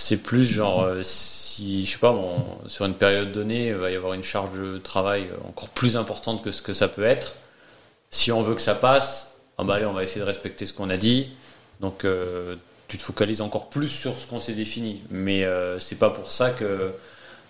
c'est 0.00 0.16
plus 0.18 0.44
genre 0.44 0.82
euh, 0.82 1.02
si 1.02 1.84
je 1.84 1.92
sais 1.92 1.98
pas, 1.98 2.14
sur 2.66 2.84
une 2.86 2.94
période 2.94 3.32
donnée, 3.32 3.68
il 3.68 3.74
va 3.74 3.90
y 3.90 3.96
avoir 3.96 4.14
une 4.14 4.22
charge 4.22 4.58
de 4.58 4.78
travail 4.78 5.28
encore 5.48 5.68
plus 5.68 5.96
importante 5.96 6.42
que 6.42 6.50
ce 6.50 6.62
que 6.62 6.72
ça 6.72 6.88
peut 6.88 7.04
être. 7.04 7.34
Si 8.10 8.32
on 8.32 8.42
veut 8.42 8.54
que 8.54 8.60
ça 8.62 8.74
passe, 8.74 9.32
ah 9.58 9.64
bah 9.64 9.78
on 9.86 9.92
va 9.92 10.02
essayer 10.02 10.20
de 10.20 10.26
respecter 10.26 10.66
ce 10.66 10.72
qu'on 10.72 10.90
a 10.90 10.96
dit. 10.96 11.28
Donc 11.80 12.04
euh, 12.04 12.56
tu 12.88 12.98
te 12.98 13.02
focalises 13.02 13.40
encore 13.40 13.68
plus 13.68 13.88
sur 13.88 14.18
ce 14.18 14.26
qu'on 14.26 14.40
s'est 14.40 14.54
défini. 14.54 15.02
Mais 15.10 15.44
euh, 15.44 15.78
c'est 15.78 15.96
pas 15.98 16.10
pour 16.10 16.30
ça 16.30 16.50
que 16.50 16.92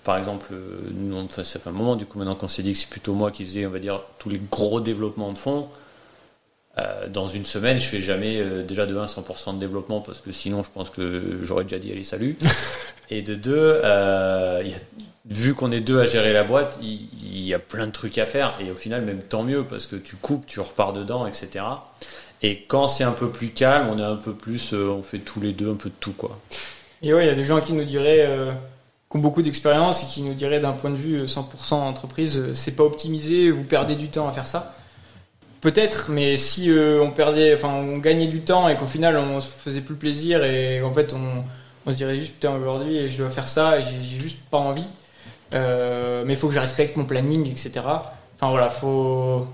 par 0.05 0.16
exemple, 0.18 0.48
euh, 0.53 0.78
nous, 0.92 1.14
on- 1.16 1.28
ça 1.30 1.44
fait 1.44 1.68
un 1.68 1.72
moment 1.72 1.94
du 1.96 2.07
coup 2.07 2.18
maintenant 2.18 2.34
qu'on 2.34 2.48
s'est 2.48 2.62
dit 2.62 2.72
que 2.72 2.78
c'est 2.78 2.88
plutôt 2.88 3.12
moi 3.14 3.30
qui 3.30 3.44
faisais, 3.44 3.66
on 3.66 3.70
va 3.70 3.78
dire, 3.78 4.01
tous 4.18 4.28
les 4.28 4.40
gros 4.51 4.80
développements 4.80 5.32
de 5.32 5.38
fond. 5.38 5.68
Euh, 6.79 7.09
dans 7.09 7.27
une 7.27 7.45
semaine, 7.45 7.79
je 7.81 7.87
fais 7.87 8.01
jamais 8.01 8.37
euh, 8.39 8.62
déjà 8.62 8.87
de 8.87 8.97
1 8.97 9.07
100% 9.07 9.55
de 9.57 9.59
développement 9.61 10.01
parce 10.01 10.21
que 10.21 10.31
sinon, 10.33 10.62
je 10.62 10.71
pense 10.73 10.89
que 10.91 11.39
j'aurais 11.43 11.64
déjà 11.64 11.79
dit 11.79 11.91
allez 11.91 12.05
salut. 12.05 12.37
Et 13.11 13.23
de 13.23 13.35
deux, 13.35 13.81
euh, 13.85 14.61
il 14.64 14.71
y 14.71 14.75
a- 14.75 14.79
vu 15.27 15.55
qu'on 15.55 15.73
est 15.73 15.81
deux 15.81 15.99
à 16.01 16.07
gérer 16.07 16.33
la 16.33 16.45
boîte, 16.45 16.79
il, 16.81 17.09
il 17.23 17.41
y 17.41 17.53
a 17.55 17.59
plein 17.59 17.87
de 17.87 17.93
trucs 17.93 18.18
à 18.18 18.27
faire 18.27 18.57
et 18.61 18.71
au 18.71 18.75
final, 18.77 19.03
même 19.03 19.21
tant 19.23 19.43
mieux 19.43 19.64
parce 19.64 19.87
que 19.87 19.97
tu 19.97 20.14
coupes, 20.16 20.47
tu 20.47 20.61
repars 20.61 20.93
dedans, 20.93 21.27
etc. 21.27 21.64
Et 22.43 22.62
quand 22.68 22.87
c'est 22.89 23.05
un 23.05 23.12
peu 23.12 23.29
plus 23.31 23.49
calme, 23.51 23.89
on 23.91 23.99
est 23.99 24.03
un 24.03 24.16
peu 24.16 24.33
plus, 24.33 24.73
on 24.73 25.03
fait 25.03 25.18
tous 25.18 25.41
les 25.41 25.53
deux 25.53 25.71
un 25.71 25.75
peu 25.75 25.89
de 25.91 25.95
tout 26.01 26.12
quoi. 26.12 26.39
Et 27.03 27.12
ouais, 27.12 27.25
il 27.25 27.27
y 27.27 27.31
a 27.31 27.35
des 27.35 27.45
gens 27.45 27.61
qui 27.61 27.73
nous 27.75 27.85
diraient, 27.85 28.27
qui 29.11 29.16
ont 29.16 29.21
beaucoup 29.21 29.43
d'expérience 29.43 30.05
et 30.05 30.07
qui 30.07 30.23
nous 30.23 30.35
diraient 30.35 30.61
d'un 30.61 30.73
point 30.73 30.91
de 30.91 30.97
vue 30.97 31.21
euh, 31.21 31.27
100% 31.27 31.75
entreprise, 31.75 32.53
c'est 32.55 32.77
pas 32.77 32.85
optimisé, 32.85 33.51
vous 33.51 33.64
perdez 33.64 33.97
du 33.97 34.09
temps 34.09 34.29
à 34.29 34.33
faire 34.33 34.47
ça. 34.47 34.75
Peut-être, 35.61 36.07
mais 36.09 36.37
si 36.39 36.71
euh, 36.71 37.03
on 37.03 37.11
perdait, 37.11 37.55
enfin, 37.55 37.69
on 37.69 37.99
gagnait 37.99 38.27
du 38.29 38.41
temps 38.41 38.69
et 38.69 38.77
qu'au 38.77 38.87
final 38.87 39.19
on 39.19 39.41
se 39.41 39.49
faisait 39.49 39.83
plus 39.83 39.95
plaisir 39.95 40.43
et 40.43 40.81
en 40.83 40.91
fait 40.91 41.13
on, 41.13 41.45
on 41.87 41.91
se 41.93 41.97
dirait 41.97 42.17
juste 42.17 42.33
putain 42.33 42.55
aujourd'hui 42.55 43.09
je 43.11 43.19
dois 43.19 43.29
faire 43.31 43.47
ça 43.47 43.79
et 43.79 43.83
j'ai 43.83 44.19
juste 44.19 44.39
pas 44.51 44.57
envie. 44.59 44.87
Euh, 45.53 46.23
mais 46.27 46.35
il 46.35 46.39
faut 46.39 46.49
que 46.49 46.55
je 46.55 46.61
respecte 46.61 46.97
mon 46.97 47.05
planning, 47.05 47.47
etc. 47.51 47.71
Enfin 48.37 48.51
voilà, 48.51 48.69
faut 48.69 49.45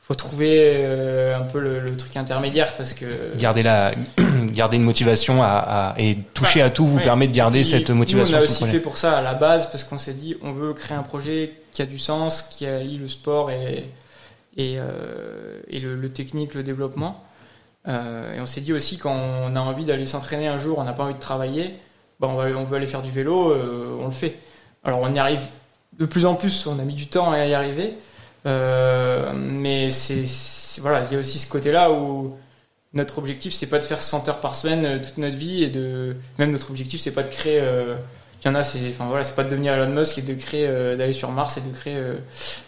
faut 0.00 0.14
trouver 0.14 0.72
euh, 0.76 1.36
un 1.36 1.42
peu 1.42 1.58
le, 1.60 1.80
le 1.80 1.96
truc 1.96 2.16
intermédiaire 2.16 2.74
parce 2.76 2.92
que 2.94 3.06
Garder 3.36 3.62
la, 3.62 3.92
garder 4.52 4.76
une 4.76 4.82
motivation 4.82 5.42
à, 5.42 5.46
à- 5.92 5.94
et 5.98 6.18
toucher 6.34 6.62
à 6.62 6.70
tout 6.70 6.84
vous 6.86 6.98
Ouais. 6.98 7.02
permet 7.04 7.26
de 7.28 7.32
garder 7.32 7.60
puis, 7.60 7.70
cette 7.70 7.90
motivation. 7.90 8.36
Nous, 8.36 8.42
on 8.42 8.46
a 8.46 8.50
aussi 8.50 8.64
fait 8.66 8.80
pour 8.80 8.98
ça 8.98 9.18
à 9.18 9.22
la 9.22 9.34
base 9.34 9.68
parce 9.70 9.82
qu'on 9.84 9.98
s'est 9.98 10.12
dit 10.14 10.36
on 10.42 10.52
veut 10.52 10.74
créer 10.74 10.96
un 10.96 11.02
projet 11.02 11.54
qui 11.72 11.80
a 11.82 11.86
du 11.86 11.98
sens, 11.98 12.42
qui 12.42 12.66
allie 12.66 12.98
le 12.98 13.06
sport 13.06 13.50
et, 13.50 13.84
et, 14.60 14.78
euh, 14.78 15.60
le, 15.70 16.12
technique, 16.12 16.54
le 16.54 16.62
développement. 16.62 17.24
Euh, 17.88 18.34
et 18.34 18.40
on 18.40 18.46
s'est 18.46 18.60
dit 18.60 18.72
aussi 18.72 18.98
quand 18.98 19.14
on 19.14 19.56
a 19.56 19.60
envie 19.60 19.84
d'aller 19.84 20.06
s'entraîner 20.06 20.48
un 20.48 20.58
jour, 20.58 20.78
on 20.78 20.84
n'a 20.84 20.92
pas 20.92 21.04
envie 21.04 21.14
de 21.14 21.20
travailler, 21.20 21.74
bah 22.18 22.28
on, 22.30 22.34
va, 22.34 22.44
on 22.44 22.64
veut 22.64 22.76
aller 22.76 22.86
faire 22.86 23.02
du 23.02 23.10
vélo, 23.10 23.50
euh, 23.50 23.98
on 24.00 24.06
le 24.06 24.12
fait. 24.12 24.36
Alors 24.84 25.00
on 25.02 25.12
y 25.12 25.18
arrive 25.18 25.42
de 25.98 26.06
plus 26.06 26.26
en 26.26 26.34
plus, 26.34 26.66
on 26.66 26.78
a 26.78 26.82
mis 26.82 26.94
du 26.94 27.06
temps 27.06 27.32
à 27.32 27.46
y 27.46 27.54
arriver. 27.54 27.94
Mais 28.44 29.90
c'est 29.90 30.24
voilà, 30.80 31.04
il 31.04 31.12
y 31.12 31.16
a 31.16 31.18
aussi 31.18 31.38
ce 31.38 31.50
côté-là 31.50 31.90
où 31.92 32.36
notre 32.92 33.18
objectif 33.18 33.52
c'est 33.52 33.66
pas 33.66 33.78
de 33.78 33.84
faire 33.84 34.00
100 34.00 34.28
heures 34.28 34.40
par 34.40 34.56
semaine 34.56 35.00
toute 35.00 35.18
notre 35.18 35.36
vie 35.36 35.62
et 35.62 35.68
de 35.68 36.16
même 36.38 36.50
notre 36.50 36.70
objectif 36.70 37.00
c'est 37.00 37.12
pas 37.12 37.22
de 37.22 37.28
créer 37.28 37.62
il 38.42 38.48
y 38.48 38.50
en 38.50 38.54
a 38.54 38.64
c'est 38.64 38.80
enfin 38.88 39.06
voilà 39.06 39.24
c'est 39.24 39.34
pas 39.34 39.44
de 39.44 39.50
devenir 39.50 39.74
Elon 39.74 39.90
Musk 39.90 40.18
et 40.18 40.22
de 40.22 40.34
créer 40.34 40.66
euh, 40.66 40.96
d'aller 40.96 41.12
sur 41.12 41.30
Mars 41.30 41.56
et 41.56 41.60
de 41.60 41.74
créer 41.74 41.96
euh, 41.96 42.14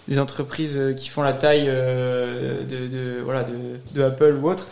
des 0.08 0.18
entreprises 0.18 0.76
euh, 0.76 0.92
qui 0.92 1.08
font 1.08 1.22
la 1.22 1.32
taille 1.32 1.66
de, 1.66 2.88
de 2.88 3.20
voilà 3.24 3.44
de, 3.44 3.54
de 3.92 4.02
Apple 4.02 4.38
ou 4.42 4.50
autre 4.50 4.66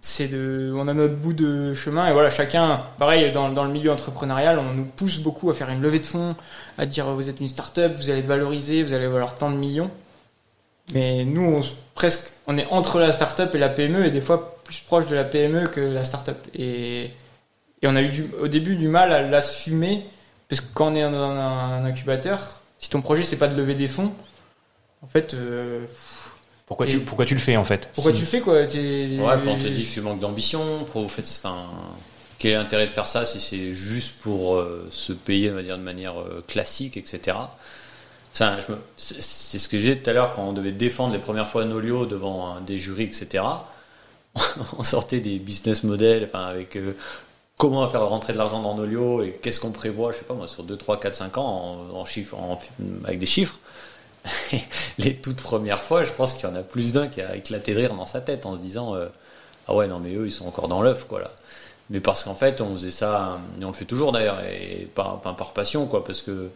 c'est 0.00 0.28
de 0.28 0.72
on 0.76 0.88
a 0.88 0.94
notre 0.94 1.16
bout 1.16 1.32
de 1.32 1.74
chemin 1.74 2.08
et 2.08 2.12
voilà 2.12 2.30
chacun 2.30 2.82
pareil 2.98 3.32
dans, 3.32 3.50
dans 3.50 3.64
le 3.64 3.70
milieu 3.70 3.92
entrepreneurial 3.92 4.58
on 4.58 4.72
nous 4.72 4.84
pousse 4.84 5.18
beaucoup 5.18 5.50
à 5.50 5.54
faire 5.54 5.68
une 5.68 5.82
levée 5.82 5.98
de 5.98 6.06
fonds 6.06 6.34
à 6.78 6.86
dire 6.86 7.06
vous 7.06 7.28
êtes 7.28 7.40
une 7.40 7.48
start-up 7.48 7.92
vous 7.96 8.08
allez 8.08 8.20
être 8.20 8.26
valorisé 8.26 8.82
vous 8.82 8.92
allez 8.92 9.08
valoir 9.08 9.34
tant 9.34 9.50
de 9.50 9.56
millions 9.56 9.90
mais 10.92 11.24
nous, 11.24 11.42
on, 11.42 11.60
presque, 11.94 12.32
on 12.46 12.56
est 12.58 12.66
entre 12.70 12.98
la 12.98 13.12
start-up 13.12 13.54
et 13.54 13.58
la 13.58 13.68
PME, 13.68 14.06
et 14.06 14.10
des 14.10 14.20
fois 14.20 14.58
plus 14.64 14.80
proche 14.80 15.06
de 15.06 15.14
la 15.14 15.24
PME 15.24 15.68
que 15.68 15.80
la 15.80 16.04
start-up. 16.04 16.38
Et, 16.54 17.10
et 17.82 17.86
on 17.86 17.96
a 17.96 18.02
eu 18.02 18.30
au 18.40 18.48
début 18.48 18.76
du 18.76 18.88
mal 18.88 19.12
à 19.12 19.22
l'assumer, 19.22 20.06
parce 20.50 20.60
que 20.60 20.66
quand 20.74 20.92
on 20.92 20.94
est 20.94 21.02
dans 21.02 21.14
un, 21.22 21.38
un 21.82 21.84
incubateur, 21.86 22.60
si 22.78 22.90
ton 22.90 23.00
projet 23.00 23.22
c'est 23.22 23.36
pas 23.36 23.48
de 23.48 23.56
lever 23.56 23.74
des 23.74 23.88
fonds, 23.88 24.12
en 25.02 25.06
fait, 25.06 25.32
euh, 25.32 25.84
Pourquoi 26.66 26.86
tu, 26.86 26.98
pourquoi 27.00 27.24
tu 27.24 27.34
le 27.34 27.40
fais 27.40 27.56
en 27.56 27.64
fait 27.64 27.88
pourquoi 27.94 28.12
Si- 28.12 28.18
tu 28.18 28.24
le 28.24 28.28
fais 28.28 28.40
quoi 28.40 28.54
Ouais, 28.56 28.66
puis 28.66 29.48
on 29.48 29.56
te 29.58 29.68
dit 29.68 29.86
que 29.86 29.92
tu 29.94 30.00
manques 30.02 30.20
d'ambition, 30.20 30.84
pour 30.84 31.04
enfin, 31.06 31.64
quel 32.38 32.50
est 32.52 32.54
l'intérêt 32.56 32.84
de 32.86 32.90
faire 32.90 33.06
ça 33.06 33.24
si 33.24 33.40
c'est 33.40 33.72
juste 33.72 34.12
pour 34.20 34.56
euh, 34.56 34.86
se 34.90 35.12
payer, 35.14 35.50
on 35.50 35.54
va 35.54 35.62
dire, 35.62 35.78
de 35.78 35.82
manière 35.82 36.20
euh, 36.20 36.44
classique, 36.46 36.96
etc. 36.96 37.36
Ça, 38.32 38.58
je 38.60 38.72
me- 38.72 38.78
C'est 38.96 39.58
ce 39.58 39.68
que 39.68 39.78
j'ai 39.78 39.98
tout 39.98 40.08
à 40.08 40.12
l'heure 40.12 40.32
quand 40.32 40.44
on 40.44 40.52
devait 40.52 40.72
défendre 40.72 41.12
les 41.14 41.18
premières 41.18 41.48
fois 41.48 41.64
Nolio 41.64 42.06
devant 42.06 42.56
euh, 42.56 42.60
des 42.60 42.78
jurys, 42.78 43.04
etc. 43.04 43.44
on 44.78 44.82
sortait 44.82 45.20
des 45.20 45.38
business 45.38 45.82
models, 45.82 46.24
enfin, 46.24 46.44
avec 46.46 46.76
euh, 46.76 46.92
comment 47.60 47.86
faire 47.88 48.08
rentrer 48.08 48.32
de 48.32 48.38
l'argent 48.38 48.62
dans 48.62 48.74
Nolio 48.74 49.22
et 49.22 49.38
qu'est-ce 49.42 49.60
qu'on 49.60 49.70
prévoit, 49.70 50.12
je 50.12 50.18
sais 50.18 50.24
pas 50.24 50.32
moi, 50.32 50.48
sur 50.48 50.62
2, 50.62 50.76
3, 50.78 50.98
4, 50.98 51.14
5 51.14 51.38
ans 51.38 51.76
en, 51.92 52.04
chiffres, 52.06 52.34
avec 53.04 53.18
des 53.18 53.26
chiffres. 53.26 53.58
les 54.98 55.14
toutes 55.14 55.40
premières 55.40 55.82
fois, 55.82 56.02
je 56.02 56.12
pense 56.12 56.32
qu'il 56.32 56.48
y 56.48 56.52
en 56.52 56.54
a 56.54 56.62
plus 56.62 56.92
d'un 56.92 57.08
qui 57.08 57.20
a 57.20 57.36
éclaté 57.36 57.74
de 57.74 57.78
rire 57.78 57.94
dans 57.94 58.06
sa 58.06 58.22
tête 58.22 58.46
en 58.46 58.54
se 58.54 58.60
disant 58.60 58.94
euh, 58.94 59.08
Ah 59.68 59.74
ouais, 59.74 59.86
non, 59.86 59.98
mais 59.98 60.14
eux, 60.14 60.26
ils 60.26 60.32
sont 60.32 60.46
encore 60.46 60.68
dans 60.68 60.80
l'œuf, 60.80 61.06
quoi, 61.06 61.20
là. 61.20 61.28
Mais 61.90 62.00
parce 62.00 62.24
qu'en 62.24 62.34
fait, 62.34 62.62
on 62.62 62.74
faisait 62.76 62.90
ça, 62.90 63.38
et 63.60 63.64
on 63.64 63.68
le 63.68 63.74
fait 63.74 63.84
toujours 63.84 64.12
d'ailleurs, 64.12 64.40
et 64.40 64.88
pas, 64.94 65.20
pas 65.22 65.34
par 65.34 65.52
passion, 65.52 65.86
quoi, 65.86 66.02
parce 66.02 66.22
que 66.22 66.48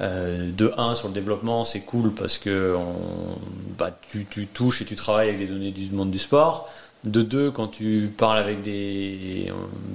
euh, 0.00 0.50
de 0.50 0.72
1 0.76 0.96
sur 0.96 1.06
le 1.06 1.14
développement, 1.14 1.62
c'est 1.62 1.82
cool 1.82 2.12
parce 2.12 2.38
que 2.38 2.74
on, 2.76 3.38
bah, 3.78 3.96
tu, 4.08 4.26
tu 4.28 4.48
touches 4.48 4.82
et 4.82 4.84
tu 4.84 4.96
travailles 4.96 5.28
avec 5.28 5.38
des 5.38 5.46
données 5.46 5.70
du 5.70 5.88
monde 5.92 6.10
du 6.10 6.18
sport. 6.18 6.68
De 7.04 7.22
2, 7.22 7.50
quand 7.50 7.66
tu 7.66 8.12
parles 8.16 8.38
avec 8.38 8.62
des, 8.62 9.52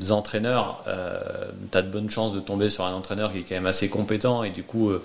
entraîneurs, 0.10 0.84
euh, 0.88 1.20
tu 1.72 1.78
as 1.78 1.82
de 1.82 1.90
bonnes 1.90 2.10
chances 2.10 2.34
de 2.34 2.40
tomber 2.40 2.70
sur 2.70 2.86
un 2.86 2.94
entraîneur 2.94 3.32
qui 3.32 3.40
est 3.40 3.44
quand 3.44 3.56
même 3.56 3.66
assez 3.66 3.88
compétent 3.88 4.44
et 4.44 4.50
du 4.50 4.64
coup, 4.64 4.90
euh, 4.90 5.02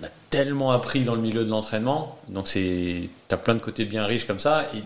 on 0.00 0.04
a 0.04 0.10
tellement 0.28 0.70
appris 0.70 1.04
dans 1.04 1.14
le 1.14 1.22
milieu 1.22 1.44
de 1.44 1.50
l'entraînement. 1.50 2.18
Donc, 2.28 2.46
c'est, 2.48 3.08
t'as 3.28 3.38
plein 3.38 3.54
de 3.54 3.60
côtés 3.60 3.86
bien 3.86 4.04
riches 4.04 4.26
comme 4.26 4.40
ça. 4.40 4.64
Et 4.74 4.82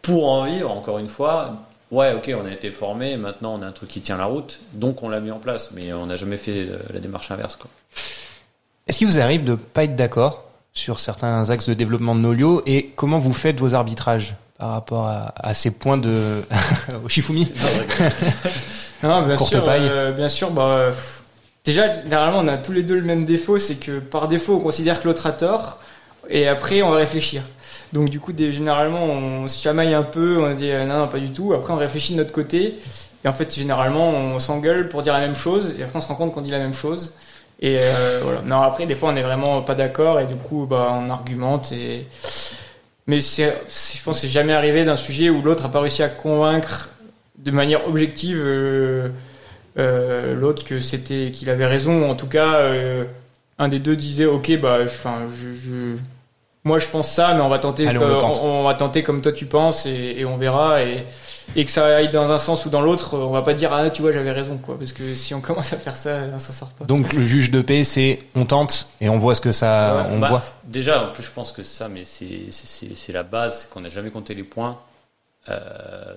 pour 0.00 0.28
en 0.30 0.44
vivre, 0.44 0.70
encore 0.70 0.98
une 0.98 1.08
fois, 1.08 1.66
ouais, 1.90 2.14
ok, 2.14 2.34
on 2.40 2.46
a 2.46 2.50
été 2.50 2.70
formé, 2.70 3.16
maintenant 3.16 3.54
on 3.58 3.62
a 3.62 3.66
un 3.66 3.72
truc 3.72 3.90
qui 3.90 4.00
tient 4.00 4.16
la 4.16 4.24
route, 4.24 4.60
donc 4.72 5.02
on 5.02 5.08
l'a 5.08 5.20
mis 5.20 5.30
en 5.30 5.38
place, 5.38 5.72
mais 5.74 5.92
on 5.92 6.06
n'a 6.06 6.16
jamais 6.16 6.38
fait 6.38 6.68
euh, 6.68 6.78
la 6.92 7.00
démarche 7.00 7.30
inverse, 7.30 7.56
quoi. 7.56 7.70
Est-ce 8.86 8.98
qu'il 8.98 9.06
vous 9.06 9.20
arrive 9.20 9.44
de 9.44 9.54
pas 9.54 9.84
être 9.84 9.94
d'accord 9.94 10.44
sur 10.72 10.98
certains 10.98 11.50
axes 11.50 11.68
de 11.68 11.74
développement 11.74 12.14
de 12.14 12.20
Nolio 12.20 12.62
et 12.66 12.90
comment 12.96 13.18
vous 13.18 13.32
faites 13.32 13.60
vos 13.60 13.74
arbitrages? 13.74 14.34
Par 14.60 14.70
rapport 14.70 15.06
à, 15.06 15.32
à 15.36 15.54
ces 15.54 15.72
points 15.72 15.96
de 15.98 16.42
au 17.04 17.08
Shifumi 17.08 17.50
Non, 19.02 19.22
bien 19.26 19.36
Courte 19.36 19.52
sûr, 19.52 19.64
paille. 19.64 19.88
euh, 19.88 20.12
bien 20.12 20.28
sûr, 20.28 20.50
bah, 20.50 20.72
euh, 20.76 20.92
déjà, 21.64 21.90
généralement, 22.02 22.38
on 22.40 22.48
a 22.48 22.58
tous 22.58 22.72
les 22.72 22.82
deux 22.82 22.96
le 22.96 23.02
même 23.04 23.24
défaut, 23.24 23.58
c'est 23.58 23.76
que 23.76 23.98
par 23.98 24.28
défaut, 24.28 24.56
on 24.56 24.60
considère 24.60 25.00
que 25.00 25.08
l'autre 25.08 25.26
a 25.26 25.32
tort, 25.32 25.78
et 26.28 26.46
après, 26.48 26.82
on 26.82 26.90
va 26.90 26.98
réfléchir. 26.98 27.42
Donc, 27.92 28.10
du 28.10 28.20
coup, 28.20 28.32
des- 28.32 28.52
généralement, 28.52 29.04
on 29.04 29.48
se 29.48 29.60
chamaille 29.62 29.94
un 29.94 30.02
peu, 30.02 30.38
on 30.44 30.54
dit 30.54 30.70
euh, 30.70 30.84
non, 30.86 30.98
non, 30.98 31.08
pas 31.08 31.18
du 31.18 31.30
tout. 31.32 31.52
Après, 31.54 31.72
on 31.72 31.76
réfléchit 31.76 32.12
de 32.12 32.18
notre 32.18 32.32
côté, 32.32 32.76
et 33.24 33.28
en 33.28 33.32
fait, 33.32 33.54
généralement, 33.54 34.10
on 34.10 34.38
s'engueule 34.38 34.88
pour 34.88 35.02
dire 35.02 35.14
la 35.14 35.20
même 35.20 35.34
chose, 35.36 35.74
et 35.78 35.82
après, 35.82 35.96
on 35.98 36.00
se 36.02 36.08
rend 36.08 36.14
compte 36.16 36.32
qu'on 36.34 36.40
dit 36.42 36.50
la 36.50 36.58
même 36.58 36.74
chose. 36.74 37.14
Et 37.62 37.78
euh, 37.80 38.20
voilà. 38.22 38.40
Non, 38.46 38.62
après, 38.62 38.86
des 38.86 38.94
fois, 38.94 39.10
on 39.12 39.16
est 39.16 39.22
vraiment 39.22 39.62
pas 39.62 39.74
d'accord, 39.74 40.20
et 40.20 40.26
du 40.26 40.36
coup, 40.36 40.66
bah, 40.68 40.92
on 40.94 41.10
argumente, 41.10 41.72
et. 41.72 42.06
Mais 43.10 43.20
je 43.20 44.02
pense 44.04 44.14
que 44.14 44.20
c'est 44.20 44.28
jamais 44.28 44.52
arrivé 44.52 44.84
d'un 44.84 44.94
sujet 44.94 45.30
où 45.30 45.42
l'autre 45.42 45.64
a 45.64 45.68
pas 45.68 45.80
réussi 45.80 46.04
à 46.04 46.08
convaincre 46.08 46.90
de 47.38 47.50
manière 47.50 47.88
objective 47.88 48.38
euh, 48.40 49.08
euh, 49.78 50.36
l'autre 50.36 50.62
que 50.62 50.78
c'était 50.78 51.32
qu'il 51.32 51.50
avait 51.50 51.66
raison. 51.66 52.08
En 52.08 52.14
tout 52.14 52.28
cas, 52.28 52.60
euh, 52.60 53.02
un 53.58 53.66
des 53.66 53.80
deux 53.80 53.96
disait 53.96 54.26
OK, 54.26 54.56
bah, 54.60 54.86
je- 54.86 55.96
moi 56.64 56.78
je 56.78 56.86
pense 56.86 57.10
ça, 57.10 57.32
mais 57.34 57.40
on 57.40 57.48
va 57.48 57.58
tenter, 57.58 57.86
Allez, 57.88 57.98
on 57.98 58.18
tente. 58.18 58.38
on 58.42 58.64
va 58.64 58.74
tenter 58.74 59.02
comme 59.02 59.22
toi 59.22 59.32
tu 59.32 59.46
penses 59.46 59.86
et, 59.86 60.14
et 60.18 60.24
on 60.24 60.36
verra. 60.36 60.82
Et, 60.82 61.04
et 61.56 61.64
que 61.64 61.70
ça 61.70 61.84
aille 61.96 62.10
dans 62.12 62.30
un 62.30 62.38
sens 62.38 62.64
ou 62.66 62.70
dans 62.70 62.80
l'autre, 62.80 63.16
on 63.16 63.30
va 63.30 63.42
pas 63.42 63.54
dire 63.54 63.72
ah 63.72 63.90
tu 63.90 64.02
vois 64.02 64.12
j'avais 64.12 64.30
raison 64.30 64.56
quoi, 64.58 64.78
parce 64.78 64.92
que 64.92 65.02
si 65.14 65.34
on 65.34 65.40
commence 65.40 65.72
à 65.72 65.78
faire 65.78 65.96
ça, 65.96 66.38
ça 66.38 66.52
sort 66.52 66.68
pas. 66.70 66.84
Donc 66.84 67.12
le 67.12 67.24
juge 67.24 67.50
de 67.50 67.60
paix, 67.60 67.82
c'est 67.82 68.20
on 68.36 68.44
tente 68.44 68.88
et 69.00 69.08
on 69.08 69.16
voit 69.18 69.34
ce 69.34 69.40
que 69.40 69.50
ça, 69.52 69.96
Ouais, 69.96 70.02
on 70.12 70.18
Bah, 70.20 70.28
voit. 70.28 70.42
Déjà, 70.64 71.02
en 71.02 71.08
plus, 71.12 71.24
je 71.24 71.30
pense 71.30 71.50
que 71.50 71.62
c'est 71.62 71.78
ça, 71.78 71.88
mais 71.88 72.04
c'est- 72.04 73.12
la 73.12 73.22
base, 73.24 73.62
c'est 73.62 73.70
qu'on 73.70 73.80
n'a 73.80 73.88
jamais 73.88 74.10
compté 74.10 74.34
les 74.34 74.44
points 74.44 74.78
euh, 75.48 75.58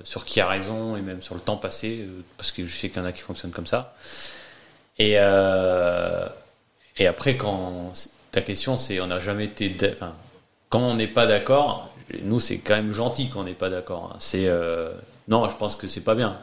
sur 0.03 0.25
qui 0.25 0.39
a 0.41 0.47
raison 0.47 0.97
et 0.97 1.01
même 1.01 1.21
sur 1.23 1.33
le 1.33 1.41
temps 1.41 1.55
passé, 1.57 2.01
euh, 2.01 2.21
parce 2.37 2.51
que 2.51 2.65
je 2.65 2.75
sais 2.75 2.89
qu'il 2.89 2.97
y 3.01 3.01
en 3.01 3.05
a 3.07 3.11
qui 3.13 3.21
fonctionnent 3.21 3.51
comme 3.53 3.65
ça. 3.65 3.95
Et, 4.99 5.13
euh, 5.17 6.27
et 6.97 7.07
après, 7.07 7.35
quand 7.37 7.91
ta 8.31 8.41
question, 8.41 8.77
c'est 8.77 8.99
on 8.99 9.07
n'a 9.07 9.19
jamais 9.19 9.45
été. 9.45 9.75
Enfin, 9.93 10.13
quand 10.73 10.79
on 10.81 10.95
n'est 10.95 11.05
pas 11.05 11.27
d'accord, 11.27 11.87
nous, 12.23 12.39
c'est 12.39 12.57
quand 12.57 12.73
même 12.73 12.93
gentil 12.93 13.29
quand 13.29 13.41
on 13.41 13.43
n'est 13.43 13.53
pas 13.53 13.69
d'accord. 13.69 14.09
hein. 14.11 14.15
C'est. 14.17 14.47
euh, 14.47 14.89
non, 15.27 15.47
je 15.47 15.55
pense 15.55 15.75
que 15.75 15.85
c'est 15.87 16.01
pas 16.01 16.15
bien. 16.15 16.35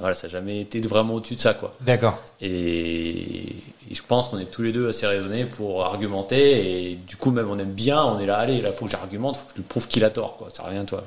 Voilà, 0.00 0.14
ça 0.14 0.26
n'a 0.26 0.32
jamais 0.32 0.60
été 0.60 0.82
vraiment 0.82 1.14
au-dessus 1.14 1.36
de 1.36 1.40
ça, 1.40 1.54
quoi. 1.54 1.74
D'accord. 1.80 2.18
Et, 2.42 2.48
et 2.50 3.94
je 3.94 4.02
pense 4.06 4.28
qu'on 4.28 4.38
est 4.38 4.50
tous 4.50 4.60
les 4.60 4.72
deux 4.72 4.90
assez 4.90 5.06
raisonnés 5.06 5.46
pour 5.46 5.82
argumenter. 5.86 6.90
Et 6.90 6.94
du 6.96 7.16
coup, 7.16 7.30
même 7.30 7.48
on 7.48 7.58
aime 7.58 7.72
bien, 7.72 8.04
on 8.04 8.18
est 8.18 8.26
là, 8.26 8.36
allez, 8.36 8.60
là, 8.60 8.70
faut 8.70 8.84
que 8.84 8.90
j'argumente, 8.90 9.38
faut 9.38 9.44
que 9.46 9.52
je 9.52 9.56
lui 9.56 9.62
prouve 9.62 9.88
qu'il 9.88 10.04
a 10.04 10.10
tort, 10.10 10.36
quoi. 10.36 10.48
Ça 10.52 10.64
revient, 10.64 10.84
toi. 10.86 11.02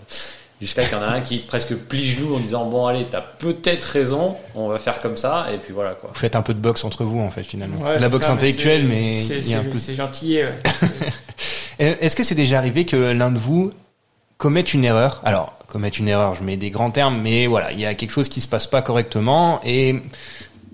Jusqu'à 0.59 0.83
qu'il 0.85 0.93
y 0.93 0.95
en 0.95 1.03
a 1.03 1.07
un 1.09 1.21
qui 1.21 1.37
presque 1.39 1.75
plie 1.75 2.07
genou 2.07 2.35
en 2.35 2.39
disant, 2.39 2.65
bon, 2.65 2.87
allez, 2.87 3.05
t'as 3.05 3.21
peut-être 3.21 3.83
raison, 3.83 4.35
on 4.55 4.67
va 4.67 4.79
faire 4.79 4.97
comme 4.99 5.17
ça, 5.17 5.45
et 5.53 5.57
puis 5.59 5.73
voilà, 5.73 5.91
quoi. 5.93 6.09
Vous 6.11 6.19
faites 6.19 6.35
un 6.35 6.41
peu 6.41 6.55
de 6.55 6.59
boxe 6.59 6.83
entre 6.85 7.03
vous 7.03 7.19
en 7.19 7.29
fait 7.29 7.43
finalement. 7.43 7.85
Ouais, 7.85 7.99
la 7.99 8.09
boxe 8.09 8.25
ça, 8.25 8.33
intellectuelle, 8.33 8.87
mais 8.87 9.21
c'est 9.21 9.95
gentil. 9.95 10.37
ouais. 10.37 10.57
Est-ce 11.79 12.15
que 12.15 12.23
c'est 12.23 12.35
déjà 12.35 12.57
arrivé 12.57 12.85
que 12.85 12.95
l'un 12.95 13.31
de 13.31 13.37
vous 13.37 13.71
commette 14.37 14.73
une 14.73 14.85
erreur? 14.85 15.21
Alors, 15.23 15.57
commettre 15.67 15.99
une 15.99 16.07
erreur, 16.07 16.35
je 16.35 16.43
mets 16.43 16.57
des 16.57 16.69
grands 16.69 16.91
termes, 16.91 17.19
mais 17.21 17.47
voilà, 17.47 17.71
il 17.71 17.79
y 17.79 17.85
a 17.85 17.95
quelque 17.95 18.11
chose 18.11 18.29
qui 18.29 18.41
se 18.41 18.47
passe 18.47 18.67
pas 18.67 18.81
correctement. 18.81 19.59
Et 19.65 19.95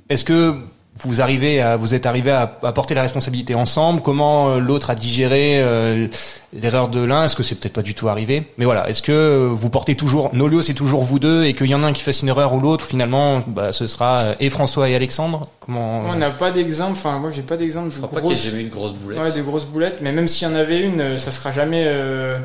est-ce 0.09 0.25
que 0.25 0.55
vous 1.01 1.21
arrivez 1.21 1.61
à, 1.61 1.77
vous 1.77 1.93
êtes 1.95 2.05
arrivé 2.05 2.31
à, 2.31 2.57
à 2.63 2.71
porter 2.71 2.93
la 2.93 3.01
responsabilité 3.01 3.55
ensemble? 3.55 4.01
Comment 4.01 4.49
euh, 4.49 4.59
l'autre 4.59 4.89
a 4.89 4.95
digéré 4.95 5.61
euh, 5.61 6.07
l'erreur 6.53 6.87
de 6.87 7.03
l'un? 7.03 7.25
Est-ce 7.25 7.35
que 7.35 7.43
c'est 7.43 7.55
peut-être 7.55 7.73
pas 7.73 7.81
du 7.81 7.93
tout 7.95 8.09
arrivé? 8.09 8.43
Mais 8.57 8.65
voilà, 8.65 8.89
est-ce 8.89 9.01
que 9.01 9.47
vous 9.47 9.69
portez 9.69 9.95
toujours 9.95 10.29
Nolio, 10.33 10.61
c'est 10.61 10.73
toujours 10.73 11.03
vous 11.03 11.19
deux, 11.19 11.45
et 11.45 11.53
qu'il 11.53 11.67
y 11.67 11.75
en 11.75 11.83
a 11.83 11.87
un 11.87 11.93
qui 11.93 12.03
fasse 12.03 12.21
une 12.21 12.27
erreur 12.29 12.53
ou 12.53 12.59
l'autre, 12.59 12.85
finalement, 12.85 13.41
bah, 13.47 13.71
ce 13.71 13.87
sera 13.87 14.19
euh, 14.19 14.35
et 14.39 14.49
François 14.49 14.89
et 14.89 14.95
Alexandre? 14.95 15.41
Comment 15.59 16.01
On 16.07 16.15
n'a 16.15 16.31
pas 16.31 16.51
d'exemple. 16.51 16.93
Enfin, 16.93 17.17
moi 17.19 17.31
j'ai 17.31 17.41
pas 17.41 17.57
d'exemple 17.57 17.91
Je 17.91 17.97
crois 17.97 18.09
pas 18.09 18.21
qu'il 18.21 18.31
y 18.31 18.33
ait 18.33 18.49
jamais 18.49 18.61
eu 18.61 18.65
une 18.65 18.69
grosse 18.69 18.93
boulette. 18.93 19.19
Ouais, 19.19 19.31
de 19.31 19.41
grosses 19.41 19.65
boulettes, 19.65 19.99
mais 20.01 20.11
même 20.11 20.27
s'il 20.27 20.47
y 20.47 20.51
en 20.51 20.55
avait 20.55 20.79
une, 20.81 21.17
ça 21.17 21.31
sera 21.31 21.51
jamais. 21.51 21.83
euh, 21.85 22.37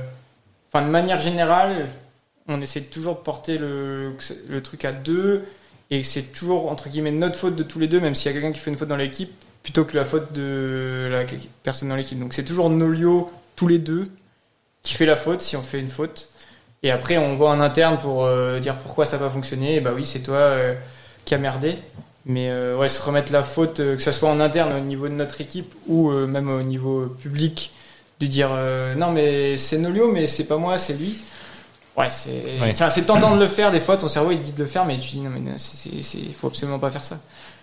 Enfin, 0.72 0.84
de 0.84 0.90
manière 0.90 1.20
générale, 1.20 1.86
on 2.48 2.60
essaie 2.60 2.80
toujours 2.80 3.14
de 3.14 3.20
porter 3.20 3.58
le, 3.58 4.16
le 4.48 4.60
truc 4.60 4.84
à 4.84 4.90
deux, 4.92 5.44
et 5.90 6.02
c'est 6.02 6.32
toujours 6.32 6.70
entre 6.70 6.88
guillemets 6.88 7.10
notre 7.10 7.38
faute 7.38 7.56
de 7.56 7.62
tous 7.62 7.78
les 7.78 7.88
deux, 7.88 8.00
même 8.00 8.14
s'il 8.14 8.30
y 8.32 8.34
a 8.34 8.38
quelqu'un 8.38 8.52
qui 8.52 8.60
fait 8.60 8.70
une 8.70 8.76
faute 8.76 8.88
dans 8.88 8.96
l'équipe, 8.96 9.30
plutôt 9.62 9.84
que 9.84 9.96
la 9.96 10.04
faute 10.04 10.32
de 10.32 11.08
la 11.10 11.24
personne 11.62 11.88
dans 11.88 11.96
l'équipe. 11.96 12.18
Donc 12.18 12.34
c'est 12.34 12.44
toujours 12.44 12.70
Nolio, 12.70 13.30
tous 13.56 13.68
les 13.68 13.78
deux, 13.78 14.04
qui 14.82 14.94
fait 14.94 15.06
la 15.06 15.16
faute 15.16 15.40
si 15.40 15.56
on 15.56 15.62
fait 15.62 15.80
une 15.80 15.88
faute. 15.88 16.28
Et 16.84 16.90
après, 16.90 17.16
on 17.16 17.34
voit 17.36 17.50
en 17.50 17.60
interne 17.60 17.98
pour 17.98 18.26
euh, 18.26 18.60
dire 18.60 18.76
pourquoi 18.76 19.06
ça 19.06 19.16
n'a 19.16 19.24
pas 19.24 19.30
fonctionné. 19.30 19.76
Et 19.76 19.80
bah 19.80 19.92
oui, 19.94 20.04
c'est 20.04 20.20
toi 20.20 20.36
euh, 20.36 20.74
qui 21.24 21.34
a 21.34 21.38
merdé. 21.38 21.78
Mais 22.26 22.50
euh, 22.50 22.76
ouais, 22.76 22.88
se 22.88 23.02
remettre 23.02 23.32
la 23.32 23.42
faute, 23.42 23.80
euh, 23.80 23.96
que 23.96 24.02
ce 24.02 24.12
soit 24.12 24.28
en 24.28 24.38
interne 24.38 24.72
au 24.74 24.80
niveau 24.80 25.08
de 25.08 25.14
notre 25.14 25.40
équipe 25.40 25.74
ou 25.88 26.10
même 26.10 26.50
au 26.50 26.62
niveau 26.62 27.06
public, 27.06 27.72
de 28.20 28.26
dire 28.26 28.50
non 28.96 29.10
mais 29.10 29.56
c'est 29.56 29.78
Nolio, 29.78 30.10
mais 30.12 30.26
c'est 30.26 30.44
pas 30.44 30.56
moi, 30.56 30.78
c'est 30.78 30.94
lui. 30.94 31.16
Ouais, 31.96 32.10
c'est 32.10 32.60
Ouais. 32.60 32.74
c'est 32.74 32.84
assez 32.84 33.04
tentant 33.04 33.36
de 33.36 33.40
le 33.40 33.48
faire. 33.48 33.70
Des 33.70 33.78
fois, 33.80 33.96
ton 33.96 34.08
cerveau 34.08 34.32
il 34.32 34.38
te 34.40 34.44
dit 34.46 34.52
de 34.52 34.58
le 34.62 34.66
faire, 34.66 34.84
mais 34.84 34.98
tu 34.98 35.12
dis 35.12 35.20
non 35.20 35.30
mais 35.30 35.40
non, 35.40 35.52
c'est 35.56 35.76
c'est- 35.76 36.02
c'est- 36.02 36.32
faut 36.32 36.48
absolument 36.48 36.78
pas 36.80 36.90
faire 36.90 37.04
ça. 37.04 37.18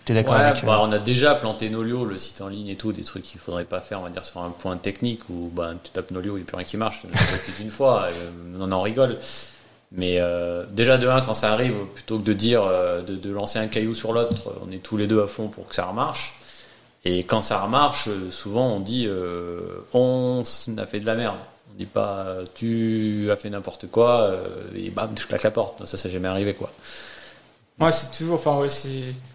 T'es 0.06 0.14
d'accord 0.14 0.34
Ouais, 0.36 0.42
avec 0.42 0.64
euh, 0.64 0.68
bah, 0.68 0.80
on 0.82 0.92
a 0.92 0.98
déjà 1.00 1.36
planté 1.36 1.70
Nolio, 1.70 2.06
le 2.06 2.18
site 2.18 2.42
en 2.42 2.48
ligne 2.48 2.70
et 2.70 2.76
tout, 2.76 2.92
des 2.94 3.04
trucs 3.04 3.24
qu'il 3.24 3.40
faudrait 3.40 3.66
pas 3.66 3.82
faire, 3.82 4.00
on 4.00 4.04
va 4.04 4.10
dire, 4.10 4.24
sur 4.26 4.42
un 4.42 4.50
point 4.50 4.78
technique 4.78 5.22
où 5.30 5.52
bah, 5.54 5.74
tu 5.84 5.92
tapes 5.92 6.12
Nolio, 6.12 6.38
il 6.38 6.40
n'y 6.40 6.44
a 6.44 6.46
plus 6.46 6.56
rien 6.58 6.66
qui 6.66 6.78
marche. 6.78 7.02
Plus 7.44 7.54
d'une 7.64 7.70
fois, 7.72 8.06
euh, 8.06 8.32
on 8.60 8.72
en 8.72 8.82
rigole. 8.82 9.18
Mais 9.92 10.16
euh, 10.20 10.66
déjà, 10.72 10.98
de 10.98 11.08
un, 11.08 11.20
quand 11.22 11.34
ça 11.34 11.52
arrive, 11.52 11.74
plutôt 11.94 12.18
que 12.18 12.24
de 12.24 12.32
dire, 12.34 12.64
euh, 12.64 13.02
de, 13.02 13.16
de 13.16 13.30
lancer 13.32 13.60
un 13.60 13.68
caillou 13.68 13.94
sur 13.94 14.14
l'autre, 14.14 14.54
on 14.66 14.72
est 14.72 14.78
tous 14.82 14.96
les 14.96 15.06
deux 15.06 15.22
à 15.22 15.28
fond 15.28 15.50
pour 15.50 15.68
que 15.68 15.76
ça 15.76 15.86
remarche. 15.86 16.40
Et 17.04 17.24
quand 17.26 17.42
ça 17.42 17.60
remarche, 17.62 18.08
souvent 18.30 18.68
on 18.76 18.80
dit, 18.80 19.06
euh, 19.08 19.60
on 19.94 20.44
a 20.78 20.86
fait 20.88 21.00
de 21.02 21.06
la 21.06 21.16
merde. 21.16 21.36
On 21.74 21.78
dit 21.78 21.86
pas, 21.86 22.26
euh, 22.28 22.46
tu 22.54 23.30
as 23.32 23.36
fait 23.36 23.50
n'importe 23.50 23.88
quoi, 23.88 24.22
euh, 24.22 24.48
et 24.76 24.90
bam, 24.90 25.10
je 25.18 25.26
claque 25.26 25.44
la 25.44 25.52
porte. 25.52 25.86
Ça, 25.86 25.98
ça 25.98 26.10
jamais 26.10 26.28
arrivé, 26.28 26.54
quoi. 26.54 26.72
Moi, 27.80 27.92
c'est 27.92 28.16
toujours, 28.16 28.36
enfin 28.36 28.58
ouais, 28.58 28.70
c'est 28.70 28.90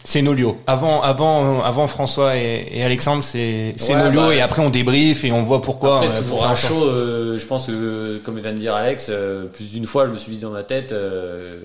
C'est 0.04 0.22
Nolio. 0.22 0.58
Avant, 0.68 1.02
avant, 1.02 1.64
avant 1.64 1.88
François 1.88 2.36
et, 2.36 2.68
et 2.70 2.84
Alexandre, 2.84 3.22
c'est 3.22 3.72
c'est 3.76 3.94
Ouais, 3.96 4.02
Nolio 4.04 4.20
bah, 4.28 4.34
et 4.36 4.40
après 4.40 4.62
on 4.62 4.70
débrief 4.70 5.24
et 5.24 5.32
on 5.32 5.42
voit 5.42 5.60
pourquoi. 5.60 5.96
Après, 5.98 6.10
euh, 6.10 6.20
toujours 6.20 6.38
pour 6.38 6.46
un 6.46 6.54
show, 6.54 6.84
euh, 6.84 7.38
je 7.38 7.46
pense 7.46 7.66
que, 7.66 8.18
comme 8.18 8.38
vient 8.38 8.52
de 8.52 8.58
dire 8.58 8.74
Alex, 8.74 9.06
euh, 9.08 9.46
plus 9.46 9.72
d'une 9.72 9.86
fois, 9.86 10.06
je 10.06 10.12
me 10.12 10.16
suis 10.16 10.30
dit 10.30 10.38
dans 10.38 10.50
ma 10.50 10.62
tête, 10.62 10.92
euh, 10.92 11.58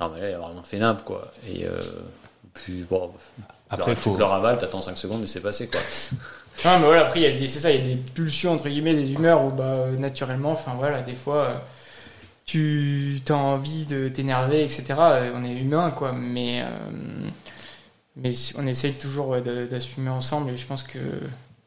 non, 0.00 0.10
mais 0.12 0.32
là, 0.32 0.40
on 0.42 0.58
en 0.58 0.62
fait 0.64 0.78
nimp, 0.78 1.04
quoi. 1.04 1.30
Et 1.48 1.66
euh, 1.66 1.80
puis, 2.54 2.84
bon, 2.90 3.12
Après, 3.72 3.94
faut- 3.94 4.12
tu 4.12 4.18
leur 4.18 4.32
avales, 4.32 4.58
t'attends 4.58 4.80
5 4.80 4.96
secondes 4.96 5.22
et 5.24 5.26
c'est 5.26 5.40
passé, 5.40 5.68
quoi. 5.68 5.80
Non, 6.66 6.78
mais 6.78 6.84
voilà, 6.84 7.06
après, 7.06 7.20
il 7.20 7.22
y 7.22 7.26
a 7.26 7.32
des, 7.36 7.48
c'est 7.48 7.60
ça, 7.60 7.70
il 7.72 7.80
y 7.80 7.92
a 7.92 7.94
des 7.94 8.00
pulsions, 8.00 8.52
entre 8.52 8.68
guillemets, 8.68 8.94
des 8.94 9.10
humeurs 9.10 9.42
où, 9.42 9.50
bah, 9.50 9.64
euh, 9.64 9.96
naturellement, 9.96 10.52
enfin, 10.52 10.72
voilà, 10.78 11.00
des 11.00 11.14
fois, 11.14 11.36
euh, 11.44 11.54
tu 12.44 13.20
as 13.30 13.34
envie 13.34 13.86
de 13.86 14.08
t'énerver, 14.08 14.62
etc. 14.62 14.84
Euh, 14.98 15.32
On 15.34 15.44
est 15.44 15.52
humain, 15.54 15.90
quoi, 15.90 16.12
mais, 16.12 16.60
euh, 16.62 16.66
mais 18.16 18.30
on 18.58 18.66
essaye 18.66 18.92
toujours 18.94 19.28
ouais, 19.28 19.40
d'assumer 19.40 20.10
ensemble, 20.10 20.50
et 20.50 20.56
je 20.56 20.66
pense 20.66 20.82
que, 20.82 20.98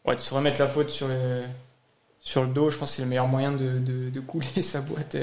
ouais, 0.06 0.16
de 0.16 0.22
se 0.22 0.34
remettre 0.34 0.60
la 0.60 0.68
faute 0.68 0.92
sur 0.92 1.08
le, 1.08 1.42
sur 2.20 2.44
le 2.44 2.50
dos, 2.50 2.70
je 2.70 2.78
pense 2.78 2.92
que 2.92 2.96
c'est 2.98 3.02
le 3.02 3.08
meilleur 3.08 3.28
moyen 3.28 3.52
de, 3.52 3.80
de, 3.80 4.10
de 4.12 4.20
couler 4.20 4.48
sa 4.62 4.82
boîte, 4.82 5.18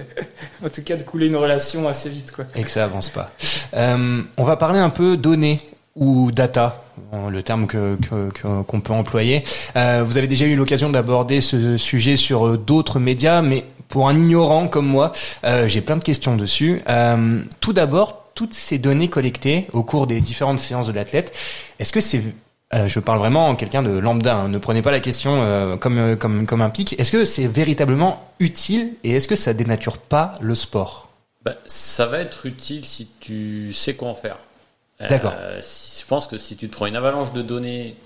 en 0.64 0.68
tout 0.68 0.82
cas, 0.82 0.96
de 0.96 1.04
couler 1.04 1.28
une 1.28 1.36
relation 1.36 1.86
assez 1.88 2.08
vite, 2.10 2.32
quoi. 2.32 2.46
et 2.56 2.64
que 2.64 2.70
ça 2.70 2.82
avance 2.84 3.10
pas. 3.10 3.30
Euh, 3.74 4.22
on 4.36 4.44
va 4.44 4.56
parler 4.56 4.80
un 4.80 4.90
peu 4.90 5.16
données 5.16 5.60
ou 5.94 6.30
data, 6.32 6.82
le 7.28 7.42
terme 7.42 7.66
que 7.66 7.96
que- 7.96 8.30
que- 8.30 8.62
qu'on 8.62 8.80
peut 8.80 8.92
employer. 8.92 9.44
Euh, 9.76 10.02
vous 10.06 10.16
avez 10.16 10.26
déjà 10.26 10.46
eu 10.46 10.56
l'occasion 10.56 10.88
d'aborder 10.90 11.40
ce 11.40 11.76
sujet 11.76 12.16
sur 12.16 12.46
euh, 12.46 12.56
d'autres 12.56 12.98
médias, 12.98 13.42
mais 13.42 13.64
pour 13.88 14.08
un 14.08 14.16
ignorant 14.16 14.68
comme 14.68 14.86
moi, 14.86 15.12
euh, 15.44 15.68
j'ai 15.68 15.82
plein 15.82 15.96
de 15.96 16.02
questions 16.02 16.34
dessus. 16.36 16.80
Euh, 16.88 17.42
tout 17.60 17.74
d'abord, 17.74 18.30
toutes 18.34 18.54
ces 18.54 18.78
données 18.78 19.08
collectées 19.08 19.66
au 19.74 19.82
cours 19.82 20.06
des 20.06 20.22
différentes 20.22 20.60
séances 20.60 20.86
de 20.86 20.92
l'athlète, 20.92 21.34
est-ce 21.78 21.92
que 21.92 22.00
c'est 22.00 22.22
euh, 22.74 22.88
je 22.88 23.00
parle 23.00 23.18
vraiment 23.18 23.48
en 23.48 23.54
quelqu'un 23.54 23.82
de 23.82 23.90
lambda. 23.98 24.34
hein. 24.36 24.48
Ne 24.48 24.56
prenez 24.56 24.80
pas 24.80 24.92
la 24.92 25.00
question 25.00 25.42
euh, 25.42 25.76
comme 25.76 26.16
comme 26.16 26.46
comme 26.46 26.62
un 26.62 26.70
pic. 26.70 26.98
Est-ce 26.98 27.12
que 27.12 27.26
c'est 27.26 27.46
véritablement 27.46 28.24
utile 28.40 28.94
et 29.04 29.10
est-ce 29.10 29.28
que 29.28 29.36
ça 29.36 29.52
dénature 29.52 29.98
pas 29.98 30.36
le 30.40 30.54
sport? 30.54 31.10
Bah, 31.44 31.52
ça 31.66 32.06
va 32.06 32.20
être 32.20 32.46
utile 32.46 32.86
si 32.86 33.10
tu 33.20 33.74
sais 33.74 33.92
quoi 33.94 34.08
en 34.08 34.14
faire. 34.14 34.38
Euh, 35.02 35.08
D'accord. 35.08 35.34
si- 35.60 36.02
je 36.02 36.06
pense 36.06 36.26
que 36.26 36.38
si 36.38 36.56
tu 36.56 36.68
te 36.68 36.72
prends 36.74 36.86
une 36.86 36.96
avalanche 36.96 37.32
de 37.32 37.42
données 37.42 37.96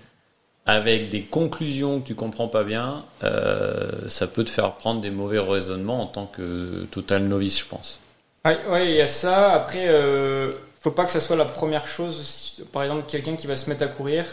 avec 0.66 1.10
des 1.10 1.22
conclusions 1.22 2.00
que 2.00 2.06
tu 2.06 2.14
comprends 2.14 2.48
pas 2.48 2.64
bien, 2.64 3.04
euh, 3.24 4.08
ça 4.08 4.26
peut 4.26 4.44
te 4.44 4.50
faire 4.50 4.72
prendre 4.72 5.00
des 5.00 5.10
mauvais 5.10 5.38
raisonnements 5.38 6.02
en 6.02 6.06
tant 6.06 6.26
que 6.26 6.86
total 6.90 7.24
novice, 7.24 7.60
je 7.60 7.66
pense. 7.66 8.00
Ouais, 8.44 8.58
ouais, 8.68 8.86
il 8.90 8.96
y 8.96 9.00
a 9.00 9.06
ça. 9.06 9.52
Après, 9.52 9.86
euh, 9.88 10.52
faut 10.80 10.90
pas 10.90 11.04
que 11.04 11.10
ça 11.10 11.20
soit 11.20 11.36
la 11.36 11.44
première 11.44 11.86
chose. 11.86 12.62
Par 12.72 12.82
exemple, 12.82 13.04
quelqu'un 13.08 13.36
qui 13.36 13.46
va 13.46 13.56
se 13.56 13.68
mettre 13.68 13.82
à 13.82 13.88
courir, 13.88 14.24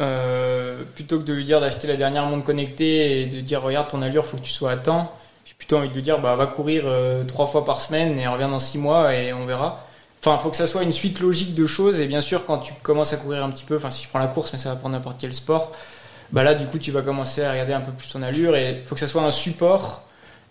euh, 0.00 0.82
plutôt 0.94 1.18
que 1.20 1.24
de 1.24 1.32
lui 1.32 1.44
dire 1.44 1.60
d'acheter 1.60 1.86
la 1.86 1.96
dernière 1.96 2.26
montre 2.26 2.44
connectée 2.44 3.20
et 3.22 3.26
de 3.26 3.40
dire 3.40 3.62
regarde 3.62 3.88
ton 3.88 4.02
allure, 4.02 4.26
faut 4.26 4.36
que 4.36 4.42
tu 4.42 4.50
sois 4.52 4.72
à 4.72 4.76
temps, 4.76 5.12
j'ai 5.44 5.54
plutôt 5.54 5.76
envie 5.76 5.88
de 5.88 5.94
lui 5.94 6.02
dire 6.02 6.18
bah 6.18 6.34
va 6.34 6.46
courir 6.46 6.82
euh, 6.86 7.22
trois 7.24 7.46
fois 7.46 7.64
par 7.64 7.80
semaine 7.80 8.18
et 8.18 8.26
reviens 8.26 8.48
dans 8.48 8.58
six 8.58 8.78
mois 8.78 9.14
et 9.14 9.32
on 9.32 9.46
verra. 9.46 9.83
Enfin, 10.24 10.38
faut 10.38 10.50
que 10.50 10.56
ça 10.56 10.66
soit 10.66 10.82
une 10.82 10.92
suite 10.92 11.20
logique 11.20 11.54
de 11.54 11.66
choses. 11.66 12.00
Et 12.00 12.06
bien 12.06 12.20
sûr 12.20 12.44
quand 12.46 12.58
tu 12.58 12.72
commences 12.82 13.12
à 13.12 13.16
courir 13.16 13.44
un 13.44 13.50
petit 13.50 13.64
peu, 13.64 13.76
enfin 13.76 13.90
si 13.90 14.04
je 14.04 14.08
prends 14.08 14.18
la 14.18 14.26
course, 14.26 14.52
mais 14.52 14.58
ça 14.58 14.70
va 14.70 14.76
prendre 14.76 14.94
n'importe 14.94 15.16
quel 15.20 15.34
sport, 15.34 15.72
bah 16.32 16.42
là 16.42 16.54
du 16.54 16.66
coup 16.66 16.78
tu 16.78 16.90
vas 16.90 17.02
commencer 17.02 17.42
à 17.42 17.52
regarder 17.52 17.74
un 17.74 17.80
peu 17.80 17.92
plus 17.92 18.08
ton 18.08 18.22
allure. 18.22 18.56
Et 18.56 18.82
faut 18.86 18.94
que 18.94 19.00
ça 19.00 19.08
soit 19.08 19.22
un 19.22 19.30
support. 19.30 20.04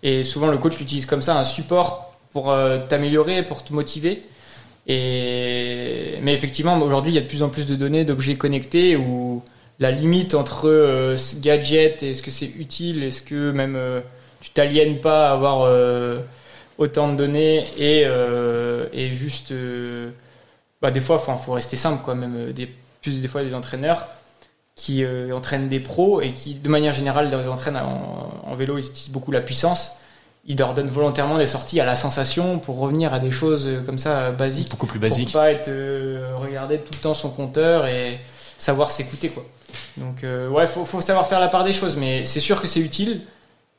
Et 0.03 0.23
souvent 0.23 0.47
le 0.47 0.57
coach 0.57 0.77
l'utilise 0.79 1.05
comme 1.05 1.21
ça, 1.21 1.37
un 1.37 1.43
support 1.43 2.13
pour 2.31 2.51
euh, 2.51 2.79
t'améliorer, 2.87 3.43
pour 3.43 3.63
te 3.63 3.73
motiver. 3.73 4.21
Et 4.87 6.19
mais 6.21 6.33
effectivement, 6.33 6.77
aujourd'hui, 6.81 7.11
il 7.11 7.15
y 7.15 7.17
a 7.17 7.21
de 7.21 7.27
plus 7.27 7.43
en 7.43 7.49
plus 7.49 7.67
de 7.67 7.75
données, 7.75 8.05
d'objets 8.05 8.35
connectés 8.35 8.95
où 8.97 9.43
la 9.79 9.91
limite 9.91 10.35
entre 10.35 10.69
euh, 10.69 11.17
gadget 11.41 12.03
et 12.03 12.11
est-ce 12.11 12.21
que 12.21 12.31
c'est 12.31 12.45
utile, 12.57 13.03
est-ce 13.03 13.21
que 13.21 13.51
même 13.51 13.75
euh, 13.75 14.01
tu 14.41 14.51
t'aliènes 14.51 14.99
pas 14.99 15.29
à 15.29 15.33
avoir 15.33 15.63
euh, 15.63 16.19
autant 16.77 17.11
de 17.11 17.15
données 17.15 17.65
et, 17.77 18.03
euh, 18.05 18.87
et 18.93 19.11
juste, 19.11 19.51
euh, 19.51 20.11
bah, 20.81 20.91
des 20.91 21.01
fois, 21.01 21.23
il 21.27 21.37
faut 21.43 21.51
rester 21.53 21.75
simple, 21.75 22.03
quoi. 22.03 22.15
Même 22.15 22.35
euh, 22.35 22.53
des, 22.53 22.69
plus 23.01 23.21
des 23.21 23.27
fois 23.27 23.43
des 23.43 23.53
entraîneurs 23.53 24.07
qui 24.75 25.03
euh, 25.03 25.35
entraînent 25.35 25.69
des 25.69 25.79
pros 25.79 26.21
et 26.21 26.31
qui, 26.31 26.55
de 26.55 26.69
manière 26.69 26.93
générale, 26.93 27.29
les 27.29 27.47
entraînent 27.47 27.77
en, 27.77 28.31
en 28.49 28.55
vélo, 28.55 28.77
ils 28.77 28.85
utilisent 28.87 29.11
beaucoup 29.11 29.31
la 29.31 29.41
puissance. 29.41 29.91
Ils 30.45 30.57
leur 30.57 30.73
donnent 30.73 30.89
volontairement 30.89 31.37
des 31.37 31.47
sorties 31.47 31.79
à 31.79 31.85
la 31.85 31.95
sensation 31.95 32.59
pour 32.59 32.79
revenir 32.79 33.13
à 33.13 33.19
des 33.19 33.31
choses 33.31 33.69
comme 33.85 33.97
ça 33.97 34.31
basiques 34.31 34.71
Beaucoup 34.71 34.87
plus 34.87 34.99
pour 34.99 35.07
basique. 35.07 35.31
pas 35.31 35.51
être 35.51 35.71
regarder 36.37 36.79
tout 36.79 36.91
le 36.93 36.99
temps 36.99 37.13
son 37.13 37.29
compteur 37.29 37.85
et 37.85 38.19
savoir 38.57 38.91
s'écouter 38.91 39.29
quoi. 39.29 39.45
Donc 39.95 40.23
ouais, 40.23 40.67
faut, 40.67 40.83
faut 40.83 40.99
savoir 40.99 41.27
faire 41.27 41.39
la 41.39 41.47
part 41.47 41.63
des 41.63 41.71
choses, 41.71 41.95
mais 41.95 42.25
c'est 42.25 42.41
sûr 42.41 42.59
que 42.59 42.67
c'est 42.67 42.81
utile. 42.81 43.21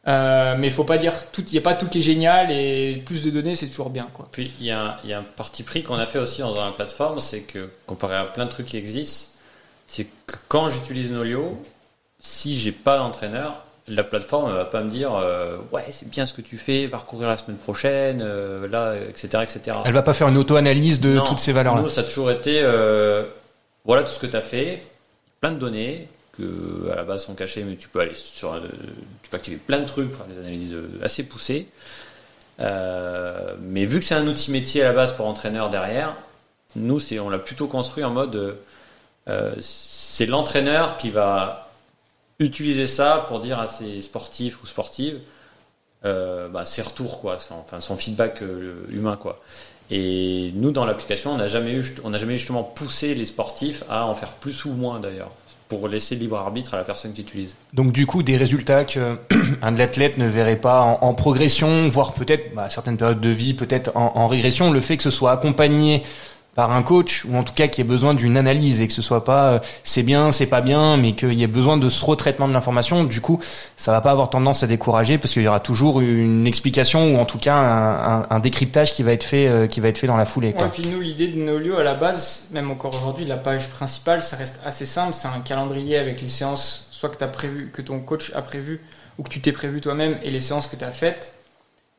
Euh, 0.06 0.54
mais 0.58 0.66
il 0.66 0.72
faut 0.72 0.84
pas 0.84 0.98
dire 0.98 1.14
tout, 1.32 1.42
il 1.48 1.54
y 1.54 1.58
a 1.58 1.62
pas 1.62 1.72
tout 1.74 1.86
qui 1.88 2.00
est 2.00 2.02
génial 2.02 2.50
et 2.50 3.02
plus 3.06 3.22
de 3.22 3.30
données 3.30 3.56
c'est 3.56 3.68
toujours 3.68 3.88
bien 3.88 4.06
quoi. 4.12 4.28
Puis 4.30 4.52
il 4.60 4.66
y, 4.66 4.70
a 4.70 4.80
un- 4.82 4.96
il 5.02 5.08
y 5.08 5.14
a 5.14 5.18
un 5.20 5.22
parti 5.22 5.62
pris 5.62 5.82
qu'on 5.82 5.94
a 5.94 6.06
fait 6.06 6.18
aussi 6.18 6.42
dans 6.42 6.54
la 6.54 6.72
plateforme, 6.72 7.20
c'est 7.20 7.40
que 7.40 7.70
comparé 7.86 8.14
à 8.16 8.24
plein 8.24 8.44
de 8.44 8.50
trucs 8.50 8.66
qui 8.66 8.76
existent, 8.76 9.30
c'est 9.86 10.04
que 10.26 10.36
quand 10.48 10.68
j'utilise 10.68 11.10
Nolio, 11.10 11.58
si 12.20 12.58
j'ai 12.58 12.72
pas 12.72 12.98
d'entraîneur, 12.98 13.62
la 13.88 14.04
plateforme 14.04 14.50
ne 14.50 14.56
va 14.56 14.66
pas 14.66 14.82
me 14.82 14.90
dire 14.90 15.14
euh, 15.14 15.56
ouais 15.72 15.86
c'est 15.90 16.08
bien 16.10 16.26
ce 16.26 16.34
que 16.34 16.42
tu 16.42 16.58
fais, 16.58 16.86
va 16.86 16.98
recourir 16.98 17.28
la 17.28 17.38
semaine 17.38 17.56
prochaine, 17.56 18.20
euh, 18.22 18.68
là 18.68 18.94
etc 19.08 19.42
etc. 19.42 19.78
Elle 19.86 19.94
va 19.94 20.02
pas 20.02 20.12
faire 20.12 20.28
une 20.28 20.36
auto-analyse 20.36 21.00
de 21.00 21.14
Non. 21.14 21.24
toutes 21.24 21.38
ces 21.38 21.52
valeurs-là. 21.52 21.80
Nous 21.80 21.88
ça 21.88 22.02
a 22.02 22.04
toujours 22.04 22.30
été 22.30 22.60
euh, 22.62 23.24
voilà 23.86 24.02
tout 24.02 24.12
ce 24.12 24.18
que 24.18 24.26
tu 24.26 24.36
as 24.36 24.42
fait, 24.42 24.82
plein 25.40 25.50
de 25.52 25.58
données 25.58 26.08
à 26.40 26.96
la 26.96 27.04
base 27.04 27.24
sont 27.24 27.34
cachées, 27.34 27.64
mais 27.64 27.76
tu 27.76 27.88
peux 27.88 28.00
aller 28.00 28.14
sur, 28.14 28.52
euh, 28.52 28.60
tu 29.22 29.30
peux 29.30 29.36
activer 29.36 29.56
plein 29.56 29.80
de 29.80 29.86
trucs, 29.86 30.14
faire 30.14 30.26
des 30.26 30.38
analyses 30.38 30.74
euh, 30.74 30.88
assez 31.02 31.22
poussées. 31.22 31.68
Euh, 32.60 33.54
mais 33.60 33.84
vu 33.84 33.98
que 33.98 34.04
c'est 34.04 34.14
un 34.14 34.26
outil 34.26 34.52
métier 34.52 34.82
à 34.82 34.88
la 34.88 34.92
base 34.92 35.12
pour 35.12 35.26
entraîneur 35.26 35.70
derrière, 35.70 36.14
nous 36.76 37.00
c'est 37.00 37.18
on 37.18 37.28
l'a 37.28 37.38
plutôt 37.38 37.66
construit 37.66 38.04
en 38.04 38.10
mode 38.10 38.56
c'est 39.58 40.26
l'entraîneur 40.26 40.98
qui 40.98 41.08
va 41.10 41.70
utiliser 42.38 42.86
ça 42.86 43.24
pour 43.26 43.40
dire 43.40 43.58
à 43.58 43.66
ses 43.66 44.02
sportifs 44.02 44.62
ou 44.62 44.66
sportives 44.66 45.18
euh, 46.04 46.48
bah, 46.48 46.66
ses 46.66 46.82
retours 46.82 47.20
quoi, 47.20 47.38
son, 47.38 47.54
enfin 47.54 47.80
son 47.80 47.96
feedback 47.96 48.42
humain 48.90 49.16
quoi. 49.16 49.40
Et 49.90 50.52
nous 50.54 50.72
dans 50.72 50.84
l'application 50.84 51.32
on 51.32 51.38
n'a 51.38 51.48
jamais 51.48 51.72
eu 51.72 51.96
on 52.04 52.10
n'a 52.10 52.18
jamais 52.18 52.36
justement 52.36 52.62
poussé 52.62 53.14
les 53.14 53.26
sportifs 53.26 53.82
à 53.88 54.06
en 54.06 54.14
faire 54.14 54.32
plus 54.34 54.64
ou 54.64 54.74
moins 54.74 55.00
d'ailleurs 55.00 55.32
pour 55.68 55.88
laisser 55.88 56.14
libre 56.14 56.36
arbitre 56.36 56.74
à 56.74 56.76
la 56.76 56.84
personne 56.84 57.12
qui 57.12 57.22
utilise. 57.22 57.56
Donc 57.72 57.92
du 57.92 58.06
coup, 58.06 58.22
des 58.22 58.36
résultats 58.36 58.84
que 58.84 59.18
un 59.62 59.78
athlète 59.78 60.18
ne 60.18 60.26
verrait 60.26 60.60
pas 60.60 60.82
en, 61.00 61.14
progression, 61.14 61.88
voire 61.88 62.12
peut-être 62.14 62.54
bah, 62.54 62.64
à 62.64 62.70
certaines 62.70 62.96
périodes 62.96 63.20
de 63.20 63.30
vie, 63.30 63.54
peut-être 63.54 63.90
en 63.94 64.28
régression. 64.28 64.72
Le 64.72 64.80
fait 64.80 64.96
que 64.96 65.02
ce 65.02 65.10
soit 65.10 65.32
accompagné 65.32 66.02
par 66.54 66.72
un 66.72 66.82
coach 66.82 67.24
ou 67.24 67.36
en 67.36 67.42
tout 67.42 67.52
cas 67.52 67.66
qu'il 67.66 67.84
y 67.84 67.86
ait 67.86 67.90
besoin 67.90 68.14
d'une 68.14 68.36
analyse 68.36 68.80
et 68.80 68.86
que 68.86 68.92
ce 68.92 69.02
soit 69.02 69.24
pas 69.24 69.44
euh, 69.50 69.58
c'est 69.82 70.02
bien, 70.02 70.32
c'est 70.32 70.46
pas 70.46 70.60
bien, 70.60 70.96
mais 70.96 71.14
qu'il 71.14 71.34
y 71.34 71.42
ait 71.42 71.48
besoin 71.48 71.76
de 71.76 71.88
ce 71.88 72.04
retraitement 72.04 72.48
de 72.48 72.52
l'information. 72.52 73.04
Du 73.04 73.20
coup, 73.20 73.40
ça 73.76 73.92
va 73.92 74.00
pas 74.00 74.10
avoir 74.10 74.30
tendance 74.30 74.62
à 74.62 74.66
décourager 74.66 75.18
parce 75.18 75.32
qu'il 75.32 75.42
y 75.42 75.48
aura 75.48 75.60
toujours 75.60 76.00
une 76.00 76.46
explication 76.46 77.14
ou 77.14 77.18
en 77.18 77.24
tout 77.24 77.38
cas 77.38 78.26
un, 78.30 78.40
décryptage 78.40 78.92
qui 78.92 79.02
va 79.02 79.12
être 79.12 79.24
fait, 79.24 79.48
euh, 79.48 79.66
qui 79.66 79.80
va 79.80 79.88
être 79.88 79.98
fait 79.98 80.06
dans 80.06 80.16
la 80.16 80.26
foulée. 80.26 80.54
Ouais, 80.56 80.68
puis 80.70 80.86
nous, 80.86 81.00
l'idée 81.00 81.28
de 81.28 81.42
Nolio, 81.42 81.76
à 81.76 81.82
la 81.82 81.94
base, 81.94 82.48
même 82.52 82.70
encore 82.70 82.94
aujourd'hui, 82.94 83.24
la 83.24 83.36
page 83.36 83.68
principale, 83.68 84.22
ça 84.22 84.36
reste 84.36 84.60
assez 84.64 84.86
simple. 84.86 85.14
C'est 85.14 85.28
un 85.28 85.40
calendrier 85.40 85.98
avec 85.98 86.20
les 86.20 86.28
séances, 86.28 86.88
soit 86.90 87.08
que, 87.08 87.22
as 87.24 87.28
prévu, 87.28 87.70
que 87.72 87.82
ton 87.82 88.00
coach 88.00 88.32
a 88.34 88.42
prévu, 88.42 88.80
ou 89.18 89.22
que 89.22 89.28
tu 89.28 89.40
t'es 89.40 89.52
prévu 89.52 89.80
toi-même, 89.80 90.18
et 90.22 90.30
les 90.30 90.40
séances 90.40 90.66
que 90.66 90.76
tu 90.76 90.84
as 90.84 90.90
faites. 90.90 91.34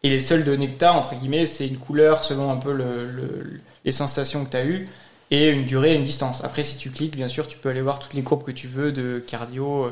Et 0.03 0.09
les 0.09 0.19
seules 0.19 0.43
données 0.43 0.67
que 0.67 0.77
tu 0.77 0.85
as, 0.85 0.93
entre 0.93 1.15
guillemets, 1.15 1.47
c'est 1.47 1.67
une 1.67 1.77
couleur 1.77 2.23
selon 2.23 2.51
un 2.51 2.57
peu 2.57 2.73
le- 2.73 3.59
les 3.85 3.91
sensations 3.91 4.43
que 4.43 4.51
tu 4.51 4.57
as 4.57 4.65
eues, 4.65 4.85
et 5.31 5.49
une 5.49 5.65
durée 5.65 5.93
et 5.93 5.95
une 5.95 6.03
distance. 6.03 6.43
Après, 6.43 6.63
si 6.63 6.77
tu 6.77 6.91
cliques, 6.91 7.15
bien 7.15 7.27
sûr, 7.27 7.47
tu 7.47 7.57
peux 7.57 7.69
aller 7.69 7.81
voir 7.81 7.99
toutes 7.99 8.13
les 8.13 8.21
courbes 8.21 8.43
que 8.43 8.51
tu 8.51 8.67
veux 8.67 8.91
de 8.91 9.23
cardio, 9.25 9.91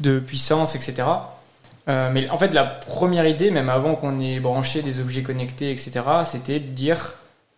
de 0.00 0.18
puissance, 0.18 0.74
etc. 0.74 1.04
Euh, 1.88 2.10
mais 2.12 2.28
en 2.30 2.38
fait, 2.38 2.52
la 2.52 2.64
première 2.64 3.26
idée, 3.26 3.50
même 3.50 3.68
avant 3.68 3.94
qu'on 3.94 4.20
ait 4.20 4.40
branché 4.40 4.82
des 4.82 5.00
objets 5.00 5.22
connectés, 5.22 5.70
etc., 5.70 5.92
c'était 6.24 6.60
de 6.60 6.68
dire 6.68 7.14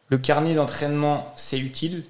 le 0.08 0.18
carnet 0.18 0.54
d'entraînement, 0.54 1.32
c'est 1.36 1.58
utile. 1.58 2.04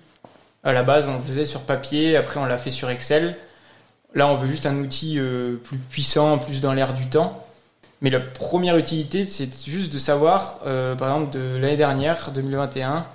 À 0.62 0.72
la 0.72 0.82
base, 0.82 1.08
on 1.08 1.16
le 1.18 1.22
faisait 1.22 1.46
sur 1.46 1.60
papier, 1.60 2.16
après 2.16 2.40
on 2.40 2.46
l'a 2.46 2.58
fait 2.58 2.70
sur 2.70 2.90
Excel. 2.90 3.36
Là, 4.14 4.28
on 4.28 4.36
veut 4.36 4.46
juste 4.46 4.66
un 4.66 4.78
outil 4.78 5.18
euh, 5.18 5.56
plus 5.56 5.76
puissant, 5.76 6.38
plus 6.38 6.60
dans 6.60 6.72
l'air 6.72 6.94
du 6.94 7.06
temps. 7.06 7.44
Mais 8.00 8.10
la 8.10 8.20
première 8.20 8.76
utilité, 8.76 9.26
c'est 9.26 9.66
juste 9.66 9.92
de 9.92 9.98
savoir, 9.98 10.60
euh, 10.66 10.94
par 10.94 11.08
exemple, 11.08 11.36
de 11.36 11.56
l'année 11.56 11.76
dernière, 11.76 12.30
2021, 12.32 13.06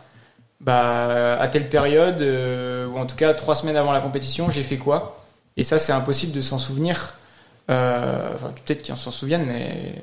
bah, 0.62 1.40
à 1.40 1.48
telle 1.48 1.70
période, 1.70 2.22
euh, 2.22 2.88
ou 2.88 2.98
en 2.98 3.06
tout 3.06 3.16
cas 3.16 3.34
trois 3.34 3.56
semaines 3.56 3.78
avant 3.78 3.92
la 3.92 4.02
compétition, 4.02 4.50
j'ai 4.50 4.64
fait 4.64 4.78
quoi? 4.78 5.24
Et 5.58 5.64
ça, 5.64 5.80
c'est 5.80 5.92
impossible 5.92 6.34
de 6.34 6.42
s'en 6.42 6.60
souvenir. 6.60 7.16
Euh, 7.70 8.32
enfin, 8.36 8.52
peut-être 8.66 8.82
qu'ils 8.82 8.98
s'en 8.98 9.12
souviennent, 9.12 9.46
mais 9.46 9.94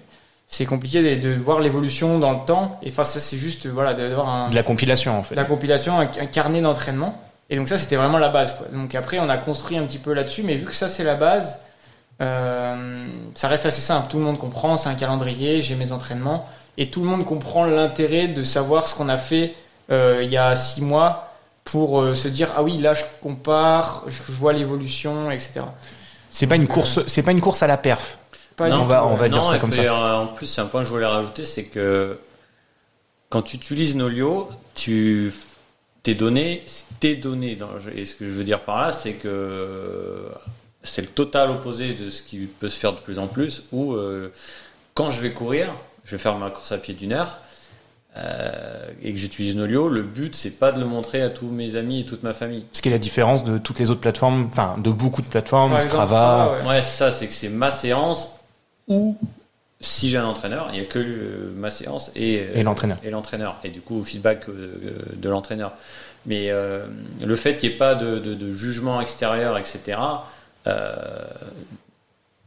c'est 0.47 0.67
compliqué 0.67 1.17
de, 1.17 1.29
de 1.29 1.35
voir 1.35 1.61
l'évolution 1.61 2.19
dans 2.19 2.33
le 2.33 2.45
temps. 2.47 2.79
Et 2.83 2.89
enfin, 2.91 3.05
ça, 3.05 3.21
c'est 3.21 3.37
juste 3.37 3.67
voilà, 3.67 3.95
d'avoir 3.95 4.29
un, 4.29 4.51
De 4.51 4.55
la 4.55 4.63
compilation 4.63 5.19
en 5.19 5.23
fait. 5.23 5.35
la 5.35 5.45
compilation, 5.45 5.99
un, 5.99 6.03
un 6.05 6.27
carnet 6.27 6.61
d'entraînement. 6.61 7.21
Et 7.51 7.57
donc 7.57 7.69
ça, 7.69 7.79
c'était 7.79 7.97
vraiment 7.97 8.19
la 8.19 8.29
base. 8.29 8.55
Quoi. 8.57 8.67
Donc 8.73 8.95
après, 8.95 9.19
on 9.19 9.29
a 9.29 9.37
construit 9.37 9.77
un 9.77 9.85
petit 9.85 9.99
peu 9.99 10.13
là-dessus, 10.13 10.43
mais 10.43 10.57
vu 10.57 10.65
que 10.65 10.75
ça, 10.75 10.89
c'est 10.89 11.05
la 11.05 11.15
base, 11.15 11.61
euh, 12.21 13.07
ça 13.35 13.49
reste 13.49 13.67
assez 13.67 13.81
simple. 13.81 14.09
Tout 14.11 14.19
le 14.19 14.25
monde 14.25 14.39
comprend, 14.39 14.77
c'est 14.77 14.89
un 14.89 14.95
calendrier, 14.95 15.63
j'ai 15.63 15.75
mes 15.75 15.93
entraînements, 15.93 16.49
et 16.77 16.91
tout 16.91 17.01
le 17.03 17.07
monde 17.09 17.25
comprend 17.25 17.65
l'intérêt 17.65 18.29
de 18.29 18.43
savoir 18.43 18.87
ce 18.87 18.95
qu'on 18.95 19.09
a 19.09 19.19
fait 19.19 19.55
euh, 19.91 20.21
il 20.23 20.31
y 20.31 20.37
a 20.37 20.55
six 20.57 20.83
mois 20.83 21.33
pour 21.65 22.01
euh, 22.01 22.15
se 22.15 22.29
dire 22.29 22.53
ah 22.57 22.63
oui 22.63 22.79
là 22.79 22.95
je 22.95 23.03
compare, 23.21 24.05
je, 24.07 24.23
vois 24.33 24.53
l'évolution, 24.53 25.31
etc. 25.31 25.63
C'est 26.31 26.47
pas 26.47 26.57
une 26.57 26.69
course, 26.69 27.01
c'est 27.07 27.23
pas 27.23 27.33
une 27.33 27.41
course 27.41 27.63
à 27.63 27.67
la 27.67 27.77
perf. 27.77 28.19
Pas 28.57 28.69
Non, 28.71 28.83
on 28.83 28.87
va- 28.87 29.05
on 29.07 29.29
dire 29.29 29.45
ça 29.45 29.59
comme 29.59 29.71
puis, 29.71 29.81
ça. 29.83 29.93
euh, 29.93 30.15
En 30.23 30.27
plus, 30.29 30.47
c'est 30.47 30.61
un 30.63 30.67
point 30.67 30.81
que 30.81 30.87
je 30.87 30.93
voulais 30.93 31.05
rajouter, 31.07 31.45
c'est 31.45 31.65
que 31.65 32.19
quand 33.29 33.43
tu 33.43 33.57
utilises 33.57 33.97
Nolio, 33.97 34.49
tu 34.75 35.33
tes 36.03 36.15
données, 36.15 36.65
tes 37.01 37.17
données. 37.17 37.57
dans- 37.57 37.71
Et 37.95 38.05
ce 38.07 38.15
que 38.15 38.25
je 38.27 38.31
veux 38.31 38.45
dire 38.45 38.61
par 38.61 38.81
là, 38.81 38.93
c'est 38.93 39.15
que 39.15 40.31
c'est 40.83 41.03
le 41.03 41.09
total 41.09 41.51
opposé 41.51 41.95
de 41.95 42.09
ce 42.11 42.23
qui 42.23 42.39
peut 42.47 42.69
se 42.69 42.79
faire 42.79 42.93
de 42.93 43.01
plus 43.01 43.19
en 43.19 43.27
plus. 43.27 43.65
Où 43.73 43.95
euh, 43.95 44.33
quand 44.95 45.11
je 45.11 45.21
vais 45.21 45.33
courir, 45.33 45.69
je 46.05 46.13
vais 46.13 46.19
faire 46.23 46.37
ma 46.37 46.51
course 46.51 46.71
à 46.73 46.79
pied 46.79 46.95
d'une 46.95 47.13
heure. 47.13 47.39
Euh, 48.19 48.87
et 49.03 49.13
que 49.13 49.19
j'utilise 49.19 49.57
Nolio, 49.57 49.89
le 49.89 50.03
but 50.03 50.35
c'est 50.35 50.51
pas 50.59 50.73
de 50.73 50.81
le 50.81 50.87
montrer 50.87 51.23
à 51.23 51.31
tous 51.31 51.49
mes 51.49 51.77
amis 51.77 52.01
et 52.01 52.05
toute 52.07 52.23
ma 52.23 52.33
famille. 52.35 52.65
Ce 52.73 52.81
qui 52.83 52.89
est 52.89 52.93
la 52.93 52.99
différence 52.99 53.45
de 53.45 53.59
toutes 53.59 53.79
les 53.79 53.91
autres 53.91 54.01
plateformes, 54.01 54.49
enfin 54.51 54.77
de 54.79 54.91
beaucoup 54.91 55.23
de 55.23 55.27
plateformes, 55.27 55.73
Par 55.73 55.81
exemple, 55.83 56.07
Strava. 56.07 56.17
Strava, 56.55 56.59
ouais. 56.63 56.69
Ouais, 56.77 56.83
c'est 56.83 56.97
ça, 56.97 57.11
c'est 57.11 57.27
que 57.27 57.33
c'est 57.33 57.49
ma 57.49 57.71
séance 57.71 58.31
ou 58.89 59.17
si 59.81 60.09
j'ai 60.09 60.17
un 60.19 60.25
entraîneur, 60.27 60.69
il 60.73 60.81
n'y 60.81 60.85
a 60.87 60.89
que 60.89 60.99
euh, 60.99 61.53
ma 61.55 61.69
séance 61.71 62.11
et, 62.17 62.41
euh, 62.41 62.55
Et 62.55 62.63
l'entraîneur. 62.63 62.97
Et 63.05 63.11
l'entraîneur. 63.11 63.57
Et 63.63 63.69
du 63.69 63.83
coup, 63.83 64.03
feedback 64.05 64.49
euh, 64.49 64.73
de 65.15 65.29
l'entraîneur. 65.29 65.73
Mais 66.25 66.51
euh, 66.51 66.87
le 67.25 67.37
fait 67.37 67.57
qu'il 67.57 67.69
n'y 67.69 67.75
ait 67.75 67.79
pas 67.79 67.95
de, 67.95 68.19
de- 68.19 68.35
de 68.35 68.53
jugement 68.53 69.01
extérieur, 69.03 69.59
etc., 69.59 69.99
euh, 70.67 70.95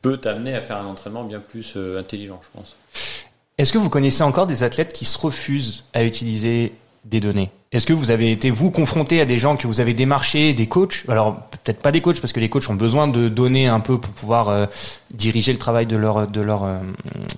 peut 0.02 0.18
t'amener 0.18 0.56
à 0.56 0.62
faire 0.62 0.78
un 0.78 0.86
entraînement 0.86 1.24
bien 1.24 1.40
plus 1.40 1.74
euh, 1.76 2.00
intelligent, 2.00 2.42
je 2.44 2.58
pense. 2.60 2.76
Est-ce 3.60 3.74
que 3.74 3.78
vous 3.78 3.90
connaissez 3.90 4.24
encore 4.24 4.48
des 4.48 4.64
athlètes 4.64 4.94
qui 4.94 5.04
se 5.04 5.18
refusent 5.18 5.84
à 5.94 6.06
utiliser 6.06 6.72
des 7.04 7.20
données? 7.20 7.52
Est-ce 7.74 7.86
que 7.86 7.92
vous 7.92 8.10
avez 8.10 8.32
été 8.32 8.52
vous 8.52 8.72
confronté 8.72 9.20
à 9.20 9.26
des 9.26 9.38
gens 9.38 9.58
que 9.58 9.68
vous 9.68 9.82
avez 9.82 9.94
démarchés, 9.94 10.54
des 10.54 10.68
coachs? 10.68 11.04
Alors 11.10 11.36
peut-être 11.36 11.82
pas 11.82 11.92
des 11.92 12.00
coachs 12.00 12.22
parce 12.22 12.32
que 12.32 12.40
les 12.40 12.48
coachs 12.48 12.70
ont 12.70 12.76
besoin 12.76 13.10
de 13.10 13.28
données 13.28 13.68
un 13.68 13.82
peu 13.82 14.00
pour 14.00 14.14
pouvoir 14.14 14.48
euh, 14.48 14.66
diriger 15.14 15.52
le 15.52 15.60
travail 15.60 15.86
de 15.88 15.98
leur 15.98 16.28
de 16.30 16.40
leur 16.40 16.64
euh, 16.64 16.80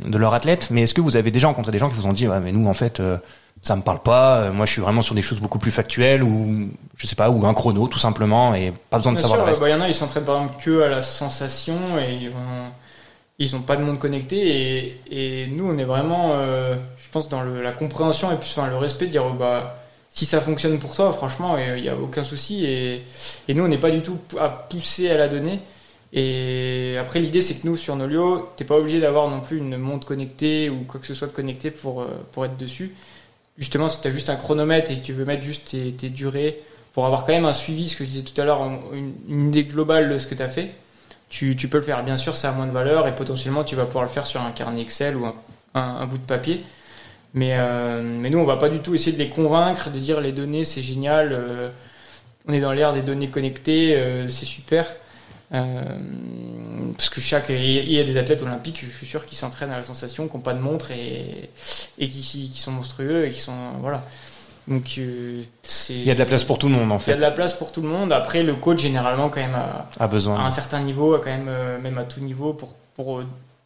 de 0.06 0.18
leur 0.20 0.36
athlète. 0.36 0.68
Mais 0.70 0.84
est-ce 0.84 0.94
que 0.94 1.02
vous 1.02 1.16
avez 1.16 1.32
déjà 1.32 1.48
rencontré 1.48 1.72
des 1.72 1.80
gens 1.80 1.90
qui 1.90 1.96
vous 1.96 2.06
ont 2.06 2.14
dit 2.14 2.28
ouais 2.28 2.40
mais 2.40 2.52
nous 2.52 2.68
en 2.70 2.76
fait 2.76 3.00
euh, 3.00 3.18
ça 3.64 3.76
me 3.76 3.82
parle 3.82 4.02
pas. 4.02 4.50
Moi, 4.52 4.66
je 4.66 4.72
suis 4.72 4.82
vraiment 4.82 5.04
sur 5.04 5.14
des 5.14 5.22
choses 5.22 5.40
beaucoup 5.40 5.60
plus 5.60 5.70
factuelles 5.70 6.24
ou 6.24 6.70
je 6.98 7.06
sais 7.06 7.16
pas, 7.16 7.30
ou 7.30 7.46
un 7.46 7.54
chrono 7.54 7.88
tout 7.88 8.00
simplement 8.00 8.56
et 8.56 8.74
pas 8.90 8.98
besoin 8.98 9.12
de 9.12 9.18
Bien 9.18 9.28
savoir 9.28 9.40
sûr, 9.40 9.46
le 9.46 9.50
reste. 9.52 9.62
bah, 9.62 9.70
il 9.70 9.72
y 9.72 9.76
en 9.76 9.82
a, 9.82 9.88
ils 9.88 9.94
s'entraînent 9.94 10.24
par 10.24 10.42
exemple 10.42 10.64
que 10.64 10.82
à 10.82 10.88
la 10.88 11.02
sensation 11.04 11.76
et 12.00 12.14
ils 12.14 12.30
ont, 12.30 12.72
ils 13.42 13.56
ont 13.56 13.62
pas 13.62 13.76
de 13.76 13.82
monde 13.82 13.98
connecté. 14.00 15.00
Et, 15.10 15.48
nous, 15.48 15.68
on 15.68 15.78
est 15.78 15.84
vraiment, 15.84 16.34
euh, 16.36 16.76
je 16.98 17.10
pense, 17.10 17.28
dans 17.28 17.44
la 17.44 17.72
compréhension 17.72 18.32
et 18.32 18.36
puis 18.36 18.54
enfin, 18.56 18.70
le 18.70 18.78
respect 18.78 19.08
de 19.08 19.12
dire 19.12 19.26
oh, 19.26 19.34
bah, 19.34 19.82
si 20.10 20.26
ça 20.26 20.42
fonctionne 20.42 20.78
pour 20.78 20.94
toi, 20.94 21.12
franchement, 21.12 21.58
il 21.58 21.82
n'y 21.82 21.90
a 21.90 21.96
aucun 21.96 22.24
souci. 22.24 22.66
Et, 22.66 23.04
nous, 23.50 23.64
on 23.64 23.68
n'est 23.68 23.80
pas 23.80 23.90
du 23.90 24.02
tout 24.02 24.20
à 24.40 24.50
pousser 24.50 25.10
à 25.10 25.18
la 25.18 25.28
donner. 25.28 25.60
Et 26.14 26.98
après, 27.00 27.20
l'idée, 27.20 27.42
c'est 27.42 27.56
que 27.56 27.68
nous, 27.68 27.78
sur 27.78 27.96
Nolio, 27.96 28.52
t'es 28.58 28.66
pas 28.66 28.78
obligé 28.78 29.00
d'avoir 29.00 29.30
non 29.30 29.40
plus 29.40 29.58
une 29.58 29.78
montre 29.78 30.06
connectée 30.06 30.70
ou 30.70 30.84
quoi 30.84 31.00
que 31.00 31.08
ce 31.08 31.14
soit 31.14 31.28
de 31.28 31.34
connecté 31.34 31.72
pour, 31.72 32.02
euh, 32.02 32.08
pour 32.32 32.46
être 32.46 32.58
dessus. 32.58 32.94
Justement, 33.58 33.88
si 33.88 34.02
tu 34.02 34.08
as 34.08 34.12
juste 34.12 34.30
un 34.30 34.36
chronomètre 34.36 34.92
et 34.92 35.00
que 35.00 35.06
tu 35.06 35.14
veux 35.14 35.26
mettre 35.26 35.44
juste 35.44 35.72
tes, 35.72 35.94
tes 35.94 36.10
durées 36.10 36.60
pour 36.94 37.06
avoir 37.06 37.26
quand 37.26 37.32
même 37.32 37.46
un 37.46 37.54
suivi, 37.54 37.90
ce 37.90 37.96
que 37.96 38.04
je 38.04 38.10
disais 38.10 38.24
tout 38.24 38.40
à 38.40 38.44
l'heure, 38.44 38.62
une, 38.94 39.14
une 39.30 39.48
idée 39.50 39.64
globale 39.64 40.10
de 40.10 40.18
ce 40.18 40.28
que 40.28 40.36
tu 40.36 40.44
as 40.44 40.50
fait, 40.50 40.74
tu, 41.32 41.56
tu 41.58 41.70
peux 41.70 41.80
le 41.80 41.84
faire. 41.84 42.04
Bien 42.06 42.18
sûr, 42.18 42.38
ça 42.38 42.52
a 42.52 42.54
moins 42.54 42.68
de 42.68 42.74
valeur 42.74 43.08
et 43.08 43.16
potentiellement, 43.16 43.64
tu 43.66 43.76
vas 43.78 43.86
pouvoir 43.86 44.04
le 44.06 44.12
faire 44.12 44.28
sur 44.28 44.42
un 44.44 44.52
carnet 44.52 44.84
Excel 44.84 45.18
ou 45.18 45.26
un, 45.26 45.36
un- 45.76 46.06
bout 46.08 46.20
de 46.20 46.24
papier. 46.26 46.64
Mais, 47.34 47.56
euh, 47.58 48.04
mais 48.04 48.30
nous, 48.30 48.40
on 48.40 48.46
va 48.46 48.58
pas 48.58 48.70
du 48.70 48.80
tout 48.80 48.96
essayer 48.96 49.14
de 49.14 49.20
les 49.24 49.30
convaincre, 49.30 49.90
de 49.92 50.00
dire 50.00 50.22
les 50.22 50.34
données, 50.34 50.66
c'est 50.66 50.82
génial, 50.82 51.34
euh, 51.34 51.70
on 52.48 52.54
est 52.54 52.62
dans 52.62 52.74
l'ère 52.74 52.94
des 52.94 53.02
données 53.04 53.30
connectées, 53.30 53.96
euh, 53.98 54.30
c'est 54.30 54.46
super. 54.46 54.88
Euh, 55.54 55.82
parce 56.98 57.10
que 57.10 57.22
chaque, 57.22 57.50
il 57.50 57.92
y 57.92 58.00
a 58.00 58.04
des 58.04 58.18
athlètes 58.18 58.42
olympiques, 58.42 58.86
je 58.86 58.96
suis 58.96 59.08
sûr, 59.08 59.26
qui 59.26 59.36
s'entraînent 59.36 59.72
à 59.72 59.78
la 59.78 59.84
sensation, 59.84 60.28
qui 60.28 60.36
n'ont 60.36 60.42
pas 60.44 60.54
de 60.54 60.60
montre 60.60 60.92
et, 60.92 61.50
et 62.00 62.10
qui, 62.10 62.22
qui 62.22 62.60
sont 62.60 62.72
monstrueux 62.72 63.26
et 63.26 63.32
qui 63.32 63.40
sont 63.40 63.72
voilà. 63.82 64.04
Donc 64.68 64.96
euh, 65.00 65.42
c'est. 65.64 65.94
Il 65.94 66.04
y 66.06 66.12
a 66.12 66.14
de 66.14 66.20
la 66.20 66.26
place 66.26 66.44
pour 66.44 66.60
tout 66.60 66.68
le 66.70 66.76
monde 66.76 66.92
en 66.92 66.98
Il 66.98 67.00
y 67.00 67.02
a 67.02 67.06
fait. 67.06 67.16
de 67.16 67.22
la 67.22 67.32
place 67.32 67.54
pour 67.54 67.72
tout 67.72 67.82
le 67.82 67.90
monde. 67.90 68.14
Après, 68.14 68.44
le 68.44 68.54
coach 68.56 68.80
généralement 68.82 69.30
quand 69.30 69.40
même 69.42 69.56
a, 69.56 69.88
A 70.00 70.04
à 70.04 70.08
besoin. 70.08 70.40
un 70.46 70.50
certain 70.52 70.80
niveau, 70.80 71.18
quand 71.18 71.26
même, 71.30 71.48
euh, 71.50 71.80
même 71.80 71.98
à 71.98 72.04
tout 72.04 72.20
niveau, 72.22 72.54
pour, 72.54 72.74
pour, 72.96 73.20
euh, 73.20 73.26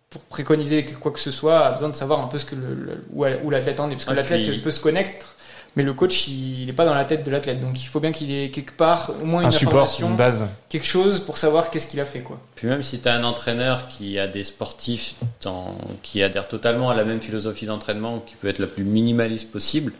pour 0.09 0.21
préconiser 0.23 0.85
quoi 0.85 1.11
que 1.11 1.19
ce 1.19 1.31
soit, 1.31 1.59
a 1.65 1.71
besoin 1.71 1.89
de 1.89 1.95
savoir 1.95 2.21
un 2.21 2.27
peu 2.27 2.37
ce 2.37 2.45
que 2.45 2.55
le, 2.55 2.73
le- 2.73 3.03
où, 3.13 3.25
où 3.43 3.49
l'athlète 3.49 3.79
en 3.79 3.89
est. 3.89 3.93
Parce 3.93 4.05
que 4.05 4.11
Ah, 4.11 4.15
l'athlète 4.15 4.47
puis- 4.47 4.59
peut 4.61 4.71
se 4.71 4.79
connecter, 4.79 5.25
mais 5.75 5.83
le 5.83 5.93
coach, 5.93 6.29
il 6.29 6.65
n'est 6.67 6.71
pas 6.73 6.85
dans 6.85 6.93
la 6.93 7.03
tête 7.03 7.25
de 7.25 7.31
l'athlète. 7.31 7.59
Donc 7.59 7.81
il 7.83 7.85
faut 7.87 7.99
bien 7.99 8.13
qu'il 8.13 8.31
ait 8.31 8.49
quelque 8.49 8.71
part 8.77 9.11
au 9.21 9.25
moins 9.25 9.41
une 9.41 9.47
Un 9.47 9.51
support, 9.51 9.73
information, 9.83 10.09
une 10.11 10.15
base. 10.15 10.45
quelque 10.69 10.87
chose 10.87 11.19
pour 11.19 11.37
savoir 11.37 11.69
qu'est-ce 11.69 11.87
qu'il 11.87 11.99
a 11.99 12.05
fait. 12.05 12.21
Quoi. 12.21 12.39
Puis 12.55 12.67
même 12.69 12.81
si 12.81 12.99
tu 12.99 13.09
as 13.09 13.13
un 13.15 13.25
entraîneur 13.25 13.87
qui 13.89 14.17
a 14.17 14.27
des 14.27 14.45
sportifs 14.45 15.15
dans- 15.41 15.75
qui 16.01 16.23
adhèrent 16.23 16.47
totalement 16.47 16.89
à 16.89 16.93
la 16.95 17.03
même 17.03 17.19
philosophie 17.19 17.65
d'entraînement, 17.65 18.19
qui 18.25 18.35
peut 18.35 18.47
être 18.47 18.59
la 18.59 18.67
plus 18.67 18.85
minimaliste 18.85 19.51
possible, 19.51 19.91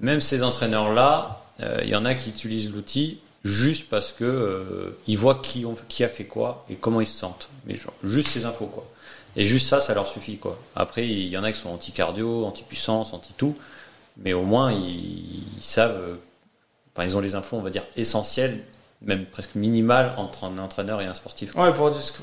même 0.00 0.20
ces 0.20 0.42
entraîneurs-là, 0.42 1.42
euh, 1.62 1.78
il 1.82 1.88
y 1.88 1.96
en 1.96 2.04
a 2.04 2.14
qui 2.14 2.30
utilisent 2.30 2.70
l'outil 2.72 3.20
juste 3.44 3.88
parce 3.88 4.12
que 4.12 4.24
euh, 4.24 4.98
ils 5.06 5.16
voient 5.16 5.40
qui, 5.42 6.04
a 6.04 6.08
fait 6.08 6.24
quoi 6.24 6.64
et 6.68 6.74
comment 6.74 7.00
ils 7.00 7.06
se 7.06 7.18
sentent. 7.18 7.48
Mais 7.66 7.76
juste 8.02 8.28
ces 8.28 8.44
infos 8.44 8.66
quoi. 8.66 8.86
Et 9.36 9.46
juste 9.46 9.68
ça, 9.68 9.80
ça 9.80 9.94
leur 9.94 10.06
suffit 10.06 10.38
quoi. 10.38 10.58
Après, 10.74 11.06
il 11.06 11.28
y 11.28 11.38
en 11.38 11.44
a 11.44 11.52
qui 11.52 11.58
sont 11.58 11.70
anti-cardio, 11.70 12.44
anti-puissance, 12.44 13.12
anti-tout, 13.12 13.56
mais 14.18 14.32
au 14.32 14.42
moins 14.42 14.72
ils, 14.72 15.44
savent, 15.60 15.96
euh, 15.96 17.04
ils 17.04 17.16
ont 17.16 17.20
les 17.20 17.34
infos, 17.34 17.56
on 17.56 17.62
va 17.62 17.70
dire 17.70 17.84
essentielles, 17.96 18.64
même 19.02 19.24
presque 19.24 19.54
minimales 19.54 20.12
entre 20.16 20.44
un 20.44 20.58
entraîneur 20.58 21.00
et 21.00 21.06
un 21.06 21.14
sportif. 21.14 21.54
Ouais, 21.56 21.72
pour 21.72 21.94
ce 21.94 22.12
que, 22.12 22.18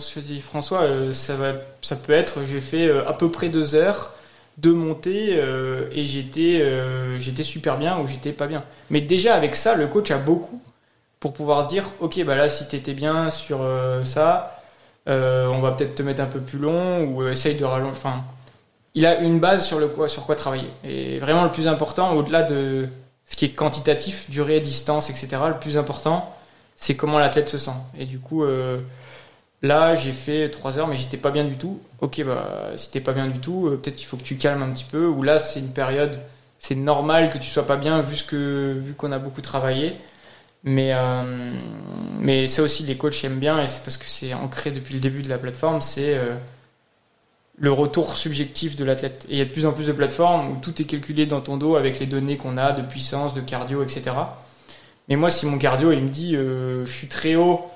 ce 0.00 0.14
que 0.14 0.20
dit 0.20 0.40
François, 0.40 0.86
ça, 1.12 1.36
va, 1.36 1.52
ça 1.80 1.96
peut 1.96 2.12
être 2.12 2.44
j'ai 2.44 2.60
fait 2.60 2.90
à 2.90 3.12
peu 3.12 3.30
près 3.30 3.48
deux 3.48 3.74
heures 3.74 4.12
de 4.58 4.72
montée 4.72 5.36
euh, 5.38 5.88
et 5.92 6.04
j'étais 6.04 6.60
euh, 6.60 7.18
j'étais 7.18 7.44
super 7.44 7.78
bien 7.78 7.98
ou 7.98 8.06
j'étais 8.06 8.32
pas 8.32 8.46
bien. 8.46 8.64
Mais 8.90 9.00
déjà 9.00 9.34
avec 9.34 9.54
ça, 9.54 9.74
le 9.74 9.86
coach 9.86 10.10
a 10.10 10.18
beaucoup 10.18 10.60
pour 11.20 11.32
pouvoir 11.32 11.66
dire 11.66 11.84
ok, 12.00 12.22
bah 12.24 12.36
là, 12.36 12.48
si 12.48 12.68
t'étais 12.68 12.94
bien 12.94 13.30
sur 13.30 13.60
euh, 13.62 14.04
ça, 14.04 14.62
euh, 15.08 15.46
on 15.46 15.60
va 15.60 15.72
peut-être 15.72 15.94
te 15.94 16.02
mettre 16.02 16.20
un 16.20 16.26
peu 16.26 16.40
plus 16.40 16.58
long 16.58 17.04
ou 17.04 17.22
euh, 17.22 17.30
essaye 17.32 17.56
de 17.56 17.64
rallonger. 17.64 17.92
Enfin, 17.92 18.24
il 18.94 19.06
a 19.06 19.20
une 19.20 19.40
base 19.40 19.66
sur, 19.66 19.78
le 19.78 19.88
quoi, 19.88 20.08
sur 20.08 20.24
quoi 20.26 20.34
travailler. 20.34 20.68
Et 20.84 21.18
vraiment, 21.18 21.44
le 21.44 21.52
plus 21.52 21.66
important, 21.66 22.14
au-delà 22.14 22.42
de 22.42 22.88
ce 23.26 23.36
qui 23.36 23.44
est 23.46 23.50
quantitatif, 23.50 24.28
durée, 24.30 24.60
distance, 24.60 25.10
etc., 25.10 25.28
le 25.48 25.58
plus 25.58 25.76
important, 25.76 26.34
c'est 26.76 26.94
comment 26.96 27.18
l'athlète 27.18 27.48
se 27.48 27.58
sent. 27.58 27.76
Et 27.98 28.06
du 28.06 28.18
coup, 28.18 28.44
euh, 28.44 28.78
là, 29.62 29.94
j'ai 29.94 30.12
fait 30.12 30.50
3 30.50 30.78
heures, 30.78 30.88
mais 30.88 30.96
j'étais 30.96 31.16
pas 31.16 31.30
bien 31.30 31.44
du 31.44 31.56
tout. 31.56 31.80
Ok, 32.00 32.22
bah, 32.24 32.70
si 32.76 32.90
t'es 32.90 33.00
pas 33.00 33.12
bien 33.12 33.28
du 33.28 33.40
tout, 33.40 33.68
euh, 33.68 33.76
peut-être 33.76 33.96
qu'il 33.96 34.06
faut 34.06 34.16
que 34.16 34.22
tu 34.22 34.36
calmes 34.36 34.62
un 34.62 34.70
petit 34.70 34.84
peu. 34.84 35.06
Ou 35.06 35.22
là, 35.22 35.38
c'est 35.38 35.60
une 35.60 35.72
période, 35.72 36.20
c'est 36.58 36.74
normal 36.74 37.30
que 37.30 37.38
tu 37.38 37.48
sois 37.50 37.66
pas 37.66 37.76
bien 37.76 38.00
vu 38.02 38.16
que 38.26 38.78
vu 38.82 38.94
qu'on 38.94 39.12
a 39.12 39.18
beaucoup 39.18 39.40
travaillé. 39.40 39.96
Mais, 40.64 40.92
euh, 40.92 41.52
mais 42.20 42.48
ça 42.48 42.62
aussi, 42.62 42.82
les 42.82 42.96
coachs 42.96 43.24
aiment 43.24 43.38
bien, 43.38 43.62
et 43.62 43.66
c'est 43.66 43.82
parce 43.84 43.96
que 43.96 44.06
c'est 44.06 44.34
ancré 44.34 44.70
depuis 44.70 44.94
le 44.94 45.00
début 45.00 45.22
de 45.22 45.28
la 45.28 45.38
plateforme, 45.38 45.80
c'est 45.80 46.16
euh, 46.16 46.34
le 47.58 47.72
retour 47.72 48.16
subjectif 48.16 48.76
de 48.76 48.84
l'athlète. 48.84 49.26
Et 49.28 49.34
il 49.34 49.38
y 49.38 49.40
a 49.40 49.44
de 49.44 49.50
plus 49.50 49.66
en 49.66 49.72
plus 49.72 49.86
de 49.86 49.92
plateformes 49.92 50.52
où 50.52 50.56
tout 50.60 50.80
est 50.82 50.84
calculé 50.84 51.26
dans 51.26 51.40
ton 51.40 51.56
dos 51.56 51.76
avec 51.76 51.98
les 52.00 52.06
données 52.06 52.36
qu'on 52.36 52.56
a 52.56 52.72
de 52.72 52.82
puissance, 52.82 53.34
de 53.34 53.40
cardio, 53.40 53.82
etc. 53.82 54.02
Mais 55.08 55.16
moi, 55.16 55.30
si 55.30 55.46
mon 55.46 55.58
cardio, 55.58 55.92
il 55.92 56.02
me 56.02 56.08
dit 56.08 56.36
euh, 56.36 56.84
je 56.86 56.92
suis 56.92 57.08
très 57.08 57.34
haut 57.36 57.70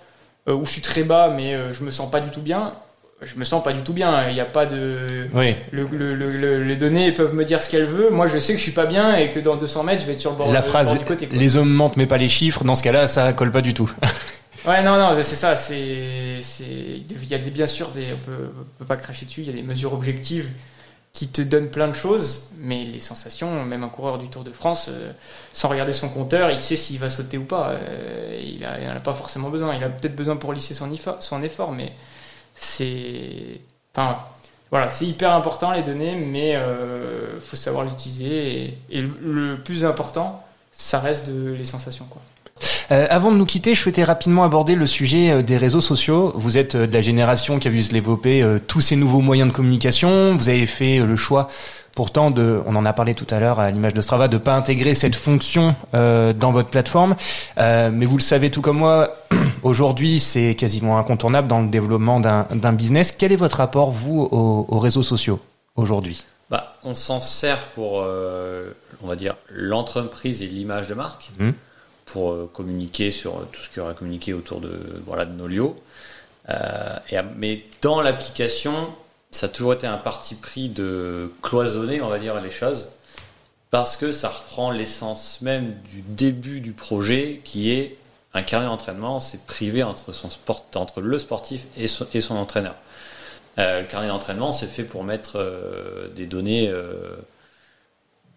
euh, 0.48 0.54
ou 0.54 0.64
je 0.64 0.70
suis 0.70 0.80
très 0.82 1.02
bas, 1.04 1.32
mais 1.36 1.54
euh, 1.54 1.72
je 1.72 1.82
me 1.84 1.90
sens 1.90 2.10
pas 2.10 2.20
du 2.20 2.30
tout 2.30 2.40
bien, 2.40 2.72
je 3.22 3.36
me 3.36 3.44
sens 3.44 3.62
pas 3.62 3.72
du 3.72 3.82
tout 3.82 3.92
bien. 3.92 4.28
Il 4.28 4.34
n'y 4.34 4.40
a 4.40 4.44
pas 4.44 4.66
de. 4.66 5.28
Oui. 5.32 5.54
Le, 5.70 5.86
le- 5.86 6.14
le- 6.14 6.30
le- 6.30 6.64
les 6.64 6.76
données 6.76 7.12
peuvent 7.12 7.34
me 7.34 7.44
dire 7.44 7.62
ce 7.62 7.70
qu'elles 7.70 7.84
veulent. 7.86 8.12
Moi, 8.12 8.26
je 8.26 8.38
sais 8.38 8.52
que 8.52 8.58
je 8.58 8.62
suis 8.64 8.72
pas 8.72 8.86
bien 8.86 9.14
et 9.16 9.30
que 9.30 9.38
dans 9.40 9.56
200 9.56 9.84
mètres, 9.84 10.02
je 10.02 10.06
vais 10.06 10.14
être 10.14 10.18
sur 10.18 10.32
le 10.32 10.36
bord, 10.36 10.52
La 10.52 10.62
phrase 10.62 10.88
bord 10.88 10.98
du 10.98 11.04
côté. 11.04 11.26
quoi. 11.28 11.36
les 11.38 11.56
hommes 11.56 11.70
mentent 11.72 11.96
mais 11.96 12.06
pas 12.06 12.18
les 12.18 12.28
chiffres, 12.28 12.64
dans 12.64 12.74
ce 12.74 12.82
cas-là, 12.82 13.06
ça 13.06 13.32
colle 13.32 13.50
pas 13.52 13.60
du 13.62 13.74
tout. 13.74 13.90
Ouais, 14.64 14.80
non, 14.84 14.96
non, 14.96 15.10
c'est 15.16 15.24
ça. 15.34 15.56
C'est, 15.56 16.36
c'est, 16.40 16.62
il 16.64 17.28
y 17.28 17.34
a 17.34 17.38
des, 17.38 17.50
bien 17.50 17.66
sûr 17.66 17.88
des, 17.88 18.04
on 18.14 18.16
peut, 18.30 18.48
on 18.60 18.64
peut 18.78 18.84
pas 18.84 18.94
cracher 18.94 19.26
dessus. 19.26 19.40
Il 19.40 19.48
y 19.48 19.50
a 19.50 19.60
des 19.60 19.66
mesures 19.66 19.92
objectives 19.92 20.46
qui 21.12 21.28
te 21.28 21.42
donnent 21.42 21.68
plein 21.70 21.88
de 21.88 21.92
choses, 21.92 22.48
mais 22.58 22.84
les 22.84 23.00
sensations, 23.00 23.64
même 23.64 23.84
un 23.84 23.88
coureur 23.88 24.18
du 24.18 24.28
Tour 24.28 24.44
de 24.44 24.52
France, 24.52 24.86
euh, 24.88 25.12
sans 25.52 25.68
regarder 25.68 25.92
son 25.92 26.08
compteur, 26.08 26.50
il 26.50 26.58
sait 26.58 26.76
s'il 26.76 26.98
va 26.98 27.10
sauter 27.10 27.36
ou 27.36 27.44
pas. 27.44 27.70
Euh, 27.70 28.40
il 28.42 28.64
a, 28.64 28.80
il 28.80 28.88
en 28.88 28.96
a 28.96 29.00
pas 29.00 29.12
forcément 29.12 29.50
besoin. 29.50 29.74
Il 29.74 29.84
a 29.84 29.90
peut-être 29.90 30.16
besoin 30.16 30.36
pour 30.36 30.52
lisser 30.54 30.74
son 30.74 31.42
effort, 31.42 31.72
mais 31.72 31.92
c'est, 32.54 33.60
enfin, 33.94 34.20
voilà, 34.70 34.88
c'est 34.88 35.06
hyper 35.06 35.32
important 35.34 35.72
les 35.72 35.82
données, 35.82 36.16
mais 36.16 36.56
euh, 36.56 37.38
faut 37.40 37.56
savoir 37.56 37.84
l'utiliser. 37.84 38.78
Et, 38.90 38.98
et 39.00 39.02
le 39.02 39.62
plus 39.62 39.84
important, 39.84 40.42
ça 40.70 40.98
reste 40.98 41.28
de 41.28 41.52
les 41.52 41.66
sensations, 41.66 42.06
quoi. 42.06 42.22
Euh, 42.90 43.06
avant 43.10 43.30
de 43.32 43.36
nous 43.36 43.46
quitter, 43.46 43.74
je 43.74 43.80
souhaitais 43.80 44.04
rapidement 44.04 44.44
aborder 44.44 44.74
le 44.74 44.86
sujet 44.86 45.30
euh, 45.30 45.42
des 45.42 45.56
réseaux 45.56 45.80
sociaux. 45.80 46.32
Vous 46.34 46.58
êtes 46.58 46.74
euh, 46.74 46.86
de 46.86 46.92
la 46.92 47.00
génération 47.00 47.58
qui 47.58 47.68
a 47.68 47.70
vu 47.70 47.82
se 47.82 47.92
développer 47.92 48.42
euh, 48.42 48.58
tous 48.66 48.80
ces 48.80 48.96
nouveaux 48.96 49.20
moyens 49.20 49.50
de 49.50 49.54
communication. 49.54 50.36
Vous 50.36 50.48
avez 50.48 50.66
fait 50.66 50.98
le 50.98 51.16
choix, 51.16 51.48
pourtant, 51.94 52.30
de, 52.30 52.60
on 52.66 52.74
en 52.76 52.84
a 52.84 52.92
parlé 52.92 53.14
tout 53.14 53.26
à 53.30 53.40
l'heure 53.40 53.60
à 53.60 53.70
l'image 53.70 53.94
de 53.94 54.00
Strava, 54.02 54.28
de 54.28 54.38
pas 54.38 54.54
intégrer 54.56 54.94
cette 54.94 55.14
fonction 55.16 55.74
euh, 55.94 56.32
dans 56.32 56.52
votre 56.52 56.68
plateforme. 56.70 57.16
Euh, 57.58 57.90
mais 57.92 58.06
vous 58.06 58.16
le 58.16 58.22
savez 58.22 58.50
tout 58.50 58.62
comme 58.62 58.78
moi, 58.78 59.16
aujourd'hui, 59.62 60.18
c'est 60.20 60.54
quasiment 60.54 60.98
incontournable 60.98 61.48
dans 61.48 61.60
le 61.60 61.68
développement 61.68 62.20
d'un 62.20 62.72
business. 62.72 63.12
Quel 63.16 63.32
est 63.32 63.36
votre 63.36 63.56
rapport, 63.58 63.90
vous, 63.90 64.28
aux, 64.30 64.66
aux 64.68 64.78
réseaux 64.78 65.02
sociaux 65.02 65.40
aujourd'hui? 65.76 66.24
Bah, 66.50 66.74
on 66.84 66.94
s'en 66.94 67.20
sert 67.20 67.58
pour, 67.74 68.02
euh, 68.04 68.72
on 69.02 69.06
va 69.06 69.16
dire, 69.16 69.36
l'entreprise 69.50 70.42
et 70.42 70.46
l'image 70.46 70.86
de 70.86 70.94
marque, 70.94 71.30
Mhm. 71.38 71.54
Pour 72.12 72.32
euh, 72.32 72.50
communiquer 72.52 73.10
sur 73.10 73.46
tout 73.52 73.62
ce 73.62 73.68
qu'il 73.68 73.78
y 73.78 73.80
aura 73.80 73.94
communiqué 73.94 74.34
autour 74.34 74.60
de, 74.60 74.78
voilà, 75.06 75.24
de 75.24 75.32
Nolio. 75.32 75.76
Euh, 76.50 76.98
mais 77.36 77.64
dans 77.80 78.02
l'application, 78.02 78.90
ça 79.30 79.46
a 79.46 79.48
toujours 79.48 79.72
été 79.72 79.86
un 79.86 79.96
parti 79.96 80.34
pris 80.34 80.68
de 80.68 81.32
cloisonner, 81.42 82.02
on 82.02 82.08
va 82.08 82.18
dire, 82.18 82.38
les 82.40 82.50
choses, 82.50 82.90
parce 83.70 83.96
que 83.96 84.12
ça 84.12 84.28
reprend 84.28 84.70
l'essence 84.70 85.40
même 85.40 85.74
du 85.90 86.02
début 86.02 86.60
du 86.60 86.72
projet, 86.72 87.40
qui 87.44 87.72
est 87.72 87.96
un 88.34 88.42
carnet 88.42 88.66
d'entraînement, 88.66 89.18
c'est 89.18 89.46
privé 89.46 89.82
entre, 89.82 90.12
son 90.12 90.28
sport, 90.28 90.66
entre 90.74 91.00
le 91.00 91.18
sportif 91.18 91.64
et 91.76 91.86
son, 91.88 92.36
entraîneur. 92.36 92.74
Euh, 93.58 93.80
le 93.82 93.86
carnet 93.86 94.08
d'entraînement, 94.08 94.52
c'est 94.52 94.66
fait 94.66 94.84
pour 94.84 95.04
mettre 95.04 95.36
euh, 95.36 96.08
des 96.08 96.26
données. 96.26 96.70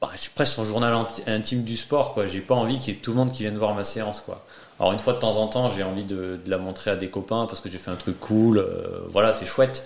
Euh, 0.04 0.06
bah, 0.08 0.12
c'est 0.16 0.34
presque 0.34 0.54
son 0.56 0.64
journal 0.66 0.96
intime 1.28 1.64
du 1.64 1.76
sport. 1.78 2.14
Quoi. 2.14 2.28
J'ai 2.28 2.42
pas 2.42 2.56
envie 2.56 2.80
qu'il 2.80 2.94
y 2.94 2.98
ait 2.98 3.00
tout 3.00 3.12
le 3.12 3.18
monde 3.18 3.32
qui 3.32 3.44
vienne 3.44 3.58
voir 3.58 3.74
ma 3.76 3.84
séance. 3.84 4.22
Quoi. 4.22 4.46
Alors 4.80 4.94
une 4.94 5.00
fois 5.00 5.14
de 5.14 5.20
temps 5.20 5.38
en 5.38 5.48
temps, 5.48 5.70
j'ai 5.70 5.84
envie 5.84 6.04
de, 6.04 6.40
de 6.44 6.50
la 6.50 6.58
montrer 6.58 6.92
à 6.92 6.96
des 6.96 7.10
copains 7.10 7.46
parce 7.46 7.62
que 7.62 7.70
j'ai 7.70 7.78
fait 7.78 7.92
un 7.92 7.96
truc 7.96 8.20
cool. 8.20 8.58
euh, 8.60 9.00
voilà, 9.10 9.34
c'est 9.34 9.46
chouette. 9.46 9.86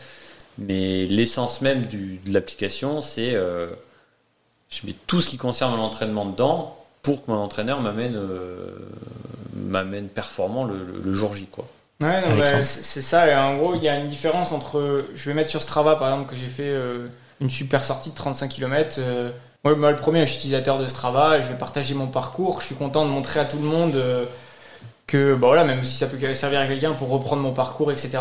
Mais 0.57 1.05
l'essence 1.05 1.61
même 1.61 1.85
du, 1.85 2.19
de 2.25 2.33
l'application, 2.33 3.01
c'est 3.01 3.33
euh, 3.33 3.67
je 4.69 4.85
mets 4.85 4.95
tout 5.07 5.21
ce 5.21 5.29
qui 5.29 5.37
concerne 5.37 5.75
mon 5.75 5.81
entraînement 5.83 6.25
dedans 6.25 6.75
pour 7.01 7.23
que 7.25 7.31
mon 7.31 7.37
entraîneur 7.37 7.79
m'amène 7.81 8.15
euh, 8.17 8.77
m'amène 9.55 10.07
performant 10.09 10.63
le, 10.65 10.83
le- 10.83 11.01
le 11.01 11.13
jour 11.13 11.33
J. 11.35 11.45
Quoi. 11.51 11.65
Ouais, 12.01 12.21
bah, 12.37 12.63
c'est 12.63 12.83
c'est 12.83 13.01
ça. 13.01 13.27
Et 13.27 13.35
en 13.35 13.57
gros, 13.57 13.75
il 13.75 13.83
y 13.83 13.87
a 13.89 13.95
une 13.97 14.09
différence 14.09 14.51
entre. 14.51 15.05
Je 15.15 15.29
vais 15.29 15.33
mettre 15.33 15.49
sur 15.49 15.61
Strava, 15.61 15.95
par 15.95 16.09
exemple, 16.11 16.29
que 16.31 16.35
j'ai 16.35 16.47
fait 16.47 16.63
euh, 16.69 17.07
une 17.39 17.49
super 17.49 17.85
sortie 17.85 18.09
de 18.09 18.15
35 18.15 18.49
km. 18.49 18.99
Moi, 19.63 19.75
moi, 19.75 19.91
le 19.91 19.97
premier, 19.97 20.21
je 20.21 20.31
suis 20.31 20.39
utilisateur 20.39 20.79
de 20.79 20.87
Strava, 20.87 21.41
je 21.41 21.47
vais 21.47 21.57
partager 21.57 21.93
mon 21.93 22.07
parcours. 22.07 22.61
Je 22.61 22.67
suis 22.67 22.75
content 22.75 23.05
de 23.05 23.11
montrer 23.11 23.39
à 23.39 23.45
tout 23.45 23.57
le 23.57 23.67
monde 23.67 24.01
que, 25.07 25.33
bah 25.33 25.47
voilà, 25.47 25.63
même 25.63 25.83
si 25.83 25.95
ça 25.95 26.07
peut 26.07 26.33
servir 26.33 26.59
à 26.59 26.67
quelqu'un 26.67 26.93
pour 26.93 27.09
reprendre 27.09 27.41
mon 27.41 27.51
parcours, 27.53 27.91
etc. 27.91 28.19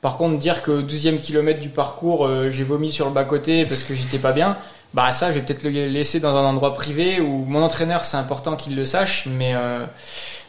Par 0.00 0.16
contre, 0.16 0.38
dire 0.38 0.62
que 0.62 0.82
12e 0.82 1.18
kilomètre 1.18 1.60
du 1.60 1.70
parcours, 1.70 2.28
j'ai 2.50 2.64
vomi 2.64 2.92
sur 2.92 3.06
le 3.06 3.12
bas-côté 3.12 3.64
parce 3.64 3.82
que 3.82 3.94
j'étais 3.94 4.18
pas 4.18 4.32
bien, 4.32 4.58
bah 4.94 5.10
ça, 5.10 5.32
je 5.32 5.38
vais 5.38 5.44
peut-être 5.44 5.64
le 5.64 5.88
laisser 5.88 6.20
dans 6.20 6.36
un 6.36 6.44
endroit 6.44 6.72
privé 6.72 7.20
où 7.20 7.44
mon 7.46 7.62
entraîneur, 7.62 8.04
c'est 8.04 8.16
important 8.16 8.54
qu'il 8.54 8.76
le 8.76 8.84
sache, 8.84 9.26
mais 9.26 9.52
euh, 9.54 9.84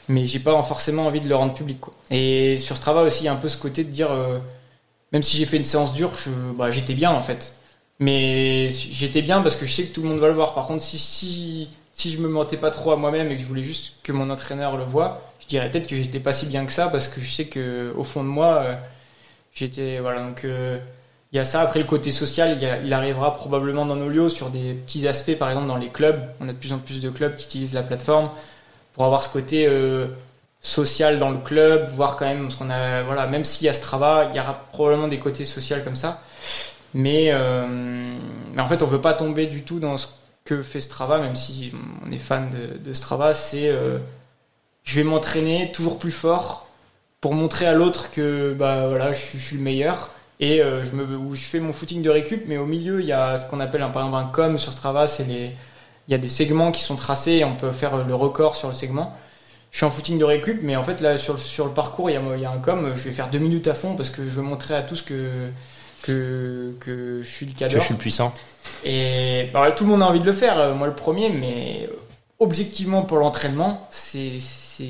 mais 0.07 0.28
j'ai 0.28 0.40
pas 0.40 0.62
forcément 0.62 1.07
envie 1.07 1.20
de 1.20 1.28
le 1.28 1.36
rendre 1.36 1.56
public. 1.56 1.82
Quoi. 1.82 1.94
Et 2.12 2.60
sur 2.60 2.78
Strava 2.78 3.02
aussi, 3.02 3.24
il 3.24 3.26
y 3.26 3.28
a 3.28 3.34
un 3.34 3.38
peu 3.38 3.49
ce 3.49 3.57
côté 3.57 3.84
de 3.84 3.90
dire, 3.90 4.12
euh, 4.12 4.38
même 5.12 5.24
si 5.24 5.38
j'ai 5.38 5.48
fait 5.48 5.57
une 5.57 5.64
séance 5.64 5.94
dure, 5.94 6.12
bah, 6.57 6.70
j'étais 6.70 6.94
bien 6.94 7.10
en 7.10 7.22
fait. 7.22 7.56
Mais 8.00 8.70
j'étais 8.72 9.22
bien 9.22 9.42
parce 9.42 9.56
que 9.56 9.66
je 9.66 9.72
sais 9.72 9.86
que 9.86 9.94
tout 9.94 10.02
le 10.02 10.10
monde 10.10 10.20
va 10.20 10.28
le 10.28 10.34
voir. 10.34 10.54
Par 10.54 10.66
contre, 10.68 10.84
si, 10.84 10.98
si, 10.98 11.70
si 11.94 12.12
je 12.12 12.18
me 12.20 12.28
mentais 12.28 12.58
pas 12.58 12.72
trop 12.72 12.92
à 12.92 12.98
moi-même 12.98 13.32
et 13.32 13.36
que 13.36 13.42
je 13.42 13.48
voulais 13.48 13.64
juste 13.64 13.94
que 14.04 14.12
mon 14.12 14.30
entraîneur 14.30 14.76
le 14.78 14.84
voit, 14.84 15.22
je 15.40 15.48
dirais 15.48 15.72
peut-être 15.72 15.88
que 15.88 15.96
j'étais 15.96 16.20
pas 16.20 16.34
si 16.34 16.46
bien 16.46 16.66
que 16.66 16.72
ça 16.72 16.90
parce 16.90 17.08
que 17.08 17.22
je 17.22 17.32
sais 17.32 17.46
que 17.46 17.94
au 17.96 18.04
fond 18.04 18.24
de 18.24 18.30
moi, 18.30 18.58
euh, 18.64 18.76
j'étais 19.54 20.00
voilà 20.00 20.22
donc 20.22 20.44
euh, 20.44 20.78
il 21.32 21.38
y 21.38 21.40
a 21.40 21.46
ça. 21.46 21.62
Après, 21.62 21.80
le 21.80 21.86
côté 21.86 22.12
social, 22.12 22.58
il, 22.84 22.94
arrivera 22.94 23.36
probablement 23.36 23.86
dans 23.86 23.96
nos 23.98 24.10
lieux 24.10 24.30
sur 24.30 24.50
des 24.50 24.74
petits 24.74 25.08
aspects, 25.08 25.38
par 25.38 25.50
exemple 25.50 25.68
dans 25.68 25.78
les 25.78 25.90
clubs. 25.90 26.22
On 26.40 26.48
a 26.48 26.54
de 26.54 26.58
plus 26.58 26.72
en 26.72 26.80
plus 26.80 27.02
de 27.02 27.10
clubs 27.10 27.36
qui 27.36 27.46
utilisent 27.46 27.74
la 27.74 27.84
plateforme 27.84 28.30
pour 28.94 29.04
avoir 29.04 29.22
ce 29.22 29.30
côté 29.30 29.68
euh, 29.68 30.08
social 30.62 31.20
dans 31.20 31.32
le 31.32 31.38
club, 31.38 31.90
voir 31.90 32.16
quand 32.16 32.26
même 32.26 32.50
ce 32.50 32.58
qu'on 32.58 32.70
a. 32.70 33.04
Voilà, 33.04 33.28
même 33.28 33.44
s'il 33.44 33.66
y 33.66 33.70
a 33.70 33.74
Strava, 33.74 34.30
il 34.32 34.38
y 34.38 34.40
aura 34.40 34.54
probablement 34.72 35.10
des 35.10 35.20
côtés 35.20 35.46
sociaux 35.46 35.78
comme 35.84 35.98
ça. 35.98 36.22
Mais, 36.96 37.26
euh, 37.30 37.68
mais 38.54 38.62
en 38.62 38.68
fait, 38.70 38.82
on 38.82 38.88
veut 38.88 39.02
pas 39.02 39.14
tomber 39.14 39.48
du 39.48 39.64
tout 39.64 39.80
dans 39.80 39.98
ce 39.98 40.08
que 40.46 40.64
fait 40.64 40.80
Strava, 40.80 41.20
même 41.20 41.36
si 41.36 41.74
on 42.08 42.12
est 42.12 42.18
fan 42.18 42.50
de, 42.82 42.94
Strava. 42.94 43.34
C'est 43.34 43.68
euh, 43.68 44.00
je 44.84 44.96
vais 44.96 45.04
m'entraîner 45.04 45.74
toujours 45.74 46.00
plus 46.00 46.14
fort 46.14 46.70
pour 47.20 47.34
montrer 47.34 47.66
à 47.68 47.74
l'autre 47.74 48.12
que 48.12 48.56
bah 48.58 48.88
voilà, 48.88 49.12
je, 49.12 49.38
suis 49.38 49.58
le 49.58 49.64
meilleur 49.64 50.12
et 50.40 50.62
euh, 50.62 50.84
je, 50.84 50.96
me, 50.96 51.18
où 51.18 51.36
je 51.36 51.42
fais 51.42 51.60
mon 51.60 51.74
footing 51.74 52.02
de 52.02 52.10
récup, 52.10 52.46
mais 52.48 52.58
au 52.58 52.66
milieu, 52.66 53.02
il 53.02 53.08
y 53.08 53.12
a 53.12 53.38
ce 53.38 53.46
qu'on 53.50 53.60
appelle 53.60 53.82
un, 53.82 53.90
par 53.90 54.06
exemple 54.06 54.24
un 54.24 54.32
com 54.32 54.58
sur 54.58 54.72
Strava, 54.72 55.06
il 55.28 55.52
y 56.08 56.14
a 56.14 56.18
des 56.18 56.30
segments 56.30 56.72
qui 56.72 56.82
sont 56.82 56.96
tracés 56.96 57.34
et 57.34 57.46
on 57.46 57.56
peut 57.56 57.74
faire 57.74 58.06
le 58.06 58.16
record 58.16 58.56
sur 58.56 58.70
le 58.70 58.74
segment. 58.74 59.18
Je 59.72 59.78
suis 59.78 59.86
en 59.86 59.92
footing 59.92 60.18
de 60.18 60.24
récup, 60.24 60.62
mais 60.62 60.78
en 60.78 60.84
fait, 60.84 61.02
là, 61.02 61.18
sur, 61.18 61.40
sur 61.40 61.66
le 61.66 61.72
parcours, 61.72 62.10
il 62.10 62.14
y, 62.14 62.16
a, 62.16 62.22
il 62.36 62.42
y 62.42 62.46
a 62.46 62.52
un 62.52 62.60
com, 62.60 62.94
je 62.96 63.04
vais 63.04 63.12
faire 63.12 63.30
deux 63.30 63.40
minutes 63.40 63.68
à 63.68 63.74
fond 63.74 63.96
parce 63.98 64.10
que 64.10 64.24
je 64.24 64.30
veux 64.30 64.44
montrer 64.44 64.76
à 64.76 64.82
tous 64.82 65.02
que, 65.02 65.50
que, 66.06 66.73
que 66.80 67.22
je 67.22 67.27
suis 67.27 67.45
le 67.45 67.53
cadre. 67.53 67.73
Que 67.73 67.80
je 67.80 67.86
suis 67.86 67.95
puissant. 67.95 68.34
Et 68.84 69.49
bah, 69.53 69.72
tout 69.72 69.84
le 69.84 69.91
monde 69.91 70.03
a 70.03 70.07
envie 70.07 70.19
de 70.19 70.26
le 70.26 70.34
faire, 70.34 70.60
euh, 70.60 70.73
moi 70.73 70.88
le 70.88 70.95
premier, 70.95 71.30
mais 71.30 71.90
objectivement 72.40 73.02
pour 73.02 73.18
l'entraînement, 73.18 73.88
c'est 73.91 74.40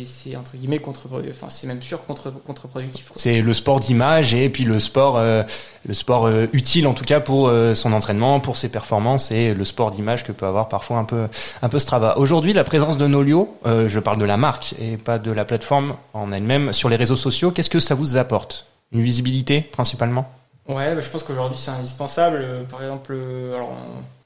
c'est 0.04 0.36
entre 0.36 0.58
guillemets 0.58 0.80
contre 0.80 1.08
enfin 1.30 1.48
c'est 1.50 1.68
même 1.68 1.82
sûr 1.82 2.04
contre 2.06 2.32
contre-productif. 2.32 3.12
C'est 3.16 3.42
le 3.42 3.54
sport 3.54 3.80
d'image 3.80 4.34
et 4.34 4.50
puis 4.50 4.64
le 4.64 4.80
sport 4.80 5.18
euh, 5.18 5.44
le 5.88 5.94
sport 5.94 6.26
euh, 6.26 6.48
utile 6.54 6.88
en 6.88 6.94
tout 6.94 7.04
cas 7.06 7.20
pour 7.20 7.48
euh, 7.48 7.76
son 7.76 7.94
entraînement, 7.94 8.40
pour 8.40 8.58
ses 8.58 8.70
performances 8.70 9.32
et 9.32 9.54
le 9.54 9.66
sport 9.66 9.92
d'image 9.92 10.24
que 10.24 10.32
peut 10.32 10.48
avoir 10.48 10.70
parfois 10.70 10.98
un 10.98 11.04
peu 11.04 11.28
un 11.62 11.70
peu 11.70 11.80
Strava. 11.80 12.18
Aujourd'hui, 12.18 12.54
la 12.54 12.64
présence 12.64 12.98
de 12.98 13.06
Nolio, 13.06 13.56
je 13.66 14.00
parle 14.00 14.18
de 14.18 14.26
la 14.26 14.38
marque 14.38 14.74
et 14.82 14.98
pas 14.98 15.20
de 15.20 15.32
la 15.32 15.46
plateforme 15.46 15.96
en 16.14 16.32
elle-même 16.32 16.74
sur 16.74 16.90
les 16.90 16.96
réseaux 16.96 17.16
sociaux, 17.16 17.52
qu'est-ce 17.52 17.70
que 17.70 17.80
ça 17.80 17.96
vous 17.96 18.18
apporte? 18.18 18.66
Une 18.92 19.02
visibilité 19.02 19.62
principalement? 19.62 20.32
Ouais, 20.68 20.96
bah, 20.96 21.02
je 21.02 21.10
pense 21.10 21.24
qu'aujourd'hui 21.24 21.58
c'est 21.58 21.72
indispensable. 21.72 22.66
Par 22.70 22.82
exemple, 22.82 23.16
alors 23.54 23.76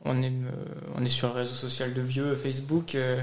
on 0.05 0.23
est, 0.23 0.27
euh, 0.27 0.49
on 0.97 1.03
est 1.03 1.09
sur 1.09 1.27
le 1.27 1.33
réseau 1.33 1.55
social 1.55 1.93
de 1.93 2.01
vieux, 2.01 2.35
Facebook. 2.35 2.95
Euh, 2.95 3.21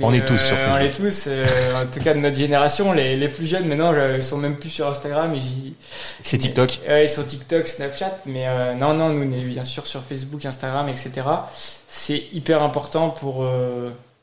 on 0.00 0.12
est 0.14 0.24
tous 0.24 0.38
sur 0.38 0.56
Facebook. 0.56 0.80
On 0.80 0.84
est 0.84 0.92
tous, 0.92 1.28
en 1.76 1.86
tout 1.86 2.00
cas 2.00 2.14
de 2.14 2.20
notre 2.20 2.36
génération. 2.36 2.92
Les, 2.92 3.16
les 3.16 3.28
plus 3.28 3.44
jeunes 3.46 3.68
maintenant, 3.68 3.92
ils 4.14 4.22
sont 4.22 4.38
même 4.38 4.56
plus 4.56 4.70
sur 4.70 4.88
Instagram. 4.88 5.34
C'est 6.22 6.38
TikTok 6.38 6.80
ils 6.88 7.08
sont 7.08 7.24
TikTok, 7.24 7.68
Snapchat. 7.68 8.18
Mais 8.24 8.46
non, 8.76 8.94
non, 8.94 9.10
nous 9.10 9.28
on 9.28 9.32
est 9.32 9.44
bien 9.44 9.64
sûr 9.64 9.86
sur 9.86 10.02
Facebook, 10.02 10.44
Instagram, 10.46 10.88
etc. 10.88 11.12
C'est 11.86 12.22
hyper 12.32 12.62
important 12.62 13.10
pour 13.10 13.46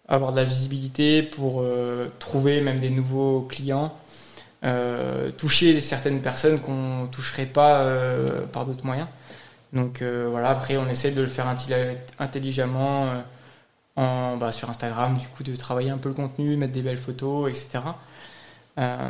avoir 0.08 0.32
de 0.32 0.38
la 0.38 0.46
visibilité, 0.46 1.22
pour 1.22 1.64
trouver 2.18 2.62
même 2.62 2.80
des 2.80 2.90
nouveaux 2.90 3.42
clients. 3.42 3.94
Toucher 5.38 5.80
certaines 5.82 6.22
personnes 6.22 6.60
qu'on 6.60 7.08
toucherait 7.12 7.46
pas 7.46 7.86
par 8.52 8.66
d'autres 8.66 8.86
moyens. 8.86 9.08
Donc 9.74 10.02
euh, 10.02 10.28
voilà, 10.30 10.50
après 10.50 10.78
on 10.78 10.88
essaie 10.88 11.12
de 11.12 11.22
le 11.22 11.28
faire 11.28 11.48
intelligemment 12.20 13.08
euh, 13.08 13.22
en, 13.96 14.38
bah, 14.38 14.52
sur 14.52 14.70
Instagram, 14.70 15.18
du 15.18 15.28
coup 15.28 15.44
de 15.44 15.56
travailler 15.56 15.90
un 15.90 15.98
peu 15.98 16.10
le 16.10 16.16
contenu, 16.16 16.56
mettre 16.56 16.74
des 16.74 16.82
belles 16.82 16.98
photos, 16.98 17.50
etc. 17.50 17.80
Euh, 18.80 19.10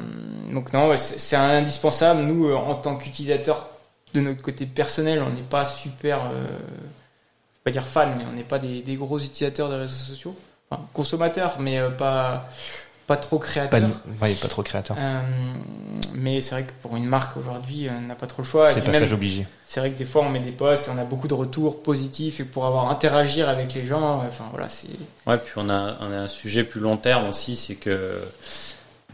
donc 0.51 0.73
non, 0.73 0.95
c'est 0.97 1.35
indispensable. 1.35 2.21
Nous, 2.21 2.53
en 2.53 2.75
tant 2.75 2.95
qu'utilisateurs 2.95 3.69
de 4.13 4.21
notre 4.21 4.41
côté 4.41 4.65
personnel, 4.65 5.21
on 5.21 5.29
n'est 5.29 5.41
pas 5.41 5.65
super, 5.65 6.31
je 6.31 6.37
vais 6.37 7.63
pas 7.65 7.71
dire 7.71 7.85
fan, 7.85 8.15
mais 8.17 8.23
on 8.31 8.33
n'est 8.33 8.43
pas 8.43 8.59
des, 8.59 8.95
gros 8.95 9.19
utilisateurs 9.19 9.69
des 9.69 9.75
réseaux 9.75 10.05
sociaux. 10.05 10.35
Enfin, 10.69 10.83
consommateurs, 10.93 11.57
mais 11.59 11.79
pas 11.97 12.49
pas 13.07 13.15
trop 13.15 13.39
créateur. 13.39 13.89
Pas, 14.19 14.27
pas 14.41 14.47
trop 14.49 14.63
créateur. 14.63 14.97
Euh, 14.99 15.21
mais 16.13 16.41
c'est 16.41 16.51
vrai 16.51 16.63
que 16.65 16.73
pour 16.81 16.95
une 16.97 17.05
marque 17.05 17.37
aujourd'hui, 17.37 17.87
on 17.89 18.01
n'a 18.01 18.15
pas 18.15 18.27
trop 18.27 18.41
le 18.41 18.47
choix. 18.47 18.67
C'est 18.67 18.81
passage 18.83 19.13
obligé. 19.13 19.47
C'est 19.67 19.79
vrai 19.79 19.91
que 19.91 19.97
des 19.97 20.05
fois 20.05 20.23
on 20.23 20.29
met 20.29 20.41
des 20.41 20.51
posts 20.51 20.87
et 20.87 20.91
on 20.91 20.97
a 20.99 21.05
beaucoup 21.05 21.27
de 21.29 21.33
retours 21.33 21.81
positifs 21.81 22.41
et 22.41 22.43
pour 22.43 22.65
avoir 22.65 22.91
interagir 22.91 23.47
avec 23.49 23.73
les 23.73 23.85
gens, 23.85 24.23
enfin 24.27 24.45
voilà, 24.51 24.67
c'est. 24.67 24.89
Ouais, 25.25 25.37
puis 25.37 25.53
on 25.55 25.69
a, 25.69 25.97
on 26.01 26.11
a 26.11 26.17
un 26.17 26.27
sujet 26.27 26.65
plus 26.65 26.81
long 26.81 26.97
terme 26.97 27.29
aussi, 27.29 27.55
c'est 27.55 27.75
que 27.75 28.21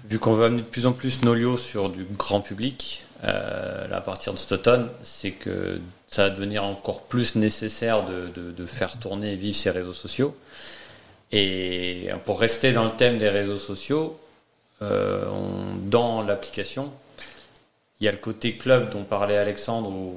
vu 0.05 0.17
qu'on 0.19 0.33
veut 0.33 0.45
amener 0.45 0.63
de 0.63 0.67
plus 0.67 0.85
en 0.87 0.91
plus 0.91 1.21
Nolio 1.21 1.57
sur 1.57 1.89
du 1.89 2.03
grand 2.17 2.41
public, 2.41 3.05
euh, 3.23 3.87
à 3.95 4.01
partir 4.01 4.33
de 4.33 4.37
cet 4.37 4.51
automne, 4.51 4.89
c'est 5.03 5.31
que 5.31 5.79
ça 6.07 6.23
va 6.23 6.29
devenir 6.31 6.63
encore 6.63 7.03
plus 7.03 7.35
nécessaire 7.35 8.03
de, 8.05 8.29
de, 8.35 8.51
de 8.51 8.65
faire 8.65 8.97
tourner 8.97 9.33
et 9.33 9.35
vivre 9.35 9.55
ces 9.55 9.69
réseaux 9.69 9.93
sociaux. 9.93 10.35
Et 11.35 12.09
pour 12.25 12.39
rester 12.39 12.71
dans 12.73 12.83
le 12.85 12.91
thème 12.91 13.17
des 13.17 13.27
réseaux 13.27 13.57
sociaux, 13.57 14.19
euh, 14.83 15.25
dans 15.89 16.21
l'application, 16.21 16.91
il 17.99 18.05
y 18.05 18.07
a 18.07 18.11
le 18.11 18.19
côté 18.19 18.53
club 18.53 18.91
dont 18.91 19.03
parlait 19.03 19.37
Alexandre, 19.37 19.89
où 19.89 20.15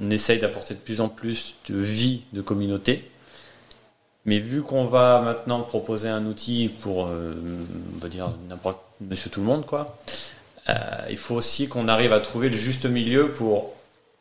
on, 0.00 0.10
essaye 0.10 0.38
d'apporter 0.38 0.74
de 0.74 0.78
plus 0.78 1.02
en 1.02 1.08
plus 1.10 1.56
de 1.68 1.76
vie 1.76 2.22
de 2.32 2.40
communauté. 2.40 3.10
Mais 4.24 4.38
vu 4.38 4.62
qu'on 4.62 4.84
va 4.84 5.20
maintenant 5.20 5.60
proposer 5.60 6.08
un 6.08 6.24
outil 6.24 6.70
pour, 6.80 7.06
euh, 7.06 7.34
on 7.94 7.98
va 7.98 8.08
dire, 8.08 8.30
n'importe 8.48 8.80
monsieur 9.02 9.28
tout 9.28 9.40
le 9.40 9.46
monde, 9.46 9.66
quoi, 9.66 9.98
euh, 10.70 10.74
il 11.10 11.18
faut 11.18 11.34
aussi 11.34 11.68
qu'on 11.68 11.86
arrive 11.86 12.14
à 12.14 12.20
trouver 12.20 12.48
le 12.48 12.56
juste 12.56 12.86
milieu 12.86 13.30
pour 13.30 13.73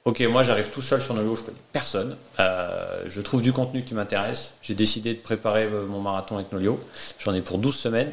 Ok, 0.06 0.20
moi 0.30 0.44
j'arrive 0.44 0.70
tout 0.70 0.82
seul 0.82 1.00
sur 1.02 1.14
Nolio, 1.14 1.38
je 1.38 1.44
connais 1.44 1.58
personne. 1.72 2.18
Euh, 2.38 3.04
je 3.06 3.22
trouve 3.22 3.42
du 3.42 3.54
contenu 3.54 3.86
qui 3.86 3.94
m'intéresse. 3.94 4.54
J'ai 4.62 4.74
décidé 4.74 5.14
de 5.14 5.20
préparer 5.20 5.64
euh, 5.64 5.86
mon 5.86 6.02
marathon 6.02 6.36
avec 6.36 6.52
Nolio. 6.52 6.78
J'en 7.20 7.34
ai 7.34 7.40
pour 7.40 7.58
12 7.58 7.74
semaines. 7.74 8.12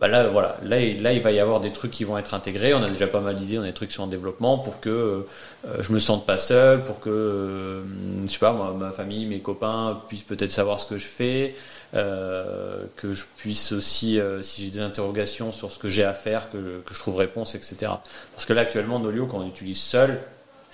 Bah 0.00 0.08
là, 0.08 0.26
voilà, 0.26 0.56
là, 0.62 0.76
là, 1.00 1.12
il 1.12 1.22
va 1.22 1.32
y 1.32 1.38
avoir 1.38 1.60
des 1.60 1.70
trucs 1.70 1.90
qui 1.90 2.04
vont 2.04 2.16
être 2.16 2.32
intégrés. 2.32 2.72
On 2.72 2.82
a 2.82 2.88
déjà 2.88 3.06
pas 3.06 3.20
mal 3.20 3.34
d'idées, 3.34 3.58
on 3.58 3.62
a 3.62 3.66
des 3.66 3.74
trucs 3.74 3.90
qui 3.90 3.96
sont 3.96 4.04
en 4.04 4.06
développement 4.06 4.56
pour 4.56 4.80
que 4.80 4.88
euh, 4.88 5.82
je 5.82 5.92
me 5.92 5.98
sente 5.98 6.24
pas 6.24 6.38
seul, 6.38 6.82
pour 6.82 6.98
que, 6.98 7.84
je 8.26 8.32
sais 8.32 8.38
pas, 8.38 8.54
moi, 8.54 8.72
ma 8.72 8.90
famille, 8.90 9.26
mes 9.26 9.40
copains 9.40 10.02
puissent 10.08 10.22
peut-être 10.22 10.50
savoir 10.50 10.80
ce 10.80 10.86
que 10.86 10.96
je 10.96 11.06
fais, 11.06 11.54
que 11.92 13.14
je 13.14 13.24
puisse 13.36 13.70
aussi, 13.70 14.18
si 14.42 14.64
j'ai 14.64 14.70
des 14.70 14.80
interrogations 14.80 15.52
sur 15.52 15.70
ce 15.70 15.78
que 15.78 15.88
j'ai 15.88 16.04
à 16.04 16.14
faire, 16.14 16.50
que, 16.50 16.80
que, 16.80 16.92
je 16.92 16.98
trouve 16.98 17.16
réponse, 17.16 17.54
etc. 17.54 17.92
Parce 18.34 18.46
que 18.46 18.52
là, 18.52 18.62
actuellement, 18.62 18.98
Nolio, 18.98 19.26
quand 19.26 19.38
on 19.38 19.46
utilise 19.46 19.78
seul, 19.78 20.20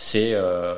c'est 0.01 0.33
euh, 0.33 0.75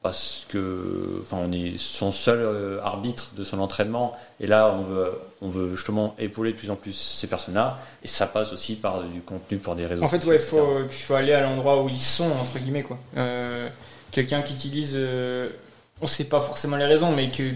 parce 0.00 0.46
que 0.48 1.20
enfin, 1.22 1.36
on 1.38 1.52
est 1.52 1.76
son 1.76 2.10
seul 2.10 2.38
euh, 2.40 2.80
arbitre 2.82 3.32
de 3.36 3.44
son 3.44 3.60
entraînement. 3.60 4.16
Et 4.40 4.46
là 4.46 4.74
on 4.74 4.82
veut 4.82 5.12
on 5.42 5.48
veut 5.48 5.76
justement 5.76 6.16
épauler 6.18 6.52
de 6.52 6.56
plus 6.56 6.70
en 6.70 6.76
plus 6.76 6.94
ces 6.94 7.26
personnes-là. 7.26 7.76
Et 8.02 8.08
ça 8.08 8.26
passe 8.26 8.54
aussi 8.54 8.76
par 8.76 9.02
du 9.02 9.20
contenu 9.20 9.58
pour 9.58 9.74
des 9.74 9.84
réseaux 9.84 10.02
en 10.02 10.08
fait 10.08 10.24
ouais 10.24 10.38
faut 10.38 10.78
faut 10.90 11.14
aller 11.14 11.34
à 11.34 11.42
l'endroit 11.42 11.82
où 11.82 11.90
ils 11.90 12.00
sont 12.00 12.30
entre 12.40 12.58
guillemets 12.58 12.82
quoi. 12.82 12.98
Euh, 13.18 13.68
quelqu'un 14.10 14.40
qui 14.40 14.54
utilise 14.54 14.98
on 16.00 16.06
sait 16.06 16.24
pas 16.24 16.40
forcément 16.40 16.76
les 16.76 16.86
raisons 16.86 17.12
mais 17.12 17.30
que 17.30 17.52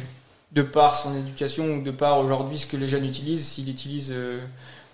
de 0.52 0.62
par 0.62 0.97
son 0.97 1.16
éducation 1.16 1.76
ou 1.76 1.82
de 1.82 1.90
par 1.90 2.18
aujourd'hui 2.18 2.59
ce 2.59 2.66
que 2.66 2.76
les 2.76 2.86
jeunes 2.86 3.06
utilisent 3.06 3.47
s'il 3.47 3.70
utilise 3.70 4.14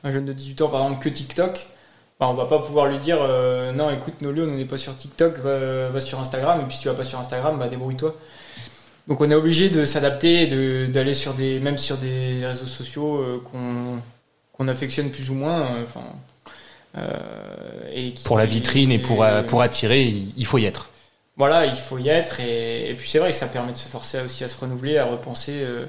un 0.04 0.12
jeune 0.12 0.26
de 0.26 0.32
18 0.32 0.62
ans 0.62 0.68
par 0.68 0.82
exemple 0.82 1.02
que 1.02 1.08
TikTok 1.08 1.66
on 2.20 2.26
on 2.26 2.34
va 2.34 2.46
pas 2.46 2.58
pouvoir 2.58 2.86
lui 2.86 2.98
dire 2.98 3.18
euh, 3.20 3.72
non 3.72 3.90
écoute 3.90 4.20
Nolio 4.20 4.44
on 4.44 4.56
n'est 4.56 4.64
pas 4.64 4.78
sur 4.78 4.96
TikTok 4.96 5.38
va, 5.38 6.00
sur 6.00 6.20
Instagram 6.20 6.60
et 6.60 6.64
puis 6.64 6.76
si 6.76 6.82
tu 6.82 6.88
vas 6.88 6.94
pas 6.94 7.04
sur 7.04 7.18
Instagram 7.18 7.58
bah 7.58 7.68
débrouille-toi 7.68 8.14
donc 9.08 9.20
on 9.20 9.30
est 9.30 9.34
obligé 9.34 9.68
de 9.68 9.84
s'adapter 9.84 10.46
d'aller 10.88 11.14
sur 11.14 11.34
des 11.34 11.60
même 11.60 11.78
sur 11.78 11.96
des 11.96 12.46
réseaux 12.46 12.66
sociaux 12.66 13.16
euh, 13.16 13.42
qu'on 14.56 14.68
affectionne 14.68 15.10
plus 15.10 15.30
ou 15.30 15.34
moins 15.34 15.62
euh, 15.62 15.84
enfin 15.84 16.04
et 17.92 18.14
pour 18.24 18.38
la 18.38 18.46
vitrine 18.46 18.92
et 18.92 19.00
pour 19.00 19.26
pour 19.48 19.62
attirer 19.62 20.04
il 20.04 20.46
faut 20.46 20.58
y 20.58 20.64
être 20.64 20.90
voilà, 21.36 21.66
il 21.66 21.74
faut 21.74 21.98
y 21.98 22.08
être. 22.08 22.40
Et, 22.40 22.90
et 22.90 22.94
puis 22.94 23.08
c'est 23.08 23.18
vrai 23.18 23.30
que 23.30 23.36
ça 23.36 23.48
permet 23.48 23.72
de 23.72 23.78
se 23.78 23.88
forcer 23.88 24.20
aussi 24.20 24.44
à 24.44 24.48
se 24.48 24.58
renouveler, 24.58 24.98
à 24.98 25.04
repenser 25.04 25.62
euh, 25.62 25.86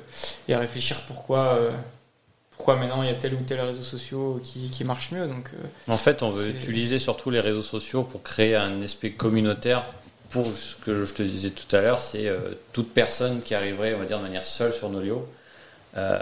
et 0.48 0.54
à 0.56 0.60
réfléchir 0.60 1.02
pourquoi, 1.08 1.54
euh, 1.54 1.72
pourquoi 2.58 2.78
maintenant 2.78 3.04
il 3.04 3.10
y 3.10 3.12
a 3.12 3.16
tel 3.16 3.34
ou 3.34 3.42
tel 3.46 3.60
réseau 3.62 3.84
social 3.84 4.42
qui, 4.42 4.70
qui 4.70 4.84
marche 4.84 5.12
mieux. 5.12 5.28
Donc, 5.28 5.50
euh, 5.54 5.92
En 5.92 5.98
fait, 5.98 6.24
on 6.24 6.30
veut 6.30 6.50
utiliser 6.50 7.00
surtout 7.00 7.30
les 7.30 7.40
réseaux 7.40 7.62
sociaux 7.62 8.04
pour 8.04 8.24
créer 8.24 8.56
un 8.56 8.82
aspect 8.82 9.12
communautaire. 9.12 9.86
Pour 10.30 10.48
ce 10.48 10.76
que 10.78 11.06
je 11.06 11.14
te 11.14 11.22
disais 11.24 11.52
tout 11.52 11.74
à 11.76 11.82
l'heure, 11.82 12.00
c'est 12.00 12.28
euh, 12.28 12.56
toute 12.74 12.94
personne 12.94 13.42
qui 13.42 13.54
arriverait, 13.56 13.94
on 13.94 14.00
va 14.00 14.06
dire, 14.06 14.18
de 14.18 14.24
manière 14.24 14.46
seule 14.46 14.74
sur 14.74 14.90
Nolio, 14.90 15.28
euh, 15.96 16.20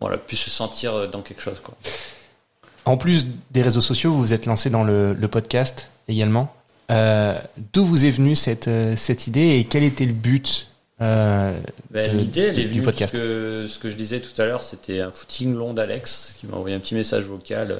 voilà, 0.00 0.16
puisse 0.16 0.40
se 0.40 0.50
sentir 0.50 1.08
dans 1.10 1.20
quelque 1.22 1.42
chose. 1.42 1.60
Quoi. 1.60 1.76
En 2.84 2.96
plus 2.96 3.26
des 3.50 3.62
réseaux 3.62 3.80
sociaux, 3.82 4.12
vous 4.12 4.20
vous 4.20 4.32
êtes 4.32 4.46
lancé 4.46 4.70
dans 4.70 4.84
le, 4.84 5.12
le 5.12 5.28
podcast 5.28 5.88
également. 6.08 6.54
Euh, 6.90 7.38
D'où 7.72 7.84
vous 7.84 8.04
est 8.04 8.10
venue 8.10 8.34
cette, 8.34 8.70
cette 8.96 9.26
idée 9.26 9.58
et 9.58 9.64
quel 9.64 9.82
était 9.82 10.06
le 10.06 10.12
but 10.14 10.68
euh, 11.00 11.58
Ben, 11.90 12.12
de- 12.12 12.18
L'idée, 12.18 12.42
elle 12.48 12.58
est 12.58 12.64
venue 12.64 12.82
parce 12.82 13.10
que 13.10 13.66
ce 13.68 13.78
que 13.78 13.88
je 13.90 13.96
disais 13.96 14.20
tout 14.20 14.40
à 14.40 14.44
l'heure, 14.46 14.62
c'était 14.62 15.00
un 15.00 15.10
footing 15.10 15.54
long 15.54 15.72
d'Alex 15.74 16.36
qui 16.38 16.46
m'a 16.46 16.56
envoyé 16.56 16.76
un 16.76 16.80
petit 16.80 16.94
message 16.94 17.24
vocal 17.24 17.72
euh, 17.72 17.78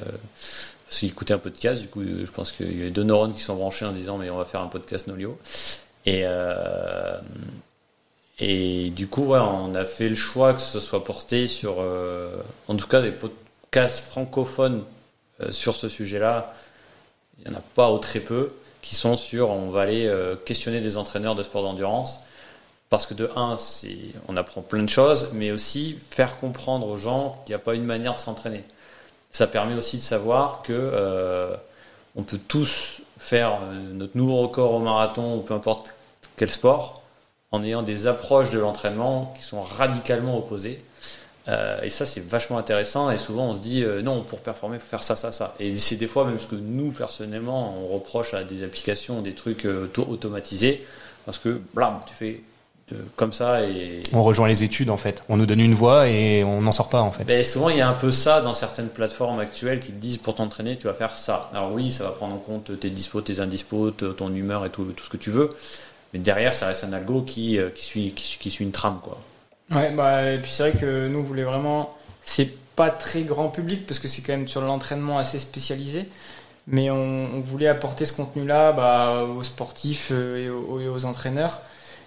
parce 0.87 0.99
qu'il 0.99 1.09
écoutait 1.09 1.33
un 1.33 1.37
podcast. 1.39 1.81
Du 1.81 1.87
coup, 1.87 2.01
je 2.03 2.31
pense 2.31 2.51
qu'il 2.51 2.77
y 2.77 2.81
avait 2.81 2.89
deux 2.91 3.03
neurones 3.03 3.33
qui 3.33 3.41
sont 3.41 3.55
branchés 3.55 3.85
en 3.85 3.91
disant 3.91 4.17
mais 4.17 4.29
on 4.29 4.37
va 4.37 4.45
faire 4.45 4.61
un 4.61 4.67
podcast 4.67 5.07
Nolio. 5.07 5.37
Et 6.05 6.21
euh, 6.25 7.17
et 8.39 8.89
du 8.89 9.07
coup, 9.07 9.25
ouais, 9.25 9.39
on 9.39 9.75
a 9.75 9.85
fait 9.85 10.09
le 10.09 10.15
choix 10.15 10.53
que 10.53 10.61
ce 10.61 10.79
soit 10.79 11.03
porté 11.03 11.47
sur, 11.47 11.77
en 12.67 12.75
tout 12.75 12.87
cas, 12.87 13.01
des 13.01 13.11
podcasts 13.11 14.03
francophones 14.05 14.83
sur 15.51 15.75
ce 15.75 15.87
sujet-là. 15.89 16.55
Il 17.37 17.49
n'y 17.49 17.55
en 17.55 17.59
a 17.59 17.63
pas 17.75 17.91
ou 17.91 17.99
très 17.99 18.19
peu 18.19 18.51
qui 18.81 18.95
sont 18.95 19.15
sur. 19.15 19.51
On 19.51 19.69
va 19.69 19.81
aller 19.81 20.11
questionner 20.43 20.81
des 20.81 20.97
entraîneurs 20.97 21.35
de 21.35 21.43
sport 21.43 21.61
d'endurance 21.61 22.17
parce 22.91 23.05
que 23.05 23.13
de 23.13 23.31
un, 23.37 23.55
on 24.27 24.35
apprend 24.35 24.61
plein 24.61 24.83
de 24.83 24.89
choses, 24.89 25.29
mais 25.31 25.49
aussi 25.51 25.97
faire 26.09 26.37
comprendre 26.37 26.85
aux 26.87 26.97
gens 26.97 27.41
qu'il 27.45 27.53
n'y 27.53 27.55
a 27.55 27.63
pas 27.63 27.73
une 27.73 27.85
manière 27.85 28.15
de 28.15 28.19
s'entraîner. 28.19 28.65
Ça 29.31 29.47
permet 29.47 29.75
aussi 29.75 29.95
de 29.95 30.01
savoir 30.01 30.61
que 30.61 30.73
euh, 30.73 31.55
on 32.17 32.23
peut 32.23 32.39
tous 32.49 32.99
faire 33.17 33.59
euh, 33.63 33.93
notre 33.93 34.17
nouveau 34.17 34.41
record 34.41 34.73
au 34.73 34.79
marathon 34.79 35.37
ou 35.37 35.39
peu 35.39 35.53
importe 35.53 35.95
quel 36.35 36.49
sport 36.49 37.01
en 37.51 37.63
ayant 37.63 37.81
des 37.81 38.07
approches 38.07 38.49
de 38.49 38.59
l'entraînement 38.59 39.33
qui 39.37 39.43
sont 39.43 39.61
radicalement 39.61 40.37
opposées. 40.37 40.83
Euh, 41.47 41.81
et 41.81 41.89
ça, 41.89 42.05
c'est 42.05 42.19
vachement 42.19 42.57
intéressant. 42.57 43.09
Et 43.09 43.15
souvent, 43.15 43.45
on 43.47 43.53
se 43.53 43.59
dit, 43.59 43.85
non, 44.03 44.21
pour 44.23 44.39
performer, 44.41 44.75
il 44.75 44.79
faut 44.81 44.89
faire 44.89 45.03
ça, 45.03 45.15
ça, 45.15 45.31
ça. 45.31 45.55
Et 45.61 45.77
c'est 45.77 45.95
des 45.95 46.07
fois 46.07 46.25
même 46.25 46.39
ce 46.39 46.47
que 46.47 46.55
nous, 46.55 46.91
personnellement, 46.91 47.73
on 47.81 47.87
reproche 47.87 48.33
à 48.33 48.43
des 48.43 48.65
applications, 48.65 49.21
des 49.21 49.33
trucs 49.33 49.65
euh, 49.65 49.85
auto- 49.85 50.05
automatisés, 50.09 50.85
parce 51.25 51.39
que, 51.39 51.61
blam, 51.73 52.01
tu 52.05 52.13
fais 52.13 52.43
comme 53.15 53.33
ça 53.33 53.63
et... 53.63 54.03
On 54.13 54.23
rejoint 54.23 54.47
les 54.47 54.63
études 54.63 54.89
en 54.89 54.97
fait. 54.97 55.23
On 55.29 55.37
nous 55.37 55.45
donne 55.45 55.59
une 55.59 55.73
voie 55.73 56.07
et 56.07 56.43
on 56.43 56.61
n'en 56.61 56.71
sort 56.71 56.89
pas 56.89 57.01
en 57.01 57.11
fait. 57.11 57.23
Ben, 57.23 57.43
souvent, 57.43 57.69
il 57.69 57.77
y 57.77 57.81
a 57.81 57.87
un 57.89 57.93
peu 57.93 58.11
ça 58.11 58.41
dans 58.41 58.53
certaines 58.53 58.89
plateformes 58.89 59.39
actuelles 59.39 59.79
qui 59.79 59.91
te 59.91 59.99
disent 59.99 60.17
pour 60.17 60.35
t'entraîner, 60.35 60.77
tu 60.77 60.87
vas 60.87 60.93
faire 60.93 61.15
ça. 61.15 61.49
Alors 61.53 61.71
oui, 61.73 61.91
ça 61.91 62.03
va 62.03 62.11
prendre 62.11 62.33
en 62.35 62.39
compte 62.39 62.79
tes 62.79 62.89
dispos, 62.89 63.21
tes 63.21 63.39
indispos, 63.39 63.91
ton 63.91 64.33
humeur 64.33 64.65
et 64.65 64.69
tout, 64.69 64.83
tout 64.85 65.03
ce 65.03 65.09
que 65.09 65.17
tu 65.17 65.29
veux. 65.31 65.51
Mais 66.13 66.19
derrière, 66.19 66.53
ça 66.53 66.67
reste 66.67 66.83
un 66.83 66.93
algo 66.93 67.21
qui, 67.21 67.57
euh, 67.57 67.69
qui, 67.69 67.85
suit, 67.85 68.11
qui, 68.15 68.23
suit- 68.25 68.39
qui 68.39 68.49
suit 68.51 68.65
une 68.65 68.71
trame. 68.71 68.99
Quoi. 69.01 69.17
Ouais, 69.71 69.91
bah, 69.91 70.31
et 70.31 70.37
puis 70.37 70.51
c'est 70.51 70.69
vrai 70.69 70.79
que 70.79 71.07
nous, 71.07 71.19
on 71.19 71.23
voulait 71.23 71.43
vraiment. 71.43 71.95
C'est 72.19 72.49
pas 72.75 72.89
très 72.89 73.21
grand 73.21 73.49
public 73.49 73.85
parce 73.87 73.99
que 73.99 74.07
c'est 74.07 74.21
quand 74.21 74.33
même 74.33 74.47
sur 74.47 74.61
l'entraînement 74.61 75.17
assez 75.17 75.39
spécialisé. 75.39 76.05
Mais 76.67 76.91
on, 76.91 77.35
on 77.35 77.39
voulait 77.39 77.67
apporter 77.67 78.05
ce 78.05 78.13
contenu-là 78.13 78.71
bah, 78.71 79.23
aux 79.23 79.41
sportifs 79.41 80.09
euh, 80.11 80.45
et 80.45 80.49
aux, 80.49 80.79
et 80.79 80.87
aux 80.87 81.05
entraîneurs 81.05 81.59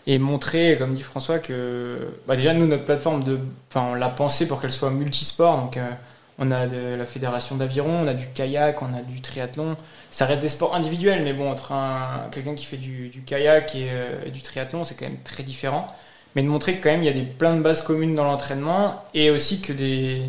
et 0.07 0.19
montrer, 0.19 0.77
comme 0.79 0.95
dit 0.95 1.03
François, 1.03 1.39
que 1.39 1.99
bah, 2.27 2.37
déjà 2.37 2.53
nous, 2.55 2.67
notre 2.67 2.85
plateforme, 2.85 3.25
de, 3.25 3.39
enfin, 3.71 3.89
on 3.91 3.95
l'a 3.95 4.09
pensée 4.09 4.47
pour 4.47 4.61
qu'elle 4.61 4.73
soit 4.73 4.91
multisport. 4.91 5.57
Donc 5.59 5.77
euh, 5.77 5.91
on 6.39 6.51
a 6.51 6.67
de 6.67 6.95
la 6.97 7.07
fédération 7.07 7.57
d'aviron, 7.57 8.01
on 8.03 8.07
a 8.09 8.15
du 8.15 8.27
kayak, 8.35 8.83
on 8.83 8.93
a 8.95 9.01
du 9.03 9.21
triathlon. 9.21 9.77
Ça 10.11 10.27
reste 10.27 10.41
des 10.41 10.49
sports 10.49 10.75
individuels, 10.75 11.23
mais 11.23 11.33
bon, 11.33 11.51
entre 11.51 11.73
un, 11.73 12.29
quelqu'un 12.33 12.55
qui 12.55 12.65
fait 12.67 12.77
du, 12.77 13.23
kayak 13.27 13.75
et, 13.75 13.89
euh, 13.91 14.27
et 14.27 14.31
du 14.31 14.43
triathlon, 14.43 14.85
c'est 14.85 14.95
quand 14.95 15.07
même 15.07 15.23
très 15.25 15.43
différent 15.43 15.95
mais 16.35 16.43
de 16.43 16.49
montrer 16.49 16.77
que 16.77 16.83
quand 16.83 16.91
même 16.91 17.03
il 17.03 17.07
y 17.07 17.09
a 17.09 17.13
des, 17.13 17.23
plein 17.23 17.57
de 17.57 17.63
bases 17.63 17.83
communes 17.83 18.15
dans 18.15 18.25
l'entraînement 18.25 19.05
et 19.15 19.31
aussi 19.31 19.61
que 19.61 19.73
des, 19.73 20.23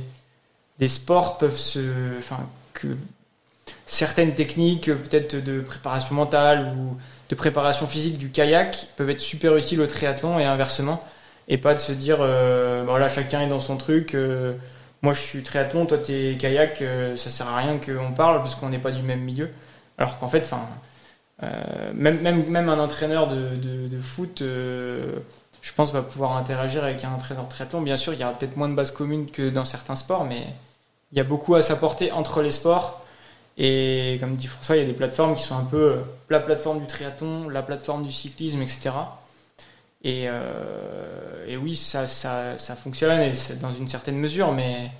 des 0.79 0.87
sports 0.87 1.37
peuvent 1.37 1.57
se. 1.57 2.17
Enfin, 2.17 2.47
que 2.73 2.87
certaines 3.85 4.35
techniques, 4.35 4.85
peut-être 4.85 5.35
de 5.35 5.61
préparation 5.61 6.15
mentale 6.15 6.75
ou 6.77 6.97
de 7.29 7.35
préparation 7.35 7.87
physique 7.87 8.17
du 8.17 8.29
kayak, 8.29 8.87
peuvent 8.97 9.09
être 9.09 9.21
super 9.21 9.55
utiles 9.57 9.81
au 9.81 9.87
triathlon 9.87 10.39
et 10.39 10.45
inversement. 10.45 10.99
Et 11.47 11.57
pas 11.57 11.73
de 11.73 11.79
se 11.79 11.91
dire, 11.91 12.17
euh, 12.21 12.81
bah 12.83 12.91
voilà, 12.91 13.07
chacun 13.09 13.41
est 13.41 13.47
dans 13.47 13.59
son 13.59 13.77
truc. 13.77 14.15
euh, 14.15 14.53
moi 15.01 15.13
je 15.13 15.21
suis 15.21 15.43
triathlon, 15.43 15.85
toi 15.85 15.97
t'es 15.99 16.35
kayak, 16.39 16.81
euh, 16.81 17.15
ça 17.15 17.29
sert 17.29 17.47
à 17.47 17.57
rien 17.57 17.77
qu'on 17.77 18.11
parle 18.13 18.39
parce 18.39 18.55
qu'on 18.55 18.69
n'est 18.69 18.79
pas 18.79 18.91
du 18.91 19.03
même 19.03 19.21
milieu. 19.21 19.49
Alors 19.97 20.17
qu'en 20.19 20.27
fait, 20.27 20.41
enfin, 20.41 20.61
euh, 21.43 21.91
même, 21.93 22.21
même, 22.21 22.45
même 22.47 22.69
un 22.69 22.79
entraîneur 22.79 23.27
de, 23.27 23.55
de, 23.55 23.87
de 23.87 24.01
foot, 24.01 24.41
euh, 24.41 25.13
je 25.61 25.71
pense, 25.73 25.93
va 25.93 26.01
pouvoir 26.01 26.35
interagir 26.37 26.83
avec 26.83 27.03
un 27.03 27.11
entraîneur 27.11 27.45
de 27.45 27.49
triathlon. 27.49 27.81
Bien 27.81 27.97
sûr, 27.97 28.13
il 28.13 28.19
y 28.19 28.23
aura 28.23 28.33
peut-être 28.33 28.57
moins 28.57 28.69
de 28.69 28.75
bases 28.75 28.91
communes 28.91 29.29
que 29.29 29.49
dans 29.49 29.65
certains 29.65 29.95
sports, 29.95 30.25
mais 30.25 30.47
il 31.11 31.17
y 31.17 31.21
a 31.21 31.23
beaucoup 31.23 31.55
à 31.55 31.61
s'apporter 31.61 32.11
entre 32.11 32.41
les 32.41 32.51
sports. 32.51 33.04
Et 33.57 34.17
comme 34.19 34.35
dit 34.35 34.47
François, 34.47 34.75
il 34.75 34.79
y 34.79 34.83
a 34.83 34.87
des 34.87 34.93
plateformes 34.93 35.35
qui 35.35 35.43
sont 35.43 35.55
un 35.57 35.63
peu 35.63 35.77
euh, 35.93 36.01
la 36.29 36.39
plateforme 36.41 36.79
du 36.81 36.87
triathlon, 36.87 37.47
la 37.49 37.61
plateforme 37.63 38.03
du 38.03 38.11
cyclisme, 38.11 38.61
etc. 38.61 38.91
Et, 40.03 40.25
euh, 40.27 41.45
et 41.47 41.57
oui, 41.57 41.75
ça, 41.75 42.05
ça, 42.07 42.55
fonctionne 42.75 43.31
dans 43.61 43.73
une 43.73 43.87
certaine 43.87 44.17
mesure, 44.17 44.51
mais 44.51 44.91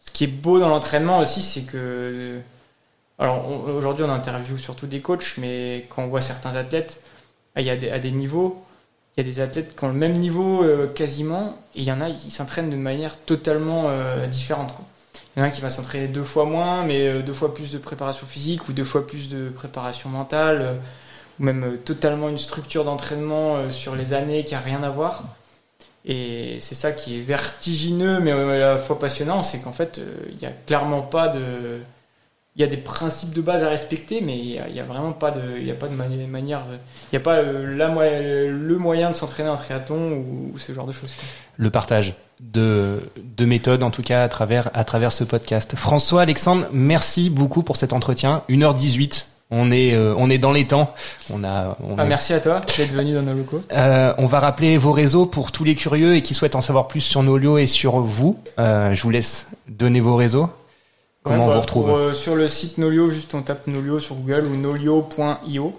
ce 0.00 0.10
qui 0.12 0.24
est 0.24 0.28
beau 0.28 0.58
dans 0.58 0.68
l'entraînement 0.68 1.18
aussi, 1.20 1.42
c'est 1.42 1.62
que. 1.64 2.40
Alors 3.18 3.48
on- 3.48 3.74
aujourd'hui, 3.76 4.04
on 4.04 4.10
interviewe 4.10 4.58
surtout 4.58 4.86
des 4.86 5.00
coachs, 5.00 5.36
mais 5.38 5.86
quand 5.90 6.02
on 6.04 6.08
voit 6.08 6.20
certains 6.20 6.54
athlètes, 6.54 7.00
il 7.56 7.64
y 7.64 7.70
a 7.70 7.76
des, 7.76 7.90
à 7.90 7.98
des 7.98 8.10
niveaux, 8.12 8.62
il 9.16 9.26
y 9.26 9.28
a 9.28 9.32
des 9.32 9.40
athlètes 9.40 9.74
qui 9.76 9.84
ont 9.84 9.88
le 9.88 9.94
même 9.94 10.12
niveau 10.18 10.62
euh, 10.62 10.86
quasiment, 10.88 11.56
et 11.74 11.80
il 11.80 11.84
y 11.84 11.92
en 11.92 12.00
a 12.00 12.10
qui 12.10 12.30
s'entraînent 12.30 12.70
de 12.70 12.76
manière 12.76 13.18
totalement 13.24 13.84
euh, 13.88 14.26
différente. 14.26 14.74
Il 15.36 15.40
y 15.40 15.42
en 15.42 15.44
a 15.44 15.48
un 15.48 15.50
qui 15.50 15.60
va 15.60 15.68
s'entraîner 15.68 16.08
deux 16.08 16.24
fois 16.24 16.46
moins, 16.46 16.82
mais 16.82 17.08
euh, 17.08 17.22
deux 17.22 17.34
fois 17.34 17.54
plus 17.54 17.70
de 17.70 17.76
préparation 17.76 18.26
physique, 18.26 18.68
ou 18.70 18.72
deux 18.72 18.84
fois 18.84 19.06
plus 19.06 19.28
de 19.28 19.50
préparation 19.50 20.08
mentale, 20.08 20.62
euh, 20.62 20.72
ou 21.38 21.44
même 21.44 21.62
euh, 21.64 21.76
totalement 21.76 22.30
une 22.30 22.38
structure 22.38 22.84
d'entraînement 22.84 23.68
sur 23.70 23.96
les 23.96 24.14
années 24.14 24.44
qui 24.44 24.54
a 24.54 24.60
rien 24.60 24.82
à 24.82 24.88
voir. 24.88 25.24
Et 26.06 26.56
c'est 26.60 26.74
ça 26.74 26.92
qui 26.92 27.18
est 27.18 27.20
vertigineux, 27.20 28.20
mais 28.20 28.30
à 28.30 28.58
la 28.58 28.78
fois 28.78 28.98
passionnant, 28.98 29.42
c'est 29.42 29.60
qu'en 29.60 29.72
fait, 29.72 30.00
il 30.30 30.36
n'y 30.38 30.46
a 30.46 30.52
clairement 30.66 31.02
pas 31.02 31.28
de... 31.28 31.40
Il 32.54 32.62
y 32.62 32.64
a 32.64 32.68
des 32.68 32.78
principes 32.78 33.34
de 33.34 33.42
base 33.42 33.62
à 33.62 33.68
respecter, 33.68 34.22
mais 34.22 34.38
il 34.38 34.72
n'y 34.72 34.80
a, 34.80 34.84
vraiment 34.84 35.12
pas 35.12 35.30
de, 35.30 35.58
il 35.58 35.66
y 35.66 35.70
a 35.70 35.74
pas 35.74 35.88
de 35.88 35.94
mani- 35.94 36.26
manière... 36.26 36.62
Il 37.12 37.16
n'y 37.16 37.18
a 37.18 37.20
pas 37.20 37.42
le 37.42 38.76
moyen 38.78 39.10
de 39.10 39.16
s'entraîner 39.16 39.50
en 39.50 39.56
triathlon 39.56 40.12
ou, 40.12 40.56
ce 40.56 40.72
genre 40.72 40.86
de 40.86 40.92
choses. 40.92 41.10
Le 41.58 41.70
partage 41.70 42.14
de, 42.40 43.00
de 43.36 43.44
méthodes 43.44 43.82
en 43.82 43.90
tout 43.90 44.02
cas 44.02 44.22
à 44.22 44.28
travers, 44.28 44.70
à 44.74 44.84
travers 44.84 45.12
ce 45.12 45.24
podcast. 45.24 45.74
François, 45.76 46.22
Alexandre, 46.22 46.66
merci 46.72 47.30
beaucoup 47.30 47.62
pour 47.62 47.76
cet 47.76 47.92
entretien. 47.92 48.42
1h18. 48.48 49.26
On 49.50 49.70
est, 49.70 49.94
euh, 49.94 50.12
on 50.18 50.28
est 50.28 50.38
dans 50.38 50.50
les 50.50 50.66
temps. 50.66 50.92
On 51.32 51.44
a, 51.44 51.76
on 51.84 51.96
Ah, 51.98 52.04
merci 52.04 52.32
à 52.32 52.40
toi 52.40 52.62
d'être 52.76 52.92
venu 52.92 53.14
dans 53.14 53.22
nos 53.22 53.32
locaux. 53.32 53.62
Euh, 53.72 54.12
on 54.18 54.26
va 54.26 54.40
rappeler 54.40 54.76
vos 54.76 54.90
réseaux 54.90 55.24
pour 55.24 55.52
tous 55.52 55.62
les 55.62 55.76
curieux 55.76 56.16
et 56.16 56.22
qui 56.22 56.34
souhaitent 56.34 56.56
en 56.56 56.60
savoir 56.60 56.88
plus 56.88 57.00
sur 57.00 57.22
Nolio 57.22 57.56
et 57.56 57.66
sur 57.68 58.00
vous. 58.00 58.40
Euh, 58.58 58.92
je 58.92 59.02
vous 59.02 59.10
laisse 59.10 59.46
donner 59.68 60.00
vos 60.00 60.16
réseaux. 60.16 60.50
Comment 61.22 61.38
Ouais, 61.38 61.44
on 61.44 61.46
bah, 61.46 61.54
vous 61.54 61.60
retrouve 61.60 61.86
pour, 61.86 61.96
euh, 61.96 62.12
Sur 62.12 62.34
le 62.34 62.48
site 62.48 62.78
Nolio, 62.78 63.06
juste 63.06 63.34
on 63.34 63.42
tape 63.42 63.68
Nolio 63.68 64.00
sur 64.00 64.16
Google 64.16 64.46
ou 64.46 64.56
nolio.io. 64.56 65.72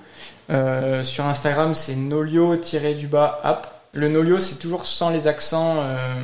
Sur 1.03 1.25
Instagram, 1.25 1.73
c'est 1.73 1.95
nolio-du-bas 1.97 3.41
app. 3.43 3.76
Le 3.97 4.09
Nolio, 4.09 4.37
c'est 4.39 4.55
toujours 4.59 4.85
sans 4.85 5.09
les 5.09 5.25
accents 5.27 5.77
euh, 5.79 6.15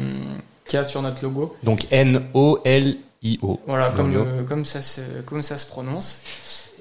qu'il 0.68 0.80
y 0.80 0.82
a 0.82 0.86
sur 0.88 1.02
notre 1.02 1.24
logo. 1.24 1.56
Donc 1.64 1.88
N-O-L-I-O. 1.92 3.60
Voilà, 3.68 3.90
comme, 3.92 4.12
Nolio. 4.12 4.26
le- 4.38 4.44
comme, 4.44 4.66
ça 4.66 4.82
se, 4.82 5.02
comme 5.26 5.42
ça 5.42 5.58
se 5.58 5.66
prononce. 5.66 6.22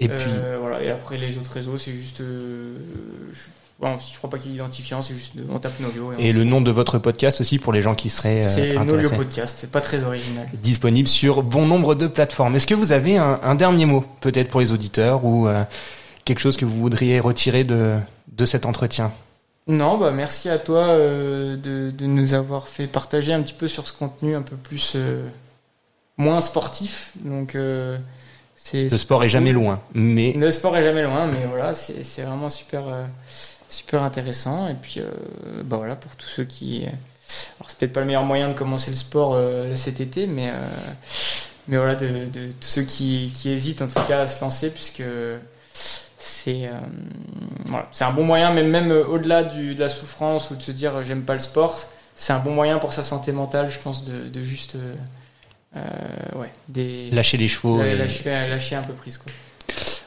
Et 0.01 0.09
puis, 0.09 0.31
Euh, 0.31 0.59
voilà, 0.61 0.83
et 0.83 0.91
après 0.91 1.17
les 1.19 1.37
autres 1.39 1.53
réseaux, 1.53 1.79
c'est 1.79 1.93
juste. 1.93 2.21
euh, 2.21 2.77
je, 3.33 3.41
bon, 3.81 3.97
je 3.99 4.17
crois 4.19 4.31
pas 4.31 4.39
qu'il 4.39 4.49
y 4.51 4.55
ait 4.55 4.57
d'identifiant, 4.57 5.01
c'est 5.03 5.15
juste. 5.15 5.33
On 5.51 5.59
tape 5.59 5.79
Nolio. 5.81 6.13
et 6.19 6.33
le 6.33 6.45
nom 6.45 6.61
de 6.61 6.71
votre 6.71 6.99
podcast 6.99 7.41
aussi 7.41 7.59
pour 7.59 7.73
les 7.73 7.83
gens 7.83 7.95
qui 7.95 8.09
seraient 8.11 8.45
euh, 8.45 8.49
C'est 8.55 8.75
Nolio. 8.85 9.11
Podcast, 9.11 9.59
c'est 9.61 9.71
pas 9.71 9.81
très 9.81 10.03
original. 10.05 10.49
Disponible 10.63 11.09
sur 11.09 11.43
bon 11.43 11.67
nombre 11.67 11.95
de 11.95 12.07
plateformes. 12.07 12.55
Est-ce 12.57 12.67
que 12.67 12.75
vous 12.75 12.93
avez 12.93 13.17
un, 13.17 13.39
un 13.43 13.55
dernier 13.55 13.87
mot, 13.87 14.05
peut-être 14.21 14.49
pour 14.51 14.61
les 14.61 14.73
auditeurs, 14.73 15.25
ou 15.25 15.47
euh, 15.47 15.63
quelque 16.25 16.41
chose 16.41 16.57
que 16.57 16.65
vous 16.65 16.79
voudriez 16.81 17.21
retirer 17.21 17.65
de, 17.65 17.97
de 18.29 18.45
cet 18.47 18.67
entretien? 18.67 19.13
Non, 19.69 19.97
bah 19.97 20.11
merci 20.11 20.49
à 20.49 20.59
toi 20.59 20.89
euh, 20.89 21.57
de, 21.57 21.93
de 21.93 22.07
nous 22.07 22.35
avoir 22.35 22.69
fait 22.69 22.89
partager 22.89 23.33
un 23.33 23.41
petit 23.43 23.55
peu 23.55 23.69
sur 23.69 23.87
ce 23.87 23.93
contenu 23.93 24.35
un 24.35 24.43
peu 24.43 24.57
plus 24.57 24.95
euh, 24.97 25.25
moins 26.17 26.41
sportif. 26.41 27.13
Donc 27.17 27.55
euh, 27.55 27.97
C'est 28.57 28.89
Le 28.89 28.99
sport 28.99 29.23
est 29.23 29.29
jamais 29.29 29.53
loin, 29.53 29.81
mais 29.95 30.33
Le 30.33 30.51
sport 30.51 30.77
est 30.77 30.83
jamais 30.83 31.03
loin, 31.03 31.27
mais 31.27 31.47
voilà, 31.49 31.75
c'est 31.75 32.23
vraiment 32.23 32.49
super, 32.49 32.83
super 33.69 34.03
intéressant. 34.03 34.69
Et 34.69 34.75
puis, 34.75 34.97
euh, 34.99 35.63
bah 35.65 35.77
voilà, 35.77 35.95
pour 35.95 36.17
tous 36.17 36.29
ceux 36.29 36.45
qui. 36.45 36.85
Alors, 36.85 37.71
c'est 37.71 37.79
peut-être 37.79 37.93
pas 37.93 38.01
le 38.01 38.07
meilleur 38.07 38.25
moyen 38.25 38.49
de 38.49 38.55
commencer 38.55 38.91
le 38.91 38.97
sport 38.97 39.41
cet 39.77 40.01
été, 40.01 40.27
mais, 40.27 40.53
mais 41.69 41.77
voilà, 41.77 41.95
de, 41.95 42.27
de 42.27 42.51
tous 42.61 42.69
ceux 42.69 42.83
qui, 42.83 43.33
qui 43.35 43.51
hésitent 43.51 43.81
en 43.81 43.87
tout 43.87 44.03
cas 44.09 44.23
à 44.23 44.27
se 44.27 44.41
lancer, 44.43 44.71
puisque 44.71 45.03
c'est 46.45 46.67
euh, 46.67 46.71
voilà, 47.67 47.87
c'est 47.93 48.05
un 48.05 48.13
bon 48.13 48.25
moyen, 48.25 48.53
même, 48.53 48.69
même 48.69 48.91
euh, 48.91 49.05
au-delà 49.05 49.43
du- 49.45 49.75
de 49.75 49.81
la 49.81 49.89
souffrance 49.89 50.51
ou 50.51 50.57
de 50.57 50.63
se 50.63 50.73
dire 50.73 50.97
euh, 50.97 51.05
j'aime 51.05 51.23
pas 51.23 51.35
le 51.35 51.39
sport, 51.39 51.79
c'est 52.17 52.33
un 52.33 52.39
bon 52.41 52.53
moyen 52.53 52.79
pour 52.79 52.93
sa 52.93 53.03
santé 53.03 53.33
mentale, 53.33 53.71
je 53.71 53.79
pense, 53.79 54.05
de, 54.05 54.29
de 54.29 54.41
juste. 54.43 54.75
euh, 54.77 54.95
euh, 55.77 56.39
ouais, 56.39 56.51
des. 56.69 57.11
lâcher 57.11 57.37
les 57.39 57.49
chevaux. 57.49 57.83
Et- 57.83 57.95
lâcher, 57.97 58.31
lâcher 58.49 58.77
un 58.77 58.83
peu 58.83 58.93
prise, 58.93 59.19
quoi. 59.19 59.33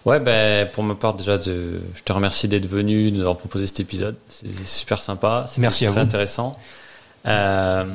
Ouais, 0.05 0.19
ben 0.19 0.67
pour 0.71 0.83
ma 0.83 0.93
part 0.93 1.15
déjà, 1.15 1.39
de, 1.39 1.81
je 1.95 2.03
te 2.03 2.13
remercie 2.13 2.47
d'être 2.47 2.67
venu, 2.67 3.09
de 3.09 3.15
nous 3.15 3.21
avoir 3.21 3.37
proposé 3.37 3.65
cet 3.65 3.79
épisode. 3.79 4.15
C'est 4.29 4.47
super 4.65 4.99
sympa. 4.99 5.47
Merci 5.57 5.85
à 5.85 5.89
très 5.89 5.99
vous. 6.01 6.05
intéressant. 6.05 6.59
Euh, 7.25 7.85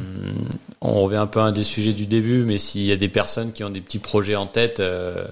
on 0.80 1.02
revient 1.04 1.18
un 1.18 1.28
peu 1.28 1.38
à 1.38 1.44
un 1.44 1.52
des 1.52 1.62
sujets 1.62 1.92
du 1.92 2.06
début, 2.06 2.42
mais 2.44 2.58
s'il 2.58 2.82
y 2.82 2.90
a 2.90 2.96
des 2.96 3.08
personnes 3.08 3.52
qui 3.52 3.62
ont 3.62 3.70
des 3.70 3.80
petits 3.80 4.00
projets 4.00 4.34
en 4.34 4.46
tête, 4.48 4.80
euh, 4.80 5.24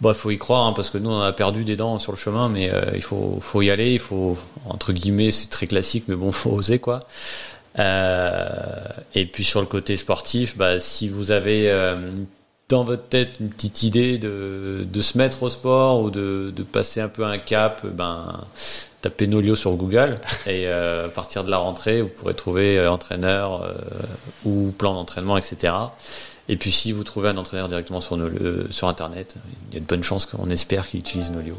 bon, 0.00 0.10
il 0.10 0.14
faut 0.14 0.30
y 0.30 0.38
croire, 0.38 0.66
hein, 0.66 0.72
parce 0.72 0.90
que 0.90 0.98
nous 0.98 1.10
on 1.10 1.20
a 1.20 1.32
perdu 1.32 1.64
des 1.64 1.76
dents 1.76 1.98
sur 1.98 2.12
le 2.12 2.18
chemin, 2.18 2.48
mais 2.48 2.70
euh, 2.72 2.92
il 2.94 3.02
faut, 3.02 3.38
faut 3.40 3.62
y 3.62 3.70
aller. 3.70 3.92
Il 3.92 3.98
faut 3.98 4.36
entre 4.68 4.92
guillemets, 4.92 5.30
c'est 5.30 5.48
très 5.50 5.66
classique, 5.66 6.04
mais 6.08 6.16
bon, 6.16 6.32
faut 6.32 6.50
oser 6.58 6.78
quoi. 6.78 7.00
Euh, 7.78 8.84
et 9.14 9.26
puis 9.26 9.44
sur 9.44 9.60
le 9.60 9.66
côté 9.66 9.96
sportif, 9.96 10.56
bah, 10.56 10.78
si 10.78 11.08
vous 11.08 11.32
avez 11.32 11.70
euh, 11.70 12.12
dans 12.68 12.84
votre 12.84 13.08
tête 13.08 13.40
une 13.40 13.48
petite 13.48 13.82
idée 13.82 14.18
de, 14.18 14.86
de 14.90 15.00
se 15.00 15.18
mettre 15.18 15.42
au 15.42 15.48
sport 15.48 16.00
ou 16.00 16.10
de, 16.10 16.52
de 16.54 16.62
passer 16.62 17.00
un 17.00 17.08
peu 17.08 17.24
un 17.24 17.38
cap, 17.38 17.84
ben 17.86 18.44
tapez 19.04 19.26
Nolio 19.26 19.54
sur 19.54 19.72
Google 19.72 20.18
et 20.46 20.66
euh, 20.66 21.06
à 21.06 21.08
partir 21.10 21.44
de 21.44 21.50
la 21.50 21.58
rentrée, 21.58 22.00
vous 22.00 22.08
pourrez 22.08 22.34
trouver 22.34 22.78
euh, 22.78 22.90
entraîneur 22.90 23.62
euh, 23.62 23.74
ou 24.44 24.72
plan 24.72 24.94
d'entraînement, 24.94 25.36
etc. 25.36 25.74
Et 26.48 26.56
puis 26.56 26.70
si 26.70 26.92
vous 26.92 27.04
trouvez 27.04 27.28
un 27.30 27.36
entraîneur 27.36 27.68
directement 27.68 28.00
sur, 28.00 28.88
Internet, 28.88 29.36
il 29.70 29.74
y 29.74 29.76
a 29.78 29.80
de 29.80 29.86
bonnes 29.86 30.02
chances 30.02 30.26
qu'on 30.26 30.50
espère 30.50 30.88
qu'il 30.88 31.00
utilise 31.00 31.30
Nolio. 31.30 31.56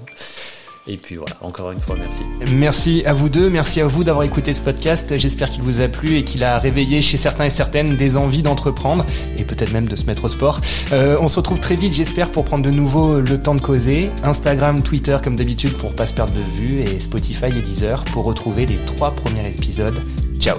Et 0.88 0.98
puis 0.98 1.16
voilà, 1.16 1.36
encore 1.42 1.72
une 1.72 1.80
fois, 1.80 1.96
merci. 1.98 2.22
Merci 2.52 3.04
à 3.08 3.14
vous 3.14 3.28
deux, 3.28 3.50
merci 3.50 3.82
à 3.82 3.88
vous 3.88 4.04
d'avoir 4.04 4.24
écouté 4.24 4.54
ce 4.54 4.62
podcast. 4.62 5.18
J'espère 5.18 5.50
qu'il 5.50 5.64
vous 5.64 5.82
a 5.82 5.88
plu 5.88 6.18
et 6.18 6.24
qu'il 6.24 6.44
a 6.44 6.60
réveillé 6.60 7.02
chez 7.02 7.18
certains 7.18 7.46
et 7.46 7.50
certaines 7.50 7.98
des 7.98 8.18
envies 8.18 8.44
d'entreprendre 8.44 9.04
et 9.38 9.44
peut-être 9.46 9.74
même 9.74 9.88
de 9.88 9.96
se 9.96 10.06
mettre 10.06 10.26
au 10.26 10.28
sport. 10.28 10.62
Euh, 10.92 11.18
on 11.20 11.28
se 11.28 11.38
retrouve 11.38 11.60
très 11.60 11.76
vite, 11.76 11.94
j'espère, 11.94 12.32
pour 12.32 12.46
prendre 12.46 12.64
de 12.64 12.70
nouveau 12.70 13.20
le 13.20 13.42
temps 13.42 13.56
de 13.56 13.62
causer. 13.62 14.12
Instagram, 14.24 14.84
Twitter 14.84 15.18
comme 15.24 15.36
d'habitude 15.36 15.74
pour 15.74 15.96
pas 15.96 16.06
se 16.06 16.14
perdre 16.14 16.34
de 16.34 16.44
vue 16.56 16.82
et 16.82 17.00
Spotify 17.00 17.46
et 17.46 17.62
Deezer 17.62 18.04
pour 18.06 18.26
retrouver 18.26 18.68
les 18.68 18.78
trois 18.86 19.10
premiers 19.10 19.50
épisodes. 19.50 20.00
Ciao 20.40 20.58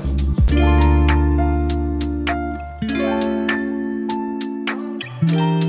Bye. 5.32 5.65